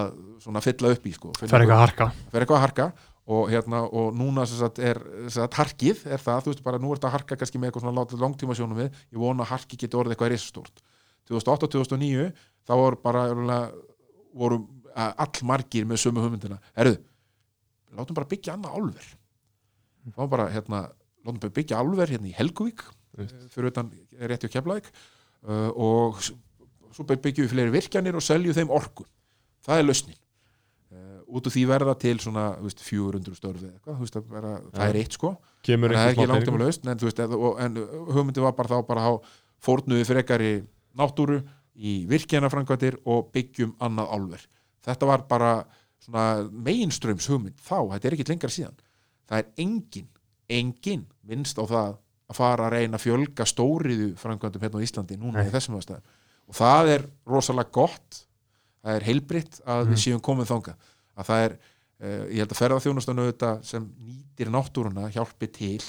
að 0.00 0.10
svona 0.44 0.64
fylla 0.64 0.92
upp 0.94 1.08
í 1.08 1.14
sko, 1.16 1.32
fer 1.40 2.44
eitthvað 2.44 2.58
að 2.60 2.64
harka 2.66 2.90
og, 3.30 3.50
hérna, 3.52 3.84
og 3.86 4.14
núna 4.16 4.44
sagt, 4.48 4.80
er 4.82 4.98
sagt, 5.30 5.54
harkið 5.58 6.02
er 6.10 6.22
það, 6.22 6.40
þú 6.44 6.52
veist 6.52 6.64
bara 6.66 6.80
nú 6.82 6.90
er 6.90 6.98
þetta 6.98 7.12
harka 7.14 7.38
kannski 7.38 7.60
með 7.60 7.70
eitthvað 7.70 7.84
svona 7.86 8.22
langtíma 8.24 8.56
sjónum 8.58 8.80
við 8.80 8.88
ég 8.90 9.20
vona 9.22 9.44
að 9.44 9.52
harkið 9.52 9.84
geti 9.84 9.98
orðið 10.00 10.16
eitthvað 10.16 10.32
risastórt. 10.34 10.82
2008-2009 11.30 12.30
þá 12.66 12.72
voru 12.80 13.00
bara 13.04 13.24
voru 14.34 14.60
að 14.98 15.22
all 15.24 15.46
margir 15.46 15.86
með 15.86 16.02
sömu 16.02 16.24
hugmyndina. 16.24 16.58
Herru, 16.74 16.96
látum 17.94 18.18
bara 18.18 18.30
byggja 18.30 18.56
annað 18.56 18.78
álver. 18.80 19.10
Þá 20.16 20.22
bara 20.32 20.48
hérna 20.50 20.82
látum 21.22 21.42
bara 21.44 21.56
byggja 21.60 21.78
álver 21.78 22.14
hérna 22.14 22.30
í 22.30 22.34
Helguvík 22.34 22.82
Veist. 23.18 23.36
eh, 23.36 23.48
fyrir 23.52 23.70
utan 23.70 23.92
rétti 24.18 24.48
og 24.48 24.54
keflaðik 24.54 24.90
uh, 24.90 25.70
og 25.76 26.18
svo 26.24 27.06
byggjum 27.06 27.46
við 27.46 27.52
fleiri 27.54 27.74
virkjanir 27.74 28.18
og 28.18 28.24
seljum 28.24 28.56
þeim 28.56 28.74
orku. 28.74 29.06
Það 29.66 29.82
er 29.82 29.86
lausnin 29.86 30.20
uh, 30.92 31.20
út 31.28 31.46
úr 31.46 31.54
því 31.54 31.62
verða 31.70 31.94
til 31.98 32.16
svona 32.22 32.44
veist, 32.60 32.80
400 32.86 33.36
störfi 33.38 33.66
eða 33.68 33.74
eitthvað, 33.78 33.96
þú 34.00 34.06
veist, 34.06 34.16
að 34.20 34.34
vera, 34.36 34.52
það 34.74 34.88
er 34.88 34.98
eitt 35.02 35.16
sko. 35.18 35.30
En 35.76 35.80
það 35.98 36.04
er 36.06 36.10
ekki 36.14 36.26
langt 36.32 36.48
um 36.48 36.58
lausn 36.64 36.88
en, 36.92 36.98
þú 37.00 37.08
veist, 37.10 37.22
eða- 37.26 37.40
og, 37.48 37.60
en 37.60 37.76
hugmyndi 38.16 38.44
var 38.44 38.52
bara 38.58 38.68
þá 38.68 38.86
bara 38.88 39.00
að 39.00 39.08
hafa 39.10 39.34
fórnuði 39.60 40.06
frekari 40.08 40.52
náttúru 40.98 41.40
í 41.76 41.94
virkjanafrangvætir 42.10 42.98
og 43.06 43.30
byggjum 43.32 43.74
annað 43.80 44.10
álver. 44.16 44.46
Þetta 44.84 45.06
var 45.06 45.26
bara 45.28 45.50
svona 46.00 46.48
mainströms 46.50 47.28
hugmynd 47.28 47.58
þá, 47.60 47.76
þetta 47.94 48.08
er 48.08 48.16
ekki 48.16 48.28
lengra 48.32 48.48
síðan. 48.52 48.78
Það 49.28 49.38
er 49.38 49.50
engin, 49.64 50.08
engin 50.48 51.04
minnst 51.28 51.58
á 51.60 51.64
það 51.68 51.98
að 52.30 52.36
fara 52.38 52.66
að 52.68 52.74
reyna 52.76 52.96
að 52.98 53.04
fjölga 53.04 53.46
stóriðu 53.46 54.08
frangvændum 54.18 54.62
hérna 54.62 54.80
á 54.80 54.84
Íslandi 54.86 55.16
núna 55.18 55.44
í 55.46 55.50
þessum 55.52 55.76
aðstæðum. 55.78 56.02
Og 56.50 56.54
það 56.58 56.90
er 56.94 57.04
rosalega 57.26 57.70
gott 57.74 58.20
það 58.84 58.96
er 58.98 59.06
heilbritt 59.08 59.60
að 59.66 59.88
við 59.92 60.02
séum 60.04 60.20
komið 60.24 60.50
þangað. 60.52 60.86
Að 61.20 61.28
það 61.30 61.44
er, 61.46 61.56
uh, 62.00 62.22
ég 62.30 62.38
held 62.44 62.54
að 62.54 62.60
ferðarþjónustan 62.62 63.22
auðvitað 63.24 63.64
sem 63.70 63.88
nýtir 64.06 64.52
náttúruna 64.54 65.08
hjálpi 65.14 65.50
til 65.56 65.80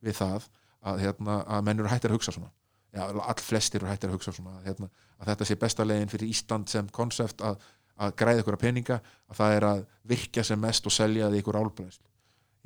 við 0.00 0.14
það 0.20 0.46
að, 0.88 1.02
hérna, 1.04 1.40
að 1.44 1.64
menn 1.68 1.82
eru 1.82 1.90
hættir 1.92 2.10
að 2.12 2.18
hugsa 2.20 2.32
svona. 2.36 2.52
Já, 2.94 3.02
all 3.04 3.42
flestir 3.44 3.82
eru 3.82 3.90
hættir 3.90 4.08
að 4.08 4.16
hugsa 4.16 4.32
svona 4.32 4.54
að, 4.58 4.68
hérna, 4.70 4.88
að 5.20 5.32
þetta 5.32 5.44
sé 5.50 5.56
besta 5.60 5.84
leiðin 5.84 6.08
fyrir 6.12 6.30
Ísland 6.32 6.70
sem 6.72 6.86
konsept 6.94 7.42
að, 7.44 7.58
að 8.00 8.14
græða 8.16 8.40
ykkur 8.44 8.56
peninga 8.62 8.96
að 9.28 9.36
það 9.42 9.56
er 9.58 9.66
að 9.68 9.82
virkja 10.08 10.44
sem 10.46 10.60
mest 10.62 10.86
og 10.88 10.94
selja 10.94 11.28
því 11.28 11.42
ykkur 11.42 11.58
álblæðslu 11.60 12.06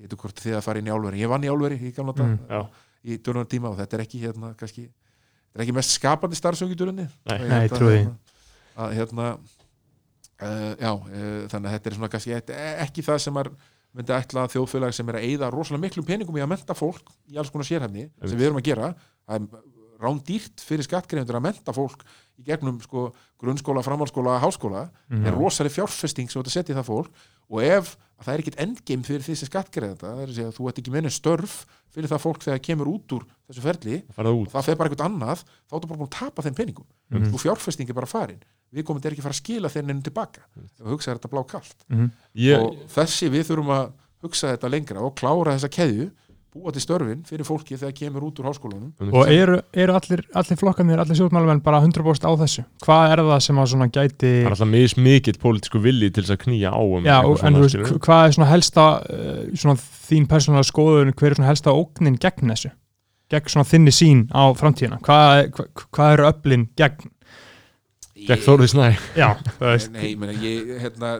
ég 0.03 0.09
veit 0.09 0.15
hvort 0.23 0.41
þið 0.45 0.55
að 0.57 0.65
fara 0.67 0.81
inn 0.81 0.89
í 0.89 0.93
álveri. 0.95 1.19
Ég 1.21 1.31
vann 1.31 1.45
í 1.45 1.51
álveri 1.51 1.77
í 1.79 1.91
gamla 1.95 2.15
Mm, 2.23 2.69
í 3.03 3.17
dörnum 3.19 3.47
tíma 3.51 3.71
og 3.73 3.77
þetta 3.81 3.97
er 3.99 4.03
ekki 4.05 4.21
hérna 4.23 4.53
kannski, 4.59 4.85
þetta 4.87 5.59
er 5.59 5.65
ekki 5.67 5.75
mest 5.77 5.95
skapandi 5.97 6.39
starfsöngi 6.39 6.77
dörunni 6.79 7.09
Nei. 7.27 7.39
Nei, 7.51 7.69
trúi 7.73 7.97
því. 7.97 8.13
að 8.79 8.95
hérna 9.01 9.27
uh, 10.43 10.73
já, 10.77 10.93
uh, 10.93 11.45
þannig 11.53 11.69
að 11.69 11.77
þetta 11.77 11.91
er 11.91 11.99
svona 11.99 12.13
kannski 12.13 12.37
ekki, 12.39 13.07
það 13.07 13.23
sem 13.27 13.43
er 13.43 13.53
myndi 13.93 14.15
ætla 14.17 14.47
þjóðfélag 14.49 14.97
sem 14.97 15.11
er 15.13 15.19
að 15.21 15.27
eyða 15.29 15.53
rosalega 15.53 15.85
miklum 15.85 16.09
peningum 16.09 16.39
í 16.39 16.45
að 16.45 16.53
menta 16.55 16.77
fólk 16.77 17.13
í 17.29 17.37
alls 17.41 17.53
konar 17.53 17.69
sérhæfni 17.69 18.07
sem 18.25 18.39
við 18.39 18.49
erum 18.49 18.61
að 18.63 18.69
gera 18.71 18.95
það 18.97 19.37
er 19.37 19.67
rándýrt 20.03 20.63
fyrir 20.65 20.87
skattgreifendur 20.87 21.39
að 21.39 21.45
menta 21.47 21.75
fólk 21.77 22.01
í 22.41 22.47
gegnum 22.47 22.81
sko, 22.83 23.11
grunnskóla, 23.41 23.85
framhaldsskóla, 23.87 24.39
háskóla. 24.43 24.87
Er 25.15 25.37
rosalega 25.37 25.77
fjárfesting 25.77 26.31
sem 26.31 26.39
þú 26.39 26.43
ert 26.43 26.51
að 26.51 26.57
setja 26.57 26.79
það 26.79 26.89
fólk 26.89 27.21
og 27.53 27.63
ef 27.67 27.93
að 28.19 28.25
það 28.27 28.33
er 28.33 28.43
ekkit 28.43 28.59
endgame 28.65 29.07
fyrir 29.07 29.27
sem 29.29 29.51
skattgreifenda, 29.51 30.09
það 30.09 30.23
er 30.25 30.33
að 30.49 30.57
þú 30.57 30.69
ert 30.71 30.81
ekki 30.83 30.95
meina 30.95 31.13
störf 31.13 31.55
fyrir 31.93 32.11
það 32.11 32.25
fólk 32.25 32.43
þegar 32.43 32.59
það 32.59 32.67
kemur 32.69 32.91
út 32.93 33.15
úr 33.19 33.27
þessu 33.51 33.65
ferli 33.67 34.01
farað 34.17 34.41
og 34.41 34.51
það 34.53 34.67
fer 34.69 34.81
bara 34.81 34.91
eitthvað 34.91 35.09
annað 35.11 35.45
þá 35.45 35.77
ertu 35.77 35.91
bara 35.91 36.01
búin 36.01 36.09
að 36.09 36.17
tapa 36.17 36.47
þeim 36.47 36.59
peningum. 36.59 36.89
Mhm. 37.13 37.31
þú 37.31 37.43
fjárfesting 37.45 37.91
er 37.91 37.99
bara 37.99 38.11
farin 38.11 38.43
við 38.73 38.87
komum 38.89 39.03
er 39.05 39.13
ekki 39.15 39.23
að 39.23 39.29
fara 39.29 39.37
að 39.37 39.43
skila 39.43 39.69
þeir 39.73 39.85
nefnum 39.89 40.03
tilbaka 40.09 40.47
við 40.57 40.95
hugsa 40.97 41.15
þetta 41.17 41.33
blá 41.35 41.43
kalt 41.51 41.77
ég, 42.35 42.59
og 42.59 42.83
þessi 42.95 43.29
við 43.33 43.47
þurfum 43.51 43.73
að 43.77 43.87
hugsa 44.23 44.53
þetta 44.55 44.71
lengra 44.73 45.03
og 45.07 45.15
klára 45.19 45.57
þessa 45.59 45.73
keðju 45.73 46.11
búa 46.53 46.69
til 46.69 46.83
störfin 46.85 47.23
fyrir 47.25 47.47
fólki 47.49 47.79
þegar 47.81 47.95
kemur 47.97 48.27
út 48.27 48.41
úr 48.43 48.45
háskólanum 48.51 48.91
Og 49.17 49.31
eru, 49.33 49.55
eru 49.73 49.95
allir, 49.97 50.21
allir 50.37 50.59
flokkarnir, 50.61 51.01
allir 51.01 51.17
sjóðmálamenn 51.17 51.63
bara 51.65 51.79
100% 51.81 52.27
á 52.29 52.33
þessu? 52.43 52.65
Hvað 52.85 53.13
er 53.15 53.23
það 53.25 53.41
sem 53.47 53.61
að 53.63 53.71
svona 53.73 53.87
gæti 53.89 54.33
það 54.35 54.45
er 54.45 54.51
alltaf 54.53 54.69
mismikill 54.75 55.39
pólitísku 55.41 55.81
villi 55.81 56.11
til 56.13 56.27
þess 56.27 56.35
að 56.37 56.43
knýja 56.45 56.75
á 56.77 56.81
um 56.85 57.09
Já, 57.09 57.17
en 57.25 57.57
þú 57.57 57.65
veist, 57.65 57.95
hvað 58.05 58.27
er 58.27 58.37
svona 58.37 58.51
helsta 58.53 58.85
uh, 59.01 59.41
svona 59.65 59.79
þín 59.81 60.29
persónulega 60.29 60.69
skoðun 60.69 61.15
hver 61.17 61.31
er 61.33 61.39
svona 61.41 61.51
helsta 61.55 61.73
ógnin 61.73 62.21
gegn 62.21 62.53
þessu? 62.53 62.75
Gegn 63.33 63.49
svona 63.57 63.71
þinni 63.73 63.97
sín 63.97 64.23
á 64.37 64.43
framtíðina? 64.53 65.01
Hvað, 65.09 65.33
er- 65.47 65.51
hva, 65.57 65.67
hvað 65.89 66.15
eru 66.19 66.29
öflin 66.35 66.69
gegn? 66.77 67.09
Gekk 68.29 68.47
Þórið 68.47 68.73
Snæ 68.73 68.87
Já, 69.19 69.29
það 69.59 69.69
veist. 69.69 69.93
Nei, 69.95 70.07
ég 70.13 70.21
meina, 70.21 70.35
ég, 70.43 70.73
hérna, 70.83 71.13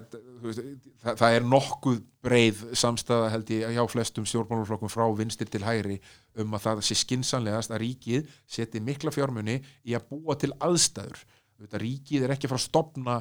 veist, 0.45 0.63
það, 1.03 1.21
það 1.23 1.37
er 1.37 1.47
nokkuð 1.53 2.01
breið 2.23 2.65
samstæða 2.79 3.31
held 3.33 3.53
ég 3.57 3.77
hjá 3.77 3.83
flestum 3.91 4.27
stjórnmáluflokkum 4.29 4.93
frá 4.93 5.05
vinstir 5.19 5.51
til 5.51 5.65
hægri 5.67 5.99
um 6.39 6.55
að 6.55 6.67
það 6.69 6.83
sé 6.87 6.99
skinsanlegast 7.01 7.75
að 7.75 7.83
ríkið 7.83 8.35
seti 8.47 8.83
mikla 8.85 9.15
fjármunni 9.15 9.59
í 9.83 9.97
að 9.99 10.09
búa 10.13 10.39
til 10.39 10.53
aðstæður. 10.63 11.25
Þetta 11.63 11.83
ríkið 11.83 12.27
er 12.27 12.35
ekki 12.37 12.49
að 12.49 12.55
fara 12.55 12.63
að 12.63 12.69
stopna 12.69 13.17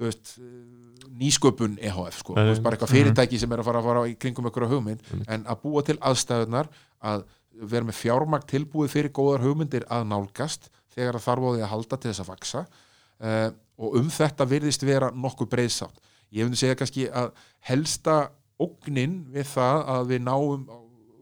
þú 0.00 0.06
veist, 0.08 0.32
eh, 0.40 1.08
nýsköpun 1.20 1.76
EHF 1.76 2.22
sko, 2.22 2.34
veist, 2.38 2.62
bara 2.64 2.76
eitthvað 2.76 2.94
fyrirtæki 2.94 3.40
sem 3.40 3.52
er 3.52 3.60
að 3.60 3.68
fara 3.68 3.82
að 3.82 3.88
fara 3.90 4.04
í 4.08 4.16
kringum 4.16 4.48
einhverja 4.48 4.72
hugmynd 4.72 5.02
en 5.28 5.44
að 5.44 5.60
búa 5.64 5.82
til 5.84 5.98
aðstæðunar 6.00 6.70
að 7.04 7.26
vera 7.60 7.84
með 7.84 7.98
fjármagn 7.98 8.46
tilbúið 8.48 8.94
fyrir 8.94 9.12
góðar 9.12 9.44
hugmyndir 9.44 9.84
að 9.92 10.06
nálgast 10.08 10.70
þegar 10.94 11.18
það 11.18 11.26
þarf 11.26 11.44
á 11.44 11.50
því 11.50 11.64
að 11.66 11.72
halda 11.74 11.98
til 12.00 12.10
þess 12.10 12.22
að 12.24 12.30
vaksa 12.32 12.62
uh, 13.24 13.48
og 13.80 13.96
um 14.00 14.10
þetta 14.12 14.46
virðist 14.50 14.84
vera 14.84 15.10
nokkuð 15.14 15.50
breyðsátt. 15.54 16.00
Ég 16.30 16.46
myndi 16.46 16.60
segja 16.60 16.76
kannski 16.78 17.08
að 17.10 17.32
helsta 17.70 18.18
ógnin 18.60 19.22
við 19.32 19.48
það 19.54 19.86
að 19.94 20.10
við 20.12 20.22
náum 20.26 20.66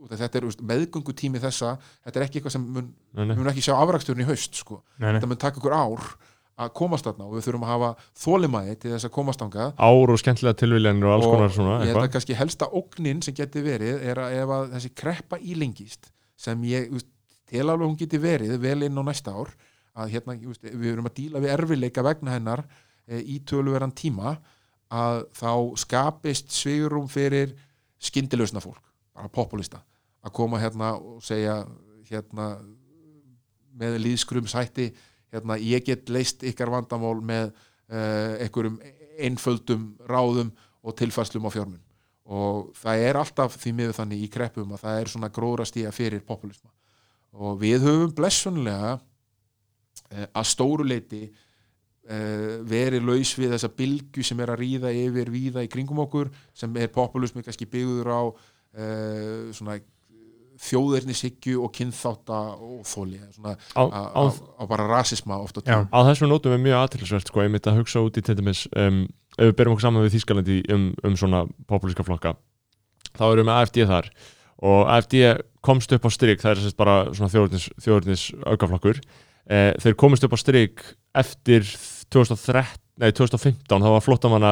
þetta 0.09 0.40
er 0.40 0.46
veist, 0.49 0.62
meðgöngu 0.64 1.12
tími 1.16 1.40
þessa 1.42 1.74
þetta 2.07 2.18
er 2.18 2.24
ekki 2.26 2.40
eitthvað 2.40 2.55
sem 2.57 2.64
mun, 2.64 2.88
Nei, 3.12 3.26
nei. 3.28 3.36
mun 3.36 3.51
ekki 3.51 3.64
sjá 3.66 3.74
afraksturinn 3.76 4.24
í 4.24 4.28
haust 4.28 4.59
sko. 4.59 4.80
Nei, 4.99 5.12
þetta 5.16 5.30
mun 5.30 5.40
taka 5.40 5.61
ykkur 5.61 5.76
ár 5.76 6.05
að 6.59 6.72
komast 6.74 7.07
þarna 7.07 7.28
og 7.28 7.36
við 7.36 7.44
þurfum 7.46 7.66
að 7.66 7.72
hafa 7.74 7.90
þólimæði 8.18 8.76
til 8.82 8.92
þess 8.94 9.07
að 9.07 9.12
komast 9.14 9.42
þangað 9.44 9.68
ár 9.78 10.12
og 10.14 10.18
skemmtilega 10.22 10.59
tilviljanir 10.59 11.07
og 11.07 11.14
alls 11.14 11.28
konar 11.30 11.53
svona 11.55 11.76
ég 11.84 11.92
held 11.92 12.03
að 12.03 12.14
kannski 12.16 12.38
helsta 12.38 12.68
ógnin 12.74 13.20
sem 13.22 13.36
geti 13.38 13.62
verið 13.62 14.03
er 14.11 14.20
að 14.24 14.38
ef 14.40 14.55
að 14.57 14.72
þessi 14.74 14.90
kreppa 14.99 15.38
ílengist 15.38 16.11
sem 16.38 16.64
ég 16.66 16.90
tel 17.49 17.62
alveg 17.68 17.86
hún 17.86 17.99
geti 18.01 18.18
verið 18.22 18.57
vel 18.64 18.80
inn 18.88 18.99
á 18.99 19.03
næsta 19.07 19.36
ár 19.38 19.53
að 19.99 20.14
hérna, 20.14 20.36
veist, 20.49 20.64
við 20.64 20.92
erum 20.92 21.09
að 21.11 21.16
díla 21.18 21.42
við 21.42 21.55
erfileika 21.57 22.05
vegna 22.07 22.36
hennar 22.36 22.64
e, 23.07 23.20
í 23.20 23.40
töluveran 23.49 23.94
tíma 23.96 24.36
að 24.88 25.24
þá 25.36 25.53
skapist 25.82 26.53
svigurum 26.55 27.09
fyrir 27.12 27.55
skyndilausna 28.01 28.62
fólk, 28.62 28.82
bara 29.12 29.30
populista 29.32 29.82
að 30.24 30.34
koma 30.38 30.61
hérna 30.62 30.94
og 30.96 31.22
segja 31.24 31.61
hérna 32.09 32.55
með 33.78 33.99
líðskrumshætti 34.05 34.88
hérna, 35.32 35.59
ég 35.61 35.84
get 35.86 36.09
leist 36.12 36.44
ykkar 36.46 36.72
vandamál 36.72 37.18
með 37.20 37.51
uh, 37.51 38.38
einhverjum 38.42 38.78
einföldum 39.18 39.90
ráðum 40.09 40.51
og 40.82 40.96
tilfærslum 40.99 41.46
á 41.46 41.51
fjármun 41.53 41.84
og 42.28 42.72
það 42.76 43.05
er 43.09 43.18
alltaf 43.18 43.57
því 43.59 43.74
miður 43.76 43.99
þannig 43.99 44.24
í 44.24 44.32
kreppum 44.32 44.74
að 44.76 44.82
það 44.84 45.01
er 45.03 45.12
svona 45.12 45.32
gróðrastíja 45.34 45.92
fyrir 45.94 46.24
populisma 46.26 46.70
og 47.38 47.59
við 47.62 47.84
höfum 47.86 48.14
blessunlega 48.16 48.99
að 50.09 50.48
stóru 50.48 50.86
leiti 50.88 51.26
uh, 52.09 52.56
verið 52.68 53.04
laus 53.09 53.34
við 53.38 53.54
þessa 53.56 53.70
bylgu 53.76 54.24
sem 54.24 54.40
er 54.44 54.54
að 54.54 54.62
ríða 54.62 54.94
yfir 54.94 55.30
víða 55.32 55.64
í 55.66 55.70
kringum 55.72 56.02
okkur 56.06 56.32
sem 56.56 56.74
er 56.80 56.90
populismi 56.94 57.44
kannski 57.46 57.68
byggður 57.70 58.12
á 58.12 58.22
uh, 58.24 59.52
svona 59.52 59.78
þjóðirnishyggju 60.59 61.61
og 61.62 61.70
kynþátta 61.74 62.38
og 62.59 62.80
þóli 62.88 63.20
á, 63.46 64.62
bara 64.66 64.88
rasisma 64.88 65.38
ofta 65.38 65.62
Já. 65.62 65.86
á 65.86 65.98
þessum 66.09 66.32
nótum 66.32 66.56
er 66.56 66.62
mjög 66.62 66.80
aðtilsvert 66.82 67.30
sko, 67.30 67.44
ég 67.44 67.52
myndi 67.52 67.70
að 67.70 67.78
hugsa 67.78 68.02
út 68.02 68.18
í 68.18 68.24
til 68.26 68.34
dæmis 68.40 68.64
um, 68.74 69.04
ef 69.38 69.52
við 69.52 69.54
berum 69.61 69.76
okkur 69.76 69.86
saman 69.86 70.06
við 70.06 70.16
Þýskalandi 70.16 70.59
um, 70.74 70.88
um 71.06 71.14
svona 71.20 71.44
populíska 71.70 72.06
flokka 72.06 72.34
þá 73.12 73.24
erum 73.28 73.44
við 73.44 73.48
með 73.50 73.61
AFD 73.61 73.80
þar 73.92 74.11
og 74.68 74.90
AFD 74.96 75.16
komst 75.62 75.94
upp 75.94 76.06
á 76.06 76.11
strik 76.11 76.42
það 76.42 76.56
er 76.56 76.64
sérst 76.64 76.80
bara 76.80 76.98
svona 77.14 77.30
þjóðurnis 77.30 78.26
aukaflokkur 78.42 78.98
eh, 79.51 79.72
þeir 79.80 79.96
komist 80.01 80.26
upp 80.26 80.36
á 80.36 80.38
strik 80.40 80.84
eftir 81.16 81.66
2013 82.12 82.84
Nei, 82.99 83.12
2015, 83.14 83.78
það 83.78 83.92
var 83.94 84.03
flottamanna 84.03 84.49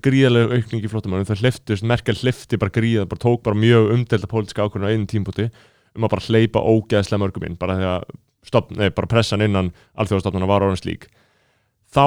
gríðarlega 0.00 0.56
aukning 0.56 0.84
í 0.86 0.88
flottamanna 0.88 1.26
það 1.28 1.42
hleyftust, 1.42 1.84
Merkel 1.84 2.14
hleyfti 2.16 2.56
bara 2.56 2.72
gríða 2.72 3.02
bara 3.04 3.20
tók 3.20 3.42
bara 3.44 3.58
mjög 3.58 3.90
umdelda 3.92 4.30
pólitíska 4.30 4.64
ákvörðun 4.64 4.88
á 4.88 4.92
einu 4.94 5.08
tímpúti 5.10 5.50
um 5.92 6.06
að 6.06 6.14
bara 6.14 6.24
hleypa 6.24 6.62
ógeðslega 6.64 7.20
mörgum 7.20 7.44
inn 7.44 7.58
bara 7.60 7.76
því 7.76 7.90
að 7.90 8.06
stopn, 8.48 8.78
nei, 8.80 8.88
bara 8.96 9.10
pressan 9.10 9.44
innan 9.44 9.68
alþjóðastofnuna 10.00 10.48
var 10.48 10.64
orðin 10.64 10.80
slík. 10.80 11.04
Þá 11.92 12.06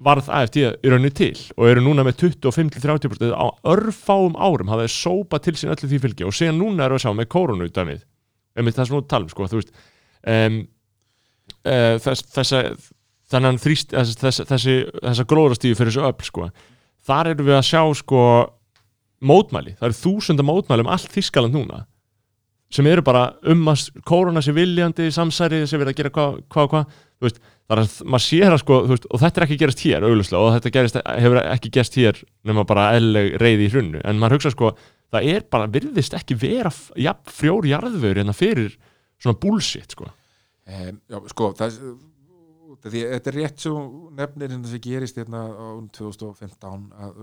varð 0.00 0.32
AFD 0.32 0.58
í 0.64 0.90
rauninni 0.90 1.12
til 1.14 1.36
og 1.54 1.68
eru 1.68 1.84
núna 1.84 2.02
með 2.06 2.24
25-30% 2.24 3.30
á 3.36 3.46
örfáum 3.70 4.34
árum 4.40 4.72
hafa 4.72 4.88
þeir 4.88 4.96
sópa 4.96 5.38
til 5.44 5.54
sín 5.60 5.70
öllu 5.70 5.86
því 5.86 6.02
fylgi 6.06 6.26
og 6.26 6.34
síðan 6.34 6.58
núna 6.62 6.88
eru 6.88 6.98
að 6.98 7.04
sjá 7.04 7.12
með 7.14 7.30
koronu 7.30 7.68
dæmið. 7.70 8.02
Um 8.58 8.74
það 8.74 8.88
sem 8.88 8.96
nú 8.96 9.02
talum 9.06 9.30
sko, 9.30 9.46
þú 9.46 9.60
veist 9.60 9.74
um, 10.26 10.62
þess, 11.64 12.24
þessa 12.34 12.62
þannig 13.30 13.60
þrýst, 13.62 13.94
þess, 13.94 14.16
þess, 14.20 14.42
þessi 14.48 14.76
þessa 14.96 15.26
gróðrastífi 15.30 15.78
fyrir 15.78 15.92
þessu 15.92 16.06
öll 16.08 16.26
sko. 16.26 16.48
þar 17.06 17.32
erum 17.32 17.48
við 17.48 17.58
að 17.58 17.68
sjá 17.68 17.82
sko, 18.00 18.24
mótmæli, 19.20 19.76
það 19.78 19.88
eru 19.90 20.00
þúsunda 20.00 20.46
mótmæli 20.46 20.84
um 20.86 20.92
allt 20.92 21.14
Þískaland 21.14 21.56
núna 21.56 21.84
sem 22.70 22.86
eru 22.86 23.02
bara 23.02 23.32
um 23.50 23.64
að 23.72 23.88
korona 24.06 24.42
sé 24.44 24.54
viljandi 24.54 25.08
samsæri 25.10 25.64
sem 25.66 25.80
verið 25.80 25.90
að 25.90 25.96
gera 25.98 26.12
hvað 26.14 26.36
hvað 26.54 26.66
og 26.68 26.74
hvað. 26.74 26.92
Þú 27.20 27.26
veist, 27.26 27.40
það 27.66 27.74
er 27.74 27.80
að 27.82 27.96
maður 28.06 28.24
sér 28.24 28.54
að 28.54 28.60
sko 28.62 28.76
þú 28.84 28.92
veist, 28.94 29.08
og 29.10 29.20
þetta 29.20 29.40
er 29.40 29.46
ekki 29.46 29.58
gerast 29.60 29.82
hér 29.84 30.06
auglustlega 30.06 30.44
og 30.44 30.54
þetta 30.54 30.72
gerist, 30.76 31.00
hefur 31.24 31.40
ekki 31.40 31.72
gerst 31.74 31.98
hér 31.98 32.20
nema 32.46 32.64
bara 32.68 32.86
eðleg 32.96 33.34
reyði 33.42 33.66
í 33.66 33.72
hrunnu 33.74 34.04
en 34.06 34.22
maður 34.22 34.38
hugsa 34.38 34.54
sko, 34.54 34.70
það 35.10 35.28
er 35.34 35.44
bara 35.50 35.68
virðist 35.74 36.14
ekki 36.16 36.38
vera 36.38 36.72
jafn 36.94 37.34
frjór 37.40 37.68
jarðvör 37.68 38.22
hérna 38.22 38.36
fyrir 38.38 38.78
svona 39.20 39.38
bullshit 39.42 39.98
sko 39.98 40.08
Um, 40.70 40.98
já, 41.10 41.18
sko, 41.32 41.50
það, 41.58 41.76
því 42.84 43.04
að 43.04 43.12
þetta 43.16 43.30
er 43.30 43.38
rétt 43.40 43.62
þú 43.64 43.74
nefnir 44.18 44.52
hérna 44.52 44.70
sem 44.70 44.82
gerist 44.84 45.18
hérna 45.18 45.44
á 45.50 45.66
2015 45.96 46.90
að 46.94 47.22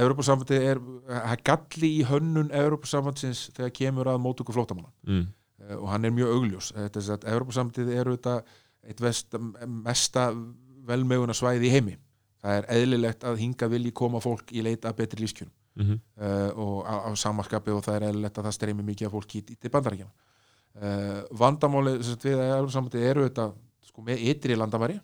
Evropasambandið 0.00 0.66
er 0.70 0.78
það 1.06 1.42
galli 1.44 1.90
í 1.98 2.04
hönnun 2.08 2.52
Evropasambandsins 2.56 3.50
þegar 3.56 3.72
kemur 3.76 4.08
að 4.08 4.22
mótöku 4.24 4.56
flótamanna 4.56 4.92
mm. 5.06 5.28
Eh, 5.60 5.76
og 5.76 5.90
hann 5.92 6.08
er 6.08 6.12
mjög 6.16 6.30
augljós. 6.32 6.70
Þetta 6.72 7.00
er 7.00 7.08
að 7.12 7.24
Evropasambandið 7.34 7.88
er 7.92 8.08
auðvitað 8.08 8.52
eitt 8.88 9.02
vest, 9.04 9.34
mesta 9.68 10.30
velmeguna 10.88 11.36
svæði 11.36 11.68
í 11.68 11.72
heimi. 11.74 11.96
Það 12.40 12.56
er 12.56 12.68
eðlilegt 12.78 13.26
að 13.28 13.42
hinga 13.42 13.68
vilji 13.68 13.92
koma 14.00 14.22
fólk 14.24 14.54
í 14.56 14.62
leita 14.64 14.88
að 14.88 15.02
betri 15.02 15.20
lífskjörn 15.20 15.52
Mm 15.78 16.00
uh, 16.18 16.50
og 16.58 16.80
á, 16.82 16.94
á 17.06 17.10
samarskapi 17.14 17.70
og 17.70 17.84
það 17.84 17.94
er 17.94 18.06
eðlilegt 18.08 18.38
að 18.38 18.48
það 18.48 18.54
streymi 18.56 18.86
mikið 18.88 19.06
af 19.06 19.12
fólki 19.14 19.38
í, 19.38 19.54
til 19.54 19.70
bandarækjana 19.70 20.10
uh, 20.76 21.20
vandamáli 21.40 21.96
sem 22.02 22.12
sagt, 22.14 22.24
við 22.28 22.38
að 22.38 22.54
Evropasambandið 22.58 23.06
eru 23.10 23.24
auðvitað 23.26 23.54
sko, 23.90 24.02
með 24.06 24.24
ytri 24.32 24.56
landamæri. 24.58 24.98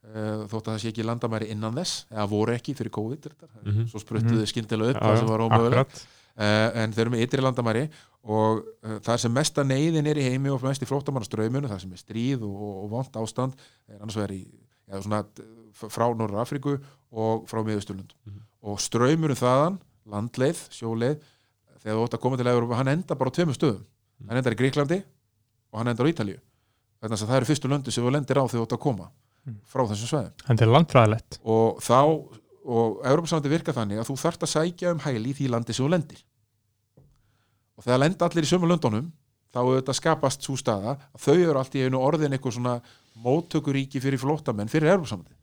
Uh, 0.00 0.46
þótt 0.48 0.64
að 0.64 0.72
það 0.74 0.78
sé 0.80 0.88
ekki 0.94 1.04
landamæri 1.04 1.50
innan 1.52 1.74
þess 1.76 2.06
eða 2.08 2.24
voru 2.30 2.54
ekki 2.56 2.72
fyrir 2.78 2.90
COVID 2.94 3.26
mm 3.30 3.68
Mhm. 3.70 3.82
svo 3.92 4.00
spruttuðu 4.00 4.40
mm 4.40 4.48
skyndilega 4.48 4.94
upp 4.94 5.02
Já, 5.02 5.06
það 5.10 5.18
sem 5.18 5.28
var 5.28 5.40
ómögulegt. 5.44 5.80
akkurat. 5.84 6.06
Uh, 6.40 6.68
en 6.80 6.92
þeir 6.94 7.00
eru 7.04 7.10
með 7.10 7.24
ytri 7.26 7.42
landamæri 7.44 7.82
og 8.24 8.64
það 9.04 9.16
sem 9.18 9.32
mesta 9.32 9.62
neyðin 9.64 10.06
er 10.08 10.16
í 10.16 10.24
heimi 10.24 10.48
og 10.50 10.62
mest 10.62 10.82
í 10.82 10.86
flóttamannaströymunu, 10.88 11.68
það 11.68 11.80
sem 11.80 11.92
er 11.92 12.00
stríð 12.00 12.42
og, 12.48 12.54
og, 12.54 12.74
og 12.84 12.90
vond 12.90 13.16
ástand 13.20 13.54
er 13.88 14.00
annars 14.00 14.16
vegar 14.16 14.32
í 14.32 14.40
já, 14.88 15.00
svona, 15.04 15.20
frá 15.72 16.06
Norður 16.16 16.40
Afríku 16.44 16.78
og 17.12 17.44
frá 17.50 17.60
miðusturlund 17.64 18.12
Mhm. 18.24 18.40
og 18.62 18.80
ströymunu 18.80 19.36
þaðan, 19.36 19.78
landleið, 20.08 20.64
sjóleið 20.72 21.20
þegar 21.82 21.96
þú 21.96 22.04
ótt 22.08 22.14
að 22.16 22.20
koma 22.24 22.36
til 22.40 22.46
Európa, 22.46 22.76
hann 22.80 22.88
enda 22.88 23.14
bara 23.14 23.30
á 23.30 23.36
tveimur 23.36 23.56
stöðum, 23.56 23.84
hann 24.28 24.40
endar 24.40 24.56
í 24.56 24.60
Gríklandi 24.60 25.00
og 25.70 25.80
hann 25.80 25.92
endar 25.92 26.08
á 26.08 26.12
Ítalíu. 26.12 26.40
Þannig 27.00 27.16
að 27.16 27.30
það 27.30 27.38
eru 27.38 27.48
fyrstu 27.48 27.70
löndi 27.70 27.94
sem 27.94 28.04
þú 28.04 28.12
lendir 28.12 28.40
á 28.40 28.44
þegar 28.44 28.58
þú 28.58 28.66
ótt 28.66 28.76
að 28.76 28.84
koma 28.84 29.08
frá 29.70 29.86
þessum 29.88 30.10
sveðum 30.10 30.42
Þetta 30.44 30.64
er 30.66 30.72
landfræðilegt. 30.74 31.38
Og 31.48 31.80
þá 31.80 32.00
og 32.70 33.00
Európa-samandi 33.08 33.50
virka 33.50 33.72
þannig 33.72 34.02
að 34.02 34.10
þú 34.10 34.16
þarft 34.20 34.44
að 34.44 34.52
sækja 34.52 34.92
um 34.94 35.00
hæli 35.00 35.32
í 35.32 35.36
því 35.38 35.48
landi 35.54 35.76
sem 35.76 35.86
þú 35.86 35.92
lendir. 35.94 36.20
Og 37.78 37.86
þegar 37.86 38.02
lenda 38.02 38.28
allir 38.28 38.46
í 38.46 38.50
sömu 38.50 38.68
löndunum 38.68 39.08
þá 39.50 39.60
auðvitað 39.62 39.98
skapast 39.98 40.44
svo 40.44 40.58
staða 40.60 40.98
að 40.98 41.24
þau 41.24 41.36
eru 41.38 41.58
allt 41.58 41.74
í 41.78 41.86
einu 41.86 42.02
orðin 42.04 42.36
eitthvað 42.36 42.58
svona 42.58 42.76
móttökuríki 43.24 44.02
fyrir 44.02 44.20
flóttamenn 44.20 44.70
fyrir 44.70 44.92
Európa-samandi 44.92 45.34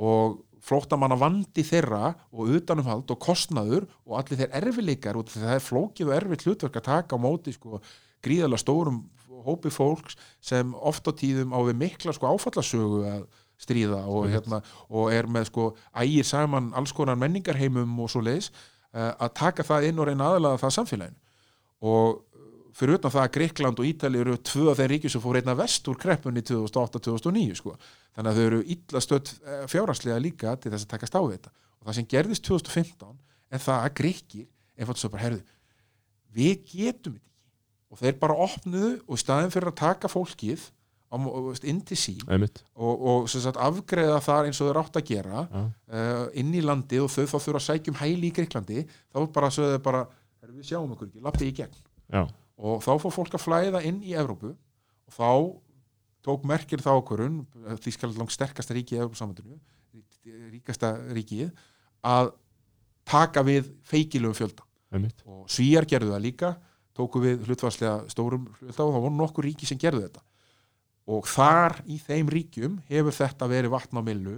og 0.00 0.38
flóttamanna 0.64 1.16
vandi 1.18 1.64
þeirra 1.64 2.12
og 2.30 2.52
utanumhald 2.58 3.10
og 3.10 3.20
kostnaður 3.24 3.88
og 4.04 4.18
allir 4.20 4.42
þeir 4.42 4.54
erfileikar 4.60 5.18
að 5.18 5.32
það 5.32 5.56
er 5.56 5.64
flókið 5.64 6.10
og 6.10 6.16
erfitt 6.18 6.46
hlutverk 6.46 6.78
að 6.78 6.86
taka 6.90 7.16
á 7.16 7.18
móti 7.20 7.54
sko, 7.56 7.80
gríðarlega 8.24 8.62
stórum 8.62 9.04
hópi 9.44 9.72
fólks 9.72 10.16
sem 10.44 10.74
oft 10.76 11.06
á 11.08 11.12
tíðum 11.16 11.54
á 11.56 11.58
við 11.64 11.78
mikla 11.80 12.14
sko, 12.16 12.32
áfallasögu 12.34 13.04
að 13.08 13.22
stríða 13.60 14.02
og, 14.08 14.26
hérna, 14.32 14.62
og 14.88 15.12
er 15.12 15.28
með 15.28 15.50
sko 15.50 15.66
ægir 15.92 16.26
saman 16.28 16.70
alls 16.76 16.94
konar 16.96 17.18
menningarheimum 17.20 17.98
og 18.00 18.10
svo 18.12 18.22
leiðis 18.24 18.50
að 18.92 19.30
taka 19.36 19.66
það 19.66 19.90
inn 19.90 20.00
og 20.00 20.08
reyna 20.08 20.30
aðalega 20.30 20.60
það 20.64 20.76
samfélaginu. 20.78 21.18
Og 21.86 22.18
fyrir 22.76 22.98
utan 22.98 23.12
það 23.12 23.22
að 23.26 23.32
Greikland 23.36 23.80
og 23.82 23.88
Ítali 23.88 24.20
eru 24.20 24.36
tvö 24.50 24.70
af 24.72 24.80
þeir 24.80 24.92
ríkjum 24.94 25.14
sem 25.14 25.22
fór 25.24 25.40
einna 25.40 25.56
vest 25.58 25.88
úr 25.90 25.98
kreppunni 26.00 26.42
2008-2009 26.48 27.58
sko. 27.60 27.76
þannig 28.16 28.30
að 28.30 28.38
þau 28.38 28.46
eru 28.46 28.60
illa 28.74 29.02
stödd 29.04 29.32
fjárhagslega 29.70 30.20
líka 30.20 30.56
til 30.56 30.72
þess 30.72 30.86
að 30.86 30.92
takast 30.94 31.16
á 31.16 31.20
við 31.20 31.36
þetta. 31.36 31.52
Og 31.80 31.88
það 31.88 31.98
sem 31.98 32.10
gerðist 32.10 32.48
2015 32.48 33.16
er 33.50 33.64
það 33.64 33.84
að 33.84 33.96
Greikir 34.00 34.46
einfalds 34.80 35.04
svo 35.04 35.12
bara 35.12 35.26
herðu 35.28 35.44
við 36.34 36.62
getum 36.70 37.16
þetta 37.16 37.29
og 37.90 37.98
þeir 38.00 38.18
bara 38.22 38.36
opnuðu 38.46 38.92
og 39.10 39.18
staðin 39.20 39.50
fyrir 39.54 39.72
að 39.72 39.80
taka 39.82 40.10
fólkið 40.12 40.68
inn 41.66 41.80
til 41.82 41.96
sín 41.98 42.20
Einmitt. 42.30 42.60
og, 42.78 43.00
og 43.02 43.24
sagt, 43.32 43.56
afgreða 43.58 44.20
þar 44.22 44.46
eins 44.46 44.60
og 44.62 44.68
þau 44.70 44.82
átt 44.84 44.98
að 45.00 45.08
gera 45.08 45.40
Já. 45.50 45.62
uh, 45.90 46.26
inn 46.38 46.52
í 46.54 46.60
landi 46.62 47.00
og 47.02 47.10
þau 47.10 47.24
þá 47.26 47.34
þurfa 47.42 47.58
að 47.58 47.64
sækja 47.66 47.90
um 47.90 47.98
hæli 47.98 48.28
í 48.28 48.34
Greiklandi 48.36 48.84
þá 49.10 49.18
bara 49.34 49.50
sögðu 49.50 49.72
þau 49.74 49.82
bara 49.88 50.02
"Heyrðu, 50.40 50.54
við 50.60 50.68
sjáum 50.70 50.92
okkur 50.94 51.08
ekki, 51.10 51.24
lappið 51.26 51.48
í 51.48 51.56
gegn 51.58 51.80
Já. 52.14 52.22
og 52.62 52.84
þá 52.86 52.92
fór 53.02 53.16
fólk 53.16 53.34
að 53.34 53.42
flæða 53.48 53.82
inn 53.90 53.98
í 54.06 54.14
Evrópu 54.14 54.52
og 54.54 55.16
þá 55.18 55.30
tók 56.30 56.46
merkir 56.46 56.78
þá 56.84 56.92
okkurun 57.00 57.42
því 57.82 57.92
skal 57.96 58.14
langt 58.14 58.30
sterkasta 58.36 58.74
ríki 58.76 58.94
í 58.94 59.02
Evrópusamöndinu 59.02 59.58
ríkasta 60.54 60.94
ríkið 61.10 61.50
að 62.06 62.30
taka 63.08 63.42
við 63.42 63.72
feikilum 63.82 64.34
fjölda 64.36 64.62
Einmitt. 64.94 65.22
og 65.26 65.48
svíjar 65.50 65.86
gerðu 65.90 66.14
það 66.14 66.22
líka 66.28 66.50
tóku 66.96 67.20
við 67.22 67.44
hlutvarslega 67.48 68.08
stórum 68.12 68.48
fjölda 68.58 68.84
og 68.86 68.94
það 68.96 69.04
voru 69.06 69.16
nokkur 69.20 69.46
ríki 69.46 69.66
sem 69.68 69.78
gerðu 69.80 70.02
þetta 70.08 70.22
og 71.10 71.26
þar 71.26 71.78
í 71.90 71.96
þeim 72.02 72.28
ríkjum 72.30 72.74
hefur 72.90 73.14
þetta 73.16 73.48
verið 73.50 73.72
vatn 73.72 73.98
á 73.98 74.02
millu 74.06 74.36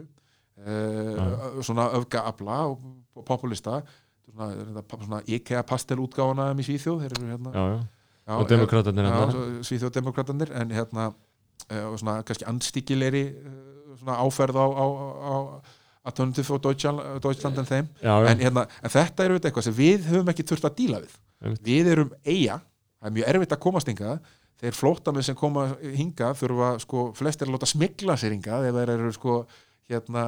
uh, 0.62 1.62
svona 1.64 1.88
öfgaabla 1.98 2.58
og, 2.70 2.84
populista 3.28 3.80
svona, 4.28 4.52
svona, 4.62 4.84
svona 5.04 5.20
IKEA 5.26 5.62
pastelútgáfana 5.68 6.50
í 6.56 6.64
Svíþjóð 6.66 7.02
hérna 7.08 7.52
Já, 7.52 7.64
já. 7.74 7.80
Já, 8.22 8.36
Og 8.38 8.46
demokratarnir 8.48 9.04
já, 9.04 9.10
hérna. 9.10 9.32
svo- 9.34 9.62
Svíþjóðdemokratarnir 9.66 10.52
en 10.60 10.70
hérna 10.70 11.08
uh, 11.10 11.96
svona 11.98 12.20
kannski 12.22 12.46
andstíkilegri 12.46 13.24
svona 13.98 14.16
áferð 14.22 14.56
á, 14.62 14.66
á, 14.70 14.84
á 14.86 15.34
Alternative 16.02 16.46
for 16.48 16.58
Deutschland, 16.58 16.98
Deutschland 17.22 17.58
en 17.62 17.68
þeim 17.68 17.88
Já, 18.02 18.12
já. 18.24 18.28
en, 18.32 18.40
hérna, 18.42 18.64
en 18.82 18.90
þetta 18.90 19.24
er 19.28 19.34
eitthvað 19.38 19.66
sem 19.68 19.76
við 19.76 20.08
höfum 20.10 20.32
ekki 20.32 20.46
þurft 20.50 20.64
að 20.66 20.76
díla 20.80 20.98
við 21.04 21.12
Einmitt. 21.42 21.62
við 21.66 21.90
erum 21.92 22.10
eiga 22.26 22.56
það 22.58 23.06
er 23.10 23.14
mjög 23.18 23.28
erfitt 23.34 23.54
að 23.56 23.60
komast 23.66 23.90
hingað 23.92 24.18
þeir 24.62 24.76
flóttanir 24.78 25.26
sem 25.26 25.38
koma 25.38 25.68
hingað 25.82 26.36
þurfa 26.42 26.72
sko 26.82 27.04
flestir 27.18 27.48
að 27.48 27.54
láta 27.56 27.70
smigla 27.70 28.16
sér 28.18 28.34
hingað 28.34 28.66
ef 28.70 28.76
þeir 28.80 28.92
eru 28.96 29.12
sko 29.14 29.36
hérna 29.90 30.26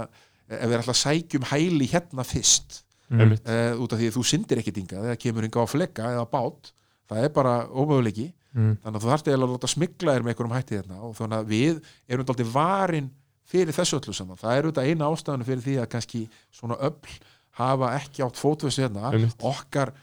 ef 0.49 0.65
þeir 0.71 0.79
ætla 0.85 0.95
að 0.95 1.03
sækjum 1.03 1.49
hæli 1.51 1.91
hérna 1.91 2.25
fyrst 2.27 2.81
uh, 3.11 3.75
út 3.83 3.93
af 3.95 3.99
því 4.01 4.09
að 4.11 4.17
þú 4.19 4.25
syndir 4.31 4.63
ekkit 4.63 4.79
hingað 4.83 5.11
eða 5.11 5.19
kemur 5.23 5.47
hingað 5.47 5.67
á 5.67 5.73
flegga 5.75 6.09
eða 6.17 6.25
bát 6.31 6.73
það 7.11 7.27
er 7.27 7.35
bara 7.37 7.59
ómöguleiki 7.71 8.31
Mm. 8.55 8.77
þannig 8.85 9.01
að 9.01 9.03
þú 9.03 9.09
þarft 9.11 9.29
eiginlega 9.29 9.49
að 9.49 9.55
láta 9.57 9.69
smigla 9.73 10.13
þér 10.15 10.23
með 10.23 10.31
einhverjum 10.31 10.53
hætti 10.55 10.77
hérna 10.79 10.97
og 11.03 11.15
þannig 11.19 11.41
að 11.43 11.49
við 11.51 11.79
erum 12.15 12.27
dálítið 12.29 12.51
varin 12.55 13.09
fyrir 13.55 13.77
þessu 13.77 14.01
öllu 14.01 14.15
saman. 14.19 14.41
Það 14.41 14.57
er 14.59 14.67
auðvitað 14.69 14.91
eina 14.91 15.11
ástæðan 15.15 15.47
fyrir 15.47 15.63
því 15.69 15.77
að 15.85 15.91
kannski 15.95 16.25
svona 16.59 16.79
öll 16.89 17.15
hafa 17.61 17.93
ekki 18.01 18.25
átt 18.27 18.41
fótvössu 18.43 18.83
hérna. 18.83 19.13
Einmitt. 19.15 19.39
okkar 19.47 19.95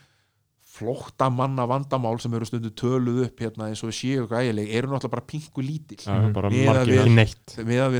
flóttamanna 0.72 1.66
vandamál 1.68 2.16
sem 2.24 2.32
eru 2.38 2.46
stundu 2.48 2.70
töluð 2.80 3.26
upp 3.26 3.42
hérna 3.44 3.68
eins 3.68 3.82
og 3.84 3.92
séu 3.96 4.22
eitthvað 4.24 4.46
ægileg 4.48 4.70
eru 4.78 4.88
náttúrulega 4.94 5.12
bara 5.18 5.26
pingu 5.28 5.64
lítil. 5.66 5.98
Miðað 6.08 6.70
margir 6.70 6.94
við- 6.96 7.10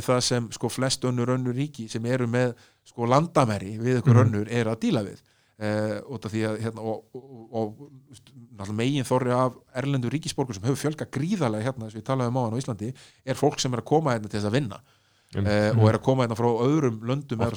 það 0.08 0.22
sem 0.24 0.48
sko 0.56 0.70
flest 0.72 1.04
önnur 1.04 1.34
önnur 1.36 1.54
ríki 1.58 1.90
sem 1.92 2.06
eru 2.06 2.28
með 2.32 2.54
sko 2.88 3.06
landamæri 3.12 3.74
við 3.78 4.00
ykkur 4.02 4.16
Mhm. 4.16 4.24
önnur 4.24 4.48
eru 4.50 4.72
að 4.72 4.80
díla 4.86 5.04
við. 5.04 5.20
Uh, 5.62 6.00
að 6.18 6.58
hérna, 6.64 6.82
og, 6.82 7.04
og, 7.14 7.92
og 8.58 8.70
megin 8.74 9.04
þorri 9.06 9.30
af 9.36 9.54
erlendu 9.76 10.10
ríkisborgur 10.10 10.56
sem 10.56 10.64
hefur 10.64 10.80
fjölga 10.90 11.06
gríðarlega 11.06 11.62
hérna 11.68 11.86
þess 11.86 11.94
að 11.94 12.00
við 12.02 12.08
talaðum 12.08 12.40
á 12.40 12.42
hann 12.48 12.56
á 12.58 12.62
Íslandi 12.64 12.94
er 13.26 13.36
fólk 13.36 13.60
sem 13.60 13.74
er 13.74 13.82
að 13.84 13.86
koma 13.86 14.16
hérna 14.16 14.28
til 14.32 14.40
þess 14.40 14.50
að 14.50 14.56
vinna 14.58 14.80
Einmitt. 15.32 15.52
uh, 15.52 15.80
og 15.80 15.88
er 15.88 15.96
að 15.96 16.04
koma 16.04 16.26
hérna 16.26 16.36
frá 16.36 16.48
öðrum 16.50 16.98
löndum 17.08 17.44
eða 17.46 17.56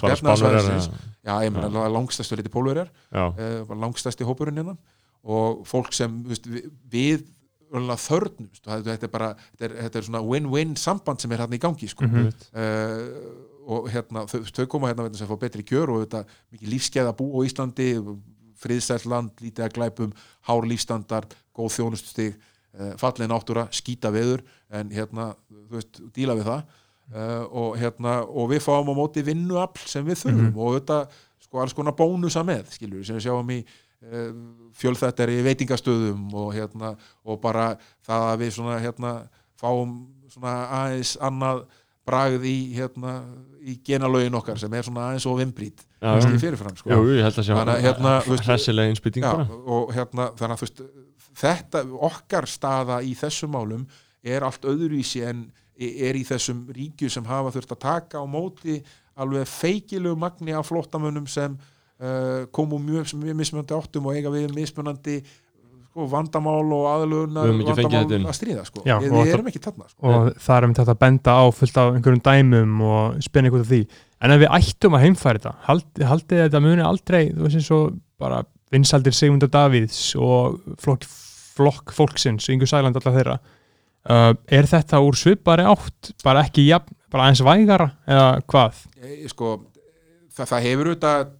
ég 1.42 1.54
meina 1.54 1.86
langstæstu 1.90 2.36
liti 2.38 2.52
pólverjar. 2.52 2.90
Uh, 3.10 3.72
langstæsti 3.82 4.26
hópurinn 4.26 4.60
hérna. 4.60 4.76
Og 5.24 5.64
fólk 5.66 5.90
sem 5.96 6.20
veist, 6.28 6.46
við, 6.46 7.24
þörnumst 7.72 8.68
þetta 8.68 9.08
er 9.08 9.10
bara 9.10 9.32
þetta 9.40 9.66
er, 9.66 9.74
þetta 9.86 9.98
er 9.98 10.06
svona 10.06 10.22
win-win 10.22 10.76
samband 10.78 11.24
sem 11.24 11.32
er 11.34 11.42
hérna 11.42 11.58
í 11.58 11.64
gangi 11.64 11.90
sko. 11.90 12.06
Mhm. 12.06 12.30
uh, 12.54 13.50
og 13.64 13.88
hérna 13.88 14.26
þau, 14.28 14.42
þau 14.52 14.66
koma 14.68 14.90
hérna 14.92 15.08
sem 15.16 15.26
fá 15.26 15.38
betri 15.40 15.64
kjör 15.64 15.94
og 15.94 16.02
þetta 16.04 16.26
mikið 16.52 16.72
lífskeið 16.74 17.06
að 17.08 17.14
bú 17.16 17.30
á 17.32 17.40
Íslandi 17.48 17.86
friðsælt 18.60 19.06
land, 19.08 19.32
lítið 19.40 19.64
að 19.64 19.76
glæpum 19.78 20.12
hár 20.46 20.66
lífstandard, 20.68 21.32
góð 21.56 21.72
þjónustustig 21.78 22.36
fallin 23.00 23.30
náttúra, 23.30 23.64
skýta 23.74 24.10
veður. 24.14 24.42
En 24.74 24.90
hérna, 24.92 25.30
þú 25.48 25.78
veist, 25.78 26.00
díla 26.14 26.36
við 26.38 26.48
það 26.48 26.62
uh, 27.12 27.44
og 27.50 27.78
hérna 27.80 28.20
og 28.24 28.50
við 28.52 28.64
fáum 28.64 28.90
á 28.90 28.94
móti 28.96 29.24
vinnuafl 29.26 29.86
sem 29.90 30.04
við 30.06 30.24
þurfum 30.24 30.60
og 30.64 30.76
þetta, 30.78 30.98
sko, 31.44 31.62
alls 31.62 31.76
konar 31.76 31.96
bónusa 31.98 32.44
með 32.46 32.74
skilur 32.76 33.04
sem 33.06 33.18
við 33.18 33.26
sjáum 33.28 33.54
í 33.54 33.60
uh, 33.62 34.28
fjölþættari 34.80 35.40
veitingastöðum 35.46 36.28
og 36.32 36.52
hérna, 36.56 36.94
og 37.24 37.40
bara 37.42 37.74
það 38.06 38.28
að 38.32 38.44
við 38.44 38.52
svona, 38.58 38.78
hérna, 38.82 39.14
fáum 39.60 39.96
svona 40.32 40.54
aðeins 40.80 41.16
annað 41.22 41.64
bragð 42.04 42.44
í, 42.48 42.56
hérna, 42.76 43.14
í 43.64 43.78
genalögin 43.84 44.36
okkar 44.36 44.58
sem 44.60 44.72
er 44.76 44.84
svona 44.84 45.08
aðeins 45.08 45.24
og 45.30 45.38
vimbrít 45.40 45.84
já. 46.02 46.10
fyrirfram, 46.40 46.74
sko. 46.76 46.90
Jú, 46.92 47.14
ég 47.16 47.24
held 47.24 47.38
að 47.40 47.46
sjá 47.48 47.54
hérna, 47.56 48.18
hressilega 48.28 49.22
bara 49.24 49.46
og 49.64 49.92
hérna, 49.94 50.28
þannig 50.36 50.56
að 50.56 50.60
þú 50.60 50.66
veist 50.66 50.82
þetta, 51.40 51.84
okkar 52.10 52.48
staða 52.50 53.00
í 53.04 53.14
þessum 53.18 53.54
málum 53.54 53.86
er 54.24 54.44
allt 54.46 54.66
öðruvísi 54.68 55.24
en 55.26 55.46
er 55.78 56.18
í 56.18 56.24
þessum 56.26 56.66
ríkju 56.74 57.10
sem 57.10 57.24
hafa 57.26 57.52
þurft 57.54 57.74
að 57.74 57.82
taka 57.84 58.22
á 58.22 58.26
móti 58.26 58.80
alveg 59.18 59.48
feikilegu 59.50 60.18
magni 60.18 60.54
af 60.54 60.68
flóttamönnum 60.70 61.26
sem 61.30 61.54
uh, 61.54 62.44
komu 62.54 62.78
mjög, 62.82 63.14
mjög 63.18 63.38
mismunandi 63.38 63.76
áttum 63.76 64.08
og 64.10 64.18
eiga 64.18 64.32
við 64.34 64.54
mismunandi 64.54 65.20
sko, 65.94 66.06
vandamál 66.10 66.72
og 66.74 67.04
þetta 67.70 68.16
inn. 68.16 68.26
að 68.26 68.36
stríða 68.38 68.64
sko. 68.66 68.82
Já, 68.86 68.96
við, 69.02 69.14
við 69.14 69.34
erum 69.36 69.50
ekki 69.50 69.62
þarna 69.62 69.86
sko. 69.90 70.10
og 70.10 70.32
það 70.42 70.56
er 70.56 70.68
um 70.68 70.74
þetta 70.78 70.94
að 70.96 71.02
benda 71.04 71.36
á 71.38 71.44
fullt 71.54 71.78
af 71.78 71.92
einhverjum 71.94 72.24
dæmum 72.24 72.82
og 72.88 73.22
spenna 73.24 73.50
ykkur 73.50 73.64
af 73.64 73.70
því 73.70 73.82
en 74.24 74.34
ef 74.34 74.42
við 74.42 74.54
ættum 74.58 74.98
að 74.98 75.04
heimfæra 75.04 75.38
þetta 75.38 75.54
hald, 75.68 75.86
haldið 76.10 76.44
þetta 76.46 76.64
muni 76.64 76.86
aldrei 76.86 77.22
þú 77.30 77.46
veist 77.46 77.60
eins 77.60 77.70
og 77.74 77.98
bara 78.20 78.42
vinsaldir 78.74 79.14
Sigmundur 79.14 79.52
Davíðs 79.52 80.00
og 80.18 80.58
flokk, 80.82 81.06
flokk 81.54 81.94
fólksins, 81.94 82.48
Ingu 82.50 82.66
Sæland 82.66 82.98
allar 82.98 83.14
þeirra 83.18 83.38
uh, 84.10 84.32
er 84.46 84.68
þetta 84.70 85.00
úr 85.04 85.18
svipari 85.18 85.66
átt 85.68 86.12
bara 86.24 86.44
ekki 86.46 86.66
jafn, 86.68 86.96
bara 87.12 87.28
aðeins 87.28 87.44
vægara 87.46 87.90
eða 88.06 88.26
hvað? 88.50 88.82
Sko, 89.32 89.52
það, 90.34 90.50
það 90.50 90.66
hefur 90.68 90.90
auðvitað 90.92 91.30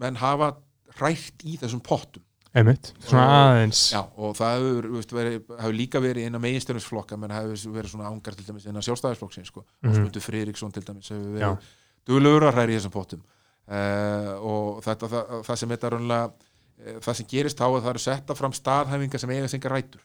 menn 0.00 0.20
hafa 0.20 0.50
hrært 0.98 1.46
í 1.46 1.56
þessum 1.60 1.82
pottum 1.84 2.24
Einmitt, 2.50 2.88
svona 3.06 3.24
Og- 3.28 3.32
aðeins 3.46 3.80
Já, 3.92 4.00
og 4.18 4.32
það 4.34 4.56
hefur, 4.56 4.88
verið, 5.14 5.50
líka 5.76 6.00
verið 6.02 6.26
innan 6.26 6.42
meginstjörnusflokka, 6.42 7.18
menn 7.20 7.30
hefur 7.30 7.76
verið 7.76 7.92
svona 7.92 8.08
ángar 8.10 8.34
til 8.34 8.46
dæmis 8.48 8.66
innan 8.66 8.82
sjálfstæðisflokksins 8.82 9.52
sko. 9.52 9.62
mm. 9.62 9.90
-hmm. 9.90 9.94
Smundur 9.94 10.24
Friðriksson 10.24 10.72
til 10.72 10.82
dæmis 10.82 11.12
hefur 11.12 11.36
verið 11.36 11.68
duglegur 12.06 12.48
að 12.48 12.54
hræri 12.56 12.74
í 12.74 12.78
þessum 12.80 12.94
pottum 12.94 13.22
uh, 13.22 14.34
og 14.42 14.82
þetta, 14.82 15.08
það, 15.12 15.44
það 15.46 15.56
sem 15.56 15.68
þetta 15.68 15.90
raunlega, 15.94 16.24
uh, 16.26 16.98
það 17.00 17.14
sem 17.14 17.26
gerist 17.30 17.60
þá 17.60 17.66
er 17.68 17.80
það 17.84 17.90
eru 17.92 17.98
setta 17.98 18.34
fram 18.34 18.56
staðhæfingar 18.56 19.22
sem 19.22 19.30
eiga 19.30 19.48
singar 19.48 19.76
rætur 19.76 20.02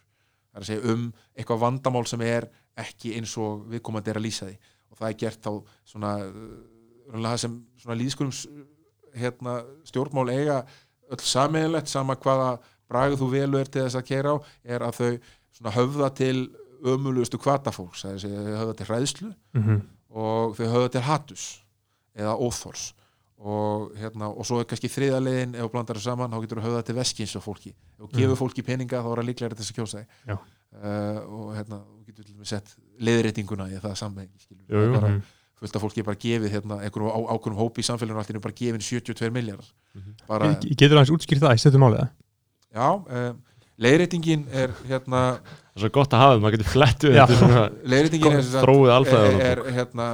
það 0.56 0.61
er 0.61 0.64
að 0.64 0.69
segja 0.69 0.94
um 0.94 1.03
eitthvað 1.36 1.61
vandamál 1.65 2.06
sem 2.10 2.23
er 2.26 2.48
ekki 2.80 3.14
eins 3.19 3.36
og 3.40 3.65
viðkomandi 3.72 4.11
er 4.11 4.19
að 4.19 4.26
lýsa 4.26 4.49
því. 4.49 4.56
Og 4.91 4.99
það 4.99 5.10
er 5.10 5.18
gert 5.23 5.41
þá 5.44 5.52
svona, 5.91 6.11
það 7.11 7.40
sem 7.44 7.57
svona 7.84 7.99
líðskurum 7.99 8.36
hérna, 9.15 9.57
stjórnmál 9.88 10.30
eiga 10.32 10.61
öll 11.11 11.23
sameiginlegt 11.23 11.91
sama 11.91 12.15
hvaða 12.19 12.56
bragð 12.90 13.19
þú 13.22 13.32
velu 13.34 13.60
er 13.60 13.69
til 13.72 13.84
þess 13.86 13.99
að 13.99 14.07
kera 14.10 14.36
á 14.36 14.38
er 14.64 14.86
að 14.86 14.99
þau 14.99 15.11
svona 15.56 15.76
höfða 15.76 16.10
til 16.18 16.38
ömulugustu 16.86 17.40
kvatafólks 17.41 18.03
það 18.03 18.11
er 18.11 18.18
að 18.18 18.23
segja 18.26 18.45
þau 18.45 18.57
höfða 18.61 18.77
til 18.80 18.90
hræðslu 18.90 19.30
mm 19.56 19.84
og 20.15 20.56
þau 20.56 20.68
höfða 20.72 20.91
til 20.94 21.03
hatus 21.03 21.45
eða 22.15 22.38
óþors 22.40 22.94
og, 23.40 23.91
hérna, 23.99 24.30
og 24.32 24.45
svo 24.48 24.60
er 24.62 24.68
kannski 24.70 24.88
þriða 24.90 25.20
leiðin 25.26 25.56
ef 25.56 25.66
þú 25.66 25.72
blandar 25.74 25.98
það 25.99 26.06
saman, 26.07 26.32
þá 26.32 26.41
getur 26.45 26.62
þú 26.62 26.66
höfða 26.70 26.84
til 26.88 26.95
veskins 26.95 27.36
og 27.36 27.44
fólki, 27.45 27.72
ef 27.76 28.06
þú 28.06 28.12
gefur 28.20 28.40
fólki 28.40 28.64
peninga 28.66 29.02
þá 29.03 29.10
er 29.12 29.22
það 29.22 29.28
líklega 29.30 29.49
til 29.56 29.60
þess 29.64 29.72
að 29.74 29.80
kjósa 29.80 30.02
þig. 30.02 30.07
Já. 30.32 30.36
uh, 30.76 31.20
og 31.36 31.49
hérna, 31.56 31.80
þú 31.86 32.06
getur 32.10 32.24
til 32.30 32.36
dæmis 32.36 32.53
sett 32.56 32.76
leiðréttinguna 32.99 33.68
í 33.72 33.80
það 33.84 33.95
sammengi 33.99 34.48
Mhm. 34.70 35.22
fullt 35.56 35.76
af 35.76 35.82
fólki 35.86 35.99
er 35.99 36.03
bara 36.03 36.20
gefið 36.20 36.52
hérna, 36.52 36.78
einhverjum 36.84 37.12
á, 37.16 37.20
ákveðnum 37.32 37.60
hópi 37.62 37.80
í 37.80 37.88
samfélaginu 37.88 38.18
allt 38.20 38.30
í 38.30 38.34
einu 38.36 38.41
bara 38.44 38.53
gefin 38.53 38.82
72 38.84 39.32
miljardar 39.32 39.70
bara, 40.28 40.49
Getur 40.60 40.98
aðeins 40.98 41.14
útskýrt 41.16 41.40
það? 41.45 41.56
Í 41.56 41.62
stöðum 41.64 41.84
málið? 41.86 42.10
já, 42.76 42.90
um, 42.91 43.38
leiðréttingin 43.80 44.44
er 44.52 44.74
hérna, 44.88 45.22
það 45.40 45.76
er 45.76 45.80
svo 45.86 45.90
gott 45.95 46.12
að 46.16 46.20
hafa 46.20 46.34
það, 46.36 46.41
maður 46.44 46.57
getur 46.57 46.72
flettu 46.74 47.14
Já. 47.16 47.26
þetta. 47.26 47.48
Er 47.56 47.95
er, 49.16 49.41
er, 49.45 49.64
er 49.66 49.74
hérna 49.80 50.10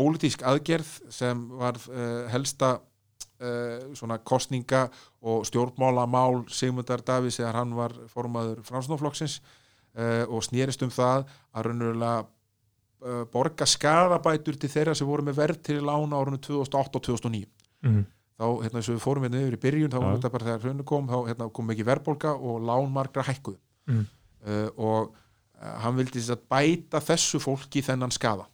pólitísk 0.00 0.42
aðgerð 0.48 0.90
sem 1.12 1.44
var 1.60 1.76
uh, 1.92 2.24
helsta 2.32 2.78
uh, 2.80 3.94
svona 3.96 4.16
kostninga 4.24 4.86
og 5.20 5.44
stjórnmálamál 5.48 6.42
Sigmundar 6.48 7.04
Davís 7.04 7.36
þegar 7.40 7.60
hann 7.60 7.76
var 7.76 7.92
formaður 8.12 8.62
framsnóflokksins 8.68 9.38
uh, 9.40 10.24
og 10.28 10.42
snýrist 10.48 10.82
um 10.86 10.92
það 10.94 11.26
að 11.52 11.66
raunverulega 11.68 12.20
uh, 12.24 13.24
borga 13.32 13.66
skadabætur 13.68 14.56
til 14.60 14.70
þeirra 14.72 14.94
sem 14.96 15.08
voru 15.08 15.24
með 15.28 15.38
verð 15.40 15.60
til 15.70 15.80
lána 15.84 16.16
árunum 16.20 16.40
2008 16.40 17.00
og 17.00 17.06
2009 17.12 17.46
Mm. 17.80 18.02
þá, 18.36 18.44
hérna, 18.60 18.76
eins 18.76 18.88
og 18.90 18.96
við 18.98 19.00
fórum 19.06 19.22
hérna 19.24 19.38
yfir 19.40 19.54
í 19.56 19.58
byrjun 19.62 19.88
þá 19.92 19.94
Já. 19.96 20.00
var 20.04 20.16
þetta 20.18 20.30
bara 20.34 20.44
þegar 20.50 20.62
hrunnu 20.66 20.84
kom 20.84 21.06
þá 21.08 21.14
hérna, 21.30 21.46
kom 21.56 21.70
ekki 21.72 21.86
verðbólga 21.88 22.32
og 22.36 22.58
lánmargra 22.68 23.24
hækkuð 23.24 23.54
Mm. 23.88 24.02
uh, 24.44 24.68
og 24.76 25.14
uh, 25.14 25.70
hann 25.80 25.96
vildi 25.96 26.20
þess 26.20 26.34
að 26.34 26.42
bæta 26.52 27.00
þessu 27.06 27.40
fólki 27.40 27.80
þennan 27.86 28.12
skada 28.12 28.44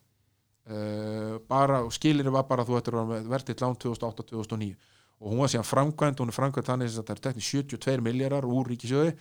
bara, 1.47 1.81
og 1.87 1.93
skilir 1.95 2.27
var 2.35 2.47
bara 2.49 2.65
þú 2.67 2.79
ættir 2.81 2.97
að 2.99 3.11
með 3.13 3.27
verðtill 3.31 3.59
lán 3.63 3.77
2008-2009 3.85 4.73
og 5.17 5.31
hún 5.31 5.41
var 5.41 5.53
síðan 5.53 5.69
framkvæmt, 5.69 6.21
hún 6.21 6.33
er 6.33 6.37
framkvæmt 6.37 6.71
þannig 6.71 6.91
að 6.91 7.05
það 7.07 7.13
er 7.15 7.21
teknisk 7.29 7.53
72 7.55 8.03
miljardar 8.05 8.49
úr 8.51 8.67
ríkisjóði 8.73 9.13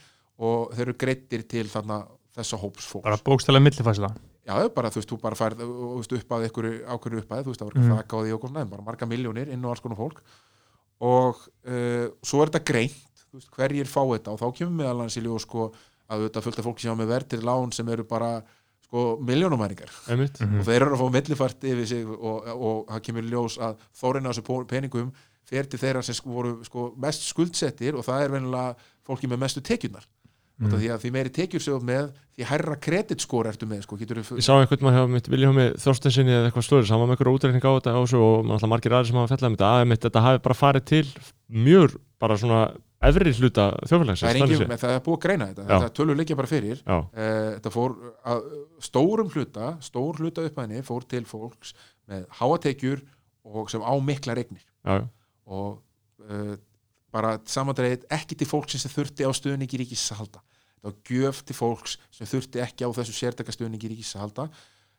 og 0.44 0.74
þeir 0.76 0.88
eru 0.88 0.96
greittir 1.06 1.46
til 1.48 1.68
þarna 1.72 2.02
þessa 2.36 2.60
hóps 2.60 2.88
fólks. 2.90 3.06
Bara 3.06 3.22
bókstælega 3.22 3.64
millifæsla 3.64 4.10
Já, 4.46 4.60
bara 4.70 4.92
þú 4.94 5.00
veist, 5.00 5.10
þú 5.10 5.18
bara 5.24 5.38
færð 5.40 5.62
upp 5.66 6.34
að 6.36 6.44
ykkur 6.52 6.68
ákveðinu 6.86 7.22
upp 7.24 7.32
að 7.34 7.48
þú 7.48 7.54
veist, 7.54 7.62
það 7.62 7.70
var 7.70 7.78
ekki 7.80 7.94
þakka 7.96 8.18
á 8.18 8.22
því 8.22 8.34
okkur 8.36 8.52
en 8.62 8.74
bara 8.74 8.86
marga 8.86 9.08
miljónir 9.10 9.50
inn 9.50 9.66
á 9.66 9.70
alls 9.72 9.82
konar 9.82 9.98
fólk. 9.98 10.20
Og 11.02 11.40
uh, 11.66 12.06
svo 12.22 12.44
er 12.44 12.52
þetta 12.52 12.62
greint 12.70 13.24
þú 13.24 13.40
veist, 13.40 13.50
hverjir 13.56 13.90
fá 13.90 14.04
þetta? 14.04 14.36
Og 14.36 14.44
þá 14.44 14.60
kemur 14.60 14.78
meðal 14.84 15.02
hans 15.02 15.18
í 15.18 15.24
ljós 15.26 15.48
sko 15.48 15.72
að 16.14 16.28
þetta 16.28 16.44
fullt 16.46 16.62
af 16.62 16.68
fólki 16.68 16.86
sem 16.86 16.94
hafa 16.94 17.02
með 17.02 17.12
verðtir 17.16 17.48
lán 17.48 17.74
sem 17.74 17.90
eru 17.90 18.06
bara 18.06 18.30
sko 18.86 19.06
miljónumæringar 19.26 19.94
einmitt 20.08 20.42
Mhm. 20.42 20.60
og 20.62 20.68
þeir 20.68 20.82
eru 20.82 20.96
að 20.96 21.02
fá 21.04 21.08
millifært 21.18 21.64
yfir 21.64 21.88
sig 21.88 22.06
og, 22.06 22.50
og 22.56 22.86
það 22.90 23.06
kemur 23.10 23.32
ljós 23.32 23.58
að 23.58 23.80
þórin 24.02 24.28
á 24.28 24.32
þessu 24.32 24.68
peningum 24.68 25.14
fer 25.46 25.70
til 25.70 25.80
þeirra 25.80 26.04
sem 26.04 26.16
sko, 26.18 26.30
voru 26.34 26.58
sko, 26.66 26.94
mest 26.98 27.26
skuldsettir 27.30 27.96
og 27.96 28.06
það 28.06 28.24
er 28.24 28.36
venilega 28.40 28.76
fólki 29.06 29.30
með 29.30 29.44
mestu 29.46 29.62
tekjurnar 29.62 30.06
mm. 30.60 30.72
því 30.72 30.90
að 30.94 31.04
því 31.04 31.12
meiri 31.16 31.34
tekjur 31.36 31.64
séu 31.64 31.82
með 31.84 32.10
því 32.36 32.48
hærra 32.50 32.78
kreditskór 32.82 33.50
ertu 33.52 33.68
með 33.70 33.84
sko, 33.86 34.00
getur 34.00 34.22
Ég 34.24 34.46
sá 34.46 34.56
einhvern 34.56 34.88
maður 34.88 34.98
hjá 34.98 35.14
mitt 35.16 35.30
Viljómi 35.32 35.68
Þorstensinni 35.82 36.34
eða 36.34 36.50
eitthvað 36.50 36.68
slúður, 36.68 36.90
hann 36.90 37.04
var 37.04 37.12
með 37.12 37.18
einhverju 37.18 37.38
útreikning 37.40 37.68
á 37.68 37.72
þetta 37.78 37.96
og, 38.02 38.10
margir 38.72 38.96
aðrir 38.96 39.12
sem 39.12 39.20
hafa 39.22 39.34
fellað 39.36 39.52
um 39.52 39.58
þetta 39.58 39.72
að 39.76 39.94
þetta 40.08 40.26
hafi 40.26 40.44
bara 40.48 40.60
farið 40.62 40.88
til 40.92 41.06
mjög 41.68 41.98
bara 42.22 42.40
svona 42.42 42.62
efri 43.10 43.34
hluta 43.40 43.66
þjófélagsins 43.86 44.24
það 44.24 44.32
er, 44.32 44.40
engin, 44.42 44.62
séð. 44.62 44.74
það 44.82 44.94
er 44.94 45.02
búið 45.06 45.18
að 45.18 45.24
greina 45.26 45.48
þetta, 45.50 45.66
þetta 45.72 45.92
tölur 46.00 46.20
liggja 46.20 46.38
bara 46.40 46.52
fyrir. 46.52 46.82
Eh, 46.86 47.50
þetta 47.56 47.74
fór 47.74 47.96
að 48.34 48.48
stórum 48.88 49.32
hluta 49.34 49.72
stór 49.86 50.22
hluta 50.22 50.46
upphæðinni 50.48 50.86
fór 50.88 51.08
til 51.12 51.24
fólks 51.30 51.74
með 52.10 52.26
háatekjur 52.40 53.04
og 53.46 53.72
sem 53.74 53.86
á 53.86 53.94
mikla 54.02 54.36
regnir 54.38 54.64
já, 54.66 55.06
og 55.46 55.82
uh, 56.26 56.56
bara 57.14 57.36
samandreið 57.48 58.08
ekki 58.14 58.38
til 58.40 58.50
fólks 58.50 58.78
sem 58.82 58.92
þurfti 58.92 59.28
á 59.28 59.32
stuðningi 59.36 59.80
ríkis 59.82 60.06
að 60.14 60.24
halda. 60.24 60.42
Þetta 60.76 60.90
var 60.90 60.98
gjöf 61.10 61.44
til 61.46 61.58
fólks 61.58 61.98
sem 62.14 62.30
þurfti 62.30 62.64
ekki 62.66 62.88
á 62.88 62.90
þessu 62.98 63.16
sértaka 63.16 63.54
stuðningi 63.56 63.92
ríkis 63.94 64.16
að 64.18 64.26
halda 64.26 64.48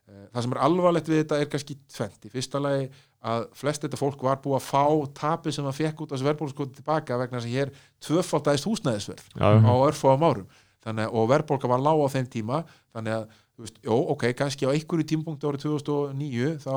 það 0.07 0.43
sem 0.47 0.53
er 0.55 0.61
alvarlegt 0.62 1.09
við 1.11 1.20
þetta 1.24 1.39
er 1.43 1.49
kannski 1.51 1.77
tvent 1.97 2.27
í 2.28 2.31
fyrsta 2.31 2.61
lagi 2.62 2.91
að 3.27 3.47
flest 3.59 3.83
þetta 3.83 3.99
fólk 3.99 4.20
var 4.23 4.39
búið 4.45 4.59
að 4.61 4.66
fá 4.69 4.85
tapið 5.19 5.57
sem 5.57 5.65
það 5.66 5.78
fekk 5.81 6.01
út 6.05 6.12
af 6.12 6.19
þessu 6.19 6.28
verðbólskoti 6.28 6.77
tilbaka 6.78 7.19
vegna 7.19 7.41
að 7.43 7.49
hér 7.51 7.73
tvöfaldæðist 8.07 8.69
húsnæðisverð 8.70 9.27
á 9.43 9.74
örfáum 9.89 10.23
árum 10.28 10.47
þannig, 10.87 11.09
að- 11.09 11.15
og 11.19 11.28
verðbólka 11.33 11.69
var 11.69 11.83
lág 11.83 11.99
á 12.07 12.09
þeim 12.15 12.28
tíma 12.31 12.61
þannig 12.95 13.16
að, 13.16 13.27
þú 13.57 13.65
veist, 13.66 13.78
jó, 13.83 13.97
ok, 14.15 14.24
kannski 14.39 14.66
á 14.69 14.74
einhverju 14.77 15.09
tímpunkti 15.11 15.49
árið 15.51 15.65
2009 15.66 16.59
þá 16.62 16.77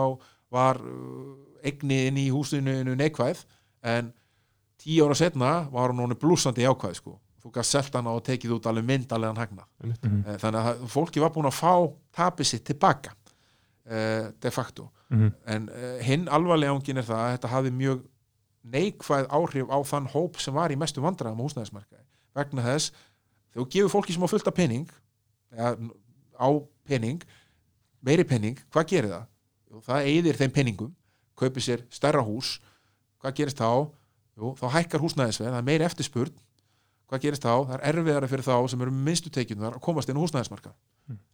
var 0.49 0.80
uh, 0.81 1.35
eignin 1.61 2.18
í 2.18 2.30
húsinu 2.34 2.95
neikvæð 2.97 3.43
en 3.85 4.14
tíu 4.81 5.06
ára 5.06 5.14
setna 5.19 5.51
var 5.69 5.91
hún 5.93 6.15
blúsandi 6.18 6.64
jákvæð 6.65 6.95
sko. 6.97 7.19
þú 7.43 7.51
gæst 7.56 7.72
selt 7.72 7.93
hana 7.95 8.11
og 8.11 8.23
tekið 8.27 8.51
út 8.57 8.65
alveg 8.68 8.84
myndalegan 8.88 9.38
hagna 9.38 9.64
Einmitt. 9.84 10.01
Mhm. 10.03 10.23
Eh, 10.27 10.38
þannig 10.41 10.65
að 10.65 10.81
fólki 10.91 11.22
var 11.22 11.30
búin 11.31 11.47
að 11.47 11.56
fá 11.56 11.73
tapið 12.11 12.45
sitt 12.49 12.65
tilbaka 12.65 13.14
de 13.90 14.52
facto 14.53 14.90
Mhm. 15.10 15.32
en 15.49 15.64
uh, 15.74 15.98
hinn 16.06 16.28
alvarlega 16.30 16.70
ángin 16.76 16.98
er 17.02 17.06
það 17.07 17.22
að 17.24 17.32
þetta 17.34 17.49
hafi 17.49 17.72
mjög 17.74 18.02
neikvæð 18.70 19.26
áhrif 19.34 19.72
á 19.74 19.78
þann 19.90 20.10
hóp 20.14 20.38
sem 20.38 20.53
var 20.53 20.70
í 20.70 20.78
mestu 20.78 21.02
vandræðum 21.02 21.40
á 21.41 21.45
húsnæðismarkaði 21.48 22.03
vegna 22.38 22.61
þess, 22.68 22.91
þegar 23.49 23.64
þú 23.64 23.70
gefur 23.74 23.94
fólki 23.95 24.14
sem 24.14 24.22
á 24.22 24.30
fullta 24.30 24.52
pening 24.53 24.91
eða 25.49 25.72
á 26.38 26.49
pening 26.86 27.24
meiri 28.06 28.24
pening, 28.24 28.60
hvað 28.70 28.86
gerir 28.91 29.10
það? 29.16 29.26
Jú, 29.72 29.82
það 29.88 30.06
eyðir 30.11 30.38
þeim 30.44 30.53
peningum 30.60 30.94
kaupir 31.40 31.66
sér 31.66 31.82
stærra 31.90 32.22
hús 32.22 32.60
hvað 33.24 33.34
gerist 33.41 33.57
þá? 33.57 33.90
Jú, 34.38 34.53
þá 34.61 34.66
hækkar 34.78 35.02
húsnæðisveð, 35.03 35.49
það 35.49 35.57
er 35.57 35.68
meiri 35.72 35.88
eftirspurn 35.90 36.38
hvað 37.10 37.22
gerist 37.26 37.41
þá? 37.41 37.53
Það 37.66 37.74
er 37.80 37.88
erfiðara 37.90 38.28
fyrir 38.30 38.45
þá 38.45 38.56
sem 38.70 38.82
eru 38.86 38.91
með 38.94 39.06
minnstu 39.10 39.30
tekjunar 39.34 39.74
að 39.74 39.82
komast 39.82 40.10
inn 40.14 40.20
á 40.20 40.24
húsnæðismarkað 40.24 40.76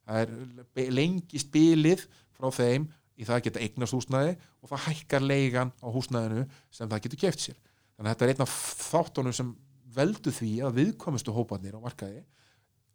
það 0.07 0.21
er 0.23 0.91
lengist 0.95 1.51
bilið 1.51 2.05
frá 2.35 2.49
þeim 2.55 2.87
í 3.15 3.23
það 3.27 3.35
að 3.37 3.43
geta 3.47 3.63
eignast 3.63 3.95
húsnæði 3.95 4.33
og 4.61 4.71
það 4.71 4.85
hækkar 4.89 5.23
leigan 5.25 5.71
á 5.79 5.87
húsnæðinu 5.95 6.45
sem 6.75 6.89
það 6.91 7.03
getur 7.05 7.21
keft 7.25 7.45
sér 7.45 7.57
þannig 7.95 8.09
að 8.09 8.13
þetta 8.13 8.25
er 8.27 8.33
einn 8.33 8.45
af 8.45 8.55
þáttunum 8.91 9.35
sem 9.37 9.51
veldu 9.95 10.31
því 10.35 10.49
að 10.67 10.79
viðkomustu 10.81 11.31
hóparnir 11.35 11.77
á 11.79 11.85
markaði 11.85 12.23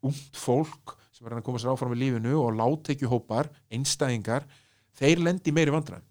ungt 0.04 0.36
fólk 0.36 0.96
sem 1.16 1.26
er 1.28 1.38
að 1.38 1.44
koma 1.46 1.60
sér 1.60 1.72
áfram 1.72 1.94
í 1.96 2.00
lífinu 2.00 2.34
og 2.40 2.54
láttekju 2.56 3.08
hópar, 3.08 3.48
einstæðingar 3.72 4.44
þeir 5.00 5.20
lendi 5.24 5.52
meiri 5.56 5.72
vandræðum 5.72 6.04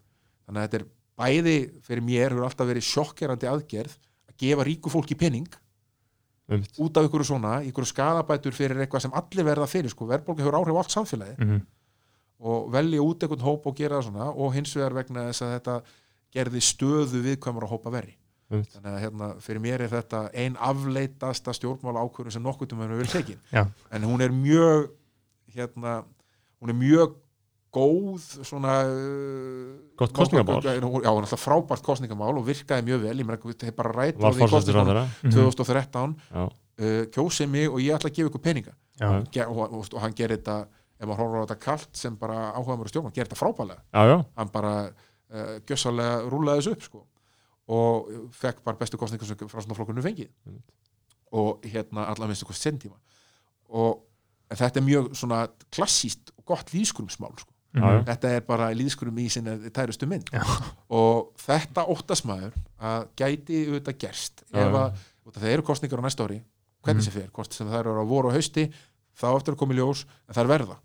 þannig 0.50 0.62
að 0.62 0.68
þetta 0.68 0.80
er 0.82 0.88
bæði 1.20 1.56
fyrir 1.86 2.06
mér 2.06 2.32
hefur 2.34 2.46
alltaf 2.48 2.70
verið 2.70 2.86
sjokkerandi 2.90 3.50
aðgerð 3.50 3.96
að 4.30 4.38
gefa 4.42 4.66
ríku 4.70 4.90
fólki 4.94 5.18
pening 5.20 5.50
Einmitt. 6.50 6.78
út 6.82 6.98
af 6.98 7.06
ykkur 7.06 7.26
svona, 7.28 7.60
ykkur 7.70 7.86
skadabætur 7.86 8.56
fyrir 8.58 8.80
eitthvað 8.82 9.04
sem 9.06 9.14
allir 9.14 9.46
verða 9.46 9.68
fyrir, 9.70 9.92
sko, 9.94 10.08
verðbólga 10.10 10.42
hefur 10.42 10.58
áhrif 10.58 10.74
á 10.74 10.82
allt 10.82 10.96
samfélagi 10.96 11.36
Mhm. 11.38 11.60
Og 12.40 12.70
velja 12.72 13.02
út 13.04 13.24
einhvern 13.24 13.44
hóp 13.44 13.66
og 13.68 13.76
gera 13.76 14.00
það 14.00 14.08
svona 14.10 14.30
og 14.32 14.54
hins 14.56 14.76
vegar 14.76 14.94
vegna 14.94 15.28
þess 15.30 15.42
að 15.44 15.54
þetta 15.58 15.78
gerði 16.34 16.62
stöðu 16.64 17.22
viðkvæmur 17.26 17.66
að 17.68 17.74
hópa 17.74 17.92
verri 17.92 18.16
Einmitt. 18.50 18.72
þannig 18.74 18.94
að 18.96 19.02
hérna, 19.04 19.28
fyrir 19.46 19.62
mér 19.62 19.82
er 19.86 19.90
þetta 19.94 20.22
ein 20.34 20.56
afleitasta 20.58 21.54
stjórnmála 21.54 22.02
ákvörðun 22.06 22.32
sem 22.38 22.44
nokkuð 22.46 22.74
um 22.74 22.80
hefur 22.86 23.02
verið 23.04 23.12
tekin 23.18 23.42
en 23.92 24.04
hún 24.08 24.22
er 24.26 24.32
mjög 24.34 24.88
hérna, 25.54 26.04
hún 26.62 26.70
er 26.74 26.78
mjög 26.80 27.18
góð 27.70 28.24
svona 28.48 28.80
uh, 28.90 29.76
Gott 30.00 30.14
kosningamál. 30.18 30.62
já, 30.64 30.80
hún 30.82 31.04
er 31.04 31.10
alltaf 31.12 31.44
frábært 31.44 31.84
kostningamál 31.86 32.34
og 32.40 32.48
virkaði 32.48 32.86
mjög 32.88 33.04
vel, 33.04 33.20
ég 33.22 33.28
meina, 33.28 33.38
þetta 33.44 33.68
er 33.70 33.76
bara 33.78 33.92
rætt 33.94 34.18
á 34.18 34.30
þeirra 34.34 35.04
Mhm. 35.22 35.32
2013 35.36 36.16
já, 36.34 36.48
uh, 36.80 37.04
kjósið 37.14 37.50
mig 37.54 37.70
og 37.70 37.78
ég 37.84 37.94
ætla 37.94 38.10
að 38.10 38.16
gefa 38.16 38.30
ykkur 38.32 38.42
peninga. 38.42 38.74
Ge- 39.32 39.46
og, 39.48 39.60
og, 39.74 39.86
og 39.94 40.02
hann 40.02 40.14
gerir 40.18 40.38
þetta 40.38 40.66
ef 41.00 41.08
maður 41.08 41.22
horfður 41.24 41.40
á 41.40 41.46
þetta 41.46 41.60
kalt 41.64 42.02
sem 42.02 42.18
bara 42.20 42.40
áhuga 42.56 42.78
mér 42.80 42.92
stjórn, 42.92 43.08
hann 43.08 43.16
gerir 43.16 43.30
þetta 43.30 43.40
frábælega 43.40 43.80
já, 43.80 44.02
já, 44.12 44.18
hann 44.42 44.52
bara 44.54 44.74
uh, 44.90 45.54
gjössalega 45.70 46.18
rúlaði 46.28 46.64
þessu 46.64 46.76
upp 46.76 46.86
sko. 46.88 47.04
og 47.70 48.10
fekk 48.36 48.64
bara 48.66 48.80
bestu 48.82 49.00
kostningar 49.00 49.30
sem 49.30 49.40
frá 49.48 49.62
svona 49.62 49.78
flokkunum 49.78 50.06
fengið 50.06 50.32
Einmitt. 50.48 50.74
og 51.32 51.64
hérna 51.64 52.08
allavega 52.10 52.34
minnst 52.34 52.44
eitthvað 52.44 52.62
sendíma 52.64 53.00
og 53.70 54.04
þetta 54.50 54.82
er 54.82 54.88
mjög 54.88 55.08
svona 55.16 55.44
klassíst 55.70 56.34
og 56.36 56.44
gott 56.52 56.74
líðskurumsmál 56.74 57.38
sko. 57.38 57.54
já, 57.78 57.86
já. 57.86 58.02
þetta 58.12 58.36
er 58.36 58.46
bara 58.50 58.72
líðskurum 58.76 59.24
í 59.24 59.30
sinni 59.32 59.72
tærustu 59.72 60.10
mynd 60.10 60.34
og 61.00 61.32
þetta 61.40 61.88
óttasmaður 61.94 62.58
að 62.80 63.08
gæti 63.20 63.64
auðvitað 63.70 64.00
gerst 64.04 64.44
Já, 64.50 64.66
ef 64.66 64.74
já. 64.74 64.84
að 64.84 65.36
það 65.38 65.52
eru 65.54 65.68
kostningar 65.70 66.02
á 66.02 66.06
næsta 66.10 66.26
ári 66.26 66.42
hvernig 66.84 67.06
sem 67.06 67.14
fer, 67.14 67.28
hvort 67.36 67.54
sem 67.54 67.68
það 67.70 67.84
eru 67.84 68.02
á 68.02 68.06
voru 68.08 68.32
og 68.32 68.36
hausti 68.36 68.70
þá 69.20 69.28
eftir 69.36 69.54
að 69.54 69.60
koma 69.62 69.76
í 69.76 69.80
ljós 69.80 70.06
en 70.08 70.34
það 70.34 70.44
er 70.46 70.52
verða 70.54 70.78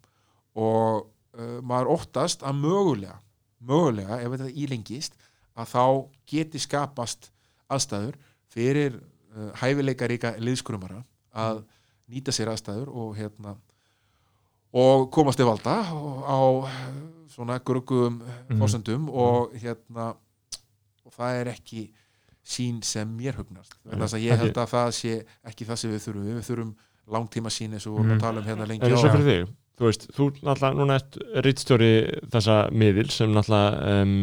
og 0.54 1.06
uh, 1.38 1.60
maður 1.62 1.90
óttast 1.96 2.42
að 2.46 2.54
mögulega 2.62 3.18
mögulega, 3.64 4.20
ef 4.20 4.30
þetta 4.36 4.50
ílengist 4.60 5.14
að 5.56 5.70
þá 5.72 5.84
geti 6.26 6.58
skapast 6.58 7.30
aðstæður 7.72 8.16
fyrir 8.52 8.98
uh, 8.98 9.50
hæfileika 9.62 10.06
ríka 10.10 10.34
liðskurumara 10.38 11.02
að 11.34 11.62
nýta 12.12 12.32
sér 12.34 12.50
aðstæður 12.52 12.90
og 12.92 13.14
hérna 13.16 13.56
og 14.74 15.08
komast 15.14 15.38
til 15.38 15.46
valda 15.46 15.76
á 16.26 16.38
svona 17.34 17.58
grugum 17.64 18.20
Mhm. 18.48 18.58
fórsendum 18.60 19.08
og 19.10 19.52
hérna 19.54 20.14
og 21.04 21.12
það 21.16 21.40
er 21.40 21.46
ekki 21.54 21.90
sín 22.44 22.82
sem 22.84 23.08
mér 23.16 23.34
hugnast 23.38 23.74
þannig 23.88 24.12
að 24.14 24.24
ég 24.26 24.38
held 24.38 24.56
að 24.60 24.68
það 24.74 24.88
sé 24.92 25.24
ekki 25.44 25.64
það 25.64 25.76
sem 25.80 25.90
við 25.90 26.02
þurfum 26.04 26.26
við 26.28 26.48
þurfum 26.48 26.74
langtíma 27.14 27.50
sín 27.50 27.72
eins 27.72 27.86
og 27.86 27.92
við 27.92 27.96
vorum 27.98 28.10
Mhm. 28.10 28.18
að 28.18 28.20
tala 28.20 28.40
um 28.40 28.46
hérna 28.46 28.66
lengi 28.68 28.84
En 28.84 28.90
þú 29.78 29.88
veist, 29.88 30.06
þú 30.14 30.28
náttúrulega 30.38 30.78
núna 30.78 30.98
ert 31.00 31.18
rittstjóri 31.44 31.92
þessa 32.32 32.58
miðil 32.74 33.08
sem 33.12 33.32
náttúrulega 33.34 33.94
um, 34.02 34.16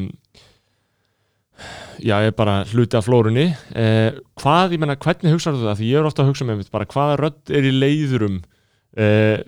já, 2.01 2.15
er 2.21 2.35
bara 2.35 2.61
hluti 2.71 2.97
af 2.97 3.07
flórunni. 3.07 3.47
Eh, 3.77 4.19
hvað, 4.41 4.75
ég 4.75 4.81
menna, 4.81 4.97
hvernig 4.99 5.35
hugsaðu 5.35 5.61
þú 5.61 5.69
það? 5.69 5.79
Því 5.81 5.89
ég 5.91 5.99
er 5.99 6.09
ofta 6.09 6.23
að 6.23 6.31
hugsa 6.31 6.47
með 6.47 6.61
mitt, 6.61 6.71
bara 6.73 6.89
hvaða 6.89 7.17
rödd 7.21 7.53
er 7.57 7.67
í 7.67 7.73
leiðurum 7.75 8.37
eh, 8.97 9.43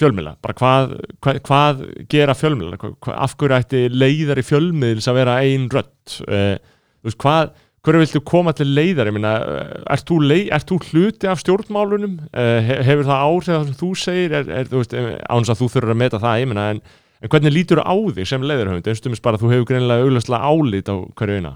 fjölmiðla, 0.00 0.36
bara 0.40 0.56
hvað, 0.56 0.94
hvað, 1.20 1.40
hvað 1.48 1.82
gera 2.12 2.36
fjölmiðla, 2.38 2.78
hvað, 2.80 3.16
af 3.16 3.34
hverju 3.40 3.58
ætti 3.58 3.82
leiðari 3.92 4.46
fjölmiðils 4.46 5.10
að 5.10 5.18
vera 5.20 5.40
ein 5.44 5.66
rödd? 5.72 6.20
Eh, 6.30 6.54
þú 7.00 7.10
veist, 7.10 7.20
hvað 7.26 7.52
hverju 7.86 8.00
viltu 8.02 8.22
koma 8.28 8.52
til 8.56 8.68
leiðar, 8.76 9.08
ég 9.08 9.16
meina 9.16 9.34
eh, 9.40 9.76
ert 9.94 10.08
þú, 10.08 10.18
lei, 10.24 10.40
ert 10.52 10.68
þú 10.68 10.80
hluti 10.90 11.30
af 11.30 11.40
stjórnmálunum? 11.42 12.18
Uh, 12.30 12.72
hefur 12.86 13.06
það 13.08 13.22
áhrif 13.26 13.52
að 13.52 13.56
það 13.56 13.68
sem 13.70 13.78
þú 13.80 13.92
segir? 14.02 14.34
Er, 14.36 14.50
er 14.58 14.68
þú 14.70 14.82
veist, 14.82 14.96
áns 15.36 15.52
að 15.52 15.62
þú 15.62 15.70
þurfur 15.74 15.94
að 15.94 16.02
meta 16.02 16.20
það, 16.20 16.42
ég 16.42 16.50
meina 16.50 16.66
en, 16.74 16.82
en 17.20 17.32
hvernig 17.32 17.56
lítur 17.56 17.80
þú 17.80 17.86
á 17.88 17.96
þig 18.18 18.30
sem 18.32 18.44
leiðarhöfund 18.44 18.92
einstumins 18.92 19.24
bara 19.24 19.40
að 19.40 19.46
þú 19.46 19.54
hefur 19.54 19.70
greinilega 19.72 20.04
auglastlega 20.04 20.52
álít 20.52 20.92
á 20.92 20.96
hverju 21.20 21.40
eina. 21.40 21.54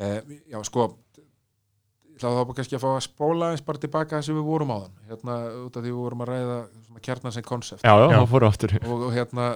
Eh, 0.00 0.18
já, 0.50 0.58
sko 0.66 0.90
ég 2.20 2.28
ætla 2.28 2.34
þá 2.36 2.44
bara 2.44 2.56
kannski 2.58 2.76
að 2.76 2.82
fá 2.82 2.90
að 2.90 3.04
spóla 3.06 3.50
eins 3.54 3.62
bara 3.64 3.80
tilbaka 3.80 4.18
þess 4.18 4.32
að 4.32 4.40
við 4.40 4.48
vorum 4.50 4.72
á 4.74 4.76
þann 4.82 4.96
hérna, 5.10 5.36
út 5.64 5.76
af 5.76 5.84
því 5.84 5.90
við 5.90 6.00
vorum 6.02 6.24
að 6.24 6.30
ræða 6.30 6.56
svona 6.84 7.04
kjarnan 7.06 7.34
sem 7.36 7.46
konsept. 7.46 7.84
Já, 7.84 7.94
já, 7.96 8.08
þá 8.10 8.34
og, 8.90 9.04
og 9.06 9.12
hérna 9.14 9.46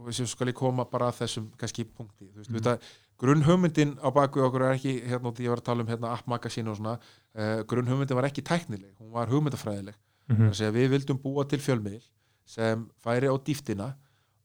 og 0.00 0.08
við 0.08 0.18
séum 0.18 0.30
skal 0.32 0.48
ég 0.50 0.58
koma 0.58 0.88
bara 0.88 1.12
að 1.12 1.22
þessum 1.22 1.48
kannski 1.60 1.84
punkti, 1.84 2.26
þú 2.32 2.42
veist, 2.42 2.50
mm. 2.50 2.66
það 2.66 2.90
grunnhugmyndin 3.20 3.96
á 4.00 4.08
baku 4.16 4.42
okkur 4.46 4.64
er 4.64 4.78
ekki 4.78 4.94
hérna 5.04 5.28
út 5.28 5.40
í 5.40 5.44
ég 5.44 5.52
var 5.52 5.60
að 5.60 5.68
tala 5.68 5.84
um 5.84 5.90
hérna 5.92 6.14
app 6.16 6.30
magasín 6.30 6.70
og 6.72 6.78
svona 6.78 6.96
uh, 6.96 7.60
grunnhugmyndin 7.68 8.16
var 8.16 8.30
ekki 8.30 8.44
tæknileg, 8.48 8.94
hún 8.96 9.12
var 9.12 9.28
hugmyndafræðileg 9.28 9.98
Mhm. 10.30 10.50
þess 10.50 10.62
að 10.62 10.76
við 10.78 10.90
vildum 10.94 11.18
búa 11.18 11.44
til 11.48 11.58
fjölmiðil 11.62 12.04
sem 12.46 12.86
færi 13.02 13.30
á 13.30 13.34
dýftina 13.34 13.92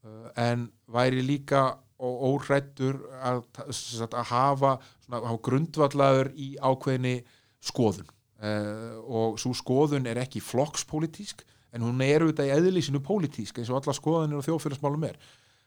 uh, 0.06 0.30
en 0.36 0.69
væri 0.90 1.22
líka 1.26 1.77
og 2.02 2.23
óhrættur 2.27 2.98
að, 3.23 3.44
að 3.64 4.15
hafa, 4.32 4.72
svona, 5.06 5.22
hafa 5.30 5.41
grundvallaður 5.45 6.32
í 6.36 6.56
ákveðinni 6.60 7.19
skoðun 7.64 8.10
uh, 8.10 8.98
og 9.06 9.40
svo 9.41 9.53
skoðun 9.56 10.10
er 10.10 10.19
ekki 10.26 10.41
flokkspolítísk 10.44 11.45
en 11.76 11.86
hún 11.86 12.02
er 12.03 12.26
auðvitað 12.26 12.49
í 12.49 12.56
eðlísinu 12.57 13.02
pólitísk 13.06 13.60
eins 13.60 13.72
og 13.72 13.82
alla 13.82 13.95
skoðanir 13.95 14.41
og 14.41 14.48
þjóðfélagsmálum 14.48 15.07
er 15.11 15.19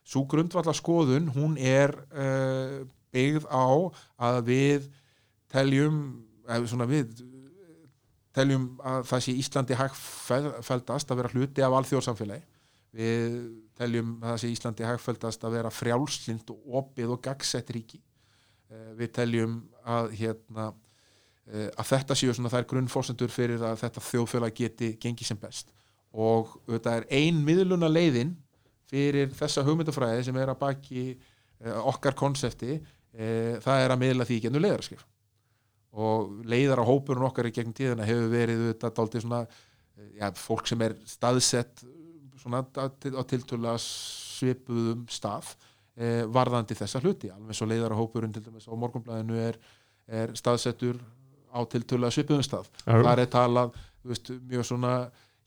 svo 0.09 0.25
grundvallar 0.31 0.77
skoðun 0.77 1.29
hún 1.35 1.59
er 1.61 1.93
uh, 2.13 2.87
byggð 3.13 3.49
á 3.53 3.69
að 4.31 4.41
við 4.49 4.89
teljum 5.53 6.01
svona 6.69 6.89
við 6.89 7.13
teljum 8.39 8.69
að 8.85 9.07
það 9.09 9.25
sé 9.25 9.35
Íslandi 9.41 9.79
hægfældast 9.79 11.13
að 11.13 11.21
vera 11.21 11.33
hluti 11.33 11.65
af 11.65 11.77
alþjóðsamfélagi. 11.79 12.45
Við 12.99 13.39
teljum 13.79 14.13
að 14.23 14.33
það 14.33 14.43
sé 14.43 14.51
Íslandi 14.53 14.87
hægfældast 14.89 15.47
að 15.47 15.57
vera 15.59 15.73
frjálslind 15.75 16.53
og 16.55 16.77
opið 16.83 17.15
og 17.15 17.23
gagsett 17.25 17.73
ríki. 17.75 18.01
Eh, 18.69 18.93
við 18.99 19.13
teljum 19.17 19.59
að 19.89 20.13
hérna 20.19 20.69
eh, 21.49 21.69
að 21.69 21.91
þetta 21.93 22.19
séu 22.19 22.35
svona 22.37 22.53
þær 22.53 22.69
grunnfórsendur 22.73 23.33
fyrir 23.33 23.65
að 23.65 23.81
þetta 23.83 24.05
þjóðfélag 24.09 24.57
geti 24.57 24.93
gengið 25.01 25.33
sem 25.33 25.41
best. 25.41 25.73
Og 26.13 26.55
þetta 26.69 26.99
er 27.01 27.09
ein 27.21 27.43
miðluna 27.45 27.91
leiðin 27.91 28.37
fyrir 28.89 29.35
þessa 29.37 29.65
hugmyndafræði 29.67 30.27
sem 30.29 30.41
er 30.41 30.53
að 30.53 30.61
baki 30.63 31.05
eh, 31.13 31.79
okkar 31.93 32.17
konsepti 32.19 32.75
eh, 32.79 33.57
það 33.63 33.85
er 33.85 33.95
að 33.95 34.03
miðla 34.05 34.29
því 34.29 34.43
gennum 34.47 34.65
leiðarskif 34.65 35.07
og 35.99 36.45
leiðar 36.49 36.83
á 36.85 36.89
hópurinn 36.89 37.27
okkar 37.29 37.49
í 37.49 37.55
gegnum 37.55 37.77
tíðina 37.77 38.07
hefur 38.07 38.29
verið 38.33 38.65
þetta 38.69 38.93
dálítið 38.97 39.25
svona 39.25 39.41
eh, 39.47 40.11
já, 40.21 40.29
fólk 40.37 40.69
sem 40.69 40.85
er 40.85 40.97
staðsett 41.09 41.85
svona 42.39 42.63
á, 42.63 42.87
tiltölulega 43.27 43.79
svipuðum 43.83 45.07
stað 45.11 45.51
eh, 45.99 46.25
varðandi 46.31 46.77
þessa 46.79 47.03
hluti. 47.03 47.33
Alveg 47.35 47.63
og 47.65 47.71
leiðar 47.73 47.95
á 47.97 48.01
hópurinn 48.01 48.35
til 48.35 48.45
dæmis 48.45 48.69
á 48.71 48.75
morgunblæðinu 48.79 49.41
er, 49.43 49.59
er 50.07 50.35
staðsettur 50.39 51.01
á 51.51 51.59
tiltölulega 51.67 52.15
svipuðum 52.15 52.47
stað. 52.47 52.69
Þar 52.85 53.25
er 53.25 53.33
talað 53.33 53.75
veist, 54.07 54.31
mjög 54.47 54.69
svona 54.69 54.93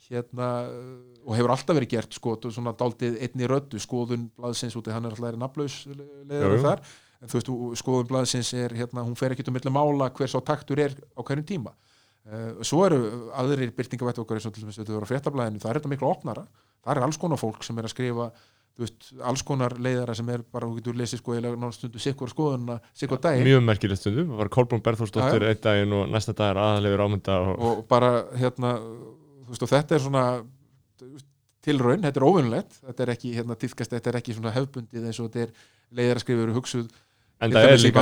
hérna 0.09 0.49
uh, 0.67 0.89
og 1.25 1.37
hefur 1.37 1.53
alltaf 1.53 1.77
verið 1.77 1.93
gert 1.93 2.17
sko, 2.17 2.35
svona 2.47 2.73
dálítið 2.77 3.19
einni 3.27 3.49
röddu. 3.49 3.81
Skoðun 3.81 4.27
blaðsins 4.37 4.77
út 4.79 4.89
í 4.89 4.95
hann 4.95 5.07
er 5.07 5.15
alltaf 5.15 5.31
er 5.31 5.39
naflaus 5.41 5.77
jú. 5.85 6.59
þar. 6.65 6.83
En 7.21 7.29
þú 7.29 7.37
veist, 7.37 7.51
og 7.53 7.77
skoðun 7.77 8.09
blaðsins 8.09 8.53
er 8.57 8.73
hérna, 8.79 9.05
hún 9.05 9.17
fer 9.19 9.35
ekki 9.35 9.45
um 9.45 9.57
milli 9.57 9.73
mála 9.73 10.09
hver 10.17 10.31
sá 10.31 10.39
taktur 10.45 10.81
er 10.81 10.95
á 11.13 11.21
hverjum 11.21 11.47
tíma. 11.47 11.75
Uh, 12.21 12.61
svo 12.65 12.85
eru 12.85 13.29
aðrir 13.37 13.73
byrtingavætt 13.77 14.21
okkar 14.21 14.37
eins 14.37 14.49
og 14.49 14.55
til 14.55 14.65
dæmis 14.65 14.77
þetta 14.81 14.97
eru 14.97 15.05
á 15.05 15.11
fréttablaðinu, 15.11 15.61
það 15.61 15.71
er 15.71 15.79
þetta 15.81 15.93
miklu 15.93 16.09
opnara. 16.09 16.47
Það 16.81 16.97
er 16.97 17.05
alls 17.05 17.21
konar 17.21 17.41
fólk 17.41 17.65
sem 17.65 17.77
er 17.77 17.89
að 17.89 17.95
skrifa 17.95 18.31
veist, 18.79 19.09
alls 19.27 19.43
konar 19.45 19.75
leiðara 19.81 20.15
sem 20.17 20.29
er 20.33 20.43
bara, 20.43 20.69
þú 20.69 20.79
getur 20.79 20.99
lesið 20.99 21.21
sko 21.21 21.35
eða 21.37 21.53
náttúrulega 21.59 22.03
sikkur 22.05 22.31
skoðunna, 22.31 22.77
sikkur 22.97 23.21
daginn. 23.23 23.47
mjög 23.47 23.63
merkilegt 23.67 24.01
stundum, 24.01 24.31
það 24.31 24.41
var 24.41 24.51
Kolbrún 24.55 24.83
Berþórsdóttir 24.85 25.45
Já, 25.45 25.49
einn 25.51 25.63
daginn 25.65 25.95
og 25.97 26.05
næsta 26.11 26.35
dag 26.37 26.53
er 26.53 26.61
aðalegur 26.61 27.03
ámynda 27.05 27.37
og, 27.45 27.65
og 27.67 27.81
bara 27.91 28.11
hérna 28.39 28.75
veist 29.53 29.65
og 29.67 29.71
þetta 29.71 29.95
er 29.97 30.03
svona 30.07 30.25
tilraun, 31.61 32.01
þetta 32.01 32.19
er 32.21 32.25
óvinnlegt 32.25 32.79
þetta 32.87 33.05
er 33.05 33.13
ekki 33.13 33.31
hérna 33.37 33.57
tíðkast, 33.61 33.93
þetta 33.93 34.11
er 34.11 34.19
ekki 34.21 34.35
svona 34.37 34.53
hefbundið 34.55 35.07
eins 35.11 35.19
og 35.21 35.29
þetta 35.29 35.45
er 35.45 35.55
leiðar 35.99 36.19
að 36.21 36.23
skrifa 36.25 36.45
eru 36.47 36.55
hugsuð 36.57 36.87
en 37.41 37.49
til 37.49 37.57
það 37.57 37.65
er 37.65 37.71
líka, 37.81 38.01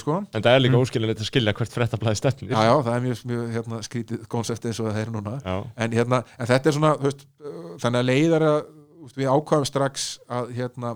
sko. 0.00 0.14
En 0.32 0.44
er 0.56 0.62
líka 0.64 0.76
Mm. 0.76 0.84
óskilinleitt 0.86 1.20
að 1.20 1.28
skilja 1.28 1.52
hvert 1.52 1.74
frettablaði 1.76 2.16
stefnir. 2.16 2.50
Já 2.54 2.62
já, 2.64 2.74
það 2.86 2.94
er 2.96 3.02
mjög, 3.04 3.18
mjög 3.32 3.50
hérna, 3.52 3.80
skrítið 3.84 4.22
konsept 4.32 4.64
eins 4.64 4.80
og 4.80 4.86
það 4.88 5.00
er 5.02 5.10
núna. 5.12 5.34
En, 5.76 5.90
hérna, 5.92 6.22
en 6.38 6.46
þetta 6.46 6.70
er 6.70 6.72
svona 6.78 6.92
veist, 7.02 7.26
þannig 7.84 8.00
að 8.00 8.08
leiðar 8.08 8.46
að 8.48 8.56
þú 8.96 9.02
veist, 9.10 9.16
við 9.20 9.28
ákvaðum 9.36 9.68
strax 9.68 10.06
að 10.28 10.54
hérna 10.56 10.94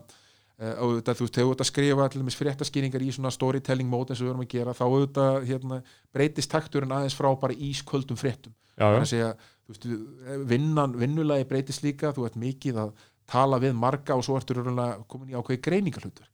og 0.81 0.97
þetta, 1.01 1.15
þú 1.17 1.25
veist, 1.27 1.35
þegar 1.37 1.47
þú 1.47 1.53
ert 1.53 1.61
að 1.61 1.71
skrifa 1.71 2.09
til 2.09 2.21
dæmis 2.23 2.41
fréttaskýringar 2.41 3.05
í 3.05 3.13
svona 3.13 3.31
storytelling 3.33 3.89
mót 3.93 4.11
eins 4.11 4.21
og 4.21 4.27
við 4.27 4.33
erum 4.33 4.45
að 4.45 4.53
gera, 4.57 4.73
þá 4.77 4.85
auðvitað 4.89 5.47
hérna, 5.53 5.83
breytist 6.13 6.51
takturinn 6.53 6.93
aðeins 6.97 7.17
frá 7.17 7.29
bara 7.41 7.53
ísköldum 7.57 8.17
fréttum. 8.17 8.53
Já, 8.77 8.89
að 8.89 9.05
segja, 9.13 9.35
veist, 9.73 9.87
við- 9.87 10.45
vinnan, 10.51 10.97
vinnulagi 10.99 11.47
breytist 11.51 11.85
líka, 11.87 12.13
þú 12.17 12.27
ert 12.29 12.37
mikið 12.41 12.81
að 12.85 12.93
tala 13.31 13.61
við 13.63 13.77
marga 13.79 14.17
og 14.19 14.25
svo 14.27 14.37
ertu 14.41 14.57
raunverulega 14.57 15.05
komin 15.09 15.31
í 15.31 15.37
ákveði 15.39 15.63
greiningarhlutverk. 15.69 16.31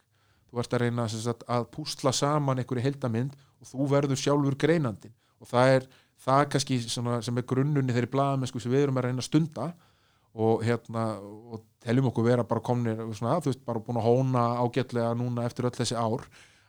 Þú 0.51 0.61
ert 0.63 0.75
að 0.77 0.83
reyna 0.87 1.09
sagt, 1.13 1.43
að 1.51 1.67
púsla 1.75 2.13
saman 2.17 2.63
einhverju 2.63 2.85
heildamind 2.87 3.35
og 3.61 3.69
þú 3.73 3.89
verður 3.91 4.21
sjálfur 4.21 4.57
greinandin 4.57 5.13
og 5.41 5.51
það 5.51 5.73
er 5.75 5.89
það 6.25 6.45
kannski 6.55 6.79
svona, 6.87 7.19
sem 7.23 7.37
er 7.37 7.45
grunnunni 7.51 7.93
þeirri 7.93 8.09
blaðamennsku 8.15 8.63
sem 8.63 8.73
við 8.73 8.87
erum 8.87 8.97
að 9.01 9.09
reyna 9.11 9.21
að 9.21 9.29
stunda 9.29 9.67
og 10.37 10.63
hérna 10.65 11.05
og 11.21 11.63
teljum 11.85 12.09
okkur 12.11 12.25
vera 12.29 12.45
bara 12.45 12.65
komnir 12.65 12.97
svona, 13.17 13.37
þú 13.45 13.53
veist, 13.53 13.65
bara 13.69 13.83
búin 13.85 14.01
að 14.01 14.07
hóna 14.09 14.45
ágætlega 14.65 15.13
núna 15.19 15.45
eftir 15.49 15.69
öll 15.69 15.77
þessi 15.77 15.97
ár 15.97 16.25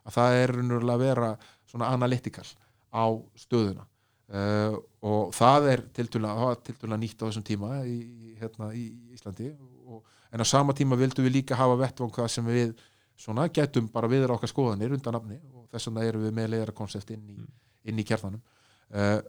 að 0.07 0.18
það 0.18 0.39
er 0.41 0.53
raunverulega 0.57 0.98
að 0.98 1.06
vera 1.06 1.31
svona 1.68 1.89
analytikal 1.95 2.48
á 2.91 3.06
stöðuna 3.39 3.88
uh, 4.34 4.78
og 5.08 5.34
það 5.36 5.70
er 5.72 5.84
tiltölulega 5.95 6.99
nýtt 6.99 7.24
á 7.24 7.28
þessum 7.28 7.45
tíma 7.48 7.80
í, 7.88 7.98
hérna, 8.41 8.70
í 8.76 8.90
Íslandi. 9.16 9.54
Og, 9.88 10.04
en 10.34 10.44
á 10.44 10.45
sama 10.48 10.76
tíma 10.78 10.99
vildum 10.99 11.28
við 11.28 11.40
líka 11.40 11.60
hafa 11.60 11.80
vettvang 11.80 12.14
það 12.16 12.30
sem 12.34 12.52
við 12.52 12.76
svona 13.18 13.48
getum 13.54 13.88
bara 13.94 14.10
viðra 14.12 14.36
okkar 14.36 14.52
skoðanir 14.52 14.94
undan 14.98 15.18
nafni. 15.18 15.40
Og 15.56 15.68
þess 15.72 15.90
vegna 15.90 16.06
erum 16.08 16.28
við 16.28 16.38
með 16.38 16.54
leiðara 16.54 16.76
konsept 16.78 17.12
inn 17.16 17.26
í, 17.34 17.48
inn 17.90 17.99
í 18.02 18.06
kjarnanum. 18.08 18.44
Uh, 18.91 19.20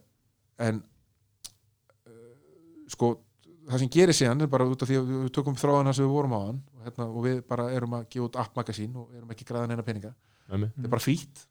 en 0.67 0.81
uh, 2.07 2.31
sko 2.91 3.15
það 3.69 3.83
sem 3.83 3.91
gerir 3.93 4.17
síðan 4.17 4.43
er 4.43 4.49
bara 4.51 4.67
út 4.69 4.83
af 4.83 4.89
því 4.89 4.97
að 4.99 5.13
við 5.13 5.31
tökum 5.35 5.57
þráðan 5.59 5.93
sem 5.93 6.05
við 6.05 6.13
vorum 6.15 6.35
á 6.35 6.39
hann 6.41 6.59
og, 6.73 6.83
hérna, 6.87 7.07
og 7.09 7.25
við 7.25 7.39
bara 7.49 7.69
erum 7.75 7.95
að 7.99 8.07
gefa 8.13 8.27
út 8.29 8.39
app-magasín 8.43 8.97
og 8.97 9.13
erum 9.15 9.33
ekki 9.35 9.47
græðan 9.47 9.75
eina 9.75 9.85
peninga. 9.85 10.13
Æmi. 10.49 10.71
þetta 10.73 10.87
er 10.87 10.93
bara 10.95 11.03
frýtt 11.03 11.43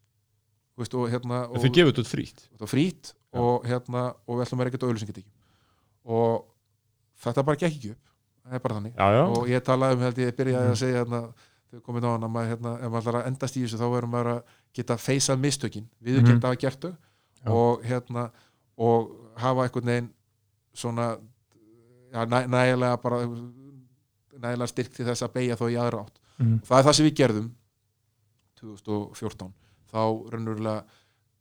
veist, 0.85 0.95
og 0.95 1.09
hérna 1.13 1.41
og, 1.49 1.59
Þau 1.63 1.73
gefur 1.75 1.93
þetta 1.99 2.63
var 2.65 2.71
frýtt 2.73 3.13
Já. 3.13 3.41
og, 3.43 3.67
hérna, 3.69 4.03
og 4.27 4.39
við 4.39 4.45
ætlum 4.47 4.59
að 4.59 4.63
vera 4.65 4.73
ekkert 4.73 4.87
auðlýsingatekjum 4.89 5.35
og 6.19 6.45
þetta 7.25 7.45
bara 7.45 7.57
gekk 7.61 7.75
ekki 7.79 7.91
upp. 7.93 8.05
Það 8.49 8.55
er 8.55 8.63
bara 8.65 8.75
þannig. 8.79 8.95
Já, 8.97 9.07
já, 9.13 9.23
og 9.37 9.49
ég 9.53 9.65
talaði 9.67 9.97
um 9.99 10.05
held 10.07 10.19
ég 10.23 10.37
byrjaði 10.39 10.69
að 10.73 10.79
segja 10.81 11.01
hérna, 11.03 11.21
þegar 11.69 11.83
komið 11.85 12.07
á 12.09 12.11
hann 12.15 12.25
að 12.25 12.31
maður, 12.33 12.49
hérna, 12.55 12.71
ef 12.79 12.93
maður 12.95 13.03
ætlar 13.03 13.19
að 13.21 13.27
endast 13.29 13.57
í 13.59 13.65
þessu 13.67 13.81
þá 13.81 13.87
verður 13.93 14.13
maður 14.15 14.31
að 14.33 14.55
geta 14.79 14.97
feysað 14.97 15.43
mistökin. 15.43 15.89
Við 16.01 16.21
Mhm. 16.23 16.27
geta 16.33 16.49
að 16.53 16.59
gert 16.63 16.81
þau. 16.81 16.95
Og 17.47 17.83
hérna 17.85 18.31
og 18.79 19.11
hafa 19.37 19.67
einhvern 19.67 19.85
veginn 19.91 20.11
svona 20.75 21.19
ja, 22.13 22.25
næ, 22.25 22.47
nægilega 22.49 22.97
bara 23.03 23.21
nægilega 24.39 24.69
styrk 24.71 24.95
til 24.95 25.05
þess 25.07 25.23
að 25.27 25.33
beigja 25.35 25.57
þó 25.57 25.67
í 25.69 25.77
aðra 25.77 26.05
átt. 26.07 26.19
Mhm. 26.39 26.61
það 26.65 26.79
er 26.79 26.85
það 26.89 26.95
sem 26.95 27.07
við 27.07 27.17
gerðum 27.21 27.51
2014 28.61 29.53
þá 29.93 30.01
raunverulega 30.33 30.85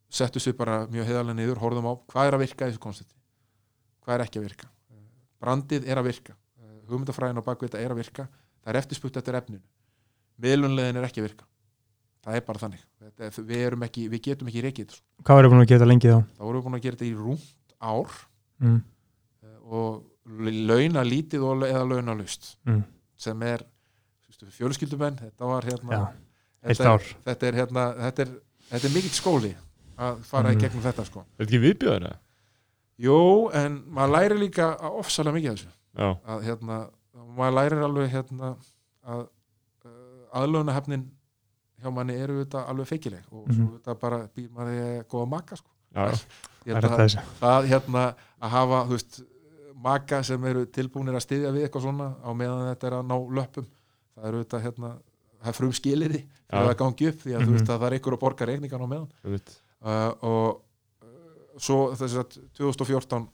settum 0.08 0.40
við 0.46 0.56
bara 0.56 0.76
mjög 0.88 1.06
heiðarlega 1.10 1.36
niður, 1.38 1.58
horfðum 1.62 1.88
á 1.88 1.92
hvað 2.08 2.26
er 2.30 2.36
að 2.38 2.42
virka 2.44 2.66
í 2.66 2.70
þessu 2.72 2.82
koncepti 2.86 3.14
hvað 4.04 4.14
er 4.18 4.24
ekki 4.24 4.40
að 4.40 4.46
virka 4.48 4.70
brandið 5.38 5.88
er 5.88 6.00
að 6.00 6.08
virka 6.08 6.36
hugmyndafræðin 6.88 7.40
á 7.44 7.48
bakvið 7.48 7.68
þetta 7.74 7.84
er 7.84 7.92
að 7.94 8.00
virka 8.00 8.24
það 8.64 8.72
er 8.72 8.78
eftirspurt 8.80 9.18
eftir 9.20 9.36
efninu 9.38 9.60
miðlunlegin 10.40 10.96
er 11.02 11.06
ekki 11.08 11.20
að 11.22 11.28
virka 11.28 11.44
það 12.24 12.38
er 12.40 12.44
bara 12.48 12.62
þannig 12.64 12.84
við, 13.48 13.58
erum 13.68 13.84
ekki, 13.86 14.08
við 14.10 14.20
getum 14.26 14.48
ekki 14.50 14.62
þessu. 14.64 15.02
Hvað 15.24 15.38
verður 15.38 15.52
búin 15.54 15.62
að 15.64 15.68
geta 15.70 15.86
lengi 15.88 16.08
þá? 16.10 16.18
þá 16.36 16.42
vorum 16.44 16.58
við 16.60 16.64
búin 16.66 16.78
að 16.78 16.82
gera 16.86 16.96
þetta 16.98 17.08
í 17.08 17.16
rúmt 17.16 17.76
ár 17.80 18.16
Mm. 18.58 18.80
og 19.70 20.02
launa 20.26 21.04
lítið 21.06 21.44
eða 21.68 21.84
launa 21.86 22.14
lust 22.18 22.56
Mm. 22.66 22.82
sem 23.16 23.42
er 23.42 23.62
fjölskyldumenn 24.50 25.18
þetta 25.20 25.46
var 25.46 25.62
hérna 25.62 25.92
Já, 25.94 26.12
þetta, 26.64 26.92
er, 26.94 27.08
þetta 27.24 27.46
er 27.46 27.54
hérna 27.62 27.84
þetta 28.02 28.22
er, 28.26 28.32
þetta 28.70 28.88
er 28.88 28.94
mikill 28.94 29.14
skóli 29.16 29.54
að 29.98 30.18
fara 30.24 30.48
Mhm. 30.52 30.58
í 30.58 30.60
gegnum 30.62 30.82
þetta 30.82 31.04
sko 31.06 31.20
er 31.20 31.26
þetta 31.44 31.48
ekki 31.48 31.62
viðbjöður 31.66 32.06
það? 32.08 32.16
Jú, 32.98 33.16
en 33.54 33.82
maður 33.94 34.12
lærir 34.16 34.38
líka 34.42 34.68
ofsalega 34.90 35.34
mikið 35.38 35.50
af 35.52 35.58
þessu 35.58 35.74
Já, 35.98 36.08
að 36.26 36.42
hérna, 36.48 36.76
maður 37.36 37.54
lærir 37.58 37.82
alveg 37.86 38.10
hérna 38.12 38.56
að 39.06 39.22
uh, 39.84 40.40
aðlögunahefnin 40.42 41.06
hjá 41.82 41.90
manni 41.94 42.14
eru 42.18 42.40
þetta 42.44 42.64
alveg 42.68 42.86
feikileg 42.90 43.24
og 43.32 43.46
svo 43.48 43.64
Mhm. 43.64 43.78
þetta 43.78 43.94
bara 44.00 44.18
býr 44.36 44.48
maður 44.50 44.78
í 44.78 45.04
góða 45.08 45.28
maka 45.28 45.56
sko. 45.56 45.68
já, 45.94 46.04
er 46.66 46.84
að, 46.84 47.18
það 47.40 47.66
hérna 47.70 48.14
að 48.42 48.50
hafa 48.50 48.84
veist, 48.90 49.20
maka 49.74 50.22
sem 50.22 50.44
eru 50.44 50.66
tilbúinir 50.66 51.14
að 51.14 51.22
styðja 51.24 51.52
við 51.54 51.64
eitthvað 51.68 51.82
svona 51.86 52.08
á 52.22 52.30
meðan 52.34 52.74
þetta 52.74 52.86
er 52.86 52.92
að 52.98 53.06
ná 53.06 53.16
löpum 53.38 53.66
það 54.16 54.26
eru 54.28 54.42
þetta 54.44 54.60
hérna 54.66 54.90
það 55.38 55.48
er 55.52 55.56
frum 55.58 55.72
skiliði 55.76 56.20
Já. 56.22 56.52
fyrir 56.52 56.70
að 56.72 56.78
gangi 56.82 57.08
upp 57.12 57.20
því 57.24 57.34
að 57.34 57.40
þú 57.42 57.48
Mhm. 57.48 57.56
veist 57.58 57.70
að 57.70 57.80
það 57.82 57.88
er 57.92 57.98
ykkur 57.98 58.16
að 58.16 58.22
borga 58.24 58.46
reikningan 58.48 58.84
á 58.84 58.88
meðan. 58.88 59.10
Uh, 59.78 60.12
og 60.26 60.62
uh, 61.02 61.58
svo 61.58 61.78
þess 61.94 62.16
að 62.18 62.38
2014 62.58 63.28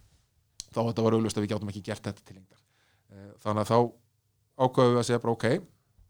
þá 0.75 0.81
þetta 0.91 1.03
var 1.07 1.13
auðlust 1.17 1.39
að 1.39 1.45
við 1.47 1.53
gjátum 1.55 1.71
ekki 1.73 1.85
gert 1.87 2.03
þetta 2.05 2.25
til 2.25 2.37
lengdar. 2.37 2.61
Uh, 3.13 3.31
þannig 3.45 3.65
að 3.65 3.71
þá 3.73 3.79
ákveðum 4.65 4.93
við 4.95 5.01
að 5.01 5.07
segja 5.09 5.23
bara 5.25 5.33
ok 5.39 5.47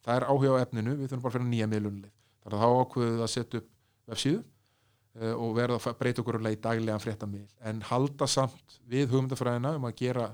það 0.05 0.17
er 0.19 0.27
áhuga 0.29 0.51
á 0.53 0.63
efninu, 0.65 0.97
við 0.99 1.09
þurfum 1.09 1.23
bara 1.25 1.31
að 1.33 1.37
fyrir 1.39 1.49
nýja 1.53 1.69
miðlunleik 1.71 2.13
þannig 2.45 2.59
að 2.59 2.65
þá 2.65 2.81
ákveðum 2.85 3.15
við 3.15 3.23
að 3.25 3.33
setja 3.35 3.61
upp 3.61 3.69
websíðu 4.11 4.41
uh, 4.41 5.35
og 5.39 5.55
verða 5.57 5.79
að 5.81 5.99
breyta 6.03 6.25
okkur 6.25 6.39
um 6.41 6.45
leið 6.45 6.59
daglegan 6.67 7.01
fréttamil 7.05 7.47
en 7.65 7.81
halda 7.89 8.27
samt 8.29 8.77
við 8.91 9.09
hugmyndafræðina 9.15 9.77
um 9.79 9.87
að 9.89 9.97
gera 10.03 10.27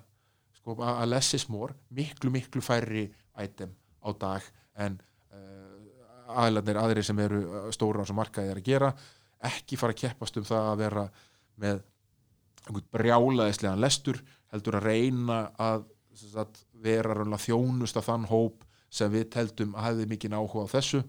sko, 0.58 0.74
að 0.80 1.48
more, 1.52 1.74
miklu 1.90 2.30
miklu 2.34 2.60
færri 2.64 3.06
item 3.38 3.70
á 4.02 4.08
dag 4.18 4.42
en 4.74 4.98
aðlarnir 6.30 6.78
aðrir 6.80 7.06
sem 7.06 7.18
eru 7.24 7.40
uh, 7.46 7.70
stóra 7.74 8.02
á 8.02 8.08
sem 8.08 8.16
markaði 8.18 8.52
er 8.52 8.60
að 8.60 8.68
gera 8.70 8.90
ekki 9.50 9.78
fara 9.80 9.94
að 9.96 10.02
keppast 10.02 10.36
um 10.36 10.44
það 10.46 10.66
að 10.72 10.82
vera 10.84 11.04
með 11.60 11.80
einhvern 12.66 12.90
brjálaðislegan 12.92 13.80
lestur 13.80 14.20
heldur 14.52 14.76
að 14.80 14.88
reyna 14.90 15.38
að, 15.60 15.86
sem 16.14 16.32
sagt, 16.34 16.60
vera 16.84 17.14
raunlega 17.16 17.44
þjónust 17.46 17.96
af 17.96 18.08
þann 18.10 18.26
hóp 18.30 18.66
sem 18.90 19.10
við 19.12 19.28
teldum 19.32 19.72
að 19.78 19.86
hefði 19.88 20.06
mikið 20.10 20.36
áhuga 20.36 20.66
á 20.66 20.72
þessu 20.74 21.00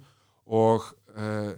og 0.52 0.88
uh, 1.18 1.52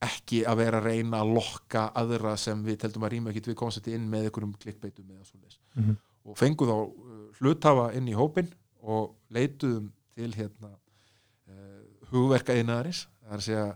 ekki 0.00 0.44
að 0.48 0.60
vera 0.62 0.78
að 0.80 0.86
reyna 0.88 1.20
að 1.20 1.32
lokka 1.36 1.82
aðra 2.00 2.36
sem 2.40 2.62
við 2.64 2.78
teldum 2.84 3.04
að 3.04 3.12
rýma 3.16 3.32
ekki 3.34 3.50
við 3.50 3.58
koncepti 3.60 3.92
inn 3.96 4.06
með 4.12 4.28
einhverjum 4.30 4.54
klikkbeitum 4.62 5.10
svoleiðis 5.28 5.58
Mhm. 5.76 5.96
og 6.26 6.36
fengum 6.38 6.68
þá 6.70 6.76
uh, 6.78 7.26
hluthafa 7.40 7.90
inn 7.98 8.08
í 8.10 8.14
hópin 8.16 8.48
og 8.82 9.12
leituðum 9.30 9.90
til 10.16 10.30
hérna 10.34 10.72
hugverka 12.12 12.54
innaðarins 12.58 13.06
það 13.22 13.32
er 13.32 13.40
að 13.40 13.46
segja 13.46 13.66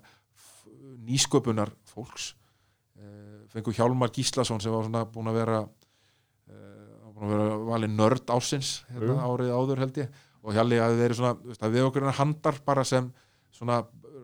nýsköpunar 1.05 1.71
fólks 1.89 2.35
uh, 2.99 3.45
fengum 3.53 3.75
Hjálmar 3.77 4.13
Gíslason 4.15 4.61
sem 4.63 4.73
var 4.75 4.87
svona 4.87 5.05
búin 5.11 5.31
að 5.31 5.39
vera 5.41 5.59
uh, 5.65 7.11
búin 7.15 7.27
að 7.29 7.35
vera 7.35 7.59
valin 7.71 7.97
nörd 7.99 8.33
ársins 8.35 8.77
hérna, 8.93 9.19
árið 9.27 9.53
áður 9.55 9.83
held 9.85 10.01
ég 10.05 10.23
og 10.45 10.53
Hjalli 10.53 10.77
hafi 10.77 10.97
verið 11.01 11.17
svona, 11.17 11.37
þú 11.41 11.53
veist, 11.55 11.63
að 11.65 11.73
við 11.79 11.87
okkur 11.89 12.09
handar 12.19 12.59
bara 12.67 12.83
sem 12.85 13.07
svona, 13.55 13.79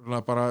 svona 0.04 0.18
bara 0.26 0.42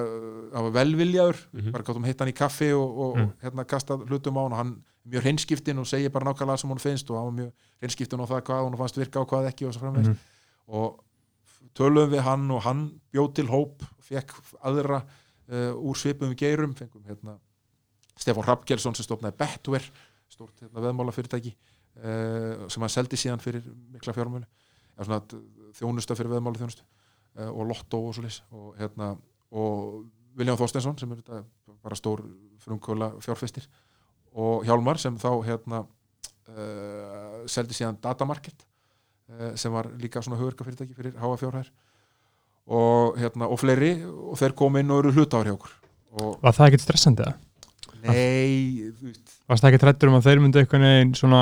hafa 0.56 0.72
velviljaður, 0.80 1.38
Mhm. 1.54 1.72
bara 1.76 1.84
gáttum 1.86 2.06
hitt 2.08 2.20
hann 2.24 2.32
í 2.32 2.34
kaffi 2.34 2.72
og, 2.74 2.98
og, 3.06 3.18
Mm. 3.20 3.28
hérna 3.44 3.66
kasta 3.70 3.98
hlutum 3.98 4.38
á 4.40 4.42
hann 4.48 4.54
og 4.54 4.58
hann 4.58 4.72
er 5.06 5.10
mjög 5.12 5.22
hreinskiptin 5.28 5.78
og 5.80 5.86
segir 5.86 6.10
bara 6.10 6.26
nákvæmlega 6.26 6.58
sem 6.58 6.70
hún 6.72 6.80
finnst 6.82 7.12
og 7.12 7.18
hann 7.18 7.26
var 7.30 7.38
mjög 7.44 7.52
hreinskiptin 7.84 8.18
á 8.20 8.26
það 8.26 8.42
hvað 8.50 8.66
hún 8.66 8.78
fannst 8.82 8.98
virka 8.98 9.20
og 9.22 9.28
hvað 9.30 9.48
ekki 9.52 9.68
og 9.68 9.74
svo 9.76 9.82
framvegis 9.86 10.08
Mhm. 10.08 10.18
og 10.70 11.00
töluðum 11.78 12.14
við 12.14 12.24
hann 12.26 12.46
og 12.52 12.64
hann 12.66 12.86
bjóð 13.14 13.30
til 13.40 13.48
hóp, 13.52 13.84
fekk 14.04 14.34
aðra 14.66 15.02
uh, 15.04 15.74
úr 15.76 15.98
svipum 16.00 16.34
geirum 16.38 16.76
fengum 16.78 17.04
hérna 17.08 17.38
Stefán 18.20 18.44
Rappgelsson 18.48 18.96
sem 18.98 19.06
stofnaði 19.08 19.38
Betware 19.40 19.86
stórt 20.30 20.60
hérna, 20.64 20.82
veðmála 20.84 21.14
fyrirtæki 21.16 21.54
uh, 21.54 22.68
sem 22.70 22.84
hann 22.84 22.94
seldi 22.94 23.20
síðan 23.20 23.44
fyrir 23.44 23.64
mikla 23.94 24.16
fjármjölu 24.18 24.48
svona 25.00 25.22
t- 25.24 25.40
þjónusta 25.80 26.18
fyrir 26.20 26.34
veðmála 26.36 26.60
þjónustu 26.60 26.84
uh, 26.84 27.52
og 27.54 27.70
Lotto 27.70 28.02
og 28.10 28.18
svo 28.18 28.26
leys 28.26 28.42
og 28.52 28.74
hérna 28.80 29.14
og 29.50 30.02
Vilján 30.40 30.60
Þorsteinsson 30.60 30.98
sem 31.00 31.12
er 31.16 31.22
þetta 31.24 31.44
bara 31.84 31.96
stór 31.98 32.22
frumkvöla 32.62 33.14
fjárfestir 33.24 33.66
og 34.38 34.66
Hjálmar 34.68 35.00
sem 35.02 35.16
þá 35.20 35.32
hérna 35.48 35.86
seldi 37.50 37.76
síðan 37.78 37.98
Datamarket 38.02 38.64
uh, 38.64 38.68
sem 39.56 39.72
var 39.74 39.90
líka 40.02 40.22
svona 40.26 40.40
hugverka 40.40 40.66
fyrirtæki 40.68 40.96
fyrir 40.98 41.14
háa 41.22 41.36
fjárhær 41.40 41.70
og 42.70 43.18
hérna 43.18 43.48
og 43.50 43.60
fleiri 43.62 43.92
og 44.06 44.38
þeir 44.40 44.54
kom 44.58 44.78
inn 44.82 44.92
og 44.94 45.04
eru 45.04 45.14
hlutáður 45.16 45.50
hjá 45.52 45.56
okkur 45.58 45.76
og 46.20 46.40
Var 46.44 46.56
það 46.58 46.68
ekkert 46.72 46.86
stressandi 46.86 47.26
það? 47.28 47.36
nei, 48.06 48.92
Varst 49.50 49.64
það 49.64 49.70
ekkert 49.74 49.88
rættur 49.90 50.12
um 50.12 50.18
að 50.20 50.28
þeir 50.30 50.42
myndu 50.44 50.62
einhvern 50.62 50.86
veginn 50.88 51.14
svona 51.18 51.42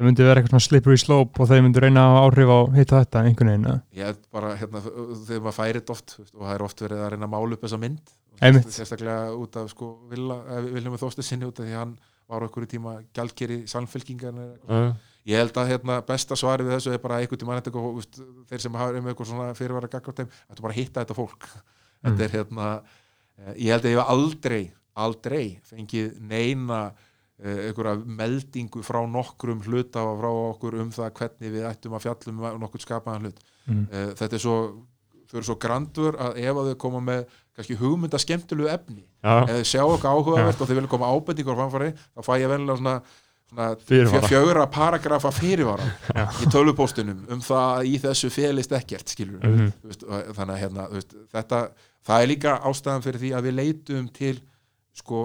það 0.00 0.06
myndi 0.08 0.24
vera 0.24 0.40
eitthvað 0.40 0.54
svona 0.54 0.66
slippery 0.66 1.00
slope 1.02 1.42
og 1.42 1.50
þeir 1.50 1.64
myndu 1.66 1.82
reyna 1.84 2.04
að 2.08 2.20
áhrif 2.24 2.52
á 2.54 2.58
hitt 2.78 2.94
og 2.94 3.02
þetta 3.02 3.24
einhvern 3.28 3.50
veginn 3.52 3.82
held 4.00 4.22
bara 4.32 4.54
hérna 4.56 4.80
þegar 4.86 5.42
maður 5.44 5.58
færi 5.58 5.80
þetta 5.82 5.94
oft 5.96 6.14
og 6.22 6.40
það 6.46 6.54
er 6.54 6.64
oft 6.68 6.84
verið 6.86 7.02
að 7.04 7.10
reyna 7.14 7.28
að 7.28 7.34
mála 7.34 7.58
upp 7.58 7.66
þessa 7.66 7.80
mynd 7.82 8.14
Einmitt. 8.40 8.70
sérstaklega 8.72 9.34
út 9.36 9.56
af 9.60 9.68
sko 9.74 9.90
Viljum 10.08 10.96
Þóstir 11.02 11.26
sinni 11.26 11.44
út 11.44 11.58
af 11.60 11.66
því 11.68 11.74
hann 11.76 11.90
var 12.30 12.40
á 12.40 12.44
einhverju 12.46 12.70
tíma 12.72 12.94
gjaldkeri 13.12 13.58
samfélkingar 13.68 14.32
Já, 14.38 14.78
já. 14.86 14.94
Ég 15.28 15.36
held 15.36 15.56
að 15.60 15.68
hérna, 15.74 15.98
besta 16.06 16.36
svari 16.38 16.64
við 16.64 16.76
þessu 16.78 16.94
er 16.94 17.02
bara 17.02 17.18
einhvern 17.20 17.40
tíma 17.42 17.58
þeir 18.48 18.60
sem 18.64 18.74
hafa 18.80 18.96
um 18.98 19.06
eitthvað 19.10 19.28
svona 19.32 19.50
fyrirvara 19.58 19.88
gaggart 19.92 20.22
þeim, 20.22 20.30
þetta 20.48 20.62
bara 20.64 20.72
að 20.74 20.80
hitta 20.80 21.04
þetta 21.04 21.18
fólk 21.20 21.48
Mm. 22.00 22.14
þetta 22.16 22.24
er 22.24 22.30
hérna 22.32 22.66
eh, 23.36 23.54
ég 23.60 23.72
held 23.74 23.84
að 23.84 23.90
ég 23.90 23.98
hef 23.98 24.08
aldrei 24.08 24.60
aldrei 24.96 25.42
fengið 25.68 26.14
neina 26.30 26.78
uh, 26.90 27.58
einhverja 27.66 27.92
meldingu 28.04 28.80
frá 28.84 29.02
nokkrum 29.04 29.60
hluta 29.66 30.00
og 30.08 30.16
frá 30.22 30.30
okkur 30.30 30.78
um 30.80 30.88
það 30.96 31.10
hvernig 31.18 31.52
við 31.52 31.66
ættum 31.68 31.92
að 31.98 32.06
fjallum 32.06 32.40
um 32.40 32.60
nokkur 32.64 32.80
skapaðan 32.86 33.28
hlut 33.28 33.42
Mm. 33.68 33.84
uh, 33.92 34.14
þetta 34.16 34.34
er 34.38 34.40
svo 34.40 34.54
þau 35.28 35.36
eru 35.36 35.44
svo 35.46 35.58
grandur 35.60 36.16
að 36.16 36.38
ef 36.40 36.56
að 36.56 36.70
þau 36.72 36.78
koma 36.86 37.00
með 37.04 37.20
kannski 37.54 37.76
hugmynda 37.78 38.18
skemmtilegu 38.18 38.70
efni 38.72 39.04
ef 39.44 39.52
þau 39.60 39.68
sjá 39.68 39.82
eitthvað 39.84 40.16
áhugavert 40.16 40.60
og 40.64 40.66
þau 40.70 40.74
vilja 40.80 40.90
koma 40.96 41.10
ábendingur 41.12 41.52
á 41.54 41.60
framfæri 41.60 41.90
þá 42.16 42.20
fæ 42.24 42.32
ég 42.40 42.48
venlega 42.50 42.80
svona, 42.80 42.94
svona 43.50 43.68
Fyrirvara. 43.82 44.20
fjö- 44.22 44.28
fjögurra 44.30 44.66
paragrafa 44.70 45.30
fyrirvara 45.34 45.88
í 46.44 46.48
tölvupóstunum 46.54 47.24
um 47.34 47.40
það 47.44 47.66
að 47.76 47.90
í 47.90 47.94
þessu 48.04 48.30
felist 48.30 48.72
ekkert 48.78 49.10
skilur 49.12 49.42
Mhm. 49.44 49.72
veist, 49.84 50.04
og 50.06 50.32
þannig 50.38 50.54
að 50.56 50.62
hérna, 50.64 50.88
veist, 50.94 51.14
þetta 51.34 51.60
það 52.06 52.22
er 52.22 52.30
líka 52.30 52.56
ástæðan 52.70 53.02
fyrir 53.04 53.20
því 53.24 53.32
að 53.36 53.48
við 53.50 53.58
leitum 53.58 54.08
til 54.16 54.40
sko 54.94 55.24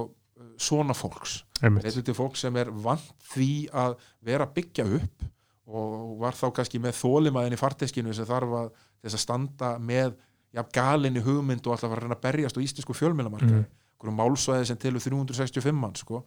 svona 0.57 0.93
fólks 0.95 1.43
einmitt 1.63 1.83
Leituð 1.87 2.03
til 2.09 2.13
fólk 2.17 2.35
sem 2.37 2.55
er 2.59 2.69
vant 2.71 3.05
því 3.33 3.49
að 3.71 3.95
vera 4.23 4.45
að 4.45 4.53
byggja 4.57 4.85
upp 4.99 5.23
og 5.67 6.19
var 6.21 6.35
þá 6.37 6.45
kannski 6.53 6.79
með 6.83 6.93
þólimaðin 6.99 7.55
í 7.55 7.59
farteskinu 7.59 8.13
sem 8.13 8.25
þarf 8.29 8.51
að 8.59 8.67
þess 9.03 9.15
að 9.17 9.23
standa 9.23 9.69
með 9.81 10.13
ja, 10.53 10.63
galinni 10.75 11.23
hugmynd 11.25 11.65
og 11.67 11.73
alltaf 11.73 11.91
að 11.95 12.03
reyna 12.03 12.15
að 12.15 12.21
berjast 12.27 12.57
á 12.57 12.61
íslensku 12.61 12.93
fjölmiðlamarkaði 12.95 13.63
Mm. 13.65 14.11
mm. 14.11 14.17
málsvæði 14.19 14.65
sem 14.69 14.77
tilur 14.77 15.01
365 15.01 15.73
manns 15.73 16.03
sko, 16.03 16.19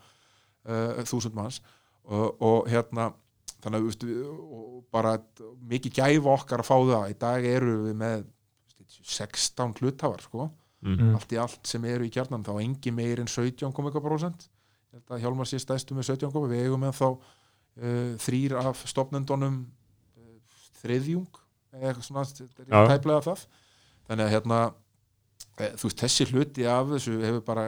uh, 0.67 1.05
þúsund 1.07 1.35
manns 1.39 1.61
og, 2.09 2.43
og 2.45 2.69
hérna 2.73 3.11
þannig 3.63 3.79
að 3.79 4.05
við, 4.09 4.21
bara 4.95 5.17
mikið 5.69 5.99
gæfa 5.99 6.35
okkar 6.35 6.63
að 6.63 6.69
fá 6.69 6.77
það. 6.77 7.09
Í 7.13 7.17
dag 7.21 7.49
eru 7.49 7.75
við 7.89 7.99
með 8.03 8.27
16 8.89 9.77
hluthafar 9.81 10.25
sko. 10.25 10.49
Mm. 10.79 11.17
allt 11.19 11.33
í 11.35 11.39
allt 11.43 11.67
sem 11.67 11.83
eru 11.91 12.07
í 12.07 12.13
kjarnan 12.15 12.45
þá 12.47 12.53
engi 12.63 12.93
meir 12.95 13.19
en 13.19 13.27
17,1% 13.27 14.45
ég 14.47 14.93
held 14.95 15.09
að 15.11 15.25
Hjálmar 15.25 15.49
sé 15.51 15.59
stæstu 15.59 15.97
með 15.97 16.13
17 16.13 16.45
við 16.53 16.69
eigum 16.69 16.85
með 16.85 16.93
þá 17.01 17.07
uh, 17.09 18.13
þrýr 18.23 18.55
af 18.61 18.85
stopnendunum 18.87 19.57
uh, 19.67 20.61
þriðjung 20.79 21.41
eða 21.75 21.91
eitthvað 21.91 22.07
svona 22.07 22.25
þetta 22.31 22.63
er 22.63 22.71
Já. 22.71 22.93
tæplega 22.93 23.25
það. 23.27 23.43
Þannig 24.09 24.25
að 24.25 24.33
hérna 24.37 24.61
e, 25.59 25.67
þú 25.75 25.91
veist 25.91 26.05
þessi 26.05 26.27
hluti 26.31 26.69
af 26.71 26.93
þessu 26.95 27.17
hefur 27.27 27.43
bara 27.51 27.67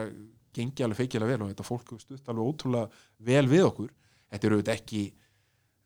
gengið 0.55 0.85
alveg 0.87 1.03
feikilega 1.03 1.35
vel 1.35 1.43
og 1.43 1.51
þetta 1.51 1.67
fólk 1.67 1.91
stutt 2.01 2.31
alveg 2.31 2.47
ótrúlega 2.47 3.03
vel 3.27 3.43
við 3.51 3.67
okkur 3.67 3.91
þetta 4.31 4.47
eru 4.47 4.57
auðvitað 4.59 4.79
ekki 4.79 5.03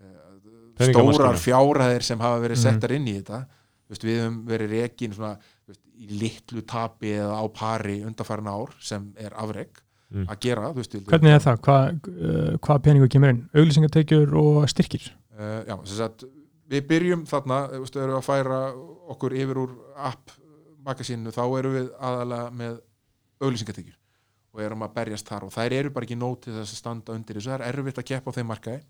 uh, 0.01 0.85
stórar 0.91 1.39
fjárhæðir 1.39 2.03
sem 2.03 2.19
hafa 2.19 2.41
verið 2.43 2.57
Mhm. 2.59 2.63
settar 2.67 2.91
inn 2.97 3.07
í 3.07 3.15
þetta 3.21 3.45
Þú 3.85 3.93
veist, 3.93 4.03
við 4.03 4.15
höfum 4.23 4.37
verið 4.49 4.71
veist, 5.69 5.81
í 6.01 6.07
litlu 6.19 6.61
tapi 6.65 7.11
eða 7.19 7.35
á 7.37 7.45
pari 7.53 7.99
undarfærin 8.03 8.47
ár 8.49 8.71
sem 8.81 9.11
er 9.17 9.31
afreg 9.37 9.81
Mm. 10.15 10.25
að 10.29 10.39
gera 10.39 10.67
til- 10.91 11.01
Hvernig 11.01 11.33
er 11.33 11.39
það? 11.41 11.57
Hvað 11.65 12.07
uh, 12.07 12.57
hva 12.61 12.75
peningur 12.79 13.09
kemur 13.09 13.29
inn? 13.29 13.49
Auglýsingatekjur 13.55 14.33
og 14.37 14.69
styrkir? 14.69 15.11
Uh, 15.33 15.63
já, 15.65 15.75
sem 15.85 15.97
sagt, 15.97 16.23
við 16.69 16.85
byrjum 16.87 17.25
þarna, 17.25 17.57
þú 17.73 17.79
veist, 17.81 17.95
erum 17.95 18.13
við 18.13 18.19
að 18.21 18.27
færa 18.29 18.59
okkur 19.09 19.33
yfir 19.33 19.57
úr 19.57 19.71
app 19.97 20.31
magasínu, 20.85 21.33
þá 21.33 21.43
erum 21.59 21.73
við 21.73 21.89
aðalega 21.99 22.51
með 22.53 22.79
auglýsingatekjur 23.41 23.95
og 24.55 24.63
erum 24.63 24.85
að 24.85 24.95
berjast 24.95 25.27
þar 25.27 25.45
og 25.49 25.51
þær 25.51 25.73
eru 25.75 25.91
bara 25.91 26.07
ekki 26.07 26.15
nóg 26.15 26.37
til 26.45 26.53
þess 26.55 26.71
að 26.71 26.79
standa 26.79 27.15
undir 27.15 27.37
þessu, 27.37 27.51
það 27.51 27.65
er 27.67 27.79
erfitt 27.81 27.99
að 27.99 28.07
keppa 28.07 28.31
á 28.31 28.35
þeim 28.37 28.49
markaði. 28.53 28.81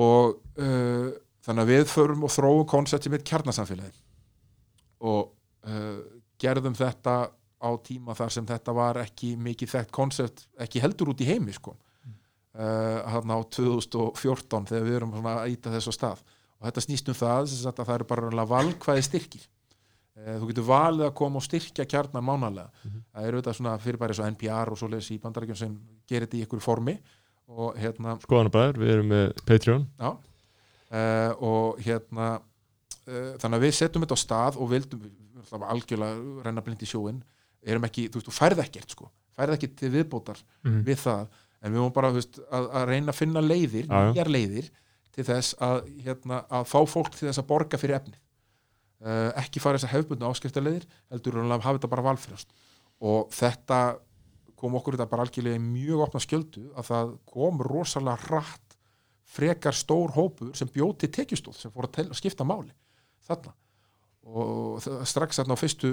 Og 0.00 0.36
uh, 0.64 1.08
þannig 1.44 1.64
að 1.64 1.72
við 1.74 1.86
förum 1.92 2.24
og 2.24 2.32
þróum 2.32 2.68
koncept 2.72 3.06
sem 3.06 3.16
er 3.16 3.24
kjarnasamfélagi. 3.28 4.00
Og 5.04 5.28
uh, 5.68 5.98
gerðum 6.40 6.76
þetta 6.78 7.16
á 7.64 7.70
tíma 7.84 8.16
þar 8.16 8.32
sem 8.32 8.48
þetta 8.48 8.74
var 8.76 9.00
ekki 9.04 9.34
mikið 9.40 9.74
þekkt 9.76 9.94
koncept, 9.94 10.46
ekki 10.60 10.82
heldur 10.84 11.12
út 11.12 11.20
í 11.20 11.28
heimi 11.28 11.52
sko. 11.56 11.76
Uh, 12.54 13.02
hann 13.10 13.34
á 13.34 13.38
2014 13.52 14.70
þegar 14.70 14.88
við 14.88 15.00
erum 15.00 15.14
að 15.20 15.48
íta 15.52 15.72
þess 15.74 15.90
á 15.90 15.92
stað. 15.98 16.24
Og 16.60 16.70
þetta 16.70 16.84
snýst 16.86 17.10
um 17.12 17.18
það 17.18 17.54
að 17.68 17.80
það 17.82 17.94
eru 17.98 18.08
bara 18.08 18.48
valkvæði 18.48 19.04
styrkir 19.04 19.48
þú 20.14 20.46
getur 20.50 20.66
valið 20.68 21.06
að 21.08 21.14
koma 21.18 21.40
og 21.40 21.44
styrkja 21.46 21.84
kjarnan 21.90 22.22
mánalega 22.24 22.68
það 23.12 23.26
eru 23.28 23.40
þetta 23.40 23.54
svona 23.58 23.72
fyrirbæri 23.82 24.14
svo 24.14 24.28
NPR 24.30 24.70
og 24.70 24.78
svoleiðis 24.78 25.08
í 25.10 25.18
bandarækjum 25.24 25.58
sem 25.58 25.72
gerir 26.08 26.28
þetta 26.28 26.38
í 26.38 26.44
ykkur 26.46 26.62
formi 26.62 26.94
og 27.50 27.74
hérna 27.76 28.14
Skoðanabæður, 28.22 28.78
við 28.80 28.92
erum 28.94 29.10
með 29.10 29.24
Patreon. 29.44 29.82
Já. 30.00 30.12
Uh, 30.94 31.32
og 31.44 31.80
hérna 31.84 32.28
uh, 32.38 33.34
þannig 33.42 33.58
að 33.58 33.64
við 33.66 33.74
setjum 33.80 34.04
þetta 34.06 34.16
á 34.16 34.24
stað 34.24 34.58
og 34.62 34.70
vildum 34.70 35.02
við 35.02 35.42
ætlum 35.44 35.64
algjörlega 35.74 36.44
renna 36.46 36.62
blind 36.64 36.84
í 36.86 36.88
sjóin 36.88 37.18
erum 37.64 37.84
ekki, 37.88 38.06
þú 38.12 38.20
veist, 38.20 38.28
þú 38.30 38.36
færð 38.38 38.62
ekkert 38.64 38.94
sko. 38.94 39.10
Færð 39.34 39.56
ekki 39.58 39.72
til 39.76 39.90
viðbótar 39.96 40.40
Mm. 40.64 40.80
við 40.86 41.02
það. 41.02 41.26
En 41.64 41.72
við 41.74 41.80
vorum 41.82 41.92
bara 41.96 42.10
veist, 42.14 42.38
að, 42.52 42.70
að 42.76 42.86
reyna 42.88 43.12
að 43.12 43.18
finna 43.18 43.40
leiðir, 43.44 43.86
nýjar 43.90 44.30
leiðir 44.32 44.70
til 45.12 45.24
þess 45.28 45.54
að, 45.60 45.82
hérna, 46.06 46.38
að 46.48 46.64
fá 46.70 46.78
fólk 46.88 47.12
til 47.18 47.28
þess 47.28 47.40
að 47.42 47.46
borga 47.50 47.80
fyrir 47.80 47.98
efnið 47.98 48.20
ekki 49.04 49.60
fara 49.60 49.76
þess 49.76 49.88
að 49.90 49.94
hefbundna 49.98 50.30
áskriftarleiðir 50.32 50.84
heldur 51.12 51.40
að 51.42 51.54
hafa 51.58 51.74
þetta 51.76 51.90
bara 51.92 52.06
valfrjast 52.06 52.54
og 53.04 53.32
þetta 53.34 53.80
kom 54.56 54.78
okkur 54.78 54.96
þetta 54.96 55.10
bara 55.10 55.26
algjörlega 55.26 55.60
mjög 55.60 56.04
opna 56.06 56.22
skjöldu 56.24 56.62
að 56.72 56.88
það 56.88 57.10
kom 57.28 57.60
rosalega 57.66 58.28
hratt 58.28 58.78
frekar 59.34 59.76
stór 59.76 60.14
hópur 60.14 60.54
sem 60.56 60.70
bjóð 60.70 60.96
til 61.02 61.10
tekjustóð 61.18 61.58
sem 61.58 61.72
fór 61.74 61.88
að, 61.88 61.94
tel, 61.98 62.06
að 62.12 62.20
skipta 62.20 62.46
máli 62.46 62.72
þarna. 63.26 63.54
Og 64.24 64.84
strax 65.08 65.40
þarna 65.40 65.56
á 65.56 65.60
fyrstu, 65.60 65.90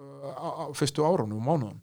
uh, 0.00 0.32
á, 0.36 0.48
á 0.64 0.72
fyrstu 0.76 1.06
árunum 1.06 1.38
og 1.40 1.46
mánuðum. 1.46 1.78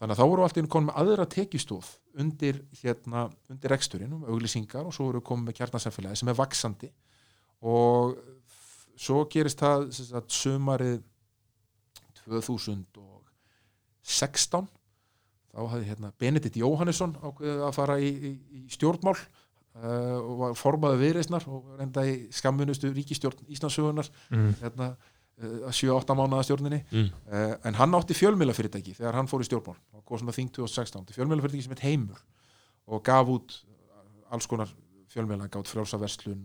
Þannig 0.00 0.16
að 0.16 0.20
þá 0.20 0.30
voru 0.32 0.44
allt 0.44 0.58
einu 0.58 0.72
konum 0.72 0.88
með 0.88 1.00
aðra 1.02 1.26
tekjustóð 1.28 1.88
undir, 2.24 2.62
hérna, 2.80 3.26
undir 3.52 3.74
eksturinn 3.76 4.14
um 4.16 4.26
auglýsingar 4.32 4.88
og 4.88 4.96
svo 4.96 5.10
voru 5.10 5.20
komið 5.24 5.50
með 5.50 5.58
kjarnasamfélagi 5.60 6.20
sem 6.20 6.30
er 6.32 6.38
vaksandi 6.38 6.88
og 7.68 8.16
svo 9.00 9.22
gerist 9.32 9.62
það 9.62 9.86
sagt, 9.96 10.34
sumarið 10.34 10.98
2016 12.26 14.66
þá 15.50 15.60
hafði 15.66 15.86
hérna 15.88 16.12
Benedikt 16.20 16.56
Jóhannesson 16.60 17.14
ákveðið 17.18 17.62
að 17.66 17.74
fara 17.76 17.96
í, 18.00 18.10
í, 18.10 18.12
í 18.60 18.62
stjórnmál 18.74 19.16
uh, 19.16 20.18
og 20.18 20.34
var 20.44 20.52
formaður 20.58 21.00
viðreisnar 21.04 21.44
og 21.50 21.60
reynda 21.80 22.00
í 22.06 22.08
skammunustu 22.34 22.86
ríkistjórn 22.94 23.40
Íslandsugunar 23.50 24.08
Mm. 24.30 24.52
hérna, 24.60 24.86
uh, 25.42 25.70
7-8 25.74 26.14
mánuða 26.18 26.44
stjórninni 26.46 26.80
mm. 26.90 27.08
uh, 27.32 27.54
en 27.66 27.74
hann 27.80 27.96
átti 27.98 28.14
fjölmiðlafyrirtæki 28.18 28.92
þegar 29.00 29.14
hann 29.18 29.30
fór 29.30 29.42
í 29.42 29.46
stjórnmál 29.48 29.78
og 29.96 30.00
góð 30.04 30.18
svona 30.22 30.36
þing 30.36 30.50
2016 30.60 31.00
átti 31.02 31.16
fjölmiðlafyrirtæki 31.18 31.64
sem 31.66 31.74
heit 31.74 31.86
Heimur 31.88 32.20
og 32.90 32.98
gaf 33.06 33.26
út 33.32 33.48
alls 34.30 34.46
konar 34.46 34.70
fjölmiðla 35.10 35.48
gátt 35.50 35.70
frjálsa 35.70 35.98
verslun 35.98 36.42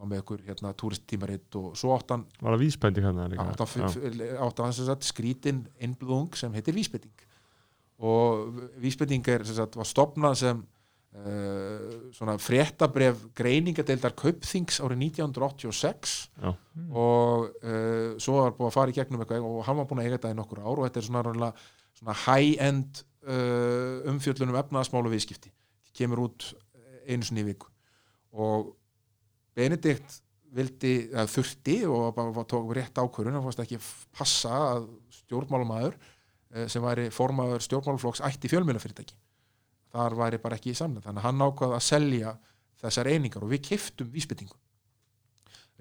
og 0.00 0.08
með 0.10 0.22
ykkur 0.24 0.42
hérna 0.48 0.72
túristtímaritt 0.74 1.54
og 1.60 1.74
svo 1.78 1.94
átt 1.94 2.10
hann 2.14 2.24
Var 2.40 2.54
það 2.56 2.62
líka? 3.34 3.46
átt 3.54 3.62
hann, 3.62 4.18
Já. 4.18 4.36
átt 4.48 4.62
hann 4.64 4.74
sem 4.76 4.88
sagt, 4.88 5.06
skrítin 5.06 5.64
innblöðung 5.78 6.34
sem 6.38 6.52
heitir 6.56 6.74
vísbending 6.74 7.26
og 8.04 8.62
vísbending 8.82 9.26
er, 9.30 9.44
sagt, 9.46 9.76
var 9.78 9.86
stopnað 9.86 10.34
sem 10.40 10.64
uh, 10.64 12.10
svona 12.16 12.34
fréttabref 12.42 13.22
greiningadeildar 13.38 14.16
Kaupþings 14.18 14.80
árið 14.82 15.04
1986 15.06 16.16
Já. 16.42 16.50
og 16.90 17.48
uh, 17.62 18.14
svo 18.18 18.40
var 18.42 18.56
búið 18.58 18.70
að 18.72 18.76
fara 18.80 18.94
í 18.94 18.98
gegnum 18.98 19.22
eitthvað 19.22 19.46
og 19.48 19.62
hann 19.68 19.78
var 19.78 19.88
búin 19.90 20.02
að 20.02 20.08
eiga 20.10 20.18
þetta 20.18 20.34
í 20.34 20.38
nokkur 20.42 20.64
ár 20.64 20.74
og 20.82 20.86
þetta 20.88 21.02
er 21.04 21.08
svona, 21.08 21.52
svona 22.00 22.18
high-end 22.26 23.04
uh, 23.30 24.10
umfjöllunum 24.10 24.58
efnaðasmál 24.58 25.04
og 25.06 25.14
viðskipti 25.14 25.54
kemur 25.94 26.26
út 26.26 26.50
einu 27.06 27.22
sinni 27.22 27.44
í 27.44 27.52
viku 27.52 27.70
og 28.34 28.72
Benedikt 29.54 30.20
vildi, 30.54 30.94
þurfti 31.30 31.80
og 31.90 32.14
bara 32.14 32.44
tók 32.50 32.72
rétt 32.76 32.98
ákvörun 32.98 33.34
hann 33.34 33.44
fannst 33.44 33.62
ekki 33.64 33.80
passa 34.14 34.54
að 34.74 34.88
stjórnmálamaður 35.20 35.96
eh, 35.98 36.66
sem 36.70 36.84
væri 36.84 37.08
formaður 37.14 37.64
stjórnmálaflokks 37.66 38.22
ætti 38.28 38.50
fjölmjölafyrirtæki 38.52 39.16
þar 39.94 40.18
væri 40.18 40.42
bara 40.42 40.58
ekki 40.58 40.74
í 40.74 40.78
samlega 40.78 41.08
þannig 41.08 41.24
að 41.24 41.26
hann 41.28 41.46
ákvað 41.48 41.74
að 41.74 41.86
selja 41.88 42.36
þessar 42.84 43.10
einingar 43.10 43.46
og 43.46 43.50
við 43.50 43.64
kiftum 43.70 44.12
vísbyttingu 44.14 44.58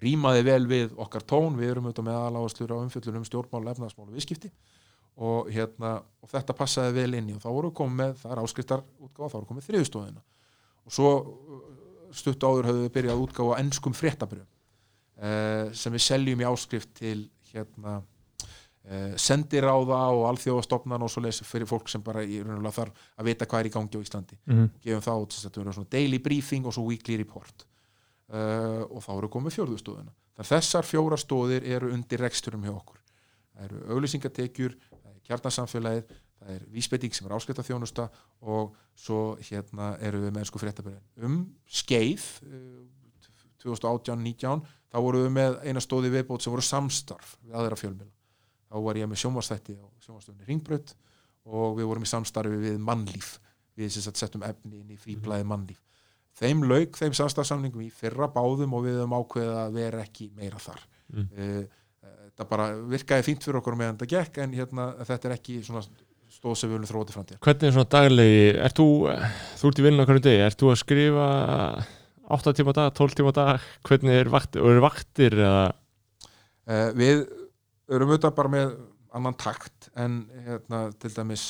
rýmaði 0.02 0.45
vel 0.48 0.64
við 0.70 0.95
okkar 1.00 1.26
tón 1.28 1.58
við 1.60 1.74
erum 1.74 1.90
auðvitað 1.90 2.08
með 2.08 2.20
aðláðaslur 2.20 2.74
á 2.74 2.78
umfjöllunum 2.82 3.28
stjórnmál, 3.28 3.68
efnaðasmál 3.72 4.08
og 4.08 4.16
viðskipti. 4.18 4.50
Og, 5.14 5.50
hérna, 5.54 6.00
og 6.26 6.32
þetta 6.32 6.56
passaði 6.58 6.95
vel 6.98 7.20
inn 7.20 7.28
í 7.30 7.36
og 7.38 7.44
þá 7.44 7.50
voru 7.54 7.70
komið 7.78 8.16
það 8.24 8.32
er 8.34 8.40
áskriftar 8.41 8.82
útgáfa, 8.98 9.28
þá 9.30 9.36
voru 9.36 9.50
komið 9.52 9.68
þriðustofina 9.68 10.24
og 10.84 10.95
svo 10.95 11.12
stutt 12.15 12.44
áður 12.45 12.69
höfum 12.69 12.85
við 12.85 12.95
byrjað 12.98 13.15
að 13.15 13.23
útgáfa 13.27 13.60
ennskum 13.61 13.95
fréttabrjöfum 13.98 14.49
uh, 15.19 15.69
sem 15.76 15.94
við 15.94 16.06
seljum 16.07 16.44
í 16.44 16.48
áskrift 16.49 16.94
til 16.99 17.19
hérna 17.52 17.99
uh, 17.99 19.14
sendiráða 19.19 20.02
og 20.15 20.26
alþjóðastofnan 20.31 21.06
og 21.06 21.11
svo 21.11 21.23
leys 21.26 21.44
fyrir 21.48 21.69
fólk 21.69 21.91
sem 21.91 22.03
bara 22.06 22.23
í 22.26 22.41
raunulega 22.41 22.77
þarf 22.80 23.06
að 23.18 23.30
vita 23.30 23.49
hvað 23.49 23.64
er 23.64 23.69
í 23.69 23.76
gangi 23.77 24.02
á 24.02 24.06
Íslandi. 24.06 24.40
Mm. 24.49 24.68
gefum 24.84 25.06
það 25.06 25.27
út, 25.27 25.38
þetta 25.44 25.64
verður 25.64 25.80
svona 25.80 25.94
daily 25.98 26.19
briefing 26.23 26.68
og 26.68 26.76
svo 26.76 26.88
weekly 26.90 27.19
report. 27.22 27.65
Uh, 28.34 28.84
og 28.90 29.03
þá 29.06 29.14
eru 29.18 29.31
komið 29.34 29.60
að 30.34 30.49
þessar 30.49 30.88
fjóra 30.88 31.18
stóðir 31.19 31.65
eru 31.69 31.91
undir 31.94 32.23
reksturum 32.23 32.64
hjá 32.65 32.73
okkur. 32.73 33.02
Það 33.53 33.65
eru 33.68 33.81
auglýsingatekjur, 33.94 34.77
það 35.24 35.30
er 35.30 35.32
kjarnasamfélagið 35.32 36.14
það 36.44 36.56
er 36.56 36.64
vísbending 36.74 37.16
sem 37.16 37.28
er 37.30 37.36
áskriftaþjónusta 37.38 38.08
og 38.52 38.74
svo 39.00 39.20
hérna 39.40 39.94
eru 40.04 40.20
við 40.26 40.34
með 40.36 40.50
sko 40.50 40.60
fréttabærin 40.60 41.24
um 41.24 41.38
skeið 41.72 42.26
uh, 42.50 42.82
2018-19 43.64 44.66
þá 44.91 44.98
voru 45.00 45.24
við 45.24 45.32
með 45.38 45.56
eina 45.64 45.82
stóði 45.84 46.12
viðbót 46.14 46.44
sem 46.44 46.52
voru 46.54 46.66
samstarf 46.68 47.38
við 47.45 47.56
aðra 47.62 47.80
fjölmjöla 47.80 48.12
þá 48.74 48.84
var 48.84 49.00
ég 49.00 49.10
með 49.10 49.22
sjónvarsþætti 49.24 49.78
á 49.80 49.86
sjónvarstöfunni 50.04 50.50
Ringbraut 50.50 50.94
og 51.48 51.78
við 51.80 51.88
vorum 51.90 52.06
í 52.06 52.12
samstarfi 52.12 52.60
við 52.60 52.78
mannlíf 52.84 53.38
við 53.80 53.94
sem 53.95 54.06
sagt 54.06 54.20
settum 54.20 54.44
efni 54.45 54.82
inn 54.82 54.91
í 54.94 55.00
fríblæði 55.00 55.48
mannlíf 55.48 55.80
þeim 56.40 56.66
lauk 56.68 56.98
þeim 56.98 57.16
samstarfsamningum 57.16 57.86
í 57.86 57.91
fyrra 57.94 58.28
báðum 58.34 58.76
og 58.76 58.84
við 58.88 59.00
höfum 59.00 59.16
ákveðið 59.22 59.58
að 59.64 59.78
vera 59.80 60.04
ekki 60.04 60.32
meira 60.36 60.60
þar 60.60 60.90
Mm. 61.14 61.28
mm. 61.30 61.66
Þetta 62.34 62.49
bara 62.49 62.69
virkaði 62.89 63.26
fínt 63.27 63.45
fyrir 63.45 63.60
okkur 63.61 63.77
meðan 63.77 63.99
þetta 63.99 64.18
gekk 64.18 64.39
en 64.43 64.55
hérna, 64.57 64.88
þetta 65.05 65.30
er 65.30 65.35
ekki 65.38 65.60
svona 65.65 65.84
stóð 66.34 66.55
sem 66.57 66.72
við 66.72 66.80
viljum 66.80 66.89
þróa 66.89 67.07
til 67.07 67.15
framtíðar. 67.18 67.41
Hvernig 67.45 67.68
er 67.68 67.76
svona 67.76 67.91
daglegi, 67.93 68.47
ert 68.65 68.80
þú, 68.80 68.88
þú 69.60 69.69
ert 69.69 69.81
í 69.81 69.85
vinnu 69.85 70.05
á 70.05 70.07
hverju 70.10 70.23
degi, 70.26 70.41
ert 70.47 70.60
þú 70.60 70.72
að 70.73 70.80
skrifa 70.81 71.27
8 72.34 72.55
tíma 72.57 72.73
dag, 72.73 72.89
12 72.97 73.19
tíma 73.19 73.34
dag, 73.38 73.68
hvernig 73.85 74.18
er 74.18 74.31
vaktir, 74.34 74.64
og 74.64 74.73
eru 74.73 74.84
vaktir 74.84 75.38
eða, 75.38 75.68
uh, 76.72 76.89
Við 76.97 77.22
erum 77.93 78.14
auðvitað 78.15 78.35
bara 78.39 78.53
með 78.55 78.73
annan 79.14 79.38
takt 79.38 79.91
en 79.99 80.23
hérna, 80.47 80.88
til 80.97 81.14
dæmis 81.14 81.45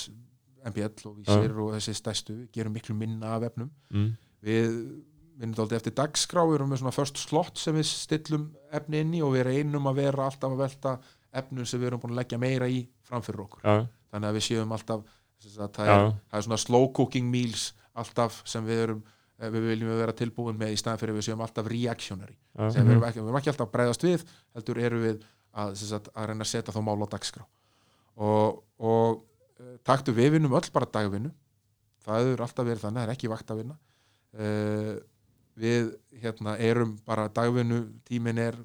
MBL 0.68 1.08
og 1.10 1.18
Vísir 1.20 1.58
og 1.60 1.74
þessi 1.78 1.96
stæstu 1.98 2.36
gerum 2.56 2.76
miklu 2.76 2.96
minna 2.96 3.36
af 3.38 3.48
efnum. 3.50 3.70
Mm, 3.94 4.12
við 4.44 4.78
vinnum 5.40 5.56
þetta 5.58 5.80
eftir 5.80 5.96
dagskrá 5.98 6.44
við 6.48 6.60
erum 6.60 6.72
með 6.74 6.84
svona 6.84 6.96
first 6.96 7.20
slot 7.22 7.60
sem 7.62 7.76
við 7.78 7.88
stillum 7.90 8.46
efni 8.76 9.02
inn 9.04 9.16
í 9.18 9.22
og 9.26 9.34
við 9.36 9.48
reynum 9.50 9.90
að 9.90 10.00
vera 10.04 10.28
alltaf 10.30 10.54
að 10.54 10.64
velta 10.64 10.94
efnum 11.34 11.68
sem 11.68 11.82
við 11.82 11.90
erum 11.90 12.04
búin 12.04 12.14
að 12.14 12.22
leggja 12.22 12.40
meira 12.42 12.70
í 12.70 12.84
framfyrir 13.08 13.46
okkur. 13.46 13.64
Já, 13.66 13.88
þannig 14.14 14.30
að 14.30 14.38
við 14.38 14.46
séum 14.48 14.76
alltaf 14.78 15.04
að 15.44 15.74
það, 15.76 15.90
er, 15.90 16.06
það 16.30 16.40
er 16.40 16.46
svona 16.48 16.62
slow 16.62 16.88
cooking 16.96 17.28
meals 17.32 17.72
alltaf 18.00 18.40
sem 18.50 18.66
við 18.68 18.84
erum 18.86 19.02
eh, 19.04 19.50
við 19.52 19.68
viljum 19.72 19.98
vera 20.00 20.16
tilbúin 20.16 20.60
með 20.60 20.76
í 20.76 20.80
staðan 20.80 21.02
fyrir 21.02 21.18
við 21.18 21.28
séum 21.28 21.44
alltaf 21.44 21.68
reactionary 21.70 22.38
sem 22.72 22.86
við 22.86 22.96
erum 22.96 23.08
ekki, 23.10 23.20
við 23.20 23.28
erum 23.28 23.40
ekki 23.42 23.52
alltaf 23.52 23.68
að 23.68 23.74
bregðast 23.74 24.06
við 24.08 24.26
heldur 24.56 24.82
erum 24.82 25.04
við 25.04 25.26
að, 25.54 25.76
sagt, 25.82 26.10
að 26.14 26.30
reyna 26.30 26.46
að 26.46 26.52
setja 26.54 26.74
þá 26.74 26.82
mál 26.86 27.04
á 27.04 27.08
dagskrá. 27.12 27.44
Og, 28.24 28.62
og 28.80 29.24
eh, 29.60 29.76
taktu 29.86 30.16
við 30.16 30.38
vinnum 30.38 30.56
öll 30.58 30.70
bara 30.74 30.90
dagvinnu. 30.90 31.34
Það 32.04 32.20
hefur 32.20 32.46
alltaf 32.46 32.68
verið 32.68 32.86
þannig, 32.86 33.00
það 33.02 33.10
er 33.10 33.14
ekki 33.14 33.30
vaktavinna 33.32 33.76
uh, 34.36 34.96
við 35.60 35.92
hérna 36.22 36.58
erum 36.58 36.96
bara 37.06 37.30
dagvinnu 37.34 37.84
tíminn 38.08 38.42
er 38.42 38.58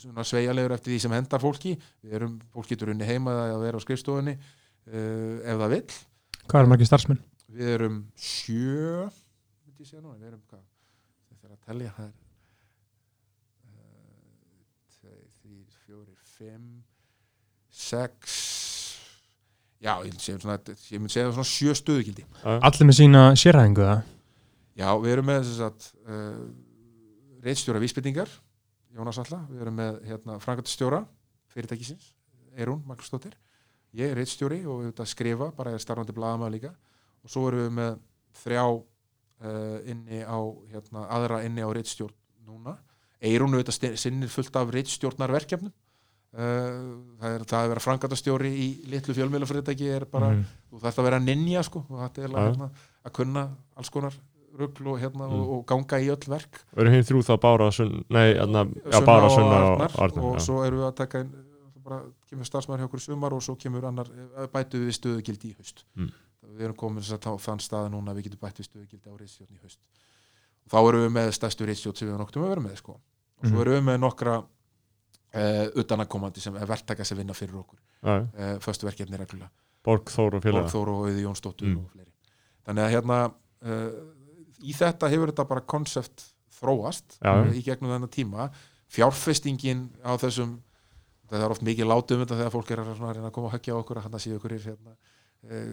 svona 0.00 0.24
sveigalegur 0.26 0.74
eftir 0.76 0.92
því 0.92 1.02
sem 1.04 1.14
hendar 1.16 1.40
fólki. 1.40 1.76
Við 2.04 2.18
erum, 2.20 2.40
fólk 2.52 2.72
getur 2.72 2.92
unni 2.92 3.06
heima 3.08 3.32
eða 3.32 3.54
að 3.58 3.68
vera 3.68 3.80
á 3.80 3.84
skrifstofunni 3.86 4.34
uh, 4.36 5.38
ef 5.44 5.62
það 5.62 5.78
vill. 5.78 6.02
Hvað 6.44 6.60
er 6.60 6.74
margir 6.74 6.90
starfsmenn? 6.90 7.22
við 7.54 7.74
erum 7.76 7.98
sjö 8.18 9.06
núna, 10.00 10.16
við 10.18 10.28
erum 10.30 10.42
hvað? 10.48 10.62
Þetta 11.28 11.46
er 11.46 11.52
að 11.52 11.60
telja 11.68 11.92
það 11.94 12.06
er 12.08 12.14
tveir, 14.94 15.28
þrír, 15.42 15.76
fjórir, 15.84 16.18
fimm 16.38 16.68
sex. 17.74 18.40
Já, 19.84 19.98
ég 20.06 20.14
myndi 20.14 20.24
segja 20.24 20.40
svona, 20.40 20.58
ég 20.64 21.02
myndi 21.02 21.12
segja 21.12 21.32
svona 21.34 21.50
sjö 21.50 21.74
stöðugildi 21.76 22.24
Allir 22.40 22.88
með 22.88 22.96
sína 22.96 23.24
sérhæðingu 23.36 23.84
það? 23.84 24.13
Já, 24.76 24.88
við 25.00 25.12
erum 25.12 25.26
með 25.30 25.50
að 25.68 25.86
uh, 26.08 26.42
reitstjóra 27.44 27.82
vísbyttingar 27.82 28.30
Jónas 28.94 29.18
Alla, 29.18 29.40
við 29.50 29.62
erum 29.64 29.74
með 29.80 29.96
hérna, 30.06 30.36
frangatastjóra 30.42 31.00
fyrirtækisins 31.54 32.12
Eirún 32.54 32.84
Magnúsdóttir. 32.86 33.34
Ég 33.94 34.10
er 34.12 34.18
reitstjóri 34.20 34.60
og 34.66 34.80
við 34.84 34.88
erum 34.92 35.00
að 35.02 35.10
skrifa 35.10 35.48
bara 35.56 35.72
er 35.74 35.82
starfandi 35.82 36.14
blaðamaður 36.14 36.52
líka. 36.54 36.70
Og 37.26 37.30
svo 37.32 37.48
erum 37.48 37.64
við 37.64 37.72
með 37.80 37.96
þrjá 38.38 38.62
uh, 38.70 39.78
inni 39.90 40.20
á, 40.22 40.38
hérna, 40.70 41.02
aðra 41.10 41.40
inni 41.46 41.62
á 41.66 41.70
reitstjórn 41.74 42.14
núna. 42.46 42.76
Eirún 43.24 43.54
auðvitað 43.56 43.78
sti- 43.80 43.92
sinnir 43.98 44.30
fullt 44.30 44.54
af 44.60 44.70
reitstjórnarverkefnum 44.74 45.72
uh, 45.72 46.78
það 47.18 47.34
er 47.38 47.46
það 47.50 47.58
að 47.64 47.72
vera 47.74 47.84
frangatastjóri 47.88 48.50
í 48.54 48.68
litlu 48.92 49.14
fjölmiðlafyrirtæki 49.18 49.90
er 49.96 50.06
bara 50.10 50.30
Mhm. 50.34 50.44
þú 50.70 50.82
þarfst 50.84 51.02
að 51.02 51.08
vera 51.10 51.18
ninja 51.22 51.62
sko 51.66 51.82
og 51.88 51.98
þetta 52.04 52.22
er 52.26 52.30
Já. 52.30 52.38
hérna, 52.46 52.70
að 53.04 53.12
kunna 53.18 53.44
alls 53.76 53.90
konar 53.90 54.14
rugl 54.58 54.86
og, 54.92 54.98
hérna, 55.02 55.26
Mm. 55.28 55.32
og, 55.40 55.48
og 55.58 55.66
ganga 55.66 55.98
í 56.00 56.08
öll 56.12 56.28
verk 56.28 56.60
og 56.72 56.78
eru 56.84 56.90
hinn 56.94 57.02
þrjú 57.08 57.22
þá 57.26 57.34
Bára, 57.42 57.70
Sunn, 57.72 58.04
nei, 58.10 58.34
aðna, 58.38 58.64
já, 58.70 58.92
Sunna 58.92 59.06
Bára, 59.06 59.24
og 59.24 59.30
Sunna 59.34 59.56
og 59.58 59.80
Arnar, 59.80 59.96
Arnar, 59.98 60.24
og 60.24 60.36
já, 60.38 60.44
svo 60.46 60.62
erum 60.64 60.78
við 60.80 60.88
að 60.90 60.94
taka 61.02 61.20
inn 61.24 61.32
bara 61.84 61.98
kemur 62.30 62.44
starfsmæður 62.48 62.80
hjá 62.80 62.86
okkur 62.88 63.00
í 63.02 63.04
sumar 63.04 63.34
og 63.36 63.42
svo 63.44 63.54
kemur 63.60 63.84
annar 63.84 64.08
eh, 64.14 64.46
bætu 64.48 64.78
við 64.80 64.94
stöðugildi 64.96 65.50
í 65.52 65.56
haust 65.58 65.84
Mm. 65.96 66.10
við 66.54 66.64
erum 66.68 66.76
komin 66.76 67.02
þess 67.02 67.18
að 67.18 67.38
þann 67.44 67.60
stað 67.60 67.90
núna 67.92 68.14
við 68.14 68.24
getum 68.30 68.40
bætt 68.40 68.58
við 68.62 68.68
stöðugildi 68.70 69.10
á 69.10 69.14
reisstjórn 69.20 69.54
í 69.58 69.60
haust 69.62 69.78
og 70.64 70.70
þá 70.72 70.78
erum 70.88 71.02
við 71.04 71.12
með 71.18 71.28
stærstu 71.36 71.66
reisstjórn 71.68 71.96
sem 71.96 72.08
við 72.08 72.18
noktum 72.18 72.44
að 72.44 72.48
vera 72.54 72.60
með 72.64 72.76
sko. 72.80 72.92
og 72.94 73.44
svo 73.48 73.52
Mhm. 73.58 73.60
erum 73.60 73.74
við 73.74 73.84
með 73.90 73.98
nokkra 74.00 74.34
uh, 75.34 75.66
utanakomandi 75.76 76.40
sem 76.40 76.56
er 76.56 76.66
verktaka 76.66 77.04
sem 77.04 77.18
vinna 77.18 77.34
fyrir 77.34 77.58
okkur 77.60 77.78
já, 78.04 78.16
uh, 78.22 78.58
föstu 78.64 78.86
verkefni 78.88 79.16
reglulega 79.18 79.50
Borg, 79.84 80.04
Þór 80.08 80.38
og 80.38 80.42
félaga 80.42 80.64
Borgþór 80.64 80.88
og 80.88 81.08
Auði 81.08 81.24
Jónsdóttur 81.26 81.66
Mm. 81.68 81.78
og 81.84 81.90
fleiri 81.92 82.12
þannig 82.64 82.84
að 82.86 82.92
hérna 82.94 83.18
uh, 83.64 83.90
í 84.64 84.74
þetta 84.76 85.10
hefur 85.12 85.32
þetta 85.32 85.48
bara 85.50 85.66
konsept 85.74 86.28
þróast 86.58 87.18
Já. 87.20 87.32
í 87.52 87.62
gegnum 87.64 87.92
þennan 87.92 88.12
tíma 88.12 88.48
fjárfestingin 88.94 89.88
á 90.06 90.14
þessum 90.20 90.56
það 91.30 91.44
er 91.46 91.54
oft 91.54 91.64
mikið 91.66 91.90
látum 91.90 92.22
þetta 92.22 92.38
þegar 92.40 92.54
fólk 92.54 92.72
er 92.72 92.82
að, 92.82 92.90
að 92.94 93.20
að 93.24 93.34
koma 93.34 93.50
að 93.50 93.56
höggja 93.56 93.76
okkur 93.78 94.00
að 94.00 94.06
hann 94.06 94.22
séu 94.22 94.38
ykkur 94.38 94.54
hérna, 94.54 94.96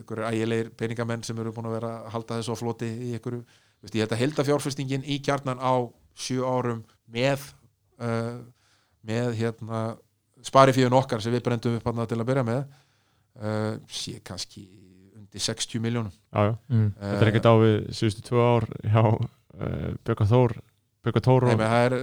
ykkur 0.01 0.23
ægilegir 0.29 0.71
peningamenn 0.79 1.25
sem 1.27 1.37
eru 1.41 1.53
búin 1.55 1.69
að 1.69 1.77
vera 1.77 1.91
að 1.99 2.13
halda 2.15 2.39
þessu 2.39 2.55
á 2.55 2.61
floti 2.61 2.89
í 2.89 3.11
veist, 3.17 3.95
ég 3.95 4.03
held 4.03 4.15
að 4.15 4.21
helda 4.23 4.47
fjárfestingin 4.47 5.05
í 5.05 5.19
kjarnan 5.23 5.61
á 5.61 5.73
sjö 6.17 6.45
árum 6.45 6.83
með 7.11 7.43
uh, 8.01 8.39
með 9.05 9.35
hérna 9.39 9.81
sparifíðun 10.45 10.97
okkar 10.97 11.21
sem 11.21 11.33
við 11.33 11.45
brendum 11.45 11.77
upp 11.77 11.89
til 12.09 12.19
að 12.19 12.27
byrja 12.29 12.45
með 12.47 12.61
uh, 13.41 13.75
sé 13.89 14.19
kannski 14.25 14.65
undir 15.31 15.43
60 15.47 15.79
miljónum. 15.79 16.11
Mm. 16.35 16.89
þetta 16.99 17.21
er 17.23 17.29
ekkert 17.31 17.47
á 17.47 17.53
við 17.61 17.77
síðustu 17.95 18.25
tvö 18.27 18.43
ár 18.43 18.65
hjá 18.83 19.03
uh, 19.07 19.93
Björka 20.03 20.27
Þór 20.27 20.57
Björka 21.01 21.21
Þór 21.25 21.45
Nei, 21.47 21.53
og 21.55 21.61
það 21.63 21.85
er, 21.87 21.95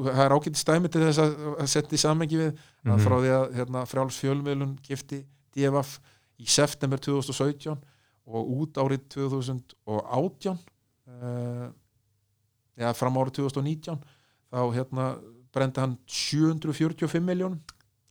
uh, 0.00 0.08
er 0.24 0.34
ágætt 0.34 0.56
stæmi 0.58 0.88
til 0.90 1.02
þess 1.04 1.20
að, 1.22 1.34
að 1.60 1.68
setja 1.70 1.94
í 1.98 2.00
samengi 2.00 2.40
við 2.40 2.50
Mhm. 2.80 2.94
að 2.94 3.02
frá 3.04 3.16
því 3.20 3.30
að 3.36 3.44
hérna, 3.58 3.82
frjáls 3.86 4.16
fjölmiðlun 4.22 4.78
gifti 4.86 5.18
DFF 5.52 5.98
í 6.40 6.46
september 6.48 6.96
2017 6.98 7.76
og 8.30 8.52
út 8.56 8.78
árið 8.80 9.02
2018 9.12 10.56
uh, 10.56 11.68
ja, 12.80 12.92
fram 12.96 13.18
árið 13.20 13.42
2019 13.42 14.00
þá 14.50 14.60
hérna 14.78 15.10
brendi 15.52 15.82
hann 15.82 15.98
745 16.08 17.20
miljónum 17.26 17.60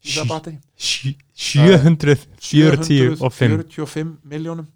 í 0.03 0.13
það 0.15 0.30
batteri 0.34 0.59
Sjö- 0.80 1.15
745 1.39 2.27
745 2.49 4.13
miljónum 4.23 4.67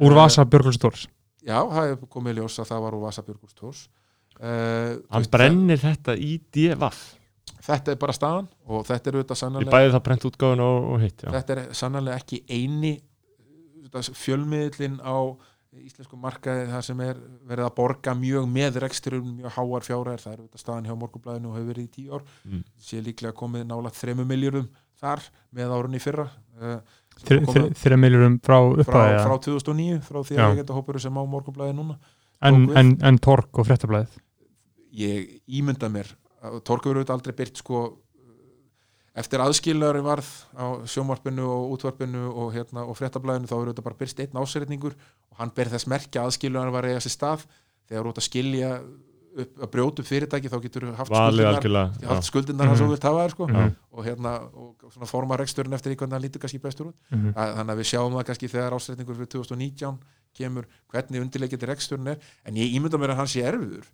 úr 0.00 0.16
Vasa 0.16 0.44
Björgulsdórs 0.48 1.08
Já, 1.44 1.58
það 1.60 1.90
er 1.90 1.98
komið 2.08 2.32
í 2.32 2.40
ljós 2.40 2.56
að 2.62 2.70
það 2.70 2.86
var 2.86 2.96
úr 2.96 3.04
Vasa 3.04 3.24
Björgús 3.24 3.56
Tórs 3.58 3.82
uh, 4.40 4.96
hann 5.12 5.28
brennir 5.32 5.80
þetta 5.82 6.16
í 6.16 6.38
DFF 6.54 7.04
Þetta 7.64 7.94
er 7.94 7.98
bara 8.00 8.12
staðan 8.12 8.46
og 8.68 8.84
þetta 8.84 9.08
er 9.08 9.16
auðvitað 9.16 9.34
ég 9.34 9.40
sannarlega 9.40 9.72
bæði 9.72 9.92
það 9.94 10.02
brent 10.04 10.24
útgáðun 10.28 10.62
og, 10.64 10.86
og 10.92 11.02
hitt 11.04 11.24
já. 11.24 11.28
þetta 11.32 11.54
er 11.54 11.60
sannarlega 11.76 12.20
ekki 12.20 12.40
eini 12.52 12.94
fjölmiðlinn 13.94 14.98
á 15.00 15.16
íslensku 15.82 16.18
markaði 16.20 16.66
það 16.70 16.82
sem 16.88 17.02
er 17.04 17.20
verið 17.48 17.66
að 17.66 17.76
borga 17.78 18.14
mjög 18.18 18.48
með 18.50 18.80
reksturum 18.84 19.30
mjög 19.40 19.54
háar 19.56 19.86
fjárar, 19.86 20.22
það 20.22 20.34
er 20.36 20.62
staðan 20.62 20.88
hjá 20.88 20.96
morgunblæðinu 21.00 21.50
og 21.50 21.58
hefur 21.58 21.70
verið 21.72 21.86
í 21.86 21.92
tíu 21.96 22.18
ár. 22.18 22.26
Mm. 22.44 22.64
sé 22.78 23.02
líklega 23.04 23.36
komið 23.36 23.66
nála 23.70 23.92
þremu 23.94 24.26
miljurum 24.30 24.68
þar 25.00 25.24
með 25.54 25.76
árunni 25.76 26.02
fyrra. 26.02 26.28
Uh, 26.54 26.78
þeirra 27.24 27.98
miljurum 28.00 28.40
frá 28.42 28.58
frá, 28.58 28.82
upphæði 28.84 29.22
frá 29.22 29.34
2009 29.46 30.02
frá 30.02 30.20
því 30.20 30.38
að 30.38 30.48
ég 30.50 30.60
geta 30.62 30.76
hópur 30.76 30.98
sem 31.02 31.14
á 31.14 31.22
morgunblæði 31.22 31.76
núna 31.78 31.98
en, 32.42 32.66
en, 32.74 32.94
en 33.06 33.18
Tork 33.22 33.60
og 33.60 33.68
Fréttablaðið? 33.68 34.16
Ég 34.98 35.36
ímynda 35.46 35.90
mér 35.92 36.10
Torkur 36.66 36.98
auðvitað 36.98 37.14
aldrei 37.16 37.36
byrt 37.38 37.60
sko 37.62 37.84
eftir 39.14 39.38
aðskilnaður 39.44 40.02
varð 40.02 40.28
á 40.58 40.64
sjómarpinu 40.90 41.44
og 41.46 41.74
útvarpinu 41.76 42.24
og, 42.32 42.52
hérna, 42.56 42.82
og 42.88 42.96
fréttablaðinu 42.98 43.46
þá 43.46 43.54
er 43.54 43.68
auðvitað 43.68 43.84
bara 43.86 44.00
byrst 44.00 44.20
einn 44.24 44.40
ásæritningur 44.42 44.94
og 45.30 45.38
hann 45.38 45.52
ber 45.54 45.70
þess 45.70 45.86
merkja 45.86 46.22
að 46.24 46.32
aðskilnaður 46.32 46.72
var 46.74 46.84
að 46.88 46.94
eiga 46.96 47.04
sér 47.06 47.14
stað 47.14 47.44
þegar 47.88 48.08
ert 48.10 48.18
að 48.18 48.26
skilja 48.28 48.70
upp, 49.34 49.54
að 49.62 49.70
brjóta 49.70 50.02
upp 50.02 50.08
fyrirtæki 50.08 50.50
þá 50.50 50.58
getur 50.62 50.84
haft 50.98 51.10
algjörlega 51.14 51.84
haft 52.10 52.24
já. 52.24 52.28
skuldirnar 52.30 52.68
hans 52.70 52.80
Mhm. 52.80 52.86
og 52.86 52.90
vilt 52.94 53.02
hafa 53.06 53.22
þær 53.24 53.30
sko 53.34 53.46
Mhm. 53.48 53.74
og 53.92 54.04
hérna 54.04 54.32
og 54.54 54.76
svona 54.92 55.06
forma 55.10 55.36
reksturinn 55.36 55.74
eftir 55.74 55.90
því 55.92 55.96
hvernig 55.98 56.12
hann 56.12 56.22
lítur 56.22 56.40
kannski 56.42 56.60
bestur 56.62 56.86
út 56.86 56.94
Mhm. 57.10 57.34
að, 57.34 57.54
þannig 57.56 57.70
að 57.74 57.78
við 57.78 57.90
sjáum 57.92 58.12
það 58.18 58.24
kannski 58.24 58.48
þegar 58.50 58.72
ásætningur 58.78 59.16
fyrir 59.16 59.30
2019 59.30 59.98
kemur 60.34 60.64
hvernig 60.90 61.20
undirleikiti 61.22 61.66
reksturinn 61.66 62.08
er 62.08 62.18
en 62.44 62.54
ég 62.54 62.74
ímynda 62.74 62.98
mér 62.98 63.10
að 63.10 63.16
hann 63.16 63.26
sé 63.26 63.42
erfiður 63.42 63.84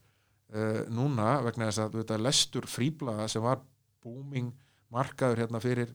uh, 0.55 0.85
núna 0.91 1.43
vegna 1.45 1.69
þess 1.69 1.79
að 1.79 1.93
þetta 2.05 2.19
lestur 2.23 2.63
fríblaða 2.67 3.29
sem 3.29 3.43
var 3.43 3.61
booming 4.03 4.53
markaður 4.93 5.39
hérna 5.45 5.61
fyrir 5.63 5.89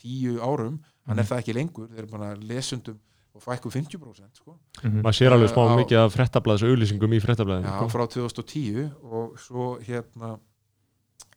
tíu 0.00 0.38
árum 0.40 0.78
hann 1.06 1.18
er 1.18 1.24
Mhm. 1.24 1.30
það 1.30 1.38
ekki 1.42 1.54
lengur, 1.54 1.88
þeir 1.88 1.98
eru 1.98 2.06
bara 2.18 2.34
lesundum 2.36 2.98
og 3.34 3.42
fækku 3.42 3.70
50% 3.70 4.36
sko. 4.36 4.56
Mhm. 4.82 5.02
maður 5.02 5.16
sér 5.18 5.32
alveg 5.32 5.50
smá 5.52 5.62
Á- 5.68 5.78
mikið 5.80 5.98
af 6.04 6.14
frettablaðs 6.14 6.62
auðlýsingum 6.66 7.14
í 7.14 7.20
frettablaðinu 7.20 7.68
Já, 7.68 7.88
frá 7.88 8.06
2010 8.08 8.90
og 9.02 9.38
svo 9.38 9.78
hérna 9.80 10.38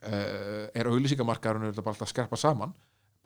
uh, 0.05 0.67
er 0.73 0.87
bara 1.83 1.93
alltaf 1.93 2.07
að 2.07 2.13
skerpa 2.13 2.37
saman 2.39 2.73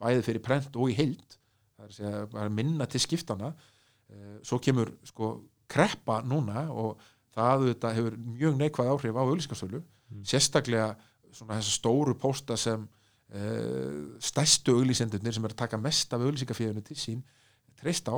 bæði 0.00 0.22
fyrir 0.26 0.42
prent 0.44 0.76
og 0.76 0.90
í 0.92 0.96
heild 0.98 1.38
það 1.78 2.42
er 2.44 2.48
minna 2.50 2.86
til 2.90 3.00
skiptana 3.00 3.52
uh, 3.54 4.38
svo 4.42 4.58
kemur 4.62 4.92
sko 5.04 5.32
kreppa 5.68 6.20
núna 6.22 6.68
og 6.70 6.98
það 7.36 7.50
auðvitað 7.54 7.94
hefur 7.98 8.16
mjög 8.18 8.56
neikvæð 8.58 8.92
áhrif 8.94 9.14
á 9.16 9.22
auglýsingasölu 9.22 9.82
Mm. 10.08 10.22
sérstaklega 10.24 10.96
svona 11.30 11.58
þessa 11.58 11.74
stóru 11.76 12.14
pósta 12.16 12.56
sem 12.56 12.88
stærstu 14.24 14.72
auglýsendurnir 14.78 15.34
sem 15.36 15.44
er 15.44 15.52
að 15.52 15.60
taka 15.64 15.76
mest 15.80 16.12
af 16.16 16.22
auglýsingafíðinu 16.24 16.80
til 16.86 16.96
sín 16.96 17.18
treyst 17.76 18.08
á 18.08 18.16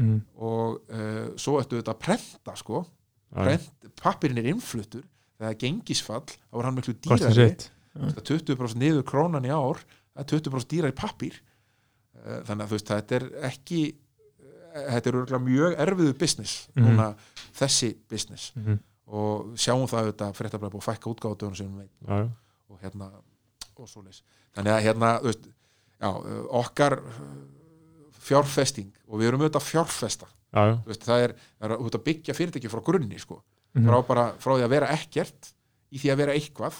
mm. 0.00 0.20
og 0.40 0.78
uh, 0.88 1.26
svo 1.36 1.58
ertu 1.60 1.76
þetta 1.76 1.92
að 1.92 2.00
prenta 2.06 2.54
sko, 2.56 2.84
pappirinn 4.00 4.40
er 4.40 4.48
innfluttur 4.54 5.04
það 5.36 5.50
er 5.50 5.58
gengisfall 5.60 6.24
þá 6.24 6.56
er 6.56 6.68
hann 6.70 6.78
miklu 6.78 6.94
dýrari 6.96 7.34
sitt. 7.36 7.68
Það 7.96 8.16
er 8.22 8.26
20% 8.32 8.80
niður 8.80 9.04
krónan 9.08 9.44
í 9.44 9.52
ár 9.52 9.82
það 10.16 10.24
er 10.24 10.32
20% 10.32 10.72
dýrari 10.72 10.96
pappír 10.96 11.36
Eh, 12.26 12.40
þannig 12.48 12.64
að 12.64 12.70
þú 12.70 12.76
veist, 12.76 12.90
þetta 12.90 13.16
er 13.18 13.24
ekki 13.46 13.80
eh, 13.86 14.86
þetta 14.96 15.10
er 15.10 15.16
örgulega 15.20 15.40
mjög 15.44 15.74
erfiðu 15.84 16.14
business 16.18 16.68
Mhm. 16.74 16.86
núna 16.86 17.08
þessi 17.54 17.90
business 18.08 18.52
Mhm. 18.56 18.78
og 19.06 19.52
sjáum 19.54 19.86
það 19.86 20.00
auðvitað 20.06 20.32
fréttablaði 20.34 20.72
búið 20.72 20.82
að 20.82 20.88
fækka 20.90 21.10
útgáðutöðunum 21.12 21.56
sem 21.56 21.68
við 21.68 21.78
veit 21.78 21.90
já, 22.08 22.16
já. 22.16 22.30
og 22.70 22.80
hérna 22.80 23.10
og 23.82 23.90
svoleiðis. 23.90 24.22
Þannig 24.56 24.74
að 24.76 24.82
hérna 24.86 25.12
veist, 25.24 25.46
já, 26.00 26.08
eh, 26.10 26.40
okkar 26.60 26.98
eh, 27.02 27.28
fjárfesting 28.26 28.90
og 29.06 29.20
við 29.20 29.30
erum 29.30 29.44
auðvitað 29.44 29.62
að 29.62 29.70
fjárfesta. 29.70 30.30
Veist, 30.86 31.04
það 31.04 31.26
er, 31.26 31.36
er 31.60 31.76
auðvitað 31.76 32.00
að 32.00 32.06
byggja 32.08 32.36
fyrirtæki 32.36 32.72
frá 32.72 32.82
grunni 32.86 33.20
sko. 33.20 33.42
Mhm. 33.76 33.88
frá, 33.90 34.02
bara, 34.08 34.26
frá 34.40 34.54
því 34.56 34.64
að 34.64 34.72
vera 34.72 34.92
ekkert 34.94 35.50
í 35.92 36.00
því 36.00 36.12
að 36.12 36.20
vera 36.22 36.36
eitthvað 36.36 36.78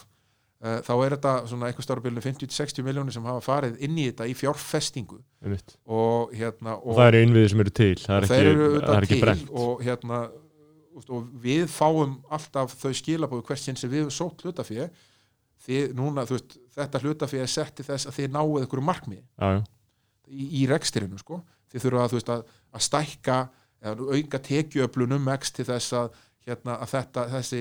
uh, 0.65 0.79
þá 0.87 0.93
er 0.95 1.15
þetta 1.17 1.35
svona 1.51 1.69
eitthvað 1.69 1.87
stárabilinu 1.87 2.25
50-60 2.25 2.87
miljónir 2.87 3.17
sem 3.17 3.29
hafa 3.29 3.45
farið 3.45 3.77
inn 3.85 3.99
í 4.01 4.09
þetta 4.09 4.29
í 4.31 4.35
fjárfestingu. 4.39 5.21
Og 5.85 6.33
hérna 6.37 6.79
og 6.81 6.97
það 6.97 7.11
eru 7.11 7.23
innviðir 7.27 7.53
sem 7.53 7.65
eru 7.67 7.75
til 7.77 7.93
það 8.01 8.17
er 8.17 8.25
og 8.25 8.31
ekki, 8.31 8.81
það 8.87 8.97
er 8.97 9.09
ekki 9.09 9.21
brent 9.27 9.53
og 9.53 9.85
hérna 9.85 10.23
og 11.05 11.27
við 11.43 11.67
fáum 11.69 12.17
alltaf 12.33 12.73
þau 12.81 12.93
skilabóðu 12.97 13.45
hvert 13.45 13.61
sinn 13.61 13.77
sem 13.77 13.93
við 13.93 14.09
sótt 14.15 14.47
hlutafé. 14.47 14.89
Þið 15.67 15.93
núna, 15.99 16.25
þú 16.29 16.39
veist, 16.39 16.57
þetta 16.77 17.03
hlutafé 17.03 17.41
er 17.43 17.51
sett 17.51 17.75
til 17.79 17.87
þess 17.87 18.09
að 18.11 18.19
þið 18.21 18.35
náuð 18.37 18.61
einhverju 18.63 18.85
já, 19.41 19.65
í, 20.29 20.47
í 20.63 20.67
rekstirinu 20.71 21.19
sko. 21.21 21.41
þið 21.73 21.87
þurfa 21.87 22.05
að, 22.05 22.31
að, 22.37 22.45
að 22.77 22.87
stækka 22.87 23.39
eða 23.87 24.07
auka 24.17 24.41
tekjuöflunum 24.47 25.29
x 25.37 25.53
til 25.57 25.67
þess 25.69 25.97
að, 25.97 26.09
hérna, 26.47 26.79
að 26.81 26.93
þetta, 26.95 27.27
þessi, 27.35 27.61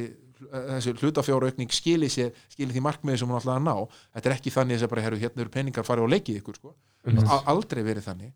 þessi 0.53 0.93
hlutafjáraukning 1.01 1.73
skili, 1.73 2.09
sér, 2.11 2.31
skili 2.51 2.75
því 2.75 2.83
markmiði 2.85 3.21
sem 3.21 3.31
hún 3.31 3.39
ætlaði 3.39 3.61
að 3.61 3.67
ná 3.67 3.75
þetta 4.15 4.29
er 4.29 4.35
ekki 4.37 4.53
þannig 4.55 4.83
að 4.85 4.91
bara, 4.93 5.05
herru, 5.05 5.21
hérna 5.21 5.45
eru 5.45 5.53
peningar 5.53 5.87
farið 5.87 6.07
og 6.07 6.13
leikið 6.15 6.41
ykkur 6.41 6.59
sko. 6.59 6.75
Mhm. 7.05 7.27
A- 7.29 7.43
aldrei 7.53 7.83
verið 7.85 8.07
þannig 8.09 8.33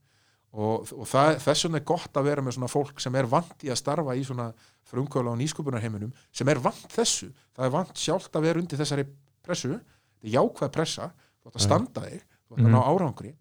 og, 0.49 0.89
og 0.97 1.06
þess 1.10 1.65
vegna 1.68 1.77
er 1.77 1.85
gott 1.85 2.18
að 2.18 2.26
vera 2.26 2.41
með 2.41 2.57
svona 2.57 2.72
fólk 2.72 3.01
sem 3.03 3.15
er 3.19 3.27
vant 3.30 3.65
í 3.65 3.69
að 3.69 3.77
starfa 3.81 4.15
í 4.18 4.23
svona 4.26 4.49
frumkvöla 4.89 5.34
og 5.35 5.38
nýsköpunarheiminum 5.41 6.14
sem 6.34 6.49
er 6.49 6.61
vant 6.64 6.88
þessu, 6.93 7.30
það 7.53 7.68
er 7.68 7.73
vant 7.76 8.01
sjálft 8.01 8.38
að 8.38 8.47
vera 8.47 8.61
undir 8.64 8.81
þessari 8.81 9.06
pressu 9.45 9.76
þetta 10.20 10.30
er 10.30 10.36
jákvæð 10.36 10.72
pressa, 10.76 11.10
þú 11.40 11.52
ætti 11.52 11.62
að 11.62 11.66
standa 11.66 12.06
þig. 12.06 12.26
Þú 12.50 12.58
ætti 12.58 12.68
að 12.68 12.74
ná 12.76 12.80
árangri. 12.84 13.34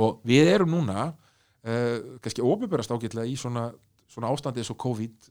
Og 0.00 0.20
við 0.26 0.50
erum 0.52 0.74
núna 0.76 1.06
uh, 1.10 2.18
kannski 2.22 2.44
ofinberast 2.44 2.92
ágætlega 2.92 3.28
í 3.28 3.36
svona, 3.40 3.68
svona 4.10 4.32
ástandi 4.32 4.62
eins 4.62 4.72
og 4.72 4.80
COVID 4.80 5.30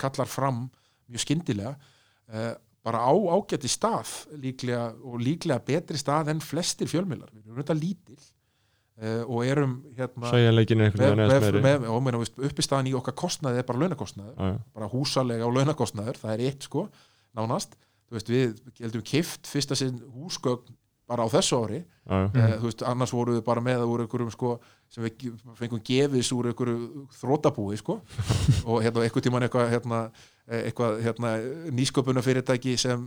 kallar 0.00 0.28
fram 0.28 0.66
mjög 1.08 1.24
skyndilega 1.24 1.74
uh, 1.74 2.54
bara 2.84 3.00
á 3.00 3.12
ágæti 3.12 3.70
stað 3.70 4.12
líklega, 4.40 4.92
og 5.04 5.20
líklega 5.22 5.62
betri 5.64 6.00
stað 6.00 6.34
en 6.34 6.42
flestir 6.44 6.90
fjölmiðlar, 6.90 7.30
við 7.32 7.46
erum 7.46 7.60
þetta 7.62 7.76
lítil 7.78 8.18
uh, 8.18 9.22
og 9.24 9.46
erum 9.46 9.78
hérna 9.96 10.32
með, 10.34 11.56
með, 11.64 11.86
með, 12.10 12.20
uppistaðan 12.50 12.90
í 12.90 12.96
okkar 12.98 13.16
kostnaði 13.24 13.62
er 13.62 13.68
bara 13.68 13.84
launakostnaður. 13.84 14.60
Bara 14.76 14.90
húsalega 14.92 15.48
og 15.48 15.56
launakostnaður 15.56 16.20
það 16.20 16.36
er 16.36 16.44
eitt 16.50 16.68
sko, 16.68 16.88
nánast 17.36 17.78
þú 18.08 18.18
veist, 18.18 18.28
við 18.32 18.54
heldum 18.80 19.02
kift 19.02 19.46
fyrsta 19.50 19.76
sinn 19.78 20.00
húsgögn 20.14 20.74
bara 21.08 21.26
á 21.26 21.28
þessu 21.28 21.58
ári 21.64 21.82
mm. 22.08 22.30
þú 22.62 22.68
veist, 22.70 22.82
annars 22.88 23.12
voru 23.12 23.34
við 23.36 23.42
bara 23.44 23.60
með 23.64 23.82
það 23.82 23.90
úr 23.92 24.04
einhverjum 24.06 24.30
sko, 24.32 24.54
sem 24.88 25.04
við 25.04 25.34
fengum 25.58 25.82
gefis 25.84 26.30
úr 26.32 26.48
einhverju 26.52 27.04
þrótabúi 27.20 27.76
sko 27.80 27.98
og 28.68 28.80
hérna 28.84 29.04
eitthvað 29.04 29.26
tíman 29.28 29.44
eitthvað 29.48 29.68
hérna, 29.74 30.00
eitthvað 30.48 31.02
hérna, 31.04 31.34
nýsköpuna 31.76 32.22
fyrirtæki 32.24 32.76
sem 32.80 33.04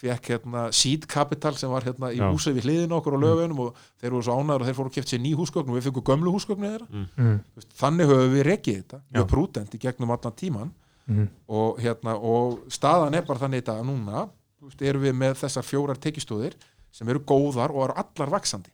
fekk 0.00 0.30
hérna 0.32 0.62
seed 0.72 1.04
capital 1.10 1.52
sem 1.58 1.68
var 1.68 1.84
hérna 1.84 2.08
í 2.14 2.20
Já. 2.22 2.28
húsi 2.32 2.54
við 2.56 2.64
hliðin 2.68 2.94
okkur 2.96 3.18
á 3.18 3.20
lögunum 3.20 3.58
og 3.66 3.80
þeir 4.00 4.14
voru 4.14 4.24
svo 4.24 4.36
ánæður 4.38 4.62
og 4.62 4.68
þeir 4.70 4.76
fóru 4.78 4.92
að 4.92 4.94
kæft 4.96 5.10
sér 5.12 5.20
ný 5.20 5.32
húsgögn 5.36 5.68
og 5.68 5.76
við 5.76 5.88
fengum 5.90 6.06
gömlu 6.06 6.32
húsgögnu 6.36 6.70
þeirra 6.70 6.86
Mm. 7.20 7.34
Þú 7.50 7.58
veist, 7.60 7.74
þannig 7.82 8.08
höfum 8.08 8.32
við 8.38 8.46
rekið 8.48 8.78
þetta 8.78 9.00
Já. 9.00 9.10
mjög 9.18 9.26
prúdent 9.34 9.74
í 9.76 9.80
gegnum 9.82 10.14
allan 10.14 10.36
tíman 10.40 10.70
Mhm. 11.10 11.26
og, 11.48 11.80
hérna, 11.82 12.14
og 12.16 12.60
staðan 12.70 13.14
er 13.18 13.26
bara 13.26 13.38
þannig 13.42 13.60
þetta 13.64 13.74
að 13.80 13.88
núna 13.90 14.28
veist, 14.68 14.82
erum 14.82 15.06
við 15.06 15.16
með 15.22 15.38
þessar 15.40 15.66
fjórar 15.66 16.00
tekistóðir 16.00 16.56
sem 16.94 17.08
eru 17.12 17.22
góðar 17.26 17.74
og 17.74 17.88
eru 17.88 17.98
allar 18.02 18.32
vaksandi 18.36 18.72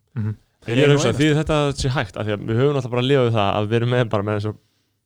Ég 0.67 0.83
er 0.83 0.91
að 0.91 0.97
hugsa, 0.97 1.13
því 1.15 1.27
þetta 1.37 1.57
sé 1.79 1.91
hægt? 1.95 2.17
Af 2.19 2.27
því 2.27 2.33
að 2.35 2.47
við 2.49 2.57
höfum 2.59 2.79
alltaf 2.81 2.91
bara 2.91 3.03
að 3.05 3.11
lifa 3.11 3.27
við 3.27 3.37
það 3.37 3.51
að 3.55 3.67
við 3.71 3.77
erum 3.79 3.93
með 3.95 4.09
bara 4.11 4.27
með 4.27 4.49
og 4.51 4.57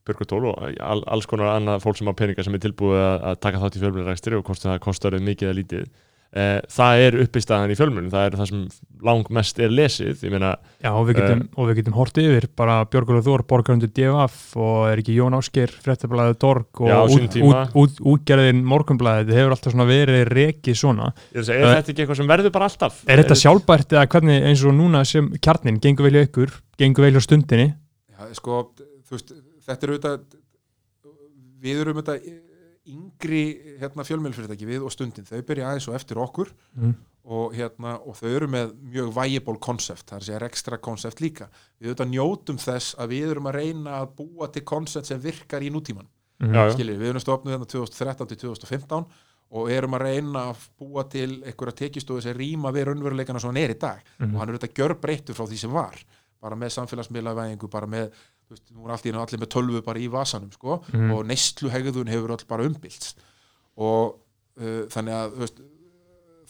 Björgutól 0.09 0.47
og 0.49 0.63
all, 0.81 1.03
alls 1.13 1.27
konar 1.29 1.51
annað 1.53 1.83
fólk 1.85 1.99
sem 1.99 2.09
á 2.09 2.15
peninga 2.17 2.45
sem 2.47 2.55
er 2.57 2.63
tilbúið 2.65 3.03
að, 3.03 3.35
taka 3.45 3.61
þátt 3.61 3.77
í 3.77 3.83
fjölmjörnrækstri 3.83 4.39
og 4.39 4.47
kosti 4.47 4.71
það 4.71 4.79
kostar 4.87 5.17
mikið 5.21 5.51
eða 5.51 5.59
lítið 5.59 5.91
það 6.31 7.01
er 7.03 7.17
uppistæðan 7.25 7.73
í 7.73 7.77
fjölmjörnum 7.79 8.11
það 8.13 8.27
er 8.29 8.35
það 8.39 8.49
sem 8.53 8.59
langmest 9.03 9.59
er 9.59 9.73
lesið 9.75 10.21
ég 10.23 10.31
meina, 10.31 10.53
Já, 10.79 10.93
og 10.93 11.09
við 11.09 11.17
getum, 11.19 11.41
og 11.59 11.67
við 11.67 11.79
getum 11.81 11.97
hortið 11.97 12.29
yfir 12.29 12.47
bara 12.61 12.77
Björgulega 12.93 13.27
Þór, 13.27 13.43
borgarundur 13.51 13.91
DFF 13.97 14.53
og 14.63 14.77
er 14.93 15.03
ekki 15.03 15.17
Jón 15.17 15.35
Ásker, 15.35 15.73
fréttablaðið 15.83 16.37
Dorg 16.45 16.83
og 16.85 16.93
Já, 16.93 16.99
út, 17.03 17.39
út, 17.49 17.75
út, 17.83 17.99
útgerðin 18.13 18.61
morgunblaðið, 18.71 19.33
þetta 19.33 19.41
hefur 19.41 19.57
alltaf 19.57 19.79
verið 19.91 20.31
rekið 20.31 20.79
svona. 20.79 21.09
ég 21.33 21.41
er, 21.41 21.43
að 21.43 21.49
segja, 21.49 21.65
er 21.65 21.81
þetta 21.81 21.95
ekki 21.95 22.05
eitthvað 22.05 22.21
sem 22.21 22.31
verður 22.31 22.55
bara 22.55 22.69
alltaf 22.71 23.01
Er 23.11 23.23
þetta 23.25 23.39
sjálfbært 23.43 23.97
eða 23.97 24.05
hvernig 24.15 24.47
eins 24.51 24.63
og 24.63 24.77
núna 24.79 25.03
sem 25.09 25.33
kjarnin, 25.43 25.81
gengur 25.83 26.07
vel 26.07 26.21
í 26.21 26.23
ykkur, 26.29 26.55
gengur 26.79 27.09
vel 27.09 27.19
á 27.19 27.23
stundinni? 27.27 27.73
Já, 28.15 28.31
sko, 28.39 28.61
þú 29.09 29.19
veist, 29.19 29.35
þetta 29.67 29.89
er 29.89 29.95
auðvitað 29.97 30.23
við 31.61 31.83
erum 31.83 31.99
auðvitað 31.99 32.31
yngri 32.91 33.43
hérna, 33.81 34.05
fjölmjölfyrirtæki 34.07 34.67
við 34.69 34.85
og 34.87 34.93
stundin, 34.95 35.25
þau 35.29 35.41
byrja 35.47 35.69
aðeins 35.71 35.89
og 35.89 35.95
eftir 35.99 36.17
okkur 36.21 36.51
Mm. 36.77 36.95
og, 37.25 37.53
hérna, 37.55 37.99
og 38.07 38.17
þau 38.17 38.29
eru 38.37 38.47
með 38.49 38.73
mjög 38.93 39.11
viable 39.15 39.59
konsept, 39.61 40.07
það 40.11 40.17
er 40.17 40.25
segja 40.29 40.49
ekstra 40.49 40.79
konsept 40.81 41.21
líka, 41.21 41.49
við 41.81 41.91
auðvitað 41.95 42.11
njótum 42.15 42.59
þess 42.59 42.95
að 42.99 43.09
við 43.15 43.31
erum 43.31 43.47
að 43.51 43.55
reyna 43.61 43.91
að 44.01 44.15
búa 44.17 44.49
til 44.53 44.63
konsept 44.63 45.07
sem 45.07 45.21
virkar 45.21 45.61
í 45.63 45.71
nútíman 45.71 46.07
Mhm. 46.41 46.55
já, 46.55 46.67
já. 46.69 46.73
skiljið, 46.75 46.99
við 46.99 47.09
erum 47.11 47.21
stofnuð 47.21 47.53
hérna 47.59 47.67
2013 47.69 48.27
til 48.29 48.37
2015 48.39 49.07
og 49.53 49.69
erum 49.71 49.93
að 49.95 50.01
reyna 50.01 50.53
að 50.53 50.57
búa 50.81 51.03
til 51.11 51.43
einhverja 51.43 51.75
tekistóði 51.91 52.23
sem 52.23 52.37
rýma 52.39 52.73
við 52.73 52.85
raunveruleikana 52.87 53.41
svo 53.41 53.49
hann 53.53 53.57
er 53.59 53.75
í 53.75 53.79
dag 53.79 54.01
Mhm. 54.19 54.35
og 54.35 54.41
hann 54.41 54.49
er 54.49 54.55
auðvitað 54.59 54.75
gjör 54.75 54.95
breyttur 55.01 55.35
frá 55.35 55.47
því 55.47 55.57
sem 55.59 55.71
var 55.73 55.95
bara 56.41 56.57
með 56.57 56.71
samfélagsmiðlavæðingu, 56.73 57.69
bara 57.71 57.87
með 57.87 58.11
þú 58.51 58.57
veist, 58.57 58.71
nú 58.75 58.87
er 58.91 58.97
einu 59.07 59.23
allir 59.23 59.41
með 59.45 59.53
tölvu 59.55 59.83
bara 59.87 60.03
í 60.03 60.09
vasanum 60.11 60.51
sko, 60.53 60.81
Mhm. 60.93 61.13
og 61.15 61.25
neistluhegðun 61.31 62.11
hefur 62.11 62.35
öll 62.35 62.47
bara 62.51 62.67
umbylst 62.67 63.15
og 63.79 64.19
uh, 64.59 64.83
þannig 64.91 65.15
að 65.15 65.37
veist, 65.39 65.61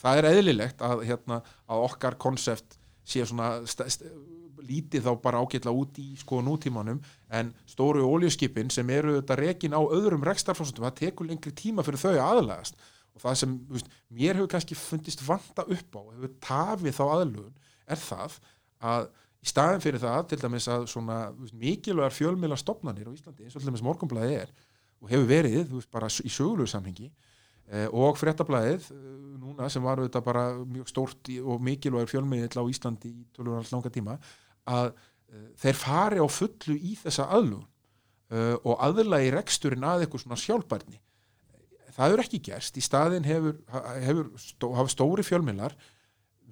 það 0.01 0.19
er 0.23 0.31
eðlilegt 0.33 0.81
að, 0.81 1.05
hérna, 1.05 1.43
að 1.69 1.85
okkar 1.91 2.17
konsept 2.19 2.79
sé 3.05 3.21
svona 3.27 3.61
lítið 4.71 5.05
þá 5.07 5.13
bara 5.23 5.41
ágætla 5.43 5.73
út 5.75 5.99
í 6.01 6.15
sko 6.21 6.41
nútímanum 6.45 7.01
en 7.33 7.53
stóru 7.69 8.05
óljuskipin 8.07 8.71
sem 8.73 8.89
eru 8.93 9.17
þetta 9.21 9.37
rekin 9.41 9.75
á 9.77 9.81
öðrum 9.83 10.25
rekstarfórsöndum, 10.27 10.85
það 10.89 10.99
tekur 11.01 11.27
lengri 11.31 11.53
tíma 11.57 11.85
fyrir 11.87 12.01
þau 12.03 12.13
að 12.13 12.25
aðlagast 12.27 12.77
og 13.17 13.23
það 13.25 13.39
sem 13.41 13.57
veist, 13.73 13.89
mér 14.15 14.39
hefur 14.39 14.51
kannski 14.53 14.77
fundist 14.79 15.25
vanta 15.27 15.65
upp 15.67 15.97
á 15.97 16.03
hefur 16.13 16.35
tafið 16.45 16.99
þá 17.01 17.05
aðlugun 17.17 17.55
er 17.91 18.03
það 18.05 18.39
að 18.93 19.09
í 19.41 19.49
staðin 19.49 19.83
fyrir 19.83 20.03
það 20.03 20.21
til 20.31 20.41
dæmis 20.43 20.69
að 20.69 20.87
svona 20.93 21.19
mikilvægar 21.57 22.17
fjölmiðla 22.17 22.59
stopnanir 22.61 23.09
á 23.09 23.15
Íslandi 23.15 23.47
eins 23.47 23.57
og 23.57 23.63
til 23.63 23.71
dæmis 23.71 23.85
morgunblæði 23.87 24.37
er 24.43 24.53
og 25.01 25.09
hefur 25.13 25.29
verið 25.31 25.63
þú 25.71 25.81
veist, 25.81 25.91
bara 25.93 26.11
í 26.11 26.33
sögulegu 26.33 26.69
samhengi 26.69 27.09
eh, 27.09 27.89
og 27.89 28.19
fréttablaðið 28.21 28.91
eh, 28.93 29.07
núna 29.41 29.71
sem 29.73 29.85
var 29.85 30.03
auðvitað 30.03 30.27
bara 30.27 30.45
mjög 30.61 30.93
stórt 30.93 31.33
og 31.41 31.65
mikilvægur 31.65 32.13
fjölmiðl 32.13 32.61
á 32.61 32.65
Íslandi 32.69 33.15
í 33.15 33.27
tölur 33.37 33.57
alls 33.57 33.73
langa 33.73 33.93
tíma 33.93 34.19
að 34.69 34.93
eh, 34.93 35.49
þeir 35.63 35.81
fari 35.81 36.21
á 36.21 36.27
fullu 36.29 36.77
í 36.77 36.97
þessa 37.01 37.31
aðlugun 37.33 37.69
uh, 38.31 38.57
og 38.63 38.77
aðlagi 38.85 39.33
reksturinn 39.35 39.87
að 39.87 40.05
eitthvað 40.05 40.25
svona 40.25 40.41
sjálfbærni. 40.41 41.01
Það 41.91 42.05
hefur 42.07 42.23
ekki 42.25 42.43
gerst 42.51 42.79
í 42.79 42.85
staðin 42.85 43.27
hefur, 43.27 43.59
hefur 44.05 44.31
stó, 44.39 44.69
stóri 44.93 45.25
fjölmiðlar 45.27 45.75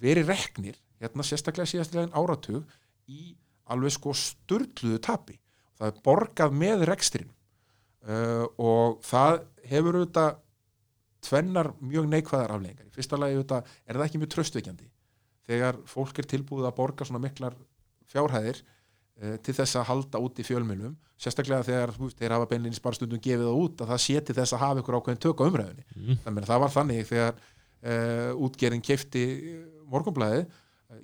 verið 0.02 0.32
reknir 0.32 0.78
hérna 1.02 1.26
sérstaklega 1.26 1.70
síðastlega 1.70 2.10
áratug 2.18 2.64
í 3.08 3.32
alveg 3.68 3.94
sko 3.94 4.14
sturluðu 4.16 5.00
tapi. 5.04 5.36
Það 5.78 5.90
er 5.92 5.98
borgað 6.04 6.54
með 6.58 6.84
rekstrin 6.88 7.28
uh, 8.08 8.46
og 8.58 8.98
það 9.06 9.42
hefur 9.70 9.98
auðvitað 10.00 10.38
tvennar 11.28 11.72
mjög 11.82 12.08
neikvæðar 12.12 12.54
afleggingar 12.54 12.88
í 12.88 12.94
fyrsta 12.94 13.18
lagi 13.18 13.36
auðvitað 13.36 13.70
er 13.84 13.98
það 13.98 14.04
ekki 14.06 14.20
mjög 14.22 14.32
tröstveikjandi 14.34 14.88
þegar 15.48 15.78
fólk 15.90 16.18
er 16.22 16.28
tilbúið 16.30 16.68
að 16.68 16.76
borga 16.78 17.06
svona 17.08 17.22
miklar 17.24 17.56
fjárhæðir 18.12 18.60
uh, 18.62 19.36
til 19.44 19.54
þess 19.58 19.78
að 19.78 19.88
halda 19.90 20.22
út 20.24 20.38
í 20.40 20.46
fjölmiðlum. 20.46 20.96
Sérstaklega 21.18 21.66
þegar 21.66 21.92
veist, 21.98 22.18
þeir 22.20 22.34
hafa 22.36 22.46
beinlýnis 22.52 22.82
bara 22.82 22.94
stundum 22.98 23.22
gefið 23.22 23.48
það 23.48 23.60
út 23.64 23.80
að 23.82 23.92
það 23.92 24.02
sé 24.04 24.20
til 24.22 24.36
þess 24.38 24.54
að 24.54 24.62
hafa 24.62 24.82
ykkur 24.84 24.98
ákveðin 25.00 25.22
tök 25.24 25.40
á 25.42 25.48
umræðinni 25.48 25.86
Mm. 25.98 26.42
það 26.46 26.60
var 26.62 26.74
þannig 26.74 27.08
þegar 27.08 27.38
uh, 27.38 28.42
útgerinn 28.46 28.84
keifti 28.84 29.24
morgunblæði 29.90 30.44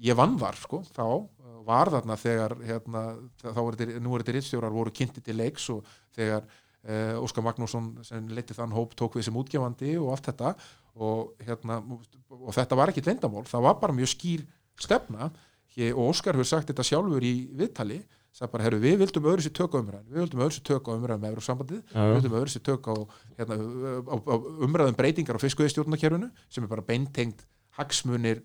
ég 0.04 0.16
vann 0.18 0.36
þar 0.40 0.58
sko, 0.60 0.82
þá 0.94 1.06
var 1.64 1.90
þarna 1.92 2.16
þegar 2.20 2.56
hérna, 2.64 3.02
þá 3.40 3.60
er 3.62 3.78
þetta, 3.78 4.02
nú 4.04 4.14
er 4.14 4.24
þetta 4.24 4.36
rittstjórar 4.36 4.74
voru 4.74 4.92
kynnti 4.94 5.22
til 5.24 5.36
leiks 5.38 5.68
og 5.72 5.86
þegar 6.16 6.44
uh, 6.44 7.22
Óskar 7.24 7.44
Magnússon 7.46 7.92
sem 8.04 8.26
leiti 8.36 8.56
þann 8.56 8.74
hóp 8.76 8.92
tók 8.98 9.16
við 9.18 9.28
sem 9.28 9.38
útgefandi 9.40 9.94
og 10.00 10.12
allt 10.14 10.28
þetta. 10.28 10.54
Og, 10.94 11.32
hérna, 11.42 11.80
og 12.30 12.52
þetta 12.54 12.76
var 12.78 12.92
ekki 12.92 13.02
lendamál, 13.02 13.42
það 13.50 13.64
var 13.66 13.80
bara 13.80 13.96
mjög 13.96 14.12
skýr 14.12 14.44
stefna. 14.78 15.32
Og 15.90 16.04
Óskar 16.12 16.36
hefur 16.36 16.46
sagt 16.46 16.68
þetta 16.70 16.84
sjálfur 16.86 17.24
í 17.26 17.34
viðtali 17.58 18.04
sagði 18.34 18.50
bara, 18.50 18.64
herru, 18.66 18.78
við 18.82 18.96
vildum 18.98 19.26
öðru 19.30 19.44
sér 19.44 19.52
tök 19.54 19.74
á 19.74 19.78
umræðin 19.78 20.06
við 20.10 20.20
vildum 20.24 20.40
öðru 20.42 20.56
sér 20.56 20.64
tök 20.66 20.88
á 20.90 20.92
umræðin 20.94 21.20
með 21.22 21.34
Eurósambandið 21.34 21.82
Já, 21.94 21.98
við 22.00 22.14
vildum 22.16 22.36
öðru 22.40 22.50
sér 22.50 22.64
tök 22.66 22.88
á, 22.90 22.94
hérna, 23.38 23.58
á, 24.10 24.14
á 24.18 24.34
umræðum 24.66 24.96
breytingar 24.98 25.38
á 25.38 25.44
fiskveiðstjórnakerfinu 25.44 26.30
sem 26.50 26.66
er 26.66 26.72
bara 26.72 26.86
beintengt 26.88 27.44
hagsmunir 27.78 28.42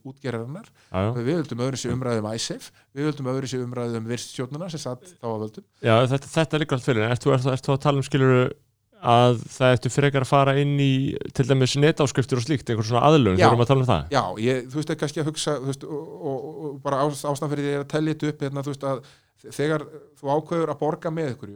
já. 0.90 1.12
við 1.18 1.28
vildum 1.30 1.62
öðru 1.66 1.80
sér 1.80 1.94
umræðum 1.96 2.30
ISAF 2.34 2.72
við 2.96 3.10
vildum 3.10 3.30
öðru 3.34 3.52
sér 3.52 3.66
umræðum 3.66 4.10
virststjórnuna 4.10 4.72
sem 4.74 4.82
satt 4.82 5.06
þá 5.20 5.28
að 5.30 5.44
völdum. 5.44 5.68
Já, 5.86 5.94
þetta, 6.14 6.32
þetta 6.34 6.58
er 6.58 6.64
líka 6.64 6.78
allt 6.78 6.88
fyrir. 6.90 7.06
En 7.06 7.14
ert 7.14 7.24
þú, 7.26 7.36
ert, 7.36 7.46
þú- 7.46 7.54
ert 7.54 7.70
þú 7.70 7.76
að 7.76 7.86
tala 7.86 8.02
um 8.02 8.08
skilur 8.10 8.52
að 9.00 9.38
það 9.48 9.74
eftir 9.78 9.94
frekar 9.96 10.26
að 10.26 10.32
fara 10.34 10.58
inn 10.60 10.76
í 10.84 10.92
til 11.32 11.46
dæmis 11.48 11.78
netáskriftur 11.80 12.42
og 12.42 12.44
slíkt 12.44 12.68
einhver 12.68 12.84
svona 12.84 13.06
aðlun, 13.08 13.38
Já. 13.40 13.46
þú 13.48 13.54
erum 13.54 13.64
að 13.64 13.70
tala 13.72 13.86
um 13.86 13.90
það. 13.94 14.10
Já, 14.12 14.24
ég, 14.44 14.66
þú 14.68 14.80
veist, 14.82 14.90
er 14.92 15.00
kannski 15.00 15.22
að 15.24 15.30
hugsa 15.30 15.56
veist, 15.64 15.86
og, 15.88 16.10
og, 16.20 16.50
og 16.68 16.82
bara 16.84 17.00
ás, 17.06 17.24
ástæðan 17.24 17.54
fyrir 17.54 17.64
því 17.70 17.76
er 17.78 17.86
að 17.86 17.92
tellja 17.94 18.16
þetta 18.18 18.34
upp 18.34 18.44
hérna, 18.44 18.66
þú 18.66 18.74
veist, 18.74 18.88
að 18.90 19.54
þegar 19.56 19.86
þú 20.20 20.34
ákveður 20.36 20.74
að 20.74 20.82
borga 20.82 21.14
með 21.16 21.32
ykkur 21.38 21.54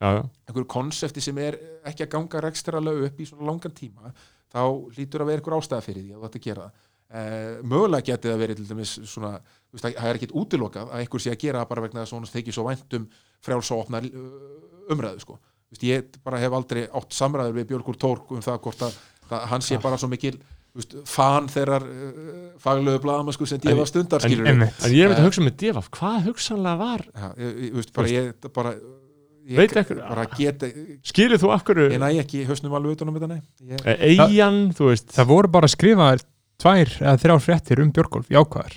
einhverju 0.00 0.66
konsepti 0.68 1.22
sem 1.24 1.38
er 1.40 1.56
ekki 1.88 2.04
að 2.04 2.12
ganga 2.16 2.42
rekstralega 2.44 3.08
upp 3.08 3.20
í 3.20 3.28
svona 3.28 3.48
langan 3.48 3.76
tíma 3.76 4.12
þá 4.52 4.62
lítur 4.96 5.24
að 5.24 5.30
vera 5.30 5.40
einhver 5.40 5.56
ástæða 5.56 5.84
fyrir 5.84 6.04
því 6.04 6.16
að 6.16 6.24
að 6.40 6.44
gera 6.46 6.66
það 6.66 6.84
Uh, 7.06 7.60
mögulega 7.62 8.02
getið 8.02 8.32
að 8.34 8.40
vera 8.42 8.54
til 8.58 8.64
dæmis 8.66 8.92
svona, 9.06 9.36
þú 9.70 9.76
veist, 9.76 9.84
það 9.84 9.92
það 10.00 10.08
er 10.10 10.16
ekkit 10.18 10.32
útilokað 10.40 10.88
að 10.90 11.02
einhver 11.04 11.22
sé 11.22 11.30
að 11.30 11.36
gera 11.44 11.60
það 11.62 11.68
bara 11.70 11.84
vegna 11.84 12.00
þess 12.02 12.08
að 12.10 12.16
svona 12.16 12.30
þykir 12.32 12.56
svo 12.56 12.64
vænt 12.66 12.96
um 12.98 13.04
frjáls 13.46 13.70
og 13.70 13.82
opnar 13.84 14.08
uh, 14.10 14.24
umræðu 14.90 15.22
sko. 15.22 15.36
Þú 15.38 15.76
veist, 15.76 15.84
ég 15.86 16.18
bara 16.26 16.40
hef 16.42 16.56
aldrei 16.58 16.82
átt 16.90 17.14
samræður 17.14 17.54
við 17.60 17.68
Björgur 17.70 18.00
Tórk 18.02 18.34
um 18.34 18.42
það 18.42 18.58
hvort 18.66 18.82
að, 18.88 18.98
að 19.30 19.46
hann 19.52 19.62
sé 19.68 19.78
bara 19.86 20.00
svo 20.02 20.10
mikil 20.10 20.34
þú 20.40 20.82
veist, 20.82 20.96
fan 21.14 21.46
þeirrar 21.54 21.86
uh, 21.86 22.34
faglögu 22.66 23.04
blaðama 23.06 23.36
sko, 23.38 23.46
sem 23.52 23.62
En- 23.62 23.64
dýfa 23.70 23.86
stundar 23.92 24.26
skilur 24.26 24.50
en 24.50 24.66
ég 24.66 24.66
er 24.66 24.66
myndið 24.66 25.06
Eh. 25.06 25.16
að 25.22 25.26
hugsa 25.30 25.46
með 25.46 25.56
devaf, 25.62 25.90
hvað 25.94 26.18
hugsanlega 26.26 26.80
var? 26.82 27.06
Ég, 27.38 27.40
ég, 27.46 27.70
þú 27.70 27.78
veist, 27.84 27.94
bara 27.96 28.10
ég 28.18 28.52
bara 28.58 28.74
ég, 29.46 29.56
Veit 29.62 29.76
ekkur- 29.78 30.02
bara 30.10 30.26
get 30.34 30.66
skilur 31.06 31.38
þú 31.38 31.54
akkur 31.54 31.84
ég 31.86 32.00
næ 32.02 32.10
ekki 32.26 32.42
hausnum 32.50 32.74
alveg 32.74 32.98
utan 32.98 33.14
um 33.14 33.20
þetta 33.20 33.30
nei. 33.30 33.42
Ég, 33.62 33.86
eigin, 34.10 34.64
þú 34.74 34.90
veist. 34.90 35.12
Það 35.14 35.30
voru 35.30 35.52
bara 35.54 35.70
að 35.70 35.76
skrifa 35.78 36.08
tvær 36.62 36.88
eða 37.02 37.16
þrjár 37.22 37.42
fréttir 37.44 37.80
um 37.84 37.92
Björgólf 37.92 38.30
í 38.32 38.36
ákvæðar 38.40 38.74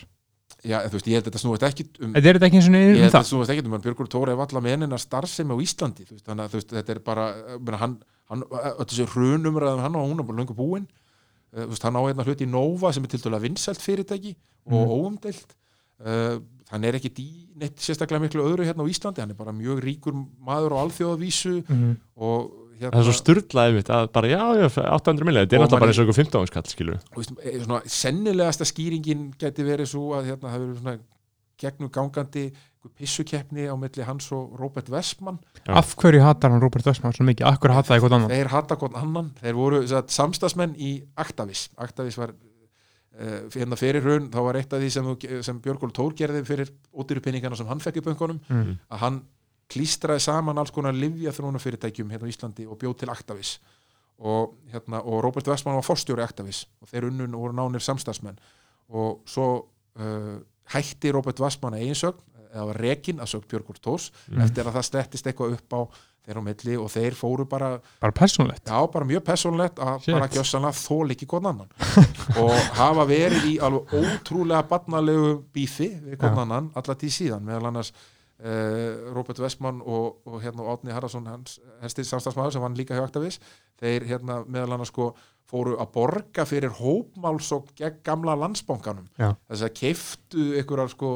já, 0.65 0.77
þú 0.89 0.95
veist, 0.97 1.07
ég 1.07 1.15
held 1.15 1.23
að 1.23 1.29
þetta 1.31 1.39
snúist 1.43 1.63
ekki 1.69 1.85
um 2.03 2.13
Þetta 2.17 2.27
er 2.29 2.37
þetta 2.39 2.47
ekki 2.49 2.59
eins 2.59 2.67
og 2.69 2.73
ég 2.75 2.89
um 2.89 2.99
held 2.99 2.99
að 2.99 3.11
það 3.13 3.19
þetta 3.19 3.29
snúist 3.31 3.53
ekki 3.53 3.65
um 3.69 3.75
að 3.77 3.83
Björgur 3.87 4.09
Tóri 4.11 4.33
hef 4.35 4.43
alla 4.45 4.61
menina 4.65 4.97
starfsemi 4.99 5.55
á 5.55 5.57
Íslandi 5.63 6.07
veist, 6.09 6.25
þannig 6.27 6.43
að 6.49 6.57
veist, 6.57 6.73
þetta 6.75 6.91
er 6.95 6.99
bara 7.05 7.27
ég 7.59 7.79
hann, 7.79 7.95
hann, 8.29 8.43
öll 8.51 8.85
þessi 8.89 9.07
hrunumræðum 9.13 9.83
hann 9.85 9.95
og 9.95 10.09
hún 10.11 10.19
er 10.19 10.27
bara 10.27 10.41
löngu 10.43 10.57
búin 10.57 10.87
þú 11.55 11.69
veist, 11.71 11.83
hann 11.87 11.95
á 11.95 12.01
hérna 12.03 12.25
hluti 12.27 12.43
í 12.45 12.51
Nova 12.51 12.91
sem 12.93 13.03
er 13.07 13.13
til 13.15 13.21
dæla 13.23 13.39
vinsælt 13.41 13.79
fyrirtæki 13.81 14.35
og 14.67 14.83
Mhm. 14.83 14.91
óumdelt 14.99 15.55
hann 16.69 16.83
er 16.85 16.95
ekki 16.99 17.09
neitt 17.59 17.79
sérstaklega 17.81 18.21
miklu 18.21 18.43
öðru 18.45 18.67
hérna 18.67 18.83
á 18.83 18.91
Íslandi 18.91 19.19
hann 19.23 19.31
er 19.31 19.39
bara 19.39 19.51
mjög 19.55 19.79
ríkur 19.83 20.13
maður 20.43 20.75
á 20.75 20.81
alþjóðavísu 20.85 21.63
Mhm. 21.67 21.95
og 22.17 22.51
hérna 22.79 22.93
það 22.95 23.01
er 23.03 23.07
svo 23.09 23.17
styrlaðið 23.19 23.77
mitt 23.79 23.91
að 23.95 24.09
bara, 24.15 24.31
já, 24.31 24.41
já, 24.63 24.67
800 24.95 25.27
millega 25.29 25.45
þetta 25.45 25.55
er 25.59 25.63
náttúrulega 25.65 25.83
bara 25.83 25.93
eins 25.93 25.99
og 25.99 26.05
einhver 26.07 26.19
15 26.23 26.49
skall, 26.51 26.65
skilur 26.73 26.99
þú 27.09 27.21
veist, 27.21 27.33
eh, 27.43 27.59
svona, 27.65 27.81
sennilegasta 27.99 28.67
skýringin 28.69 29.29
geti 29.39 29.65
verið 29.67 29.91
svo 29.93 30.03
að 30.17 30.29
hérna, 30.31 30.51
það 30.53 30.65
verið 30.65 30.81
svona 30.83 30.97
gegnum 31.59 31.89
gangandi 31.91 32.45
einhver 32.49 32.93
pissukeppni 32.95 33.65
á 33.67 33.75
milli 33.75 34.05
hans 34.07 34.29
og 34.31 34.53
Robert 34.59 34.87
Westman 34.89 35.39
Já. 35.65 35.73
Af 35.75 35.95
hverju 35.99 36.21
hatar 36.23 36.53
hann 36.53 36.61
Robert 36.63 36.85
Westman 36.87 37.11
svo 37.13 37.25
mikið? 37.27 37.45
Af 37.49 37.57
hverju 37.59 37.75
hatar 37.75 37.89
það 37.89 37.97
eitthvað 37.99 38.15
annan? 38.15 38.31
þeir 38.31 38.51
hata 38.53 38.77
hvort 38.79 38.95
annan, 38.95 39.31
þeir 39.41 39.57
voru 39.57 39.81
sagt, 39.91 40.13
samstagsmenn 40.15 40.77
í 40.79 40.93
Actavis 41.19 41.65
Actavis 41.77 42.15
var 42.21 42.31
uh, 43.19 43.41
hérna 43.51 43.75
fyrir 43.79 43.99
hrun, 44.05 44.29
þá 44.31 44.39
var 44.45 44.59
eitt 44.61 44.71
af 44.73 44.79
því 44.79 44.89
sem, 44.95 45.09
sem 45.49 45.59
Björgól 45.65 45.91
Tór 45.91 46.15
gerði 46.15 46.45
fyrir 46.47 46.71
ódýru 46.95 47.19
pinningana 47.25 47.59
sem 47.59 47.67
hann 47.67 47.83
fekk 47.83 47.99
í 47.99 48.05
böngunum 48.07 48.39
Mm. 48.47 48.77
að 48.89 49.03
hann 49.03 49.19
klístraði 49.69 50.23
saman 50.25 50.57
alls 50.57 50.71
konar 50.73 50.93
livja 50.97 51.31
fyrirtækjum 51.35 52.09
hérna 52.11 52.25
á 52.25 52.31
Íslandi 52.31 52.65
og 52.67 52.79
bjóð 52.81 52.97
til 53.03 53.09
Actavis 53.13 53.59
og, 54.19 54.55
hérna, 54.73 54.99
og 55.05 55.21
Robert 55.23 55.47
Westman 55.47 55.75
var 55.77 55.85
forstjóri 55.85 56.23
Actavis 56.25 56.65
og 56.81 56.89
þeir 56.91 57.07
unnun 57.11 57.35
og 57.37 57.45
voru 57.47 57.53
nánir 57.59 57.83
samstagsmenn 57.85 58.39
og 58.89 59.21
svo 59.29 59.45
uh, 59.99 60.39
hætti 60.73 61.11
Robert 61.15 61.39
Westman 61.39 61.77
að 61.77 61.85
eiginsögn 61.85 62.25
eða 62.49 62.65
var 62.71 62.79
rekin 62.81 63.19
að 63.21 63.29
sögn 63.35 63.47
Björgur 63.51 63.77
Tórs 63.79 64.09
Mm. 64.29 64.41
eftir 64.41 64.65
að 64.65 64.73
það 64.79 64.87
slettist 64.89 65.27
eitthvað 65.29 65.53
upp 65.59 65.73
á 65.77 65.81
þeirra 66.25 66.41
milli 66.45 66.75
og 66.77 66.89
þeir 66.93 67.15
fóru 67.17 67.45
bara 67.49 67.69
Bara 68.01 68.11
persónulegt 68.13 68.65
Já, 68.69 68.79
bara 68.91 69.05
mjög 69.05 69.23
persónlegt 69.25 69.77
að 69.79 70.01
Shit. 70.03 70.13
bara 70.17 70.27
gjössanlega 70.33 70.77
þól 70.81 71.13
ekki 71.13 71.27
hvern 71.29 71.45
annan 71.53 71.69
og 72.41 72.53
hafa 72.77 73.05
verið 73.09 73.45
í 73.53 73.55
alveg 73.61 73.93
ótrúlega 74.01 74.65
barnalegu 74.69 75.31
bífi 75.53 75.91
við 76.09 76.17
Já. 76.19 76.33
annan 76.41 76.71
alla 76.75 76.95
tíð 76.97 77.13
síðan 77.21 77.45
meðal 77.45 77.69
annars 77.71 77.93
uh, 78.43 79.09
Robert 79.15 79.41
Westman 79.43 79.81
og, 79.81 80.21
og 80.25 80.39
hérna 80.43 80.67
Átni 80.73 80.95
Haraldsson 80.95 81.27
hans 81.29 81.59
hestir 81.83 82.07
samstagsmaður 82.07 82.55
sem 82.55 82.65
vann 82.65 82.77
líka 82.79 82.97
hjá 82.97 83.03
Actavis 83.05 83.39
þeir 83.81 84.07
hérna 84.09 84.41
meðal 84.47 84.77
annars 84.77 84.93
sko 84.93 85.11
fóru 85.49 85.75
að 85.81 85.93
borga 85.95 86.45
fyrir 86.45 86.73
hópmálsók 86.77 87.71
gegn 87.77 88.01
gamla 88.05 88.35
landsbankanum. 88.37 89.07
Já. 89.17 89.33
þess 89.49 89.65
að 89.65 89.77
keiftu 89.79 90.49
einhverjar 90.59 90.91
sko 90.93 91.13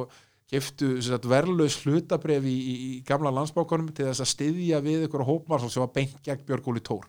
keiftu 0.53 0.93
verðlaus 1.29 1.79
hlutabref 1.83 2.45
í, 2.45 2.53
í, 2.53 2.73
í 2.87 2.91
gamla 3.07 3.31
landsbákanum 3.33 3.91
til 3.95 4.09
þess 4.09 4.23
að 4.23 4.31
styðja 4.33 4.81
við 4.85 5.07
ykkur 5.07 5.25
hópmálsók 5.27 5.73
sem 5.73 5.83
var 5.83 5.93
beint 5.95 6.19
gegn 6.25 6.45
Björgóli 6.47 6.83
Tór 6.85 7.07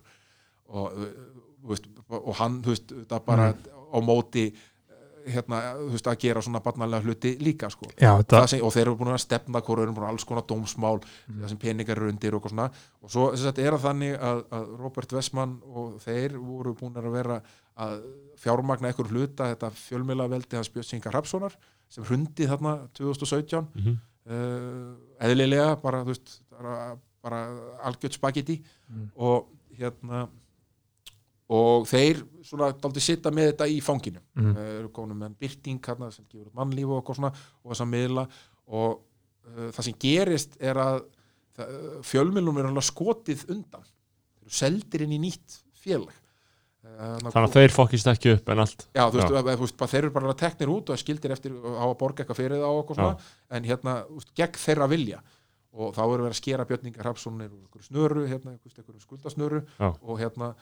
og, 0.69 0.95
þú 1.61 1.73
veist, 1.73 1.89
og 2.09 2.31
hann 2.39 2.61
þú 2.65 2.73
veist, 2.73 2.95
það 3.11 3.27
bara 3.27 3.51
á 3.53 3.97
móti 4.03 4.47
hérna, 5.25 5.59
þú 5.79 5.89
veist, 5.93 6.07
að 6.07 6.17
gera 6.21 6.41
svona 6.45 6.61
barnalega 6.65 7.05
hluti 7.05 7.31
líka 7.41 7.69
sko. 7.73 7.87
Já, 7.99 8.11
sem, 8.47 8.61
og 8.61 8.73
þeir 8.73 8.85
eru 8.85 8.95
búin 8.99 9.13
að 9.13 9.21
stefna 9.23 9.61
hvort 9.61 9.81
eru 9.83 9.93
búin 9.95 10.07
að 10.07 10.13
alls 10.13 10.25
konar 10.27 10.45
dómsmál 10.49 10.99
það 11.27 11.47
sem 11.51 11.61
peningar 11.61 11.97
eru 11.97 12.09
undir 12.11 12.37
og 12.37 12.47
svona 12.49 12.69
og 13.01 13.11
svo 13.11 13.27
að 13.33 13.61
er 13.63 13.77
það 13.77 13.85
þannig 13.87 14.17
að, 14.29 14.43
að 14.57 14.67
Robert 14.81 15.15
Westman 15.17 15.55
og 15.65 15.97
þeir 16.05 16.37
voru 16.37 16.75
búin 16.79 16.99
að 17.01 17.09
vera 17.15 17.39
að 17.75 18.05
fjármagna 18.39 18.91
eitthvað 18.91 19.11
hluta 19.11 19.49
þetta 19.51 19.71
fjölmjöla 19.79 20.29
veldi 20.31 20.59
hans 20.59 20.71
Björn 20.71 20.87
Singar 20.87 21.15
Hrapssonar 21.15 21.57
sem 21.89 22.05
hrundi 22.07 22.47
þarna 22.47 22.77
2017 22.97 23.65
mm 23.65 23.83
-hmm. 23.83 23.97
uh, 24.31 24.95
eðlilega 25.27 25.75
bara, 25.81 26.03
þú 26.03 26.13
veist, 26.13 26.41
bara, 26.51 26.95
bara 27.23 27.45
algjört 27.83 28.13
spagetti 28.13 28.61
Mm. 28.85 29.09
og 29.15 29.47
hérna 29.79 30.27
og 31.53 31.85
þeir 31.89 32.23
svona 32.45 32.71
daldi 32.81 33.03
sitta 33.03 33.31
með 33.33 33.51
þetta 33.51 33.67
í 33.69 33.77
fanginu. 33.83 34.21
Mm. 34.39 34.53
eru 34.79 34.91
konum 34.93 35.21
með 35.21 35.37
byrting 35.43 35.81
hérna 35.85 36.09
sem 36.13 36.25
gefur 36.29 36.51
mannlíf 36.57 36.93
og 36.95 37.11
svona 37.13 37.31
og 37.33 37.71
þess 37.71 37.85
að 37.85 37.91
miðla. 37.91 38.25
Og 38.73 38.97
uh, 38.97 39.69
það 39.75 39.81
sem 39.87 39.97
gerist 40.01 40.57
er 40.59 40.81
að 40.81 41.01
uh, 41.03 41.97
fjölmiðlum 42.05 42.61
er 42.61 42.69
alveg 42.71 42.87
skotið 42.89 43.45
undan. 43.53 43.85
Þeir 43.85 44.47
eru 44.47 44.59
seldir 44.61 45.05
inn 45.05 45.17
í 45.17 45.21
nýtt 45.27 45.59
félag. 45.81 46.21
Uh, 46.85 47.15
þannig 47.29 47.39
að 47.43 47.55
þeir 47.59 47.73
fokkist 47.73 48.09
ekki 48.09 48.35
upp 48.35 48.51
en 48.53 48.65
allt. 48.65 48.87
Já, 48.93 49.05
þú 49.09 49.21
veist, 49.21 49.31
þú 49.45 49.63
veist 49.65 49.87
þeir 49.93 50.03
eru 50.03 50.17
bara 50.17 50.35
teknir 50.37 50.73
út 50.73 50.91
og 50.93 51.01
skildir 51.01 51.33
eftir 51.33 51.55
að 51.55 51.79
hafa 51.81 51.93
að 51.93 51.97
borga 52.01 52.23
eitthvað 52.23 52.41
fyrir 52.41 52.61
það 52.61 52.81
og 52.81 52.93
svona, 52.93 53.31
en 53.57 53.65
hérna, 53.69 53.95
veist, 54.11 54.33
gegn 54.37 54.61
þeirra 54.65 54.89
vilja. 54.91 55.23
Og 55.75 55.91
þá 55.91 56.01
eru 56.05 56.23
verið 56.23 56.31
að 56.31 56.39
skera 56.39 56.65
Björningar 56.69 57.09
úr 57.11 57.41
einhverju 57.43 57.85
snöru, 57.89 58.21
hérna, 58.29 58.53
skuldasnöru. 59.03 59.65
Og 59.83 60.21
hérna, 60.21 60.53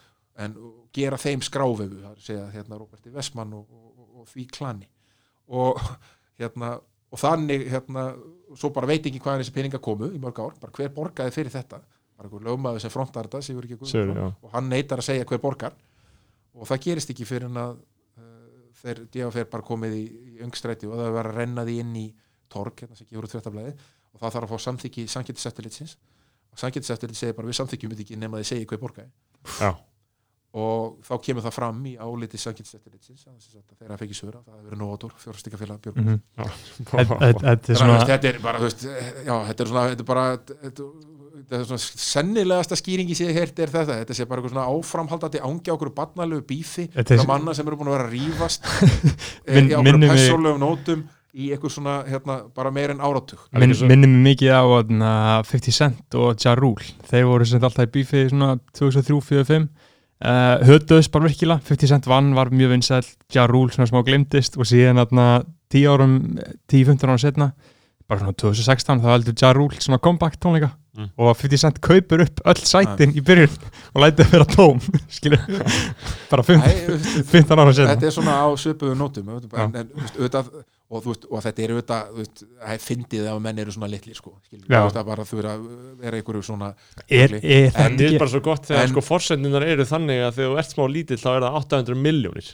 en 0.42 0.56
gera 0.94 1.18
þeim 1.20 1.42
skráfegu, 1.44 2.00
segja, 2.22 2.48
hérna, 2.54 2.78
Roberti 2.80 3.12
Vestmann 3.14 3.54
og, 3.54 3.68
og, 3.70 4.04
og, 4.20 4.26
því 4.30 4.46
klani. 4.50 4.88
Og 5.54 5.78
hérna, 6.40 6.74
og 7.14 7.20
þannig, 7.20 7.66
hérna, 7.70 8.08
svo 8.58 8.70
bara 8.74 8.90
veit 8.90 9.06
ekki 9.06 9.22
hvaðan 9.22 9.44
þessi 9.44 9.54
peninga 9.54 9.82
komu 9.82 10.10
í 10.14 10.20
mörg 10.22 10.40
ár, 10.42 10.56
bara 10.60 10.74
hver 10.74 10.92
borgaði 10.94 11.34
fyrir 11.34 11.54
þetta, 11.54 11.80
bara 12.14 12.28
einhver 12.28 12.46
lögmaður 12.48 12.84
sem 12.84 12.94
frontar 12.94 13.28
þetta, 13.28 13.42
Sigur 13.46 13.68
Sigurður, 13.70 14.20
já. 14.20 14.28
og 14.42 14.54
hann 14.54 14.70
neitar 14.70 15.02
að 15.02 15.10
segja 15.10 15.28
hver 15.30 15.42
borgar. 15.42 15.76
Og 16.54 16.68
það 16.70 16.84
gerist 16.86 17.10
ekki 17.10 17.26
fyrir 17.26 17.48
en 17.50 17.58
að 17.58 17.78
uh, 17.78 18.66
þeir 18.82 19.04
DFR 19.14 19.48
bara 19.50 19.66
komið 19.66 19.96
í, 19.98 20.04
í 20.34 20.36
öngstræti 20.46 20.90
og 20.90 20.98
það 20.98 21.16
verið 21.18 21.30
að 21.30 21.38
renna 21.40 21.66
því 21.66 21.78
inn 21.82 21.96
í 21.98 22.04
torg, 22.50 22.78
hérna 22.78 22.98
sem 22.98 23.08
gefur 23.10 23.26
út 23.26 23.34
fréttablaði 23.34 23.72
og 24.14 24.20
það 24.20 24.36
þarf 24.36 24.44
að 24.46 24.52
fá 24.52 24.66
samþykki 24.68 25.06
samkjöndiseftilitsins 25.10 25.96
og 26.54 26.60
samkjöndiseftilit 26.62 27.18
segir 27.18 27.34
bara 27.34 27.50
við 27.50 27.58
samþykjum 27.58 27.94
þetta 27.94 28.04
ekki 28.06 28.18
nema 28.20 28.40
þið 28.40 28.50
segja 28.52 28.68
hver 28.70 28.82
borgaði. 28.84 29.10
Já. 29.58 29.70
Og 30.54 31.00
þá 31.02 31.14
kemur 31.26 31.42
það 31.42 31.54
fram 31.56 31.78
í 31.90 31.94
áliti 31.98 32.38
samkjöndiseftilitsins 32.38 33.24
þegar 33.26 33.90
það 33.96 34.02
fekk 34.04 34.12
í 34.14 34.18
sögur 34.20 34.36
að 34.38 34.44
það 34.44 34.54
hefur 34.54 34.68
verið 34.70 34.82
nótur 34.84 35.16
fjórastikafélag 35.24 35.80
Björgun 35.82 36.04
Mhm. 36.04 36.20
Já. 36.38 36.44
Þetta 38.06 38.28
er 38.30 38.38
bara, 38.44 38.60
veist, 38.62 38.84
já, 39.26 39.34
þetta 39.48 39.64
er 39.64 39.72
svona, 39.72 39.88
þetta 39.90 40.04
er 40.04 40.08
bara, 40.12 40.24
þetta, 40.38 40.86
þetta 41.34 41.58
er 41.58 41.64
svona 41.68 41.82
sennilegasta 42.04 42.78
skýringi 42.78 43.16
sem 43.18 43.28
ég 43.32 43.38
heyrt 43.40 43.58
er 43.64 43.72
þetta, 43.74 43.98
þetta 44.04 44.14
sé 44.20 44.26
bara 44.30 44.40
eitthvað 44.40 44.54
svona 44.54 44.68
áframhaldandi 44.70 45.42
ángi 45.42 45.72
á 45.72 45.74
okkur 45.74 45.90
barnalegu 45.96 46.44
bífi, 46.48 46.86
er- 46.94 47.04
það 47.04 47.26
manna 47.28 47.54
sem 47.58 47.66
eru 47.66 47.76
búin 47.80 47.90
að 47.90 47.96
vera 47.98 48.06
að 48.08 48.14
rífast 48.14 48.70
Minn- 49.50 49.70
í 49.70 49.74
okkur 49.74 50.00
persónlegum 50.14 50.62
nótum 50.62 51.02
í 51.34 51.48
eitthvað 51.50 51.72
svona, 51.74 51.96
hérna, 52.06 52.36
bara 52.54 52.70
meir 52.70 52.92
en 52.94 53.02
áratug 53.02 53.40
svo- 53.50 53.88
minnum 53.90 54.14
mikið 54.22 54.54
á 54.54 54.62
þarna, 54.70 55.10
50 55.50 55.74
Cent 55.74 56.14
og 56.14 56.38
Ja 56.38 56.54
Rule 56.54 56.86
þeir 57.10 57.26
voru 57.26 57.44
sem 57.50 57.58
alltaf 57.66 57.88
í 57.88 57.92
bífi 57.98 58.28
svona 58.30 58.54
2003-2005 58.78 59.66
uh, 60.24 60.64
höfðuðs 60.66 61.10
bara 61.12 61.28
virkilega. 61.28 61.62
50 61.68 61.92
Cent 61.92 62.08
vann 62.10 62.32
var 62.36 62.50
mjög 62.54 62.74
vinsæl 62.74 63.04
Ja 63.34 63.46
Rule 63.50 63.74
svona 63.74 63.88
smá 63.90 64.00
glimtist 64.06 64.58
og 64.58 64.68
síðan 64.68 65.00
þarna 65.02 65.28
10 65.74 65.90
árum 65.92 66.16
10-15 66.72 67.08
árum 67.08 67.20
setna 67.22 67.52
bara 68.08 68.20
svona 68.20 68.36
2016 68.36 69.04
þá 69.04 69.12
heldur 69.14 69.36
Ja 69.40 69.52
Rule 69.56 69.80
svona 69.80 70.00
comeback 70.02 70.40
tónleika. 70.40 70.74
Mm. 70.94 71.08
og 71.18 71.34
50 71.34 71.58
Cent 71.58 71.78
kaupur 71.82 72.20
upp 72.22 72.40
öll 72.46 72.60
sætin 72.62 73.16
í 73.18 73.22
byrjun 73.26 73.50
og 73.96 73.96
lætið 74.04 74.28
vera 74.30 74.44
tóm 74.46 74.78
skilur. 75.16 75.40
Bara 76.30 76.44
15, 76.46 76.60
Æ, 76.62 76.84
veist, 76.86 77.32
15 77.32 77.58
árum 77.58 77.74
setna 77.74 77.96
þetta 77.96 78.06
er 78.06 78.14
svona 78.14 78.36
á 78.38 78.46
svipuðu 78.54 78.94
nótum 79.00 79.32
en, 79.34 79.42
en, 79.74 79.88
auðvitað, 80.12 80.52
og, 80.94 81.02
þú 81.02 81.10
veist, 81.10 81.24
og 81.30 81.42
þetta 81.44 81.62
er 81.64 81.72
auðvitað 81.74 82.18
það 82.18 82.74
er 82.74 82.82
fyndið 82.84 83.24
ef 83.30 83.38
menn 83.44 83.60
eru 83.64 83.74
svona 83.74 83.88
litli 83.90 84.14
sko, 84.14 84.32
skilur, 84.46 84.66
þú 84.70 84.82
veist 84.86 84.98
að 85.00 85.08
bara 85.08 85.26
þú 85.28 85.40
er 85.42 85.48
að 85.50 85.64
vera 86.04 86.20
einhverju 86.20 86.42
svona 86.46 86.68
er, 87.08 87.34
er 87.34 87.34
En 87.34 87.38
þetta 87.40 87.78
það 87.78 87.94
er 88.04 88.06
ekki 88.08 88.20
bara 88.22 88.32
svo 88.34 88.42
gott 88.46 88.68
þegar 88.70 88.84
En- 88.86 88.92
sko 88.94 89.04
forsendinnar 89.08 89.66
eru 89.66 89.86
þannig 89.90 90.22
að 90.28 90.36
þegar 90.38 90.52
þú 90.52 90.58
ert 90.62 90.74
smá 90.74 90.84
lítill 90.94 91.20
þá 91.24 91.28
er 91.34 91.46
það 91.46 91.58
800 91.62 92.00
miljónir 92.06 92.50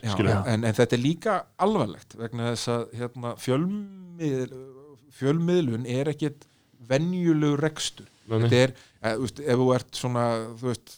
en, 0.54 0.64
en 0.70 0.78
þetta 0.80 0.96
er 0.98 1.02
líka 1.04 1.36
alvarlegt 1.66 2.16
vegna 2.20 2.52
þess 2.54 2.72
að 2.76 2.86
hérna, 3.02 3.34
fjölmiðl, 3.44 4.62
fjölmiðlun 5.20 5.86
er 5.90 6.10
ekkit 6.14 6.46
venjulegu 6.90 7.58
rekstur. 7.60 8.08
Þetta 8.30 8.58
er, 8.64 8.72
eð, 9.02 9.16
þú 9.20 9.26
veist, 9.26 9.40
ef 9.44 9.60
þú 9.60 9.68
ert 9.76 9.98
svona 9.98 10.24
þú 10.58 10.68
veist 10.70 10.96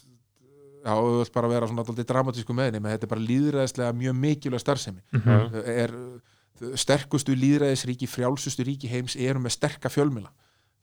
já, 0.83 0.93
þú 0.99 1.15
vilt 1.21 1.33
bara 1.37 1.49
vera 1.51 1.69
svona 1.69 1.85
dálítið 1.87 2.07
dramatísku 2.11 2.55
með 2.55 2.69
henni 2.69 2.81
þetta 2.93 3.07
er 3.07 3.11
bara 3.13 3.25
líðræðislega 3.29 3.97
mjög 4.01 4.15
mikilvæg 4.23 4.63
starfsemi. 4.63 5.01
Mhm. 5.15 5.63
er 5.73 5.93
uh, 5.97 6.32
sterkustu 6.79 7.35
líðræðisríki, 7.35 8.07
frjálsustu 8.09 8.63
ríki 8.67 8.89
heims 8.91 9.15
eru 9.15 9.41
með 9.43 9.55
sterka 9.57 9.89
fjölmila 9.89 10.29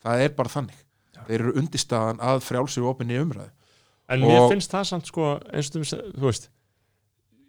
það 0.04 0.24
er 0.24 0.34
bara 0.36 0.48
þannig. 0.52 0.78
Þeir 1.28 1.36
eru 1.44 1.52
undirstaðan 1.60 2.20
að 2.24 2.42
frjálsu 2.46 2.82
og 2.84 2.94
opinni 2.94 3.18
umræðu. 3.20 3.50
En 4.10 4.20
mér 4.24 4.40
Og- 4.40 4.50
finnst 4.50 4.72
það 4.72 4.86
samt 4.88 5.06
sko 5.06 5.26
eins 5.52 5.70
og 5.76 5.84
þú 6.16 6.24
veist 6.26 6.48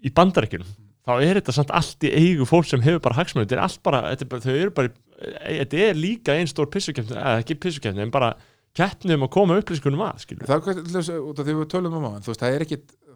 í 0.05 0.11
bandarækjunum 0.13 0.67
þá 1.07 1.13
er 1.25 1.39
þetta 1.39 1.53
samt 1.55 1.71
allt 1.73 2.03
í 2.05 2.11
eigu 2.13 2.45
fólk 2.45 2.67
sem 2.69 2.81
hefur 2.81 3.01
bara 3.01 3.15
hagsmunni, 3.17 3.47
þetta 3.47 3.57
er 3.57 3.63
allt 3.65 3.81
bara, 3.83 4.01
er 4.25 4.29
bara 4.29 4.41
þau 4.45 4.53
eru 4.53 4.71
bara, 4.77 4.91
þetta 5.47 5.79
er 5.87 5.97
líka 5.97 6.35
einn 6.37 6.49
stór 6.49 6.69
pissukefni, 6.69 7.15
eða 7.17 7.41
ekki 7.41 7.57
pissukefni 7.57 8.03
en 8.05 8.11
bara 8.13 8.35
keppni 8.77 9.15
um 9.17 9.25
að 9.25 9.31
koma 9.33 9.57
upplýskunum 9.59 10.03
að 10.05 10.21
skilur. 10.21 10.45
það 10.45 10.53
er 10.53 11.57
um 11.97 12.05
veist, 12.21 12.41
það 12.41 12.53
er 12.53 12.65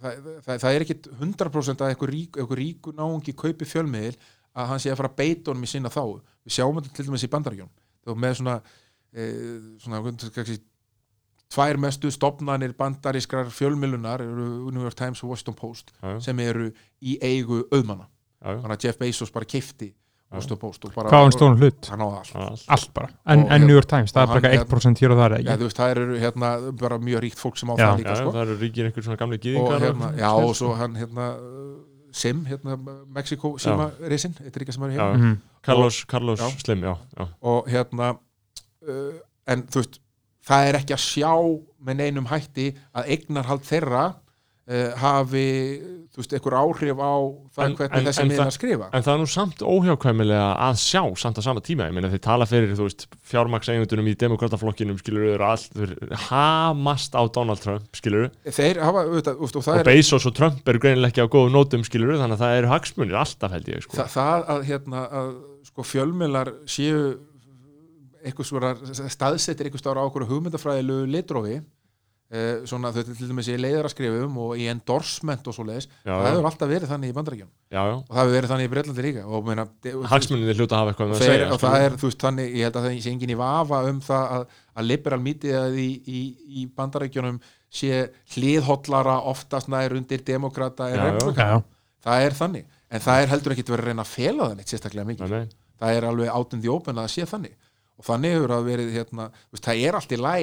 það, 0.02 0.58
það, 0.60 0.72
er 0.74 0.86
ekkit 0.86 1.08
100% 1.22 1.84
að 1.86 1.94
eitthvað 1.94 2.56
ríku 2.60 2.94
náungi 2.98 3.36
kaupi 3.38 3.68
fjölmiðil 3.70 4.16
að 4.56 4.68
hann 4.72 4.80
sé 4.80 4.92
að 4.94 4.98
fara 5.02 5.10
að 5.12 5.18
beita 5.20 5.52
honum 5.52 5.64
í 5.68 5.72
sinna 5.72 5.90
þá 5.94 6.02
við 6.46 6.56
sjáum 6.58 6.80
þetta 6.80 6.94
til 6.96 7.06
dæmis 7.10 7.26
í 7.28 7.32
bandaríkjum 7.34 7.70
þú 8.06 8.16
með 8.22 8.38
svona, 8.40 8.56
e, 9.16 9.26
svona 9.84 10.02
hvernig 10.06 10.62
tvær 11.56 11.78
mestu 11.80 12.10
stopnanir 12.12 12.74
bandarískrar 12.78 13.52
fjölmiðlunar 13.54 14.24
eru 14.26 14.72
New 14.72 14.82
York 14.82 14.98
Times 14.98 15.22
og 15.24 15.30
Washington 15.34 15.56
Post 15.60 15.92
Já, 16.02 16.16
já, 16.16 16.20
sem 16.26 16.40
eru 16.40 16.72
í 17.06 17.18
eigu 17.22 17.62
auðmanna. 17.72 18.08
Já, 18.42 18.50
já, 18.56 18.58
þannig 18.64 18.76
að 18.80 18.84
Jeff 18.88 18.98
Bezos 19.00 19.32
bara 19.32 19.46
kifti 19.46 19.92
Washington 20.34 20.58
Post 20.60 20.86
og 20.90 20.96
bara 20.96 21.12
hvað 21.14 21.22
hann 21.24 21.36
stóðan 21.36 21.60
hlut? 21.62 21.88
hann 21.92 22.02
á 22.02 22.08
það 22.10 22.18
allt. 22.18 22.34
Já, 22.66 22.72
allt. 22.76 22.90
bara, 22.98 23.08
en, 23.14 23.40
Og 23.40 23.46
en 23.46 23.52
hérna- 23.52 23.68
New 23.70 23.76
York 23.78 23.88
Times, 23.88 24.12
það 24.12 24.22
og 24.22 24.24
er 24.24 24.34
bara 24.34 24.42
hann- 24.42 24.58
eitthvað 24.58 24.74
1% 24.74 25.00
hér 25.06 25.12
og 25.14 25.18
það 25.22 25.26
er 25.38 25.44
Já, 25.46 25.56
þú 25.56 25.68
veist, 25.70 25.78
það 25.80 25.92
eru 25.96 26.20
hérna 26.20 26.50
bara 26.82 26.98
mjög 27.00 27.20
ríkt 27.24 27.40
fólk 27.40 27.58
sem 27.62 27.70
á 27.70 27.74
Já. 27.78 27.86
það 27.86 27.94
Já, 27.94 27.98
líka 28.02 28.16
sko. 28.20 28.32
það 28.36 28.42
eru 28.42 28.58
ríkir 28.66 28.86
einhver 28.90 29.04
svona 29.06 29.18
gamli 29.22 29.38
og 29.38 29.44
gýðingar 29.46 29.86
hérna, 29.86 30.10
já, 30.18 30.30
og 30.34 30.56
svo 30.56 30.74
hann 30.76 30.96
hérna 30.96 31.26
uh, 31.38 31.85
Sim, 32.16 32.46
hérna 32.48 32.78
Mexiko 33.12 33.56
Sima 33.60 33.90
risin, 34.08 34.32
þetta 34.38 34.56
er 34.56 34.64
líka 34.64 34.74
sem 34.76 34.84
er 34.88 34.94
Já. 34.96 35.02
hérna 35.04 35.18
Mhm. 35.20 35.38
Carlos, 35.66 35.98
Carlos 36.08 36.40
Já. 36.40 36.50
Slim, 36.62 36.84
já, 36.86 36.94
já, 37.18 37.28
og 37.42 37.68
hérna 37.68 38.12
uh, 38.88 39.14
en 39.48 39.64
þú 39.68 39.82
veist, 39.82 40.00
það 40.48 40.68
er 40.70 40.78
ekki 40.80 40.94
að 40.96 41.04
sjá 41.04 41.34
með 41.86 41.98
neinum 42.00 42.28
hætti 42.30 42.68
að 42.96 43.10
eignarhald 43.16 43.66
þeirra 43.68 44.04
hafi, 44.98 45.42
þú 46.10 46.18
veist, 46.18 46.32
einhver 46.34 46.56
áhrif 46.58 46.98
á 46.98 47.14
það 47.54 47.66
En- 47.68 47.76
hvernig 47.78 48.00
en- 48.00 48.06
þessi 48.08 48.38
það- 48.40 48.54
skrifa? 48.56 48.88
En 48.98 49.04
það 49.06 49.14
er 49.14 49.20
nú 49.22 49.28
samt 49.30 49.60
óhjákvæmilega 49.62 50.48
að 50.58 50.80
sjá 50.82 51.02
samt 51.22 51.38
á 51.38 51.42
sama 51.46 51.62
tíma, 51.62 51.86
ég 51.86 51.94
meina 51.94 52.10
þeir 52.10 52.22
tala 52.26 52.48
fyrir 52.50 52.74
þú 52.74 52.88
veist, 52.88 53.06
fjármakseigendunum 53.30 54.10
í 54.10 54.16
demokrataflokkinum 54.18 54.98
skilur 54.98 55.28
þeir 55.38 55.44
allt, 55.46 55.70
þeir 55.78 55.94
hamast 56.32 57.14
á 57.14 57.22
Donald 57.30 57.62
Trump 57.62 57.86
skilur 57.94 58.32
þeir 58.46 58.82
hafa, 58.82 59.06
auðvitað, 59.06 59.38
og 59.38 59.50
það 59.54 59.68
og 59.76 59.80
er 59.84 59.84
Bezos 59.92 60.26
og 60.26 60.34
Trump 60.34 60.68
eru 60.74 60.80
greinilega 60.80 61.14
ekki 61.14 61.26
á 61.26 61.30
góðum 61.30 61.54
nótum 61.54 61.86
skilur 61.86 62.18
þannig 62.18 62.40
að 62.40 62.44
það 62.48 62.58
eru 62.58 62.74
hagsmunir 62.74 63.22
alltaf 63.22 63.52
held 63.54 63.70
ég 63.70 63.86
sko. 63.86 63.98
Þa, 64.02 64.10
það 64.18 64.50
að, 64.56 64.66
hérna, 64.72 65.06
að 65.22 65.32
sko, 65.70 65.86
fjölmiðlar 65.94 66.54
séu 66.66 67.20
eitthvað 68.26 68.48
svona 68.50 68.74
staðsettir 69.14 69.68
eitthvað 69.70 69.84
stára 69.84 70.02
á 70.02 70.08
okkur 70.10 70.26
hugmyndafræðilegu 70.26 71.06
litrófi 71.14 71.56
eh, 71.60 71.64
svona 72.66 72.90
þau 72.90 73.04
til 73.06 73.28
dæmis 73.30 73.48
í 73.54 73.56
leiðaraskrifum 73.60 74.38
og 74.42 74.56
í 74.58 74.66
endorsement 74.72 75.46
og 75.46 75.54
svo 75.54 75.66
leiðis 75.68 75.86
já, 75.86 76.10
það 76.10 76.24
já, 76.26 76.30
hefur 76.32 76.48
alltaf 76.50 76.72
verið 76.72 76.90
þannig 76.90 77.12
í 77.12 77.16
bandaríkjum 77.16 77.50
já, 77.52 77.82
já. 77.86 77.94
og 78.00 78.10
það 78.10 78.22
hefur 78.22 78.34
verið 78.36 78.52
þannig 78.52 78.66
í 78.66 78.72
Breitlandi 78.74 79.06
líka 79.06 79.26
hljóta 80.58 80.76
að 80.76 80.82
hafa 80.82 80.94
eitthvað 80.94 81.12
með 81.12 81.16
að 81.16 81.22
þeir, 81.22 81.36
segja 81.36 81.52
og 81.54 81.62
það 81.62 81.86
er, 81.86 81.98
þú 82.02 82.10
veist, 82.10 82.26
þannig, 82.26 82.50
ég 82.50 82.66
held 82.66 82.80
að 82.80 82.88
það 82.88 82.98
sé 83.06 83.14
engin 83.14 83.34
í 83.36 83.38
vafa 83.40 83.82
um 83.92 84.02
það 84.08 84.34
að, 84.38 84.46
að 84.74 84.90
liberal 84.90 85.22
mítið 85.22 85.78
í, 85.78 85.88
í, 86.10 86.24
í 86.50 86.66
bandarækjunum 86.80 87.40
sé 87.76 88.02
hliðhollara 88.34 89.18
oftast 89.30 89.70
nær 89.70 89.96
undir 89.96 90.26
demokrata 90.26 90.90
en 90.90 90.98
Já, 90.98 91.04
já. 91.04 91.12
republikana. 91.14 91.46
Já, 91.46 91.62
já. 91.62 92.02
það 92.10 92.26
er 92.26 92.38
þannig, 92.42 92.70
en 92.90 93.06
það 93.06 93.22
er 93.22 93.34
heldur 93.36 93.56
ekki 93.56 93.68
verið 93.70 93.86
að 93.86 93.92
reyna 93.92 94.06
að 94.06 94.14
fela 94.16 94.50
það 94.50 94.58
neitt 94.60 94.74
sérstaklega 94.74 95.10
mikið 95.12 95.30
Nei, 95.30 95.46
nei. 95.46 95.58
það 95.84 96.00
er 96.00 96.10
alveg 96.10 96.56
the 96.58 96.72
open 96.74 97.02
að 97.04 97.12
sé 97.14 97.28
þannig 97.30 97.58
og 97.96 98.08
þannig 98.10 98.34
hefur 98.36 98.54
það 98.56 98.70
verið 98.70 98.96
hérna, 98.96 99.28
veist, 99.52 99.66
það 99.66 99.84
er 99.86 99.98
allt 100.00 100.16
í 100.16 100.20
læ 100.20 100.38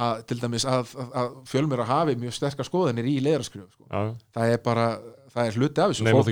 að 0.00 0.22
til 0.30 0.38
dæmis 0.40 0.64
að, 0.64 0.94
að, 0.96 1.10
að 1.20 1.34
fjölmjöra 1.50 1.84
hafi 1.84 2.14
mjög 2.16 2.36
sterkar 2.38 2.68
skoðanir 2.68 3.08
í 3.10 3.18
leiðarskrifu 3.20 3.68
sko. 3.74 3.88
Það 4.32 4.54
er 4.54 4.62
bara, 4.64 4.86
það 5.34 5.50
er 5.50 5.58
hluti 5.60 5.82
af 5.84 5.92
þessu 5.92 6.06
og, 6.16 6.24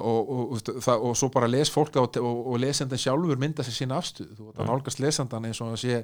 og, 0.00 0.32
og, 0.34 0.52
og, 0.56 0.82
það, 0.82 1.06
og 1.06 1.16
svo 1.20 1.30
bara 1.34 1.50
les 1.50 1.70
fólk 1.70 1.96
og, 2.02 2.18
og, 2.18 2.42
og 2.52 2.60
lesendin 2.62 2.98
sjálfur 2.98 3.38
mynda 3.38 3.62
sér 3.66 3.78
sína 3.78 4.00
afstuð 4.02 4.34
þú 4.34 4.48
veit 4.48 4.58
að 4.58 4.70
nálgast 4.72 5.02
lesendan 5.02 5.46
eins 5.46 5.62
og 5.62 5.70
hann 5.70 5.82
sé 5.82 6.02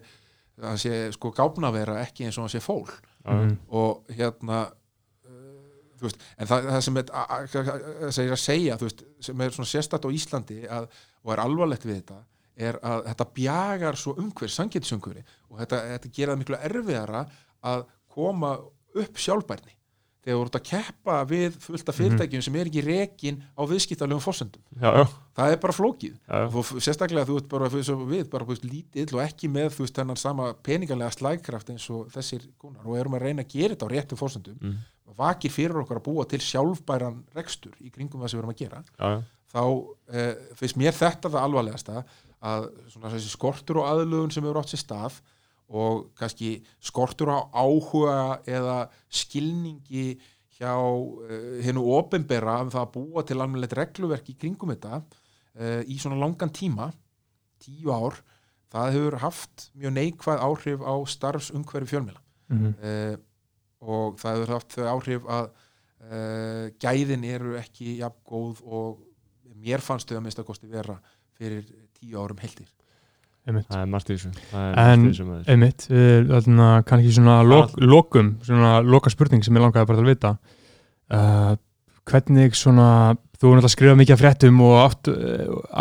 hann 0.63 0.79
sé 0.81 1.13
sko 1.15 1.33
gáfnavera 1.35 2.01
ekki 2.03 2.27
eins 2.27 2.39
og 2.39 2.47
hann 2.47 2.55
sé 2.55 2.63
fól. 2.63 2.89
Mhm. 3.29 3.59
og 3.69 4.07
hérna 4.15 4.63
uh, 4.71 5.93
þú 5.99 6.07
veist, 6.07 6.23
en 6.39 6.47
það, 6.49 6.69
það 6.71 6.81
sem 6.87 6.97
er 7.03 8.33
að 8.33 8.41
segja, 8.41 8.79
þú 8.79 8.89
veist, 8.89 9.03
sem 9.21 9.41
er 9.45 9.55
svona 9.55 9.69
sérstætt 9.75 10.07
á 10.07 10.11
Íslandi 10.15 10.63
að, 10.65 10.87
og 11.27 11.35
er 11.35 11.43
alvarlegt 11.43 11.85
við 11.85 12.01
þetta 12.01 12.23
er 12.59 12.79
að 12.83 13.07
þetta 13.11 13.27
bjagar 13.39 13.99
svo 14.01 14.15
umhver, 14.19 14.53
sangetisumhverfi 14.53 15.25
og 15.49 15.63
þetta, 15.63 15.83
þetta 15.95 16.13
gera 16.17 16.35
það 16.35 16.43
miklu 16.43 16.61
erfiðara 16.69 17.25
að 17.73 17.85
koma 18.13 18.55
upp 18.99 19.21
sjálfbærni 19.23 19.75
þegar 20.29 20.49
ert 20.49 20.59
að 20.59 20.65
keppa 20.67 21.17
við 21.31 21.57
fullt 21.63 21.89
af 21.89 21.97
fyrirtækjum 21.97 22.43
sem 22.45 22.57
er 22.59 22.69
ekki 22.69 22.83
rekin 22.85 23.39
á 23.57 23.63
já, 24.83 24.91
já, 24.99 25.05
það 25.39 25.55
er 25.55 25.61
bara 25.63 25.77
flókið 25.77 26.13
já, 26.13 26.35
já. 26.35 26.45
og 26.51 26.67
þú, 26.69 26.83
sérstaklega 26.85 27.29
þú 27.31 27.39
ert 27.41 27.49
bara 27.55 27.71
við, 27.73 28.29
bara 28.33 28.49
veist, 28.49 28.67
lítill 28.69 29.09
og 29.17 29.23
ekki 29.25 29.51
með 29.55 29.71
þú 29.77 29.87
veist 29.87 30.01
þennan 30.01 30.21
sama 30.21 30.51
peningalega 30.67 31.15
slægkraft 31.15 31.73
eins 31.73 31.89
og 31.95 32.11
þessir 32.13 32.45
kúnar 32.61 32.85
og 32.85 32.99
erum 32.99 33.17
að 33.17 33.29
reyna 33.29 33.47
að 33.47 33.55
gera 33.55 33.77
þetta 33.77 33.89
á 33.89 33.95
réttum 33.95 34.21
fórsendum 34.21 34.59
Mm. 34.59 34.79
vakir 35.19 35.53
fyrir 35.53 35.81
okkur 35.83 36.01
að 36.01 36.07
búa 36.07 36.25
til 36.29 36.41
sjálfbæran 36.45 37.23
rekstur 37.37 37.75
í 37.83 37.91
kringum 37.95 38.23
það 38.23 38.33
sem 38.33 38.39
við 38.39 38.43
erum 38.43 38.55
að 38.55 38.61
gera 38.63 38.83
já, 38.85 39.09
já. 39.15 39.23
þá 39.55 39.63
eh, 40.13 40.35
finnst 40.59 40.79
mér 40.81 40.97
þetta 40.99 41.33
það 41.33 41.47
alvarlegasta 41.47 42.05
að 42.45 42.69
svona 42.93 43.11
þessi 43.15 43.33
skortur 43.33 43.81
og 43.83 43.89
aðlugun 43.91 44.31
sem 44.35 44.45
hefur 44.47 44.61
átt 44.61 44.71
sér 44.75 44.83
stað 44.85 45.21
og 45.69 46.07
kannski 46.17 46.63
skortur 46.81 47.29
á 47.35 47.39
áhuga 47.53 48.39
eða 48.49 48.77
skilningi 49.11 50.19
hjá 50.59 50.73
uh, 50.75 51.59
hennu 51.63 51.83
ofinbera 51.99 52.61
um 52.65 52.71
það 52.73 52.85
að 52.87 52.93
búa 52.95 53.25
til 53.27 53.37
almennilegt 53.41 53.77
regluverk 53.79 54.31
í 54.33 54.37
kringum 54.39 54.73
þetta 54.75 55.03
uh, 55.03 55.83
í 55.87 55.99
svona 56.01 56.19
langan 56.23 56.51
tíma 56.55 56.89
tíu 57.63 57.91
ár, 57.91 58.17
það 58.71 58.93
hefur 58.95 59.17
haft 59.23 59.69
mjög 59.75 59.95
neikvæð 59.99 60.43
áhrif 60.47 60.83
á 60.87 60.95
starfsumhverfi 61.15 61.91
fjölmjöla 61.95 62.23
Mhm. 62.49 62.71
uh, 62.81 63.17
og 63.85 64.17
það 64.19 64.39
hefur 64.39 64.53
haft 64.55 64.73
þau 64.79 64.87
áhrif 64.95 65.27
að 65.29 65.51
gæðin 66.81 67.25
eru 67.27 67.57
ekki 67.59 67.99
jafn 67.99 68.21
góð 68.25 68.61
og 68.65 69.01
mér 69.59 69.83
fannst 69.85 70.09
þau 70.09 70.17
að 70.21 70.25
mista 70.25 70.45
kosti 70.47 70.69
vera 70.71 70.95
fyrir 71.37 71.67
tíu 72.01 72.19
árum 72.23 72.39
heldir 72.43 72.69
það 73.49 73.81
er 73.81 73.87
margt 73.89 74.11
í 74.11 74.17
þessu. 74.17 74.31
Það 74.51 74.67
er 74.69 74.93
En- 74.93 75.05
Einmitt, 75.49 75.87
uh, 75.89 76.83
kannski 76.85 77.15
svona 77.17 77.39
lok, 77.49 77.79
lokum, 77.81 78.35
svona 78.45 78.83
loka 78.85 79.09
spurning 79.11 79.45
sem 79.45 79.57
ég 79.57 79.65
langaði 79.65 79.89
bara 79.89 79.97
til 79.97 80.05
að 80.05 80.13
vita. 80.13 80.33
Uh, 81.09 81.57
hvernig 82.09 82.55
svona 82.57 83.17
þú 83.39 83.53
er 83.53 83.57
náttúrulega 83.57 83.69
að 83.71 83.75
skrifa 83.77 83.97
mikið 83.97 84.15
af 84.17 84.21
fréttum 84.23 84.61
og 84.67 84.77
átt, 84.83 85.09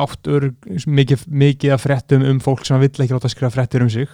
átt 0.06 0.28
ör, 0.30 0.48
mikið, 0.88 1.26
mikið 1.28 1.74
af 1.74 1.84
fréttum 1.84 2.26
um 2.30 2.40
fólk 2.44 2.66
sem 2.68 2.80
vill 2.80 2.92
ekki 2.94 3.16
láta 3.16 3.32
skrifa 3.34 3.52
fréttir 3.56 3.82
um 3.84 3.90
sig 3.90 4.08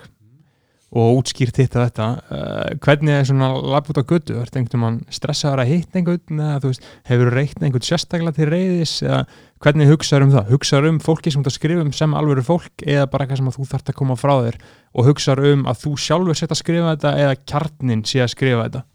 og 0.94 1.20
útskýrt 1.20 1.58
hitt 1.58 1.74
að 1.74 1.88
þetta 1.88 2.08
uh, 2.22 2.74
hvernig 2.84 3.16
er 3.16 3.26
svona 3.26 3.50
lapp 3.58 3.88
út 3.90 3.98
á 3.98 4.06
götu? 4.06 4.36
Er 4.38 4.46
þetta 4.46 4.60
einhvern 4.62 4.82
mann 4.84 5.00
stressaður 5.14 5.64
að 5.64 5.72
hitta 5.72 6.00
einhvern 6.00 6.44
eða 6.46 6.60
þú 6.62 6.70
veist, 6.70 6.86
hefur 7.10 7.32
reykt 7.34 7.64
einhvern 7.66 7.88
sérstaklega 7.88 8.38
til 8.38 8.48
reyðis 8.52 8.94
eða 9.02 9.24
hvernig 9.64 9.90
hugsaður 9.90 10.28
um 10.28 10.34
það? 10.36 10.52
Hugsaður 10.54 10.90
um 10.92 11.00
fólki 11.02 11.34
sem 11.34 11.46
þú 11.46 11.54
skrifum 11.56 11.92
sem 11.98 12.14
alvöru 12.20 12.46
fólk 12.46 12.86
eða 12.86 13.08
bara 13.10 13.26
eitthvað 13.26 13.42
sem 13.42 13.52
þú 13.58 13.68
þarft 13.72 13.90
að 13.90 14.00
koma 14.04 14.20
frá 14.20 14.34
þér 14.46 14.60
og 14.94 15.10
hugsaður 15.10 15.50
um 15.54 15.66
að 15.72 15.82
þú 15.82 15.96
sjálfur 16.06 16.38
setja 16.38 16.54
að 16.54 16.62
skrifa 16.62 16.94
þetta 16.94 17.16
eða 17.24 17.40
kjarnin 17.42 18.06
sé 18.06 18.22
að 18.22 18.34
skrifa 18.36 18.68
þetta? 18.68 18.86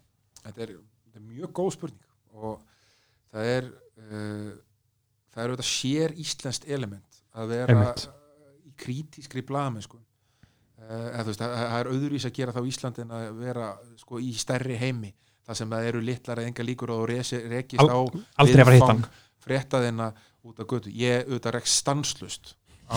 Þetta 0.44 0.64
er, 0.68 0.74
þetta 0.78 1.18
er 1.18 1.28
mjög 1.34 1.54
góð 1.58 1.74
spurning 1.74 2.38
og 2.38 2.58
það 3.34 3.52
er 3.56 3.70
uh, 3.72 4.50
það 5.34 5.42
er 5.42 5.52
auðvitað 5.52 5.70
sér 5.72 6.14
íslenskt 6.22 6.68
element 6.70 7.22
að 7.38 7.52
vera 7.54 7.74
Einmitt. 7.74 8.06
í 8.66 8.72
krítískri 8.78 9.42
blaðamennsku. 9.46 9.98
uh, 9.98 10.07
eða 10.88 11.24
þú 11.24 11.32
veist, 11.32 11.42
það, 11.42 11.78
er 11.78 11.90
auðvís 11.92 12.26
að 12.28 12.36
gera 12.38 12.54
það 12.56 12.64
á 12.64 12.70
Íslandi 12.70 13.04
en 13.04 13.16
að 13.18 13.26
vera 13.42 13.66
sko, 14.00 14.20
í 14.24 14.30
stærri 14.40 14.78
heimi 14.80 15.10
það 15.48 15.58
sem 15.60 15.74
það 15.74 15.88
eru 15.90 16.04
litlar 16.04 16.40
eða 16.40 16.52
enga 16.52 16.64
líkur 16.68 16.92
og 16.94 17.02
rekist 17.08 17.82
Al- 17.82 17.90
á 17.92 18.00
að 18.40 18.54
að 18.62 18.86
hann. 18.86 19.02
fréttaðina 19.44 20.08
út 20.48 20.62
af 20.62 20.68
götu. 20.70 20.92
Ég 20.92 21.26
auðvitað 21.26 21.56
rekst 21.58 21.82
stanslust 21.82 22.54
á 22.88 22.96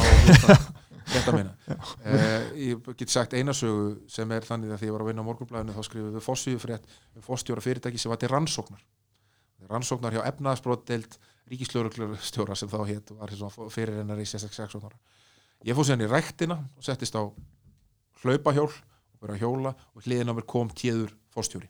frétta 1.11 1.33
mína 1.35 1.51
uh, 1.67 2.47
ég 2.55 2.91
get 2.95 3.11
sagt 3.11 3.35
einasögu 3.35 3.97
sem 4.11 4.31
er 4.31 4.45
þannig 4.47 4.71
að 4.71 4.83
því 4.83 4.89
ég 4.89 4.95
var 4.95 5.03
að 5.03 5.11
vinna 5.11 5.25
á 5.25 5.27
morgunblæðinu 5.27 5.75
þá 5.75 5.87
skrifum 5.87 6.15
við 6.15 6.25
fossíðu 6.25 6.61
frétt 6.63 6.87
um 7.17 7.25
fórstjóra 7.25 7.63
fyrirtæki 7.65 7.99
sem 7.99 8.11
var 8.13 8.21
til 8.21 8.31
rannsóknar. 8.31 8.83
Rannsóknar 9.71 10.15
hjá 10.15 10.23
efnaðsbrotdeild 10.31 11.17
ríkislöruglustjóra 11.51 12.55
sem 12.55 12.71
þá 12.71 12.79
hétt 12.87 13.11
og 13.11 13.19
var 13.23 13.71
fyrir 13.73 13.99
hennar 13.99 14.21
í 14.21 14.27
66 14.29 14.79
ég 15.67 15.77
fór 15.77 15.85
síðan 15.87 16.05
í 16.05 16.09
ræktina 16.09 16.57
og 16.57 16.85
settist 16.85 17.17
á 17.17 17.23
hlaupahjól 18.23 18.69
og 18.69 19.23
byrja 19.23 19.37
að 19.37 19.43
hjóla 19.45 19.73
og 19.95 20.05
hliðin 20.05 20.31
á 20.31 20.37
mér 20.37 20.47
kom 20.49 20.71
tíður 20.75 21.15
fórstjóri 21.33 21.69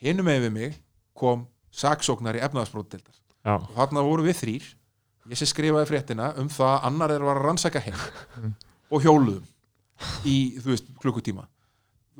hinum 0.00 0.28
með 0.28 0.46
við 0.46 0.52
mig 0.56 0.76
kom 1.16 1.46
saksóknar 1.70 2.38
í 2.38 2.44
efnaðsbrotdeildar 2.44 3.16
Já, 3.40 3.56
og 3.56 3.72
þarna 3.76 4.04
voru 4.04 4.26
við 4.26 4.40
þrýr 4.42 4.68
ég 5.30 5.38
sem 5.38 5.48
skrifaði 5.48 5.88
fréttina 5.90 6.32
um 6.40 6.48
það 6.50 6.74
að 6.74 6.84
annar 6.90 7.14
er 7.14 7.24
var 7.24 7.40
að 7.40 7.48
rannsaka 7.48 7.82
heim 7.84 8.54
og 8.90 9.04
hjóluðum 9.04 9.48
í 10.28 10.36
veist, 10.64 10.88
klukkutíma. 11.00 11.44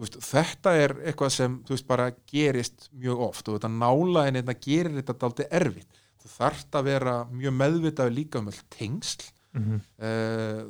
Veist, 0.01 0.19
þetta 0.24 0.74
er 0.78 0.95
eitthvað 1.11 1.32
sem 1.35 1.57
veist, 1.69 1.87
bara 1.89 2.11
gerist 2.31 2.89
mjög 2.97 3.24
oft 3.31 3.49
og 3.49 3.59
þetta 3.59 3.73
nála 3.73 4.27
en 4.28 4.41
þetta 4.41 4.57
gerir 4.66 4.99
þetta 4.99 5.16
dálítið 5.23 5.57
erfitt. 5.61 6.03
Þú 6.20 6.32
þarft 6.35 6.77
að 6.77 6.91
vera 6.91 7.15
mjög 7.32 7.57
meðvitað 7.57 8.12
líka 8.16 8.41
um 8.41 8.51
all 8.53 8.61
tengsl. 8.77 9.31
Mhm. 9.57 9.81
uh, 9.99 10.69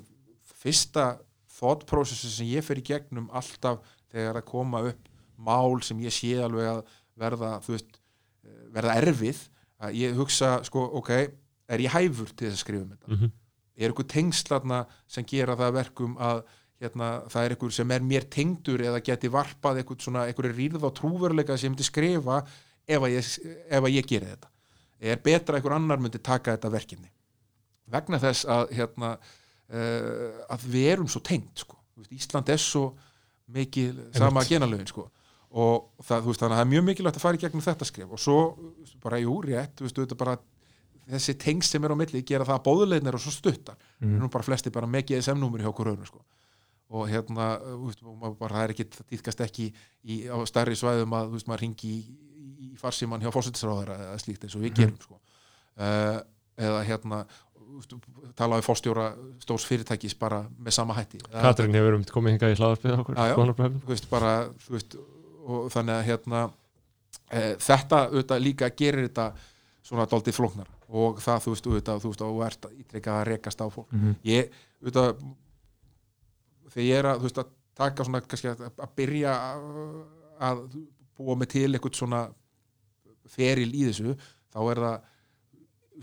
fyrsta 0.61 1.19
thought 1.61 1.87
processi 1.89 2.31
sem 2.33 2.49
ég 2.51 2.65
fer 2.65 2.81
í 2.81 2.87
gegnum 2.87 3.29
alltaf 3.37 3.83
þegar 4.11 4.41
að 4.41 4.49
koma 4.51 4.83
upp 4.91 5.09
mál 5.41 5.81
sem 5.85 6.01
ég 6.03 6.15
sé 6.15 6.35
alveg 6.43 6.69
að 6.73 6.81
verða 7.21 7.53
veist, 7.67 8.01
eh, 8.45 8.65
verða 8.75 8.97
erfið 9.01 9.45
að 9.81 10.01
ég 10.01 10.17
hugsa, 10.19 10.59
sko, 10.65 10.87
ok 11.01 11.13
er 11.71 11.85
ég 11.85 11.93
hæfur 11.95 12.33
til 12.35 12.49
þess 12.49 12.59
að 12.59 12.65
skrifa 12.65 12.83
um 12.85 12.95
þetta? 12.95 13.13
Mhm. 13.15 13.31
er 13.81 13.89
eitthvað 13.91 14.11
tengslarna 14.13 14.87
sem 15.09 15.25
gera 15.25 15.57
það 15.57 15.71
að 15.71 15.79
verkum 15.79 16.17
að 16.21 16.43
hérna, 16.81 17.09
það 17.29 17.45
er 17.45 17.55
eitthvað 17.55 17.73
sem 17.77 17.91
er 17.95 18.01
mér 18.01 18.27
tengdur 18.29 18.83
eða 18.85 19.03
geti 19.05 19.31
varpað 19.33 19.81
eitthvað 19.81 20.05
svona 20.05 20.25
eitthvað 20.29 20.57
rýrð 20.57 20.85
á 20.85 20.91
trúveruleika 20.97 21.57
sem 21.57 21.71
ég 21.71 21.77
myndi 21.77 21.87
skrifa 21.87 22.41
ef 22.89 23.01
að 23.01 23.15
ég, 23.15 23.31
ef 23.71 23.85
að 23.85 23.95
ég 23.95 24.07
geri 24.07 24.27
þetta? 24.27 24.49
Er 25.01 25.17
betra 25.17 25.57
að 25.57 25.61
einhver 25.61 25.77
annar 25.77 26.01
myndi 26.01 26.21
taka 26.21 26.57
þetta 26.57 26.73
verkefni? 26.73 27.09
Vegna 27.91 28.21
þess 28.21 28.45
að 28.45 28.75
hérna, 28.77 29.15
uh, 29.71 30.43
að 30.51 30.67
við 30.75 30.91
erum 30.95 31.09
svo 31.11 31.23
tengt 31.25 31.65
sko. 31.65 31.79
Ísland 32.11 32.49
er 32.51 32.61
svo 32.61 32.91
mikið 33.51 33.99
sama 34.17 34.45
genalögin 34.47 34.89
sko. 34.89 35.09
og 35.51 36.05
það, 36.07 36.27
veist, 36.29 36.41
þannig 36.41 36.55
að 36.55 36.61
það 36.61 36.65
er 36.65 36.71
mjög 36.71 36.85
mikilvægt 36.87 37.17
að 37.19 37.25
fara 37.25 37.39
í 37.39 37.41
gegnum 37.43 37.65
þetta 37.65 37.87
skrif 37.89 38.13
og 38.15 38.21
svo 38.23 38.39
bara 39.03 39.19
jú, 39.19 39.33
rétt, 39.43 39.73
þú 39.75 39.87
veist, 39.87 39.97
þú 39.97 40.05
veist, 40.05 40.19
bara 40.21 40.37
þessi 41.11 41.35
tengst 41.43 41.75
sem 41.75 41.85
er 41.85 41.95
á 41.95 41.97
milli 41.99 42.23
gera 42.27 42.47
það 42.47 42.61
að 42.61 42.67
bóðulegin 42.69 43.11
eru 43.11 43.19
svo 43.19 43.33
stuttar 43.35 43.79
mm. 43.99 44.13
nú 44.21 44.29
bara 44.31 44.47
flesti 44.47 44.71
bara 44.75 44.87
með 44.91 45.09
GSM-númur 45.11 45.65
hjá 45.65 45.71
okkur 45.73 45.91
öðrum 45.93 46.07
sko. 46.07 46.23
og 46.95 47.11
hérna 47.11 47.49
veist, 47.83 48.05
og 48.07 48.37
bara, 48.39 48.55
það 48.55 48.63
er 48.63 48.75
ekki, 48.77 48.87
það 48.95 49.09
týðkast 49.15 49.45
ekki 49.47 49.67
í, 49.71 50.21
á 50.31 50.39
stærri 50.47 50.79
svæðum 50.79 51.19
að 51.19 51.35
veist, 51.35 51.51
maður 51.51 51.65
ringi 51.67 51.91
í, 51.97 52.01
í, 52.31 52.51
í 52.69 52.73
farsíman 52.79 53.23
hjá 53.25 53.33
fósættisráðara 53.35 53.99
eða 54.07 54.21
slíkt 54.23 54.47
eins 54.47 54.55
og 54.59 54.65
við 54.67 54.77
gerum 54.79 55.01
sko. 55.03 55.19
uh, 55.83 56.21
eða 56.61 56.81
hérna 56.87 57.25
þú 57.71 57.81
veist, 57.81 58.35
tala 58.39 58.59
við 58.59 58.67
fórstjóra 58.67 59.07
stórs 59.43 59.67
fyrirtækis 59.69 60.17
bara 60.19 60.43
með 60.59 60.77
sama 60.77 60.97
hætti 60.99 61.23
Katrín 61.31 61.79
hefur 61.79 61.99
um 61.99 62.09
komið 62.11 62.37
hingað 62.37 62.55
í 62.55 62.59
hlaðarpið 62.61 62.97
okkur 62.99 63.21
Já, 63.21 63.71
veist, 63.89 64.11
bara, 64.11 64.35
veist, 64.69 64.99
og 65.47 65.71
þannig 65.75 65.97
að 65.97 66.05
hérna 66.11 66.43
e, 67.31 67.41
þetta 67.63 68.03
auðvitað 68.09 68.45
líka 68.45 68.71
gerir 68.77 69.09
þetta 69.09 69.31
svona 69.87 70.07
dálítið 70.11 70.37
flóknar 70.37 70.69
og 70.91 71.21
það, 71.23 71.45
þú 71.45 71.55
veist, 71.55 71.69
auðvitað, 71.69 72.03
þú 72.03 72.11
veist, 72.13 72.25
og 72.25 72.35
þú 72.35 72.45
ert 72.47 72.69
ítrekkað 72.75 73.19
að 73.21 73.29
rekast 73.29 73.63
á 73.63 73.67
fólk. 73.71 73.93
Mhm. 73.95 74.17
Ég, 74.27 74.59
auðvitað, 74.81 75.23
þegar 76.75 76.87
ég 76.89 76.99
er 76.99 77.09
að, 77.11 77.23
veist, 77.25 77.39
að 77.39 77.53
taka 77.81 78.07
svona, 78.07 78.23
kannski 78.27 78.51
að, 78.51 78.65
að 78.71 78.97
byrja 78.99 79.37
að, 80.51 80.65
búa 81.21 81.37
mig 81.37 81.51
til 81.53 81.69
eitthvað 81.69 81.99
svona 82.01 82.25
feril 83.31 83.71
í 83.71 83.87
þessu, 83.87 84.17
þá 84.51 84.61
er 84.65 84.83
það 84.85 85.09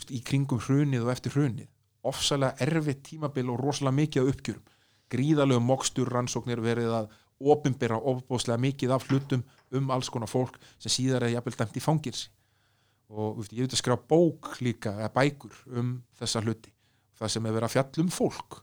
í 0.10 0.22
kringum 0.24 0.60
hrunið 0.60 1.06
og 1.06 1.12
eftir 1.12 1.32
hrunið. 1.36 1.68
Ofsalega 2.08 2.56
erfitt 2.64 3.04
tímabil 3.04 3.50
og 3.50 3.60
rosalega 3.60 3.96
mikið 3.96 4.22
af 4.24 4.34
uppgjörum. 4.34 4.66
Gríðalegu 5.12 5.64
mokstur 5.64 6.10
rannsóknir 6.12 6.62
verið 6.62 6.94
að 6.94 7.10
opinbera 7.40 7.98
ofbóðslega 8.00 8.58
mikið 8.60 8.92
af 8.96 9.06
hlutum 9.10 9.44
um 9.72 9.92
alls 9.92 10.10
konar 10.10 10.30
fólk 10.30 10.58
sem 10.80 10.92
síðar 10.92 11.28
er 11.28 11.36
jafnvel 11.36 11.58
dæmt 11.60 11.78
í 11.78 11.84
fangilsi 11.84 12.30
og 13.08 13.40
ég 13.56 13.64
veit 13.64 13.72
að 13.72 13.80
skrifa 13.80 14.04
bók 14.10 14.58
líka 14.60 14.92
eða 15.00 15.12
bækur 15.16 15.54
um 15.80 15.92
þessa 16.20 16.42
hluti. 16.44 16.74
Það 17.18 17.32
sem 17.34 17.46
er 17.46 17.54
verið 17.56 17.68
að 17.70 17.76
fjalla 17.76 18.04
um 18.04 18.10
fólk 18.12 18.58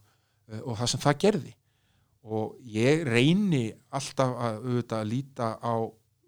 eh, 0.51 0.61
og 0.61 0.77
það 0.79 0.91
sem 0.93 1.01
það 1.01 1.21
gerði. 1.25 1.55
Og 2.25 2.59
ég 2.75 3.05
reyni 3.09 3.65
alltaf 3.93 4.35
að 4.37 4.59
auðvitað 4.65 5.09
líta 5.09 5.49
á 5.61 5.75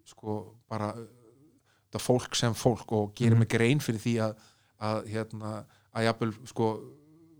sko 0.07 0.37
bara 0.69 0.91
eh, 0.97 2.01
fólk 2.01 2.35
sem 2.37 2.53
fólk 2.53 2.91
og 2.93 3.13
gera 3.15 3.35
Mhm. 3.35 3.39
mig 3.39 3.49
grein 3.49 3.79
fyrir 3.79 4.01
því 4.01 4.15
að, 4.21 4.35
að 4.83 5.07
hérna, 5.13 5.53
að 5.95 6.07
jafnvel 6.07 6.33
sko 6.51 6.67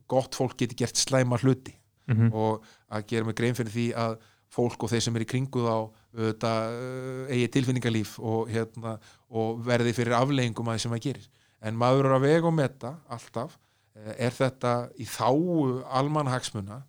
gott 0.08 0.38
fólk 0.38 0.56
geti 0.58 0.78
gert 0.80 0.98
slæma 0.98 1.40
hluti. 1.44 1.76
Mhm. 2.08 2.32
og 2.32 2.64
að 2.88 3.08
gera 3.08 3.26
mig 3.28 3.36
grein 3.36 3.56
fyrir 3.56 3.74
því 3.74 3.88
að 4.00 4.18
fólk 4.48 4.84
og 4.84 4.92
þeir 4.94 5.04
sem 5.04 5.16
er 5.18 5.24
í 5.26 5.28
kringu 5.28 5.64
þá 5.66 5.76
auðvitað, 6.16 6.76
uh, 6.78 7.24
eigi 7.34 7.50
tilfinningalíf 7.52 8.14
og, 8.20 8.48
hérna, 8.48 8.98
og 9.30 9.60
verði 9.66 9.94
fyrir 9.94 10.16
afleggingum 10.16 10.70
að 10.72 10.78
því 10.78 10.84
sem 10.86 10.96
það 10.96 11.04
gerir. 11.04 11.28
En 11.68 11.76
maður 11.76 12.08
er 12.08 12.16
að 12.16 12.26
vega 12.28 12.48
og 12.48 12.56
meta 12.56 12.94
alltaf 13.12 13.58
eh, 13.98 14.14
er 14.28 14.32
þetta 14.32 14.74
í 14.96 15.08
þáu 15.10 15.84
almanhagsmuna 16.00 16.80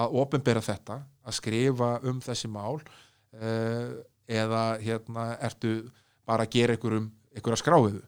að 0.00 0.16
opinbera 0.22 0.62
þetta 0.64 0.98
að 1.22 1.36
skrifa 1.36 1.90
um 2.08 2.18
þessi 2.24 2.50
mál 2.50 2.80
uh, 2.80 3.90
eða 4.26 4.64
hérna 4.82 5.26
ertu 5.38 5.76
bara 6.26 6.46
að 6.46 6.56
gera 6.56 6.78
um 6.90 7.10
ykkur 7.36 7.54
að 7.54 7.62
skráðu 7.62 8.02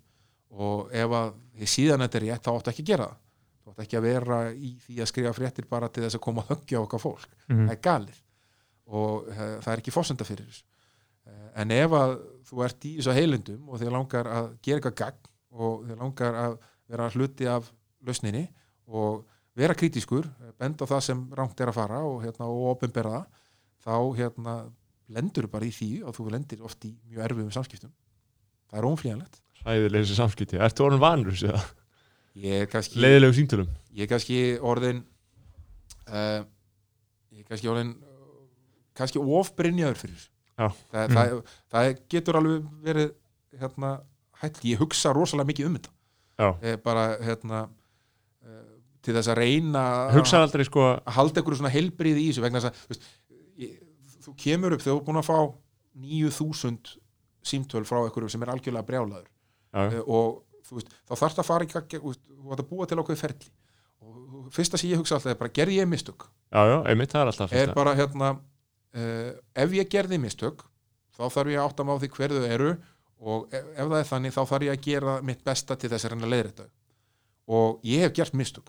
og 0.52 0.92
ef 0.92 1.14
að 1.16 1.32
síðan 1.68 2.04
þetta 2.04 2.18
er 2.18 2.26
rétt 2.26 2.44
þá 2.46 2.50
áttu 2.52 2.72
ekki 2.72 2.84
að 2.84 2.90
gera 2.92 3.06
það. 3.08 3.18
Þú 3.62 3.72
áttu 3.72 3.84
ekki 3.84 3.98
að 3.98 4.06
vera 4.08 4.38
í 4.52 4.72
því 4.82 4.98
að 5.00 5.10
skrifa 5.12 5.32
fréttir 5.36 5.68
bara 5.70 5.88
til 5.88 6.04
þess 6.04 6.18
að 6.18 6.24
koma 6.26 6.44
að 6.44 6.52
höggja 6.52 6.82
okkar 6.82 7.02
fólk. 7.02 7.28
Mhm. 7.48 7.66
það 7.66 7.74
er 7.76 7.82
galið. 7.88 8.20
Og 8.92 9.28
uh, 9.30 9.42
það 9.62 9.72
er 9.72 9.82
ekki 9.82 9.94
fórsenda 9.94 10.26
fyrir 10.28 10.48
þessu. 10.48 10.64
Uh, 11.22 11.48
en 11.62 11.74
ef 11.76 11.96
að 11.96 12.16
þú 12.48 12.64
ert 12.66 12.88
í 12.88 12.96
þessu 12.98 13.16
heilundum 13.16 13.68
og 13.68 13.80
þið 13.80 13.94
langar 13.94 14.28
að 14.28 14.50
gera 14.66 14.80
eitthvað 14.80 14.98
gagn 15.00 15.30
og 15.52 15.86
þið 15.86 16.02
langar 16.02 16.40
að 16.42 16.58
vera 16.92 17.08
hluti 17.14 17.48
af 17.48 17.70
lausninni 18.02 18.46
og 18.92 19.22
vera 19.56 19.76
kritískur, 19.76 20.26
benda 20.58 20.84
á 20.88 20.90
það 20.90 21.02
sem 21.06 21.24
rangt 21.36 21.60
er 21.60 21.70
að 21.70 21.76
fara 21.76 22.00
og, 22.08 22.22
hérna, 22.24 22.48
og 22.48 22.72
opinbera 22.72 23.20
það 23.20 23.26
þá 23.82 23.96
hérna, 24.16 24.54
lendur 25.12 25.48
bara 25.52 25.68
í 25.68 25.72
því 25.74 25.90
og 26.06 26.16
þú 26.16 26.28
lendir 26.32 26.62
oft 26.64 26.84
í 26.88 26.92
mjög 27.10 27.24
erfiðum 27.26 27.54
samskiptum 27.54 27.92
það 28.72 28.80
er 28.82 28.88
óumflýjanlegt 28.90 29.38
Hræðileg 29.62 30.02
þessi 30.02 30.16
samskipti. 30.18 30.58
Ertu 30.58 30.82
orðin 30.88 31.02
vanur 31.04 31.30
þessu 31.30 31.52
eða? 31.52 31.60
ég 32.42 32.62
er 32.64 32.70
kannski 32.72 32.98
Leiðilegu 33.04 33.36
símtölum? 33.36 33.68
ég 33.92 34.06
er 34.06 34.10
kannski 34.10 34.38
orðin 34.72 35.02
uh, 36.08 36.40
ég 37.32 37.42
er 37.44 37.48
kannski 37.50 37.70
orðin 37.70 37.92
kannski 38.98 39.20
ofbrinjaður 39.22 40.00
fyrir 40.02 40.22
það, 40.22 40.30
Mm. 40.62 41.14
það, 41.16 41.30
það 41.72 41.86
getur 42.12 42.36
alveg 42.38 42.66
verið 42.84 43.12
hérna, 43.58 43.92
hætt, 44.42 44.58
ég 44.68 44.78
hugsa 44.82 45.12
rosalega 45.16 45.48
mikið 45.48 45.68
um 45.70 45.78
þetta 45.78 45.94
eh, 46.62 46.76
bara 46.84 47.04
hérna 47.24 47.62
uh, 47.64 48.66
til 49.02 49.14
þess 49.16 49.30
að 49.32 49.40
reyna 49.40 49.84
Hugsaði 50.14 50.46
aldrei 50.48 50.66
sko 50.68 50.84
að 50.90 51.00
halda 51.16 51.40
einhverju 51.40 51.60
svona 51.62 51.72
heilbriði 51.74 52.26
í 52.26 52.28
þessu 52.30 52.44
vegna 52.44 52.60
þess 52.62 52.70
að 52.70 52.92
veist, 52.92 53.08
ég, 53.64 53.72
þú 54.26 54.34
kemur 54.44 54.76
upp 54.76 54.84
þegar 54.84 54.92
þú 54.92 55.00
er 55.00 55.06
búin 55.08 55.22
að 55.22 55.28
fá 55.30 55.38
9000 56.04 56.92
símtöl 57.42 57.84
frá 57.88 57.98
einhverju 58.04 58.28
sem 58.30 58.42
er 58.42 58.52
algjörlega 58.54 58.86
brjálaður. 58.86 59.28
Já, 59.72 59.92
Eh, 59.92 60.00
og 60.06 60.44
veist, 60.72 60.88
þá 61.08 61.14
þarfst 61.16 61.38
að 61.42 61.44
fara 61.48 61.64
í 61.64 61.68
gagn- 61.72 62.00
þú 62.00 62.08
veist, 62.12 62.20
þú 62.28 62.52
ætti 62.52 62.62
að 62.64 62.68
búa 62.70 62.86
til 62.86 62.96
ákveði 62.98 63.18
ferli. 63.22 63.50
Og 64.02 64.48
fyrsta 64.52 64.78
sem 64.78 64.90
ég 64.90 64.96
hugsa 64.98 65.14
alltaf 65.16 65.30
er 65.32 65.38
bara 65.40 65.50
gerði 65.50 65.78
ég 65.80 65.88
mistök? 65.88 66.26
Já, 66.52 66.60
já, 66.68 66.78
einmitt, 66.90 67.10
það 67.12 67.20
er 67.22 67.26
alltaf 67.32 67.52
er 67.52 67.66
fyrsta. 67.66 67.74
bara 67.74 67.94
hérna 67.94 68.30
uh, 68.94 69.32
ef 69.54 69.70
ég 69.72 69.88
gerði 69.88 70.18
mistök 70.20 70.64
þá 71.16 71.22
þarf 71.30 71.50
ég 71.52 71.58
að 71.60 71.68
átta 71.68 71.84
á 71.86 71.94
því 72.02 72.08
hver 72.16 72.30
þau 72.36 72.46
eru 72.50 72.70
og 73.22 73.48
ef, 73.54 73.64
ef 73.76 73.86
það 73.88 73.98
er 74.00 74.08
þannig 74.10 74.32
þá 74.34 74.42
þarf 74.50 74.62
ég 74.66 74.72
að 74.76 74.82
gera 74.82 75.14
mitt 75.22 75.44
besta 75.44 75.76
til 75.76 75.90
þess 75.90 76.04
að 76.04 76.10
reyna 76.12 76.26
að 76.26 76.32
leiðra 76.34 76.50
þetta 76.52 76.66
og 77.48 77.80
ég 77.84 78.00
hef 78.06 78.12
gert 78.16 78.32
mistök. 78.34 78.68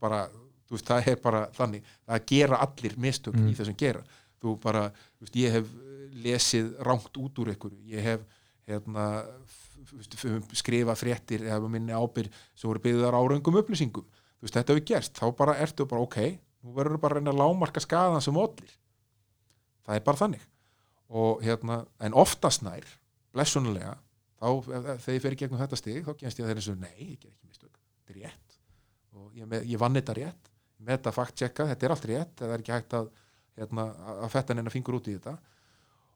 Bara, 0.00 0.28
veist, 0.70 0.86
það 0.86 1.06
er 1.08 1.16
bara 1.16 1.46
þannig. 1.56 1.82
Að 2.08 2.24
gera 2.26 2.56
allir 2.62 2.94
mistök 2.96 3.34
Mm. 3.34 3.48
í 3.50 3.54
þessum 3.58 3.76
gera 3.76 4.02
þú 4.42 4.60
bara, 4.60 4.88
þú 5.18 5.20
veist, 5.26 5.36
ég 5.36 5.50
hef 5.52 5.66
lesið 6.24 6.74
rangt 6.86 7.16
út 7.20 7.38
úr 7.42 7.52
ykkur 7.54 7.74
ég 7.90 8.04
hef 8.04 8.26
hérna, 8.70 9.06
skrifa 10.56 10.94
fréttir 10.98 11.44
eða 11.48 11.70
minni 11.70 11.94
ábyrg 11.94 12.32
sem 12.54 12.68
voru 12.68 12.82
byggðar 12.84 13.16
á 13.16 13.20
raungum 13.22 13.58
upplýsingum. 13.60 14.06
Þú 14.06 14.46
veist, 14.46 14.56
þetta 14.56 14.74
hefur 14.74 14.86
gerst, 14.88 15.18
þá 15.18 15.26
bara 15.36 15.56
ertu 15.60 15.86
bara 15.88 16.04
ok, 16.04 16.18
nú 16.64 16.74
verður 16.76 17.00
bara 17.02 17.18
að 17.18 17.20
reyna 17.20 17.34
að 17.34 17.40
lámarka 17.42 17.82
skaðan 17.82 18.24
sem 18.24 18.38
ollir. 18.40 18.76
Það 19.86 19.98
er 19.98 20.06
bara 20.06 20.20
þannig. 20.20 20.46
Og 21.20 21.42
hérna, 21.44 21.80
en 22.00 22.16
oftast 22.16 22.64
nær 22.64 22.86
blessunulega, 23.34 23.96
þá 24.40 24.48
þegar 24.70 25.16
ég 25.16 25.24
fer 25.24 25.36
í 25.36 25.40
gegnum 25.42 25.60
þetta 25.60 25.80
stig, 25.80 26.00
þá 26.06 26.12
kemst 26.22 26.40
ég 26.40 26.46
að 26.46 26.52
þeirri 26.52 26.66
svo 26.66 26.76
nei, 26.78 26.94
ég 27.00 27.18
ger 27.18 27.32
ekki 27.32 27.50
mistök, 27.50 27.74
þetta 28.00 28.14
er 28.14 28.20
rétt. 28.22 28.58
Og 29.16 29.36
ég, 29.36 29.56
ég 29.74 29.82
vann 29.82 29.98
þetta 29.98 30.16
rétt. 30.16 30.50
Með 30.80 30.96
þetta 30.96 31.12
fakt 31.12 31.36
checka, 31.36 31.66
þetta 31.68 31.86
er 31.86 31.94
allt 31.94 32.06
rétt. 32.08 32.36
Það 32.40 32.54
er 32.54 32.62
ekki 32.62 32.72
hægt 32.72 32.94
að, 32.96 33.10
hérna, 33.58 33.86
að 34.14 34.30
fetta 34.32 34.56
neina 34.56 34.72
fingur 34.72 34.96
út 34.96 35.10
í 35.10 35.16
þetta 35.18 35.36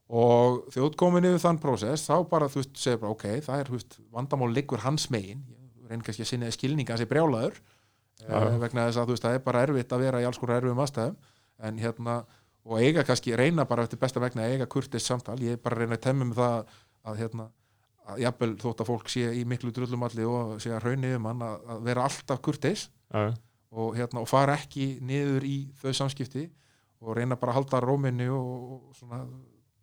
og 0.05 0.65
þegar 0.69 0.75
þú 0.75 0.87
ert 0.89 0.97
komin 1.01 1.27
yfir 1.31 1.41
þann 1.41 1.59
prósess 1.61 2.05
þá 2.05 2.15
bara, 2.29 2.49
þú 2.51 2.61
veist, 2.61 2.75
segir 2.77 3.01
bara, 3.01 3.13
ok, 3.15 3.25
það 3.45 3.61
er 3.63 3.71
veist, 3.73 3.97
vandamál 4.13 4.51
liggur 4.53 4.83
hans 4.85 5.07
megin. 5.13 5.41
Ég 5.81 5.89
reyn 5.89 6.03
kannski 6.05 6.25
að 6.25 6.31
sinni 6.31 6.51
skilninga 6.53 6.93
hans 6.93 7.05
er 7.05 7.09
brjálaður 7.09 7.57
Já. 8.21 8.35
uh, 8.37 8.57
vegna 8.61 8.87
þess 8.87 9.01
að 9.01 9.09
þú 9.09 9.15
veist, 9.15 9.25
það 9.25 9.37
er 9.37 9.45
bara 9.47 9.63
erfitt 9.65 9.95
að 9.95 10.03
vera 10.05 10.21
í 10.21 10.27
alls 10.29 10.41
konar 10.41 10.61
erfiðum 10.61 10.81
aðstæðum. 10.85 11.15
En 11.65 11.79
hérna, 11.81 12.15
og 12.65 12.81
eiga 12.81 13.05
kannski 13.07 13.35
reyna 13.37 13.65
bara 13.69 13.85
eftir 13.85 14.01
besta 14.01 14.21
vegna 14.21 14.45
að 14.45 14.55
eiga 14.55 14.69
kurtist 14.69 15.09
samtal. 15.09 15.37
Ég 15.41 15.57
er 15.57 15.63
bara 15.63 15.79
að 15.79 15.85
reyna 15.85 15.97
að 15.97 16.05
temma 16.05 16.27
um 16.27 16.35
það 16.37 16.75
að 17.05 17.23
hérna, 17.23 17.47
að 18.05 18.21
jafnvel 18.21 18.51
þótt 18.61 18.83
að 18.83 18.89
fólk 18.91 19.09
sé 19.09 19.31
í 19.33 19.41
miklu 19.49 19.73
drullumalli 19.73 20.27
og 20.29 20.55
sé 20.61 20.73
að 20.73 20.85
hraunni 20.85 21.15
um 21.17 21.25
hann 21.31 21.41
að, 21.45 21.57
að 21.73 21.81
vera 21.89 22.05
alltaf 22.05 22.41
kurteis. 22.45 22.87
Já, 23.09 23.33
og, 23.75 23.95
hérna, 23.97 24.21
og 24.21 24.29
fara 24.29 24.55
ekki 24.55 24.99
niður 25.03 25.45
í 25.47 25.57
þau 25.81 25.91
samskipti 25.97 26.45
og 27.03 27.17
reyna 27.17 27.37
bara 27.39 27.53
að 27.53 27.59
halda 27.59 27.81
róminni 27.83 28.27
og, 28.31 28.53
og 28.75 28.97
svona 28.97 29.23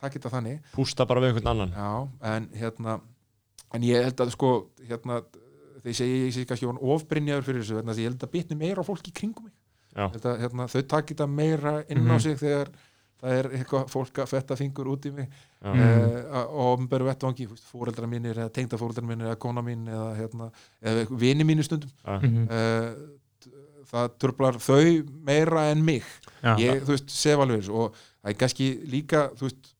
taka 0.02 0.18
þetta 0.18 0.32
þannig 0.36 0.60
pústa 0.76 1.06
bara 1.08 1.22
við 1.24 1.32
einhvern 1.32 1.52
annan 1.54 1.74
Já, 1.78 1.90
en 2.34 2.48
hérna 2.60 2.98
en 3.72 3.82
ég 3.88 4.04
held 4.04 4.20
að 4.26 4.34
sko 4.36 4.52
hérna, 4.84 5.22
þegar 5.80 5.90
ég 5.94 5.98
segi 6.02 6.16
ég 6.26 6.32
sé 6.36 6.46
kannski 6.50 6.68
ofbrinjaður 6.68 7.46
fyrir 7.48 7.62
þessu, 7.64 7.80
að 7.82 8.00
ég 8.02 8.10
held 8.10 8.24
að 8.26 8.32
bitni 8.36 8.58
meira 8.60 8.84
á 8.84 8.88
fólki 8.88 9.10
í 9.14 9.16
kringum 9.22 9.48
mig 9.48 9.54
hérna, 9.96 10.66
þau 10.72 10.82
taki 10.88 11.14
þetta 11.14 11.26
meira 11.28 11.78
inn 11.88 12.04
á 12.08 12.16
Mhm. 12.16 12.20
sig 12.20 12.36
þegar 12.40 12.68
það 13.22 13.32
er 13.38 13.48
eitthvað 13.54 13.88
fólk 13.92 14.18
að 14.18 14.28
fetta 14.32 14.56
fingur 14.58 14.88
út 14.90 15.04
í 15.06 15.10
mig. 15.14 15.28
Mm. 15.62 15.78
uh, 15.78 16.46
og 16.50 16.72
ofnbæru 16.74 17.04
vettvangi, 17.06 17.44
fóreldra 17.70 18.08
mínir 18.10 18.34
eða 18.34 18.50
tengda 18.50 18.76
fóreldra 18.80 19.04
mínir 19.06 19.28
eða 19.30 19.38
kona 19.38 19.62
mín 19.62 19.84
eða, 19.86 20.08
hérna, 20.18 20.48
eða 20.82 21.04
vini 21.20 21.44
mínu 21.46 21.62
stundum 21.62 21.90
Já. 22.04 22.18
Mhm. 22.18 22.48
uh, 22.50 23.52
það 23.92 24.08
tröflar 24.18 24.58
þau 24.58 25.06
meira 25.22 25.68
en 25.70 25.84
mig 25.84 26.02
Já. 26.42 26.56
ég, 26.58 26.82
þú 26.82 26.96
veist, 26.96 27.10
sef 27.14 27.38
alveg 27.38 27.68
og 27.70 27.94
það 28.24 28.30
er 28.32 28.38
kannski 28.42 28.68
líka, 28.90 29.22
þú 29.38 29.46
veist 29.48 29.72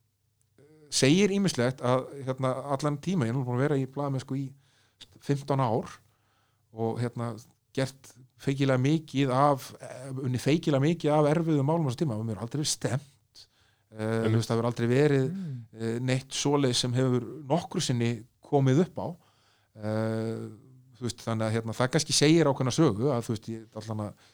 segir 0.93 1.33
ímislegt 1.33 1.81
að 1.85 2.05
hérna, 2.27 2.53
allan 2.75 2.99
tíma, 3.03 3.27
ég 3.27 3.33
er 3.33 3.39
nú 3.39 3.47
búin 3.47 3.61
að 3.61 3.65
vera 3.67 3.79
í 3.81 3.89
blaðamennsku 3.89 4.37
í 4.39 4.47
15 5.25 5.63
ár 5.63 5.97
og 6.73 7.01
hérna 7.01 7.33
gert 7.73 8.13
feikilega 8.43 8.81
mikið 8.83 9.33
af 9.35 9.71
unni 10.21 10.41
feikilega 10.41 10.83
mikið 10.83 11.15
af 11.15 11.31
erfiðum 11.31 11.69
málum 11.69 11.89
á 11.89 11.91
þessu 11.91 12.03
tíma 12.03 12.19
og 12.19 12.27
mér 12.27 12.39
er 12.39 12.45
aldrei 12.45 12.67
stemt 12.69 13.45
uh, 13.95 14.27
það 14.29 14.37
hefur 14.43 14.69
aldrei 14.69 14.89
verið 14.91 15.31
uh, 15.31 15.97
neitt 16.05 16.37
svoleið 16.37 16.77
sem 16.83 16.97
hefur 16.97 17.27
nokkru 17.49 17.85
sinni 17.85 18.13
komið 18.53 18.85
upp 18.87 19.01
á 19.01 19.09
uh, 19.09 20.45
veist, 21.03 21.25
þannig 21.25 21.49
að 21.49 21.57
hérna, 21.57 21.77
það 21.79 21.93
kannski 21.97 22.17
segir 22.17 22.51
ákveðna 22.51 22.75
sögu 22.75 23.11
að 23.15 23.27
þú 23.27 23.37
veist, 23.37 23.51
ég 23.53 23.81
allan 23.81 24.07
að 24.09 24.31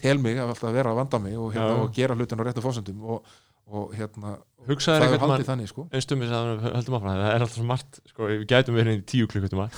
tel 0.00 0.16
mig 0.22 0.38
að 0.40 0.54
alltaf 0.54 0.74
vera 0.74 0.92
að 0.94 1.00
vanda 1.02 1.20
mig 1.20 1.36
og, 1.36 1.50
hérna, 1.54 1.74
Já. 1.74 1.82
og 1.84 1.94
gera 1.96 2.16
hlutin 2.16 2.40
á 2.40 2.44
réttu 2.46 2.64
fósendum 2.64 3.02
og, 3.04 3.32
og 3.70 3.92
hérna 3.94 4.36
hugsaður 4.68 5.04
það 5.06 5.14
er 5.14 5.22
haldið 5.24 5.46
þannig 5.48 5.70
sko. 5.70 5.84
Einstum 5.94 6.24
við 6.24 6.34
að 6.36 6.50
höldum 6.66 6.96
áfram 6.98 7.14
það 7.14 7.28
er 7.28 7.44
alltaf 7.44 7.54
svo 7.56 7.68
margt, 7.68 8.00
sko, 8.10 8.26
við 8.28 8.42
gætum 8.50 8.76
verið 8.76 8.96
inn 8.96 9.00
í 9.00 9.06
tíu 9.08 9.30
klukkutuma 9.30 9.68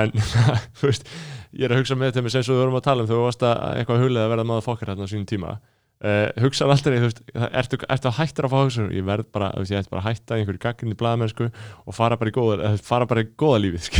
en 0.00 0.14
þú 0.78 0.88
veist 0.88 1.10
ég 1.50 1.66
er 1.66 1.74
að 1.74 1.82
hugsa 1.82 1.98
með 1.98 2.16
þeim 2.16 2.30
sem 2.30 2.46
við 2.46 2.62
vorum 2.62 2.78
að 2.78 2.86
tala 2.86 3.04
um 3.04 3.10
þú 3.10 3.20
varst 3.26 3.44
að 3.46 3.60
eitthvað 3.80 4.02
huglega 4.04 4.28
að 4.28 4.34
verða 4.34 4.48
maður 4.50 4.66
fokkar 4.68 4.92
hérna 4.92 5.06
á 5.06 5.12
sínum 5.12 5.28
tíma. 5.28 5.58
Uh, 6.00 6.30
hugsaður 6.40 6.72
alltaf, 6.72 6.94
þú 6.94 7.08
veist, 7.10 7.18
ertu, 7.60 7.78
ertu 7.92 8.08
að 8.08 8.14
hættir 8.16 8.46
að 8.46 8.52
fá 8.54 8.60
hugsa, 8.62 8.84
ég 8.96 9.04
verð 9.04 9.26
bara, 9.36 9.50
þú 9.52 9.64
veist, 9.66 9.72
ég 9.74 9.82
ætti 9.82 9.90
bara 9.92 10.00
að 10.00 10.06
hætta 10.06 10.38
einhverju 10.38 10.60
gagginni 10.62 10.96
blaðmennsku 10.96 11.48
og 11.50 11.92
fara 11.92 12.16
bara 12.16 12.32
í 12.32 12.36
góða, 12.38 12.56
eða 12.70 12.80
fara 12.86 13.08
bara 13.10 13.24
í 13.26 13.28
góða 13.36 13.58
lífið 13.66 13.90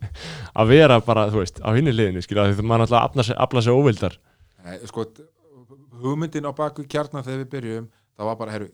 að 0.64 0.72
vera 0.72 0.96
bara, 1.06 1.28
þú 1.30 1.44
veist 1.44 1.62
á 1.62 1.70
hinni 1.76 1.94
liðinni, 1.94 2.24
skilur, 2.26 2.42
af 2.42 2.50
því 2.50 2.58
þú 2.58 2.66
maður 2.72 2.88
alltaf 2.88 3.06
afla 3.06 3.26
sig, 3.28 3.38
afla 3.46 3.62
sig 3.62 3.78
óvildar. 3.78 4.18
Nei, 4.66 4.74
sko, 4.90 5.06
hugmyndin 6.02 6.50
á 6.50 6.52
baku 6.58 6.88
kjarnan 6.90 7.22
þegar 7.22 7.44
við 7.44 7.52
byrjum, 7.54 7.86
það 8.18 8.32
var 8.32 8.40
bara 8.42 8.56
herru, 8.56 8.68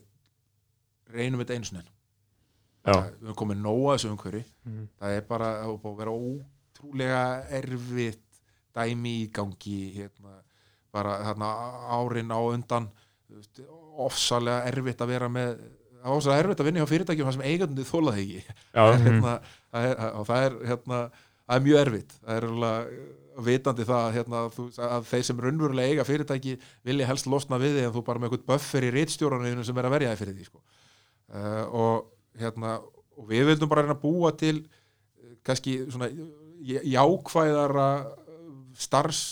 reynum 1.13 1.41
þetta 1.43 1.57
sinni 1.65 1.83
Já. 2.81 2.93
Það- 2.93 3.11
við 3.21 3.27
erum 3.29 3.35
komið 3.43 3.59
nóga 3.61 3.95
þessu 3.97 4.09
umhverfi 4.15 4.43
Mhm. 4.65 4.87
það 5.01 5.17
er 5.17 5.21
bara 5.29 5.49
að 5.65 5.97
vera 5.99 6.11
ótrúlega 6.11 7.23
erfitt 7.59 8.41
dæmi 8.75 9.13
í 9.25 9.31
gangi 9.31 9.77
hérna, 9.97 10.37
bara 10.91 11.17
þarna 11.23 11.49
árin 11.99 12.31
á 12.33 12.39
undan 12.53 12.89
ofsalega 14.01 14.65
erfitt 14.71 15.01
að 15.03 15.11
vera 15.13 15.29
með 15.31 15.57
ofsalega 16.03 16.43
erfitt 16.45 16.61
að 16.63 16.67
vinna 16.69 16.81
hjá 16.83 16.89
fyrirtækjum 16.89 17.27
þar 17.29 17.35
sem 17.37 17.45
eigandi 17.51 17.85
þólaði 17.85 18.21
ekki 18.25 18.43
já, 18.73 18.83
hérna, 19.05 19.33
það 19.71 19.87
er, 19.91 20.03
og 20.17 20.25
það 20.29 20.45
er 20.47 20.55
hérna, 20.71 21.01
það 21.45 21.57
er 21.59 21.65
mjög 21.67 21.81
erfitt 21.85 22.15
það 22.21 22.37
er 22.39 22.47
alveg 22.51 22.93
vitandi 23.41 23.85
það 23.87 24.01
að, 24.05 24.13
hérna, 24.17 24.39
þú, 24.55 24.65
að 24.87 25.05
þeir 25.11 25.23
sem 25.29 25.39
raunverulega 25.45 25.93
eiga 25.93 26.03
fyrirtæki 26.07 26.55
vilja 26.87 27.07
helst 27.07 27.29
losna 27.31 27.59
við 27.61 27.77
þig 27.77 27.85
en 27.87 27.93
þú 27.95 28.03
bara 28.09 28.19
með 28.19 28.29
eitthvað 28.31 28.49
buffer 28.51 28.87
í 28.87 28.91
rítstjóraninu 28.97 29.63
sem 29.65 29.77
er 29.81 29.87
að 29.87 29.95
verja 29.95 30.11
þig 30.15 30.19
fyrir 30.25 30.35
því 30.41 30.47
sko. 30.49 30.59
Uh, 31.33 31.65
og, 31.71 32.11
hérna, 32.39 32.77
og 33.17 33.27
við 33.29 33.47
vildum 33.51 33.71
bara 33.71 33.85
reyna 33.85 33.97
að 33.97 34.03
búa 34.03 34.31
til 34.37 34.61
uh, 34.61 35.35
kannski 35.47 35.77
svona 35.87 36.09
já- 36.11 36.83
jákvæðara 36.93 37.89
uh, 38.05 38.55
starfs 38.77 39.23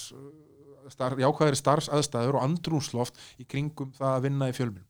star, 0.90 1.16
jákvæðari 1.22 1.60
starfsaðstæður 1.60 2.40
og 2.40 2.46
andrúnsloft 2.48 3.20
í 3.40 3.46
kringum 3.50 3.94
það 3.98 4.16
að 4.16 4.26
vinna 4.26 4.50
í 4.50 4.56
fjölmjörnum 4.58 4.88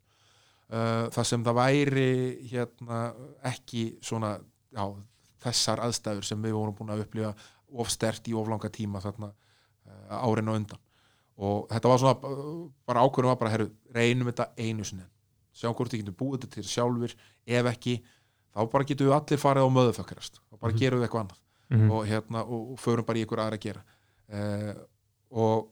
uh, 0.72 1.06
það 1.16 1.30
sem 1.34 1.46
það 1.48 1.60
væri 1.60 2.10
hérna 2.52 3.02
ekki 3.52 3.86
svona 4.02 4.38
já, 4.72 4.84
þessar 5.44 5.84
aðstæður 5.88 6.30
sem 6.30 6.44
við 6.46 6.56
vorum 6.58 6.78
búin 6.78 6.94
að 6.96 7.06
upplifa 7.06 7.34
of 7.70 7.92
stert 7.94 8.28
í 8.32 8.34
of 8.38 8.48
langa 8.50 8.72
tíma 8.74 9.02
þarna 9.04 9.34
árin 10.10 10.50
og 10.50 10.58
undan. 10.58 10.80
Og 11.40 11.68
þetta 11.70 11.90
var 11.92 12.02
svona 12.02 12.16
bara 12.90 13.04
ákvörðum 13.06 13.32
var 13.32 13.40
bara 13.40 13.52
herru, 13.54 13.70
reynum 13.96 14.30
þetta 14.32 14.50
einu 14.58 14.86
sinni 14.88 15.06
sjáum 15.60 15.76
hvort 15.78 15.92
við 15.94 16.04
getum 16.06 16.18
búið 16.22 16.38
þetta 16.40 16.52
til 16.56 16.64
sjálfur 16.72 17.16
ef 17.60 17.70
ekki, 17.74 17.98
þá 18.56 18.62
bara 18.72 18.88
getum 18.90 19.10
við 19.10 19.18
allir 19.20 19.42
farið 19.44 19.68
á 19.68 19.76
möðufökkarast 19.78 20.40
og 20.52 20.60
bara 20.60 20.74
Mhm. 20.74 20.80
gerum 20.80 21.00
við 21.02 21.08
eitthvað 21.10 21.26
annað. 21.26 21.42
Mhm. 21.70 21.92
og, 21.92 22.06
hérna, 22.10 22.40
og, 22.46 22.72
og 22.74 22.80
förum 22.82 23.06
bara 23.06 23.20
í 23.20 23.26
ykkur 23.26 23.44
aðra 23.44 23.58
að 23.60 23.66
gera. 23.68 23.84
Uh, 24.30 24.74
og 25.32 25.68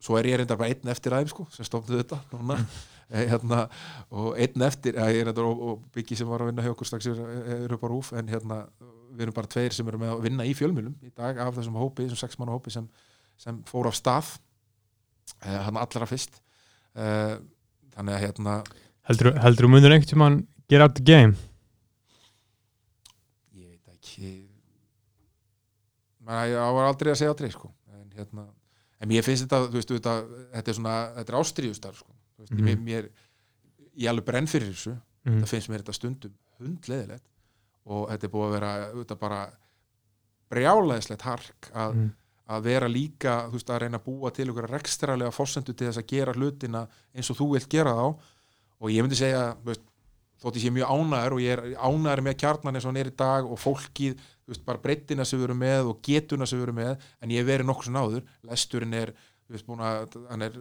svo 0.00 0.16
er 0.18 0.24
ég 0.30 0.38
reyndar 0.38 0.56
bara 0.60 0.70
einn 0.70 0.88
eftir 0.92 1.12
aðeim 1.12 1.28
sko, 1.32 1.46
sem 1.50 1.64
stofnuð 1.66 2.04
þetta 2.04 2.22
núna. 2.32 2.58
Eh, 3.08 3.22
hérna, 3.24 3.70
og 4.12 4.34
einn 4.36 4.60
eftir 4.66 4.92
eh, 5.00 5.06
ég 5.16 5.22
er 5.22 5.24
reyndar 5.30 5.46
og, 5.48 5.60
og 5.64 5.84
Byggi 5.94 6.14
sem 6.18 6.28
var 6.28 6.42
að 6.44 6.50
vinna 6.50 6.60
hjá 6.66 6.74
okkur 6.74 6.84
strax 6.90 7.06
er, 7.08 7.16
er 7.64 7.72
upp 7.72 7.80
á 7.80 7.88
rúf 7.88 8.10
en 8.12 8.28
hérna, 8.28 8.58
við 9.16 9.22
erum 9.24 9.32
bara 9.38 9.48
tveir 9.48 9.72
sem 9.72 9.88
eru 9.88 9.96
með 10.02 10.10
að 10.12 10.20
vinna 10.26 10.44
í 10.44 10.52
fjölmjölum 10.52 10.92
í 11.08 11.08
dag 11.16 11.38
af 11.40 11.54
þessum 11.56 11.78
hópi, 11.80 12.04
þessum 12.04 12.20
sex 12.20 12.36
manna 12.36 12.52
hópi 12.52 12.68
sem, 12.74 12.84
sem 13.40 13.62
fór 13.64 13.88
af 13.88 13.96
stað. 13.96 14.34
Uh, 15.40 15.56
hann 15.64 15.80
allra 15.80 16.04
fyrst. 16.10 16.36
Uh, 16.92 17.38
þannig 17.98 18.14
að 18.16 18.22
hérna 18.26 18.56
Heldur 19.08 19.64
þú 19.64 19.68
munir 19.72 19.94
einhvern 19.94 20.10
tímann 20.12 20.38
get 20.68 20.82
out 20.84 20.94
the 20.98 21.02
game? 21.04 21.34
ég 23.56 23.68
veit 23.72 23.88
ekki 23.98 24.32
maður 26.28 26.52
ég 26.52 26.74
var 26.78 26.88
aldrei 26.90 27.12
að 27.12 27.20
segja 27.22 27.32
aldrei 27.34 27.50
sko. 27.54 27.70
en 27.94 28.10
hérna 28.16 28.44
en 29.00 29.08
mér 29.12 29.22
finnst 29.26 29.46
þetta, 29.46 29.60
þú 29.70 29.78
veist, 29.78 29.92
þetta, 29.94 30.14
þetta 30.54 30.72
er 30.72 30.76
svona 30.78 30.94
þetta 31.16 31.32
er 31.32 31.38
ástríðustar 31.38 31.94
sko. 31.94 32.12
Veist, 32.38 32.52
Mhm. 32.52 32.64
mér, 32.66 32.78
mér, 32.82 33.08
ég 33.96 34.08
alveg 34.10 34.24
brenn 34.26 34.46
fyrir 34.46 34.72
þessu 34.74 34.96
Mhm. 35.24 35.40
það 35.42 35.48
finnst 35.52 35.68
mér 35.70 35.82
þetta 35.82 35.94
stundum 35.94 36.34
hundleðilegt 36.60 37.24
og 37.86 38.08
þetta 38.10 38.24
er 38.24 38.30
búið 38.30 38.48
að 38.48 38.52
vera 38.58 38.92
þetta 38.94 39.18
bara 39.18 39.40
brjálæðislegt 40.50 41.22
hark 41.22 41.70
að, 41.74 41.94
Mhm. 41.94 42.10
Að 42.48 42.64
vera 42.64 42.88
líka, 42.88 43.42
þú 43.48 43.58
veist, 43.58 43.70
að 43.70 43.82
reyna 43.84 44.00
að 44.00 44.06
búa 44.08 44.32
til 44.32 44.48
ykkur 44.48 44.70
rekstralega 44.72 45.34
fórsendu 45.34 45.74
til 45.74 45.90
þess 45.90 46.00
að 46.00 46.08
gera 46.14 46.34
hlutina 46.36 46.86
eins 47.12 47.30
og 47.32 47.38
þú 47.38 47.52
vilt 47.54 47.68
gera 47.72 47.94
þá. 47.98 48.06
Og 48.78 48.92
ég 48.94 49.04
myndi 49.04 49.18
segja, 49.18 49.44
veist, 49.66 49.84
þótt 50.40 50.58
ég 50.58 50.64
sé 50.64 50.72
mjög 50.72 50.92
ánæður 50.94 51.36
og 51.36 51.42
ég 51.42 51.54
er 51.56 51.64
ánæður 51.76 52.24
með 52.24 52.36
kjarnan 52.42 52.78
eins 52.78 52.86
og 52.86 52.92
hann 52.92 53.00
er 53.02 53.10
í 53.10 53.16
dag 53.18 53.48
og 53.48 53.60
fólkið, 53.60 54.20
þú 54.46 54.54
veist, 54.54 54.64
bara 54.66 54.82
breyttina 54.82 55.26
sem 55.26 55.40
við 55.40 55.48
erum 55.48 55.62
með 55.64 55.90
og 55.92 56.02
getuna 56.08 56.46
sem 56.46 56.60
við 56.60 56.68
erum 56.68 56.78
með 56.78 57.08
en 57.20 57.34
ég 57.34 57.42
hef 57.42 57.48
verið 57.50 57.68
nokkuð 57.68 57.88
sem 57.88 57.98
áður, 57.98 58.28
lesturinn 58.48 58.94
er 58.96 59.12
þú 59.18 59.56
veist, 59.56 59.66
búin 59.66 59.82
að, 59.84 60.16
hann 60.30 60.46
er 60.46 60.60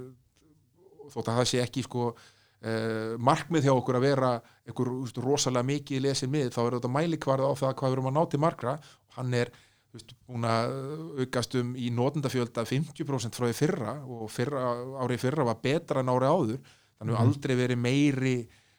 þótt 1.14 1.30
að 1.30 1.40
það 1.40 1.50
sé 1.52 1.62
ekki 1.64 1.84
sko 1.86 2.10
uh, 2.10 3.14
markmið 3.22 3.68
hjá 3.68 3.74
okkur 3.76 4.00
að 4.00 4.08
vera 4.08 4.32
einhver 4.68 4.92
þú 4.92 5.00
veist, 5.06 5.22
rosalega 5.24 5.70
mikið 5.70 6.04
lesið 6.08 6.34
mið 6.34 6.52
þá 6.56 6.62
er 6.66 6.78
þetta 6.78 6.94
mælikvarð 6.98 7.48
á 7.48 7.54
það 7.62 7.78
hvað 7.80 7.92
við 7.92 7.98
erum 7.98 8.10
að 8.12 8.18
ná 8.18 8.24
til 8.32 8.42
margra. 8.44 8.76
Og 9.08 9.20
hann 9.20 9.38
er 9.38 9.54
búin 10.28 10.46
að 10.48 10.76
aukast 11.24 11.58
um 11.60 11.74
í 11.80 11.90
notendafjölda 11.94 12.66
50% 12.68 13.38
frá 13.38 13.48
því 13.48 13.58
fyrra 13.58 13.94
og 14.04 14.30
fyrra, 14.32 14.64
árið 15.04 15.24
fyrra 15.26 15.48
var 15.48 15.60
betra 15.64 16.04
en 16.04 16.14
árið 16.14 16.34
áður. 16.34 16.74
Þannig 16.98 17.14
við 17.14 17.22
aldrei 17.24 17.56
verið 17.60 17.82
meiri 17.84 18.38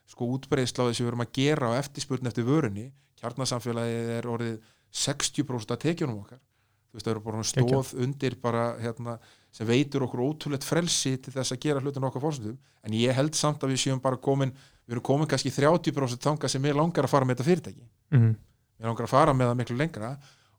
sko 0.09 0.28
útbreiðsla 0.35 0.86
á 0.86 0.89
þessu 0.89 1.05
við 1.05 1.12
erum 1.12 1.24
að 1.24 1.35
gera 1.39 1.70
á 1.70 1.78
eftirspurn 1.78 2.31
eftir 2.31 2.47
vörunni. 2.49 2.89
Kjarnasamfélagið 3.20 4.12
er 4.16 4.31
orðið 4.31 4.57
60% 4.95 5.74
af 5.74 5.82
tekjunum 5.82 6.23
okkar. 6.23 6.40
Þú 6.89 6.97
veist 6.97 7.05
það 7.05 7.12
eru 7.12 7.23
bara 7.27 7.45
stóð 7.45 7.93
undir 8.01 8.35
bara 8.40 8.65
hérna, 8.81 9.19
sem 9.53 9.69
veitur 9.69 10.07
okkur 10.07 10.23
ótrúlegt 10.24 10.65
frelsi 10.65 11.19
til 11.20 11.35
þess 11.35 11.53
að 11.53 11.61
gera 11.66 11.82
hlutin 11.85 12.07
okkar 12.09 12.24
fórsendum 12.24 12.57
en 12.57 12.97
ég 12.97 13.12
held 13.16 13.36
samt 13.36 13.65
að 13.65 13.74
við 13.74 13.82
séum 13.82 14.01
bara 14.01 14.16
komin 14.16 14.55
við 14.89 14.97
erum 14.97 15.05
komin 15.05 15.28
kannski 15.28 15.53
30% 15.53 16.24
þanga 16.24 16.49
sem 16.49 16.65
ég 16.65 16.77
langar 16.78 17.05
að 17.05 17.12
fara 17.12 17.28
með 17.28 17.36
þetta 17.36 17.49
fyrirtæki. 17.51 17.86
Mm. 18.16 18.32
ég 18.81 18.89
langar 18.89 19.05
að 19.05 19.12
fara 19.12 19.35
með 19.36 19.51
það 19.51 19.59
miklu 19.61 19.77
lengra 19.77 20.11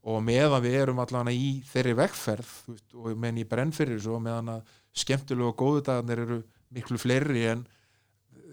og 0.03 0.21
meðan 0.23 0.63
við 0.63 0.76
erum 0.84 0.99
allan 1.03 1.27
í 1.34 1.61
þeirri 1.67 1.95
vegferð 1.99 2.51
veist, 2.69 2.85
og 2.95 3.09
meðan 3.19 3.41
ég 3.43 3.49
brenn 3.51 3.71
fyrir 3.76 3.97
þessu 3.99 4.13
og 4.15 4.21
meðan 4.23 4.53
að 4.55 4.61
skemmtilegu 5.03 5.49
og 5.51 5.57
góðu 5.59 5.81
dagarnir 5.89 6.21
eru 6.26 6.38
miklu 6.73 6.97
fleiri 7.01 7.47
en 7.51 7.65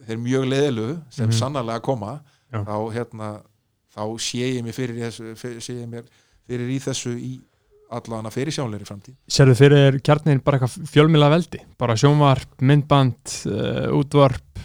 þeir 0.07 0.19
mjög 0.23 0.49
leðilu 0.51 0.89
sem 1.11 1.29
Mhm. 1.29 1.37
sannarlega 1.39 1.83
koma 1.83 2.21
Já. 2.53 2.63
þá, 2.65 2.77
hérna, 2.95 3.29
þá 3.95 4.03
sé 4.21 4.39
ég 4.57 4.63
mér 4.65 4.75
fyrir, 4.75 5.13
fyrir, 5.37 5.61
sé 5.61 5.75
ég 5.83 5.89
mér 5.89 6.05
fyrir 6.47 6.69
í 6.71 6.79
þessu 6.83 7.15
í 7.19 7.41
allan 7.91 8.27
að 8.27 8.33
fyrir 8.35 8.53
sjánleiri 8.55 8.85
framtíð 8.87 9.15
Sérðu 9.31 9.55
fyrir 9.57 10.01
kjarnin 10.03 10.41
bara 10.43 10.59
eitthvað 10.59 10.89
fjölmila 10.91 11.31
veldi 11.31 11.61
bara 11.79 11.95
sjónvarp, 11.95 12.57
myndband 12.61 13.35
uh, 13.47 13.95
útvarp, 13.95 14.59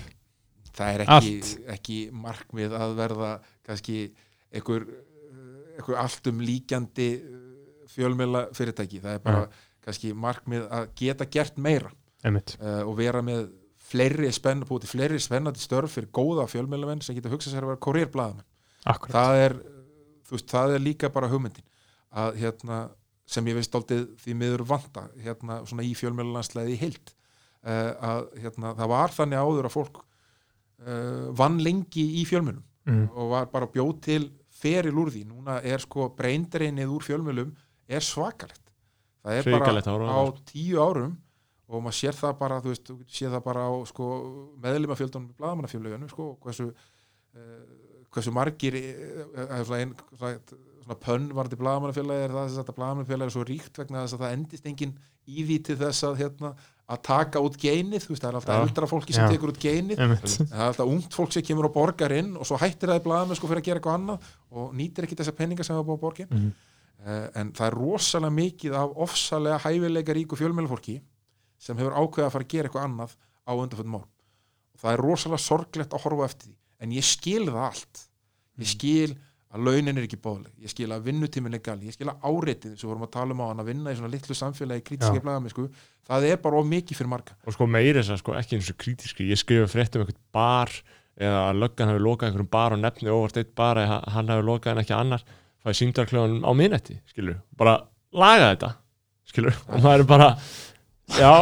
það 0.73 0.93
er 0.95 1.03
ekki, 1.05 1.57
ekki 1.75 1.97
markmið 2.13 2.73
að 2.77 2.95
verða 2.97 3.31
kannski 3.67 4.11
einhver, 4.51 4.85
einhver 5.81 5.99
alltum 6.01 6.39
líkjandi 6.45 7.09
fjölmjöla 7.91 8.45
fyrirtæki 8.55 9.01
það 9.03 9.17
er 9.17 9.25
bara 9.25 9.47
kannski 9.81 10.13
markmið 10.13 10.67
að 10.69 10.87
geta 11.01 11.27
gert 11.31 11.57
meira. 11.57 11.91
Uh, 12.21 12.83
og 12.85 12.95
vera 12.99 13.23
með 13.25 13.49
fleiri 13.91 14.29
spenn, 14.33 14.63
búið 14.67 14.85
til 14.85 14.91
fleiri 14.93 15.19
spennandi 15.21 15.61
störf 15.61 15.97
fyrir 15.97 16.11
góða 16.13 16.45
fjölmjölamenn 16.51 17.01
sem 17.03 17.17
geta 17.17 17.31
hugsað 17.31 17.55
sér 17.55 17.65
að 17.65 17.73
vera 17.73 18.35
Akkurat, 18.91 19.13
það 19.13 19.39
er, 19.43 19.55
veist, 20.29 20.47
það 20.49 20.75
er 20.75 20.83
líka 20.85 21.09
bara 21.13 21.29
hugmyndin 21.29 21.65
að 22.17 22.37
hérna 22.41 22.77
sem 23.29 23.47
ég 23.47 23.57
veist 23.57 23.75
aldrei 23.77 24.05
því 24.21 24.35
miður 24.37 24.63
vanta 24.67 25.05
hérna 25.21 25.59
svona 25.69 25.85
í 25.87 25.91
fjölmjölulandslega 25.97 26.71
í 26.73 26.79
heild 26.81 27.11
uh, 27.11 27.91
að 28.11 28.23
hérna 28.43 28.73
það 28.79 28.91
var 28.93 29.15
þannig 29.17 29.43
áður 29.43 29.69
að 29.69 29.75
fólk 29.75 30.01
uh, 30.01 31.27
vann 31.37 31.59
lengi 31.63 32.05
í 32.21 32.25
fjölmjölum 32.29 32.63
mm. 32.89 33.05
og 33.13 33.33
var 33.35 33.51
bara 33.53 33.69
bjóð 33.71 33.93
til 34.07 34.23
feril 34.61 35.01
úr 35.01 35.11
því, 35.13 35.25
núna 35.29 35.59
er 35.65 35.81
sko 35.83 36.09
breyndareinið 36.17 36.93
úr 36.95 37.05
fjölmjölum 37.05 37.53
er 37.91 38.05
svakalegt 38.05 38.71
það 39.21 39.37
er 39.37 39.49
Hrikalegt 39.49 39.89
bara 39.89 40.15
á 40.17 40.21
sko. 40.29 40.47
tíu 40.51 40.81
árum 40.81 41.13
og 41.71 41.85
maður 41.85 41.97
sér 41.97 42.17
það 42.17 42.33
bara, 42.41 42.57
þú 42.63 42.73
veist, 42.73 42.89
þú 42.89 42.97
séð 43.07 43.35
það 43.37 43.45
bara 43.45 43.67
á 43.67 43.71
sko, 43.87 44.07
meðlumafjöldunum 44.63 45.29
í 45.29 45.37
blaðamannafjöldunum 45.39 46.11
sko, 46.11 46.27
hversu 46.43 46.67
uh, 46.71 47.61
hversu 48.11 48.33
margir 48.35 48.75
uh, 48.81 49.53
svona, 49.63 49.79
ein, 49.79 49.93
svona, 50.17 50.97
pönn 50.99 51.29
varði 51.37 51.59
blaðamannafélagi 51.61 52.27
er 52.27 52.35
það 52.35 52.49
þess 52.49 52.63
að 52.65 52.75
blaðamannafélagi 52.81 53.29
er 53.29 53.35
svo 53.37 53.47
ríkt 53.47 53.81
vegna 53.81 54.03
þess 54.03 54.17
að 54.17 54.25
það 54.25 54.35
endist 54.39 54.69
engin 54.71 54.95
í 55.29 55.45
því 55.47 55.59
til 55.69 55.77
þess 55.79 56.07
að 56.09 56.19
hérna, 56.25 56.53
að 56.91 57.01
taka 57.07 57.39
út 57.45 57.55
geinið, 57.61 58.03
þú 58.05 58.11
veist, 58.13 58.21
það 58.23 58.29
er 58.31 58.37
alltaf 58.39 58.63
eldra 58.65 58.87
fólki 58.91 59.13
sem 59.15 59.29
tekur 59.31 59.51
út 59.53 59.59
geinið 59.63 60.01
það 60.49 60.59
er 60.59 60.65
alltaf 60.67 60.87
ungt 60.91 61.13
fólk 61.15 61.31
sem 61.35 61.45
kemur 61.47 61.67
og 61.69 61.73
borgar 61.75 62.11
inn 62.17 62.33
og 62.37 62.45
svo 62.49 62.57
hættir 62.61 62.91
það 62.91 62.99
í 62.99 63.05
blaðamenn 63.05 63.39
sko 63.39 63.47
fyrir 63.51 63.61
að 63.63 63.67
gera 63.69 63.79
eitthvað 63.81 63.97
annað 63.99 64.27
og 64.51 64.73
nýtir 64.75 65.07
ekki 65.07 65.17
þessa 65.21 65.35
penninga 65.37 65.63
sem 65.67 65.75
það 65.77 65.87
búið 65.87 65.97
að 65.97 66.03
borga 66.05 66.27
Mhm. 66.31 66.51
uh, 67.07 67.27
en 67.41 67.51
það 67.57 67.67
er 67.67 67.77
rosalega 67.79 68.35
mikið 68.41 68.75
af 68.81 68.97
ofsalega 69.07 69.59
hæfileika 69.65 70.13
ríku 70.17 70.35
fjölmjölufólki 70.37 70.99
sem 71.57 71.77
hefur 71.77 71.93
ákveðið 71.97 72.27
að 72.27 72.31
fara 72.35 72.45
að 72.45 72.51
gera 72.55 72.67
eitthvað 72.69 72.87
annað 72.89 73.15
á 73.47 73.51
undanföndum 73.55 73.95
ár 74.01 74.05
og 74.75 74.79
það 74.83 74.93
er 74.97 75.03
rosalega 75.07 75.41
sorglegt 75.45 75.93
að 75.93 76.01
horfa 76.05 76.25
eftir 76.31 76.47
því. 76.49 76.55
En 76.81 76.91
ég 76.97 77.03
skil 77.05 77.45
það 77.45 77.63
allt. 77.69 77.99
Ég 78.61 78.67
skil 78.71 79.11
að 79.51 79.65
launin 79.67 79.99
er 79.99 80.07
ekki 80.07 80.19
bóðleg 80.21 80.63
ég 80.63 80.71
skil 80.71 80.89
að 80.95 81.09
vinnutíminn 81.09 81.57
er 81.57 81.63
gali, 81.65 81.89
ég 81.89 81.95
skil 81.95 82.07
að 82.11 82.23
áreitið 82.23 82.77
sem 82.77 82.85
við 82.85 82.91
vorum 82.93 83.05
að 83.07 83.13
tala 83.17 83.35
um 83.35 83.43
á 83.43 83.45
hann 83.49 83.63
að 83.63 83.71
vinna 83.71 83.91
í 83.91 83.99
svona 83.99 84.11
litlu 84.13 84.37
samfélagi 84.37 84.85
krítiski 84.87 85.23
blaðamenn 85.23 85.53
sko, 85.53 85.67
það 86.07 86.27
er 86.29 86.41
bara 86.45 86.61
of 86.61 86.69
mikið 86.71 87.01
fyrir 87.01 87.11
marga. 87.11 87.35
Og 87.43 87.57
sko 87.57 87.67
meiri 87.67 87.99
þess 87.99 88.15
að 88.15 88.21
sko 88.23 88.37
ekki 88.39 88.57
eins 88.57 88.71
og 88.71 88.79
krítiski 88.79 89.27
ég 89.27 89.41
skrifa 89.41 89.67
frétt 89.71 89.97
um 89.97 90.05
einhvern 90.05 90.21
bar 90.35 90.71
eða 91.19 91.43
að 91.49 91.61
löggan 91.65 91.91
hafi 91.91 92.03
lokað 92.07 92.29
einhverjum 92.29 92.51
bar 92.55 92.75
og 92.77 92.81
nefni 92.81 93.11
óvart 93.11 93.39
eitt 93.41 93.53
bar 93.59 93.81
eða 93.81 94.01
hann 94.15 94.31
hafi 94.31 94.47
lokað 94.47 94.73
en 94.73 94.83
ekki 94.85 94.95
annar 94.95 95.25
fæði 95.61 95.79
símdarkljóðan 95.81 96.41
á 96.47 96.51
minnetti 96.57 96.97
skilur, 97.11 97.41
bara 97.59 97.77
laga 98.15 98.53
þetta 98.53 98.71
skilur, 99.29 99.57
og 99.67 99.83
maður 99.83 100.05
er 100.05 100.09
bara 100.09 100.29
já, 101.19 101.33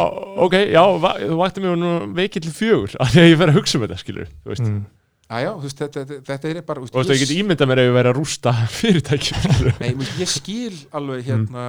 ok, 0.44 0.56
já, 0.70 0.82
þú 1.22 1.38
vakti 1.40 1.64
mig 1.64 1.78
nú 1.80 1.92
veikið 2.16 2.46
til 2.46 2.54
fjögur 2.56 2.96
af 3.00 3.12
því 3.14 3.22
að 3.22 3.30
ég 3.30 3.40
fer 3.40 3.52
að 3.52 3.60
hugsa 3.60 3.78
um 3.78 3.86
þetta 3.86 4.00
skilur, 4.02 4.32
þú 4.42 4.52
veist. 4.52 4.66
Mm. 4.66 4.82
Æjá, 5.30 5.50
þú 5.54 5.62
veist, 5.62 5.78
þetta, 5.78 6.02
þetta, 6.26 6.48
er 6.50 6.58
bara 6.66 6.80
þú 6.82 6.88
og 6.88 6.90
þú 6.90 6.98
veist, 6.98 7.10
ég 7.14 7.20
get 7.22 7.32
ímyndað 7.38 7.68
mér 7.70 7.80
ef 7.82 7.86
ég 7.86 7.94
verið 7.94 8.10
að 8.10 8.16
rústa 8.18 8.52
fyrirtækjum. 8.80 9.68
Nei, 9.78 9.90
veist, 10.00 10.16
ég 10.18 10.30
skil 10.32 10.78
alveg 10.98 11.28
hérna, 11.28 11.64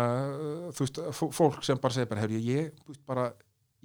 þú 0.74 0.86
veist, 0.88 0.98
fó- 1.20 1.30
fólk 1.38 1.60
sem 1.68 1.78
bara 1.84 1.94
segir 1.94 2.10
bara, 2.10 2.24
hefur 2.26 2.42
ég, 2.48 2.72
veist, 2.90 3.04
bara 3.06 3.28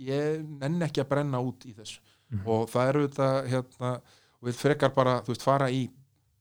ég 0.00 0.40
nenn 0.62 0.80
ekki 0.86 1.02
að 1.04 1.10
brenna 1.12 1.42
út 1.44 1.66
í 1.68 1.74
þessu. 1.76 2.00
Og 2.48 2.64
það 2.72 2.88
eru 2.94 3.04
þetta, 3.10 3.28
hérna 3.52 3.90
við 4.48 4.58
frekar 4.62 4.94
bara, 4.96 5.18
þú 5.26 5.34
veist, 5.34 5.44
fara 5.44 5.68
í 5.72 5.84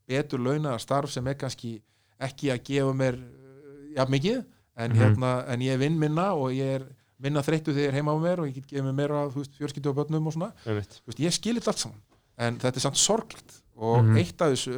betur 0.07 0.39
launaða 0.45 0.79
starf 0.79 1.11
sem 1.11 1.27
er 1.27 1.35
kannski 1.41 1.75
ekki 2.23 2.53
að 2.55 2.63
gefa 2.71 2.95
mér 2.95 3.19
uh, 3.19 3.77
ja, 3.97 4.05
mikið, 4.07 4.43
en 4.79 4.91
Mhm. 4.91 4.99
hérna 5.01 5.29
en 5.51 5.61
ég 5.63 5.77
vinn 5.79 5.99
minna 5.99 6.29
og 6.35 6.51
ég 6.55 6.79
er 6.79 6.87
minna 7.19 7.43
þreyttu 7.43 7.71
þegar 7.75 7.83
ég 7.85 7.91
er 7.93 7.99
heima 7.99 8.11
á 8.15 8.19
mér 8.19 8.39
og 8.43 8.47
ég 8.49 8.55
get 8.61 8.67
gefið 8.71 8.87
mér 8.89 8.95
meira, 9.03 9.21
þú 9.31 9.43
veist, 9.43 9.53
fjörskiptu 9.59 9.91
og 9.91 9.95
börnum 9.99 10.27
og 10.27 10.33
svona. 10.35 10.49
Þú 10.65 10.79
veist, 10.79 11.19
ég 11.23 11.35
skilir 11.35 11.59
þetta 11.63 11.71
allt 11.75 11.83
saman 11.83 12.01
en 12.37 12.57
þetta 12.59 12.75
er 12.81 12.85
samt 12.85 12.97
sorglegt. 13.01 13.61
Og 13.77 14.03
Mhm. 14.05 14.17
eitt 14.17 14.41
af 14.41 14.53
þessu, 14.53 14.73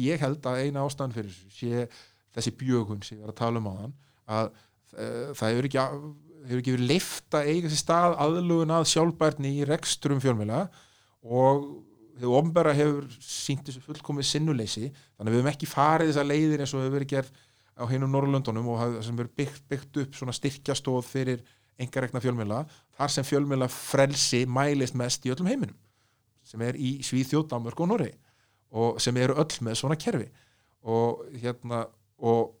ég 0.00 0.18
held 0.20 0.40
að 0.48 0.62
eina 0.64 0.80
ástæðan 0.86 1.12
fyrir 1.12 1.34
sé 1.52 1.88
þessi 2.34 2.52
bjögun 2.56 3.02
sem 3.04 3.18
ég 3.18 3.24
var 3.26 3.32
að 3.34 3.36
tala 3.42 3.58
um 3.58 3.66
á 3.68 3.74
þann 3.80 3.92
að 4.28 4.46
uh, 4.96 5.34
það 5.34 5.50
hefur 5.52 5.68
ekki, 5.68 5.78
hefur 6.48 6.62
ekki 6.62 6.72
verið 6.76 6.88
leift 6.88 7.30
að 7.36 7.46
eiga 7.50 7.68
þessi 7.68 7.82
stað 7.84 8.16
aðlugun 8.24 8.70
að 8.72 8.88
sjálfbærni 8.94 9.52
í 9.60 9.66
rekstrum 9.68 10.20
fjölmjöla 10.24 10.62
og 11.24 11.68
þau 12.20 12.32
ombera 12.38 12.72
hefur 12.76 13.06
sínt 13.20 13.64
þessu 13.68 13.80
fullkomið 13.84 14.26
sinnuleysi. 14.28 14.90
Þannig 15.18 15.30
að 15.30 15.34
við 15.36 15.40
höfum 15.42 15.52
ekki 15.52 15.68
farið 15.70 16.10
þessar 16.12 16.28
leiðir 16.30 16.60
eins 16.64 16.74
og 16.74 16.80
hefur 16.84 16.96
verið 16.98 17.12
gerð 17.14 17.30
á 17.80 17.84
hinum 17.88 18.12
Norrlöndunum 18.12 18.66
og 18.68 18.78
haf- 18.80 19.04
sem 19.04 19.16
verið 19.16 19.36
byggt, 19.36 19.62
byggt 19.68 19.96
upp 20.02 20.12
svona 20.18 20.32
styrkjastóð 20.36 21.04
fyrir 21.04 21.40
engarekna 21.80 22.20
fjölmjöla 22.20 22.64
þar 22.98 23.08
sem 23.14 23.24
fjölmjöla 23.24 23.68
frelsi 23.72 24.44
mælist 24.46 24.94
mest 24.94 25.24
í 25.24 25.32
öllum 25.32 25.48
heiminum 25.48 25.76
sem 26.50 26.64
er 26.66 26.78
í 26.78 26.96
Svíþjóð, 27.06 27.46
Danmörk 27.52 27.80
og 27.84 27.92
Noregi 27.92 28.16
og 28.70 29.00
sem 29.02 29.16
eru 29.18 29.34
öll 29.42 29.62
með 29.66 29.78
svona 29.80 29.96
kerfi. 29.98 30.28
Og 30.86 31.24
hérna 31.42 31.84
og 32.22 32.52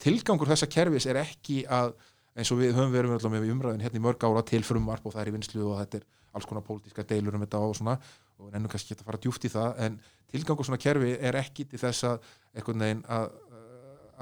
tilgangur 0.00 0.48
þessa 0.48 0.68
kerfis 0.70 1.08
er 1.10 1.18
ekki 1.20 1.62
að 1.68 1.92
eins 2.38 2.52
og 2.54 2.60
við 2.62 2.76
höfum 2.76 2.94
verið 2.94 3.26
með, 3.32 3.50
umræðin 3.52 3.82
hérna 3.84 3.98
í 3.98 4.04
mörg 4.04 4.24
ára 4.24 4.44
til 4.46 4.62
frumvarp 4.64 5.08
og 5.08 5.14
það 5.14 5.24
er 5.24 5.30
í 5.30 5.34
vinslu 5.34 5.66
og 5.66 5.80
þetta 5.82 6.00
er 6.00 6.06
alls 6.38 6.46
konar 6.46 6.64
pólitíska 6.64 7.04
deilur 7.08 7.34
um 7.34 7.42
þetta 7.42 7.60
og 7.64 7.74
svona 7.76 7.96
og 8.38 8.54
ennum 8.54 8.70
kannski 8.70 8.94
geta 8.94 9.06
fara 9.06 9.18
djúft 9.18 9.48
í 9.48 9.50
það 9.50 9.80
en 9.84 9.98
tilgangur 10.30 10.68
svona 10.68 10.80
kerfi 10.80 11.16
er 11.18 11.38
ekki 11.40 11.66
til 11.66 11.80
þess 11.82 12.06
að 12.06 12.28
einhvern 12.54 12.84
veginn 12.84 13.04
að, 13.10 13.30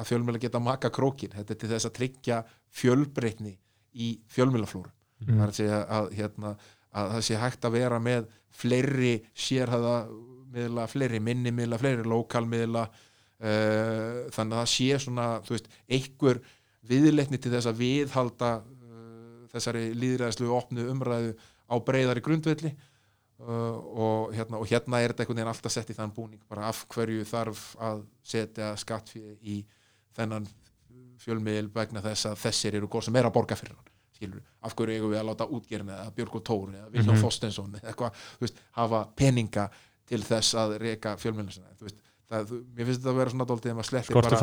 að 0.00 0.10
fjölmjöla 0.10 0.42
geta 0.46 0.62
maka 0.64 0.90
krókin 0.94 1.34
þetta 1.36 1.52
er 1.52 1.60
til 1.60 1.72
þess 1.74 1.90
að 1.90 1.96
tryggja 1.98 2.40
fjölbreytni 2.80 3.58
í 3.92 4.14
fjölmjölaflóru 4.32 4.96
Mm. 5.16 5.38
það 5.38 5.42
er 5.42 5.48
að 5.48 5.56
segja 5.56 5.76
að, 5.96 6.06
hérna, 6.12 6.48
að 6.96 7.12
það 7.16 7.26
sé 7.28 7.40
hægt 7.40 7.66
að 7.68 7.76
vera 7.76 8.00
með 8.02 8.30
fleiri 8.56 9.12
sérhæða 9.36 9.96
miðla, 10.56 10.86
fleiri 10.88 11.20
minni 11.20 11.52
miðla, 11.54 11.78
fleiri 11.80 12.06
lokalmiðla 12.08 12.86
uh, 12.86 14.26
þannig 14.34 14.56
að 14.56 14.60
það 14.62 14.70
sé 14.72 15.00
svona 15.04 15.28
þú 15.46 15.56
veist, 15.56 15.70
einhver 15.98 16.42
viðleitni 16.86 17.40
til 17.42 17.52
þess 17.54 17.70
að 17.70 17.80
viðhalda 17.82 18.52
uh, 18.62 19.46
þessari 19.52 19.88
líðræðslu 19.98 20.52
opnu 20.56 20.86
umræðu 20.92 21.34
á 21.66 21.74
breyðari 21.82 22.22
grundvelli 22.24 22.72
uh, 22.72 23.48
og, 23.48 24.36
hérna, 24.36 24.60
og 24.60 24.70
hérna 24.70 25.02
er 25.02 25.12
þetta 25.12 25.26
einhvern 25.26 25.42
veginn 25.42 25.52
alltaf 25.52 25.74
sett 25.74 25.90
í 25.92 25.98
þann 25.98 26.14
búning 26.16 26.44
bara 26.48 26.70
af 26.70 26.86
hverju 26.94 27.26
þarf 27.28 27.66
að 27.82 28.06
setja 28.24 28.72
skattfíð 28.80 29.34
í 29.42 29.60
þennan 30.16 30.48
fjölmiðil 31.20 31.68
vegna 31.74 32.02
þess 32.04 32.30
að 32.30 32.40
þessir 32.46 32.78
eru 32.78 32.88
góð 32.92 33.08
sem 33.08 33.18
er 33.18 33.28
að 33.28 33.36
borga 33.36 33.58
fyrir 33.58 33.76
hann 33.76 33.95
skilur, 34.16 34.42
af 34.66 34.74
hverju 34.76 34.96
eigum 34.96 35.12
við 35.12 35.20
að 35.20 35.28
láta 35.30 35.46
útgerna 35.56 36.00
eða 36.00 36.14
Björg 36.16 36.34
og 36.40 36.44
Tór 36.48 36.72
eða 36.74 36.88
Viljón 36.90 37.06
mm 37.12 37.16
Mhm. 37.16 37.22
Fostensson 37.26 37.76
eða 37.78 37.92
eitthvað, 37.92 38.24
þú 38.40 38.46
veist, 38.46 38.60
hafa 38.80 39.04
peninga 39.16 39.68
til 40.06 40.20
þess 40.22 40.54
að 40.58 40.76
reka 40.82 41.16
fjölmiðlina 41.20 41.72
þú 41.78 41.88
veist, 41.88 41.96
það, 42.30 42.44
þú, 42.50 42.60
mér 42.76 42.86
finnst 42.90 43.00
þetta 43.00 43.12
að 43.12 43.18
vera 43.20 43.30
svona 43.34 43.46
dóltið 43.50 43.70
að 43.72 43.76
maður 43.80 43.88
skortu 44.10 44.14
bara, 44.36 44.40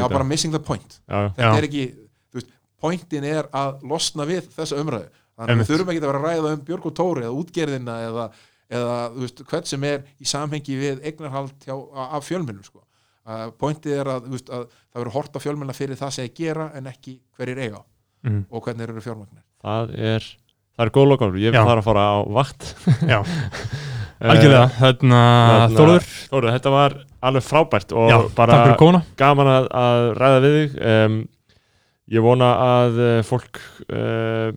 já, 0.00 0.08
bara 0.14 0.24
missing 0.32 0.52
the 0.54 0.60
point 0.62 1.00
já, 1.08 1.18
þetta 1.34 1.48
Já. 1.50 1.56
er 1.58 1.66
ekki, 1.68 1.84
þú 2.30 2.40
veist, 2.40 2.52
pointin 2.80 3.24
er 3.24 3.48
að 3.52 3.82
losna 3.90 4.26
við 4.26 4.48
þessa 4.56 4.78
umræðu 4.82 5.08
þannig 5.40 5.54
að 5.54 5.60
við 5.60 5.70
þurfum 5.72 5.90
ekki 5.94 6.00
að 6.02 6.06
vera 6.10 6.20
að 6.20 6.28
ræða 6.30 6.52
um 6.56 6.64
Björg 6.68 6.86
og 6.90 6.94
Tóri 7.00 7.22
eða 7.26 7.36
útgerðina 7.40 7.96
eða, 8.08 8.24
eða 8.70 8.96
þú 9.14 9.24
veist, 9.24 9.42
hvern 9.50 9.66
sem 9.70 9.84
er 9.90 10.02
í 10.20 10.24
samhengi 10.30 10.78
við 10.80 11.02
eignarhald 11.10 11.66
hjá, 11.66 11.74
af 12.06 12.26
fjölmennum 12.28 12.64
sko. 12.66 12.82
pointið 13.60 13.92
er 14.00 14.08
að, 14.10 14.28
veist, 14.32 14.48
að 14.50 14.64
það 14.90 14.98
verður 15.00 15.14
hort 15.14 15.36
á 15.36 15.40
fjölmenna 15.44 15.74
fyrir 15.76 15.96
það 16.00 16.10
sem 16.16 16.26
þeir 16.26 16.34
gera 16.40 16.70
en 16.74 16.86
ekki 16.90 17.20
hverjir 17.38 17.58
eiga 17.66 17.82
mm. 18.26 18.44
og 18.50 18.64
hvernig 18.66 18.88
eru 18.88 19.04
fjármagnir 19.04 19.42
það 19.64 19.94
er 19.98 20.30
það 20.80 20.86
er 20.88 20.94
góð 20.96 21.10
lokaður, 21.10 21.40
ég 21.42 21.56
fara 21.58 21.82
að 21.82 21.86
fara 21.86 22.06
á 22.08 22.16
vakt. 22.32 22.70
Já, 23.04 23.18
algjörlega. 24.32 24.64
Þarna, 24.78 25.20
þarna- 25.20 25.76
Þórður, 25.76 26.08
Þóru, 26.32 26.52
þetta 26.56 26.72
var 26.74 26.96
alveg 27.30 27.44
frábært 27.44 27.94
og 28.00 28.08
já, 28.08 28.16
bara 28.38 28.60
gaman 29.20 29.52
að, 29.52 29.70
að 29.82 30.04
ræða 30.16 30.42
við 30.46 30.56
þig. 30.56 30.78
Um, 30.94 31.20
ég 32.10 32.24
vona 32.24 32.50
að 32.64 33.00
uh, 33.04 33.16
fólk 33.28 33.60
uh, 33.92 34.48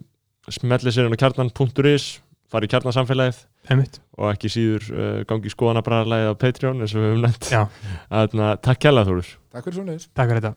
smelli 0.52 0.94
sér 0.94 1.10
inn 1.10 1.18
á 1.18 1.22
kjarnan.is 1.22 2.07
fari 2.53 2.69
í 2.69 2.72
kjarnansamfélagið 2.72 3.40
Einmitt. 3.73 3.98
og 4.19 4.30
ekki 4.31 4.52
síður 4.53 4.90
uh, 4.94 5.15
gangi 5.27 5.52
skoðanabræðarlægið 5.52 6.31
á 6.31 6.35
Patreon 6.40 6.84
eins 6.85 6.94
og 6.95 7.02
við 7.02 7.10
höfum 7.11 7.26
nefnt. 7.27 7.49
Já. 7.52 7.64
Þarna, 8.11 8.53
takk 8.64 8.85
kærlega 8.85 9.10
Þórur 9.10 9.34
Takk 9.53 9.68
fyrir 9.68 9.80
svo 9.80 9.98
Takk 10.14 10.30
fyrir 10.30 10.40
þetta 10.44 10.56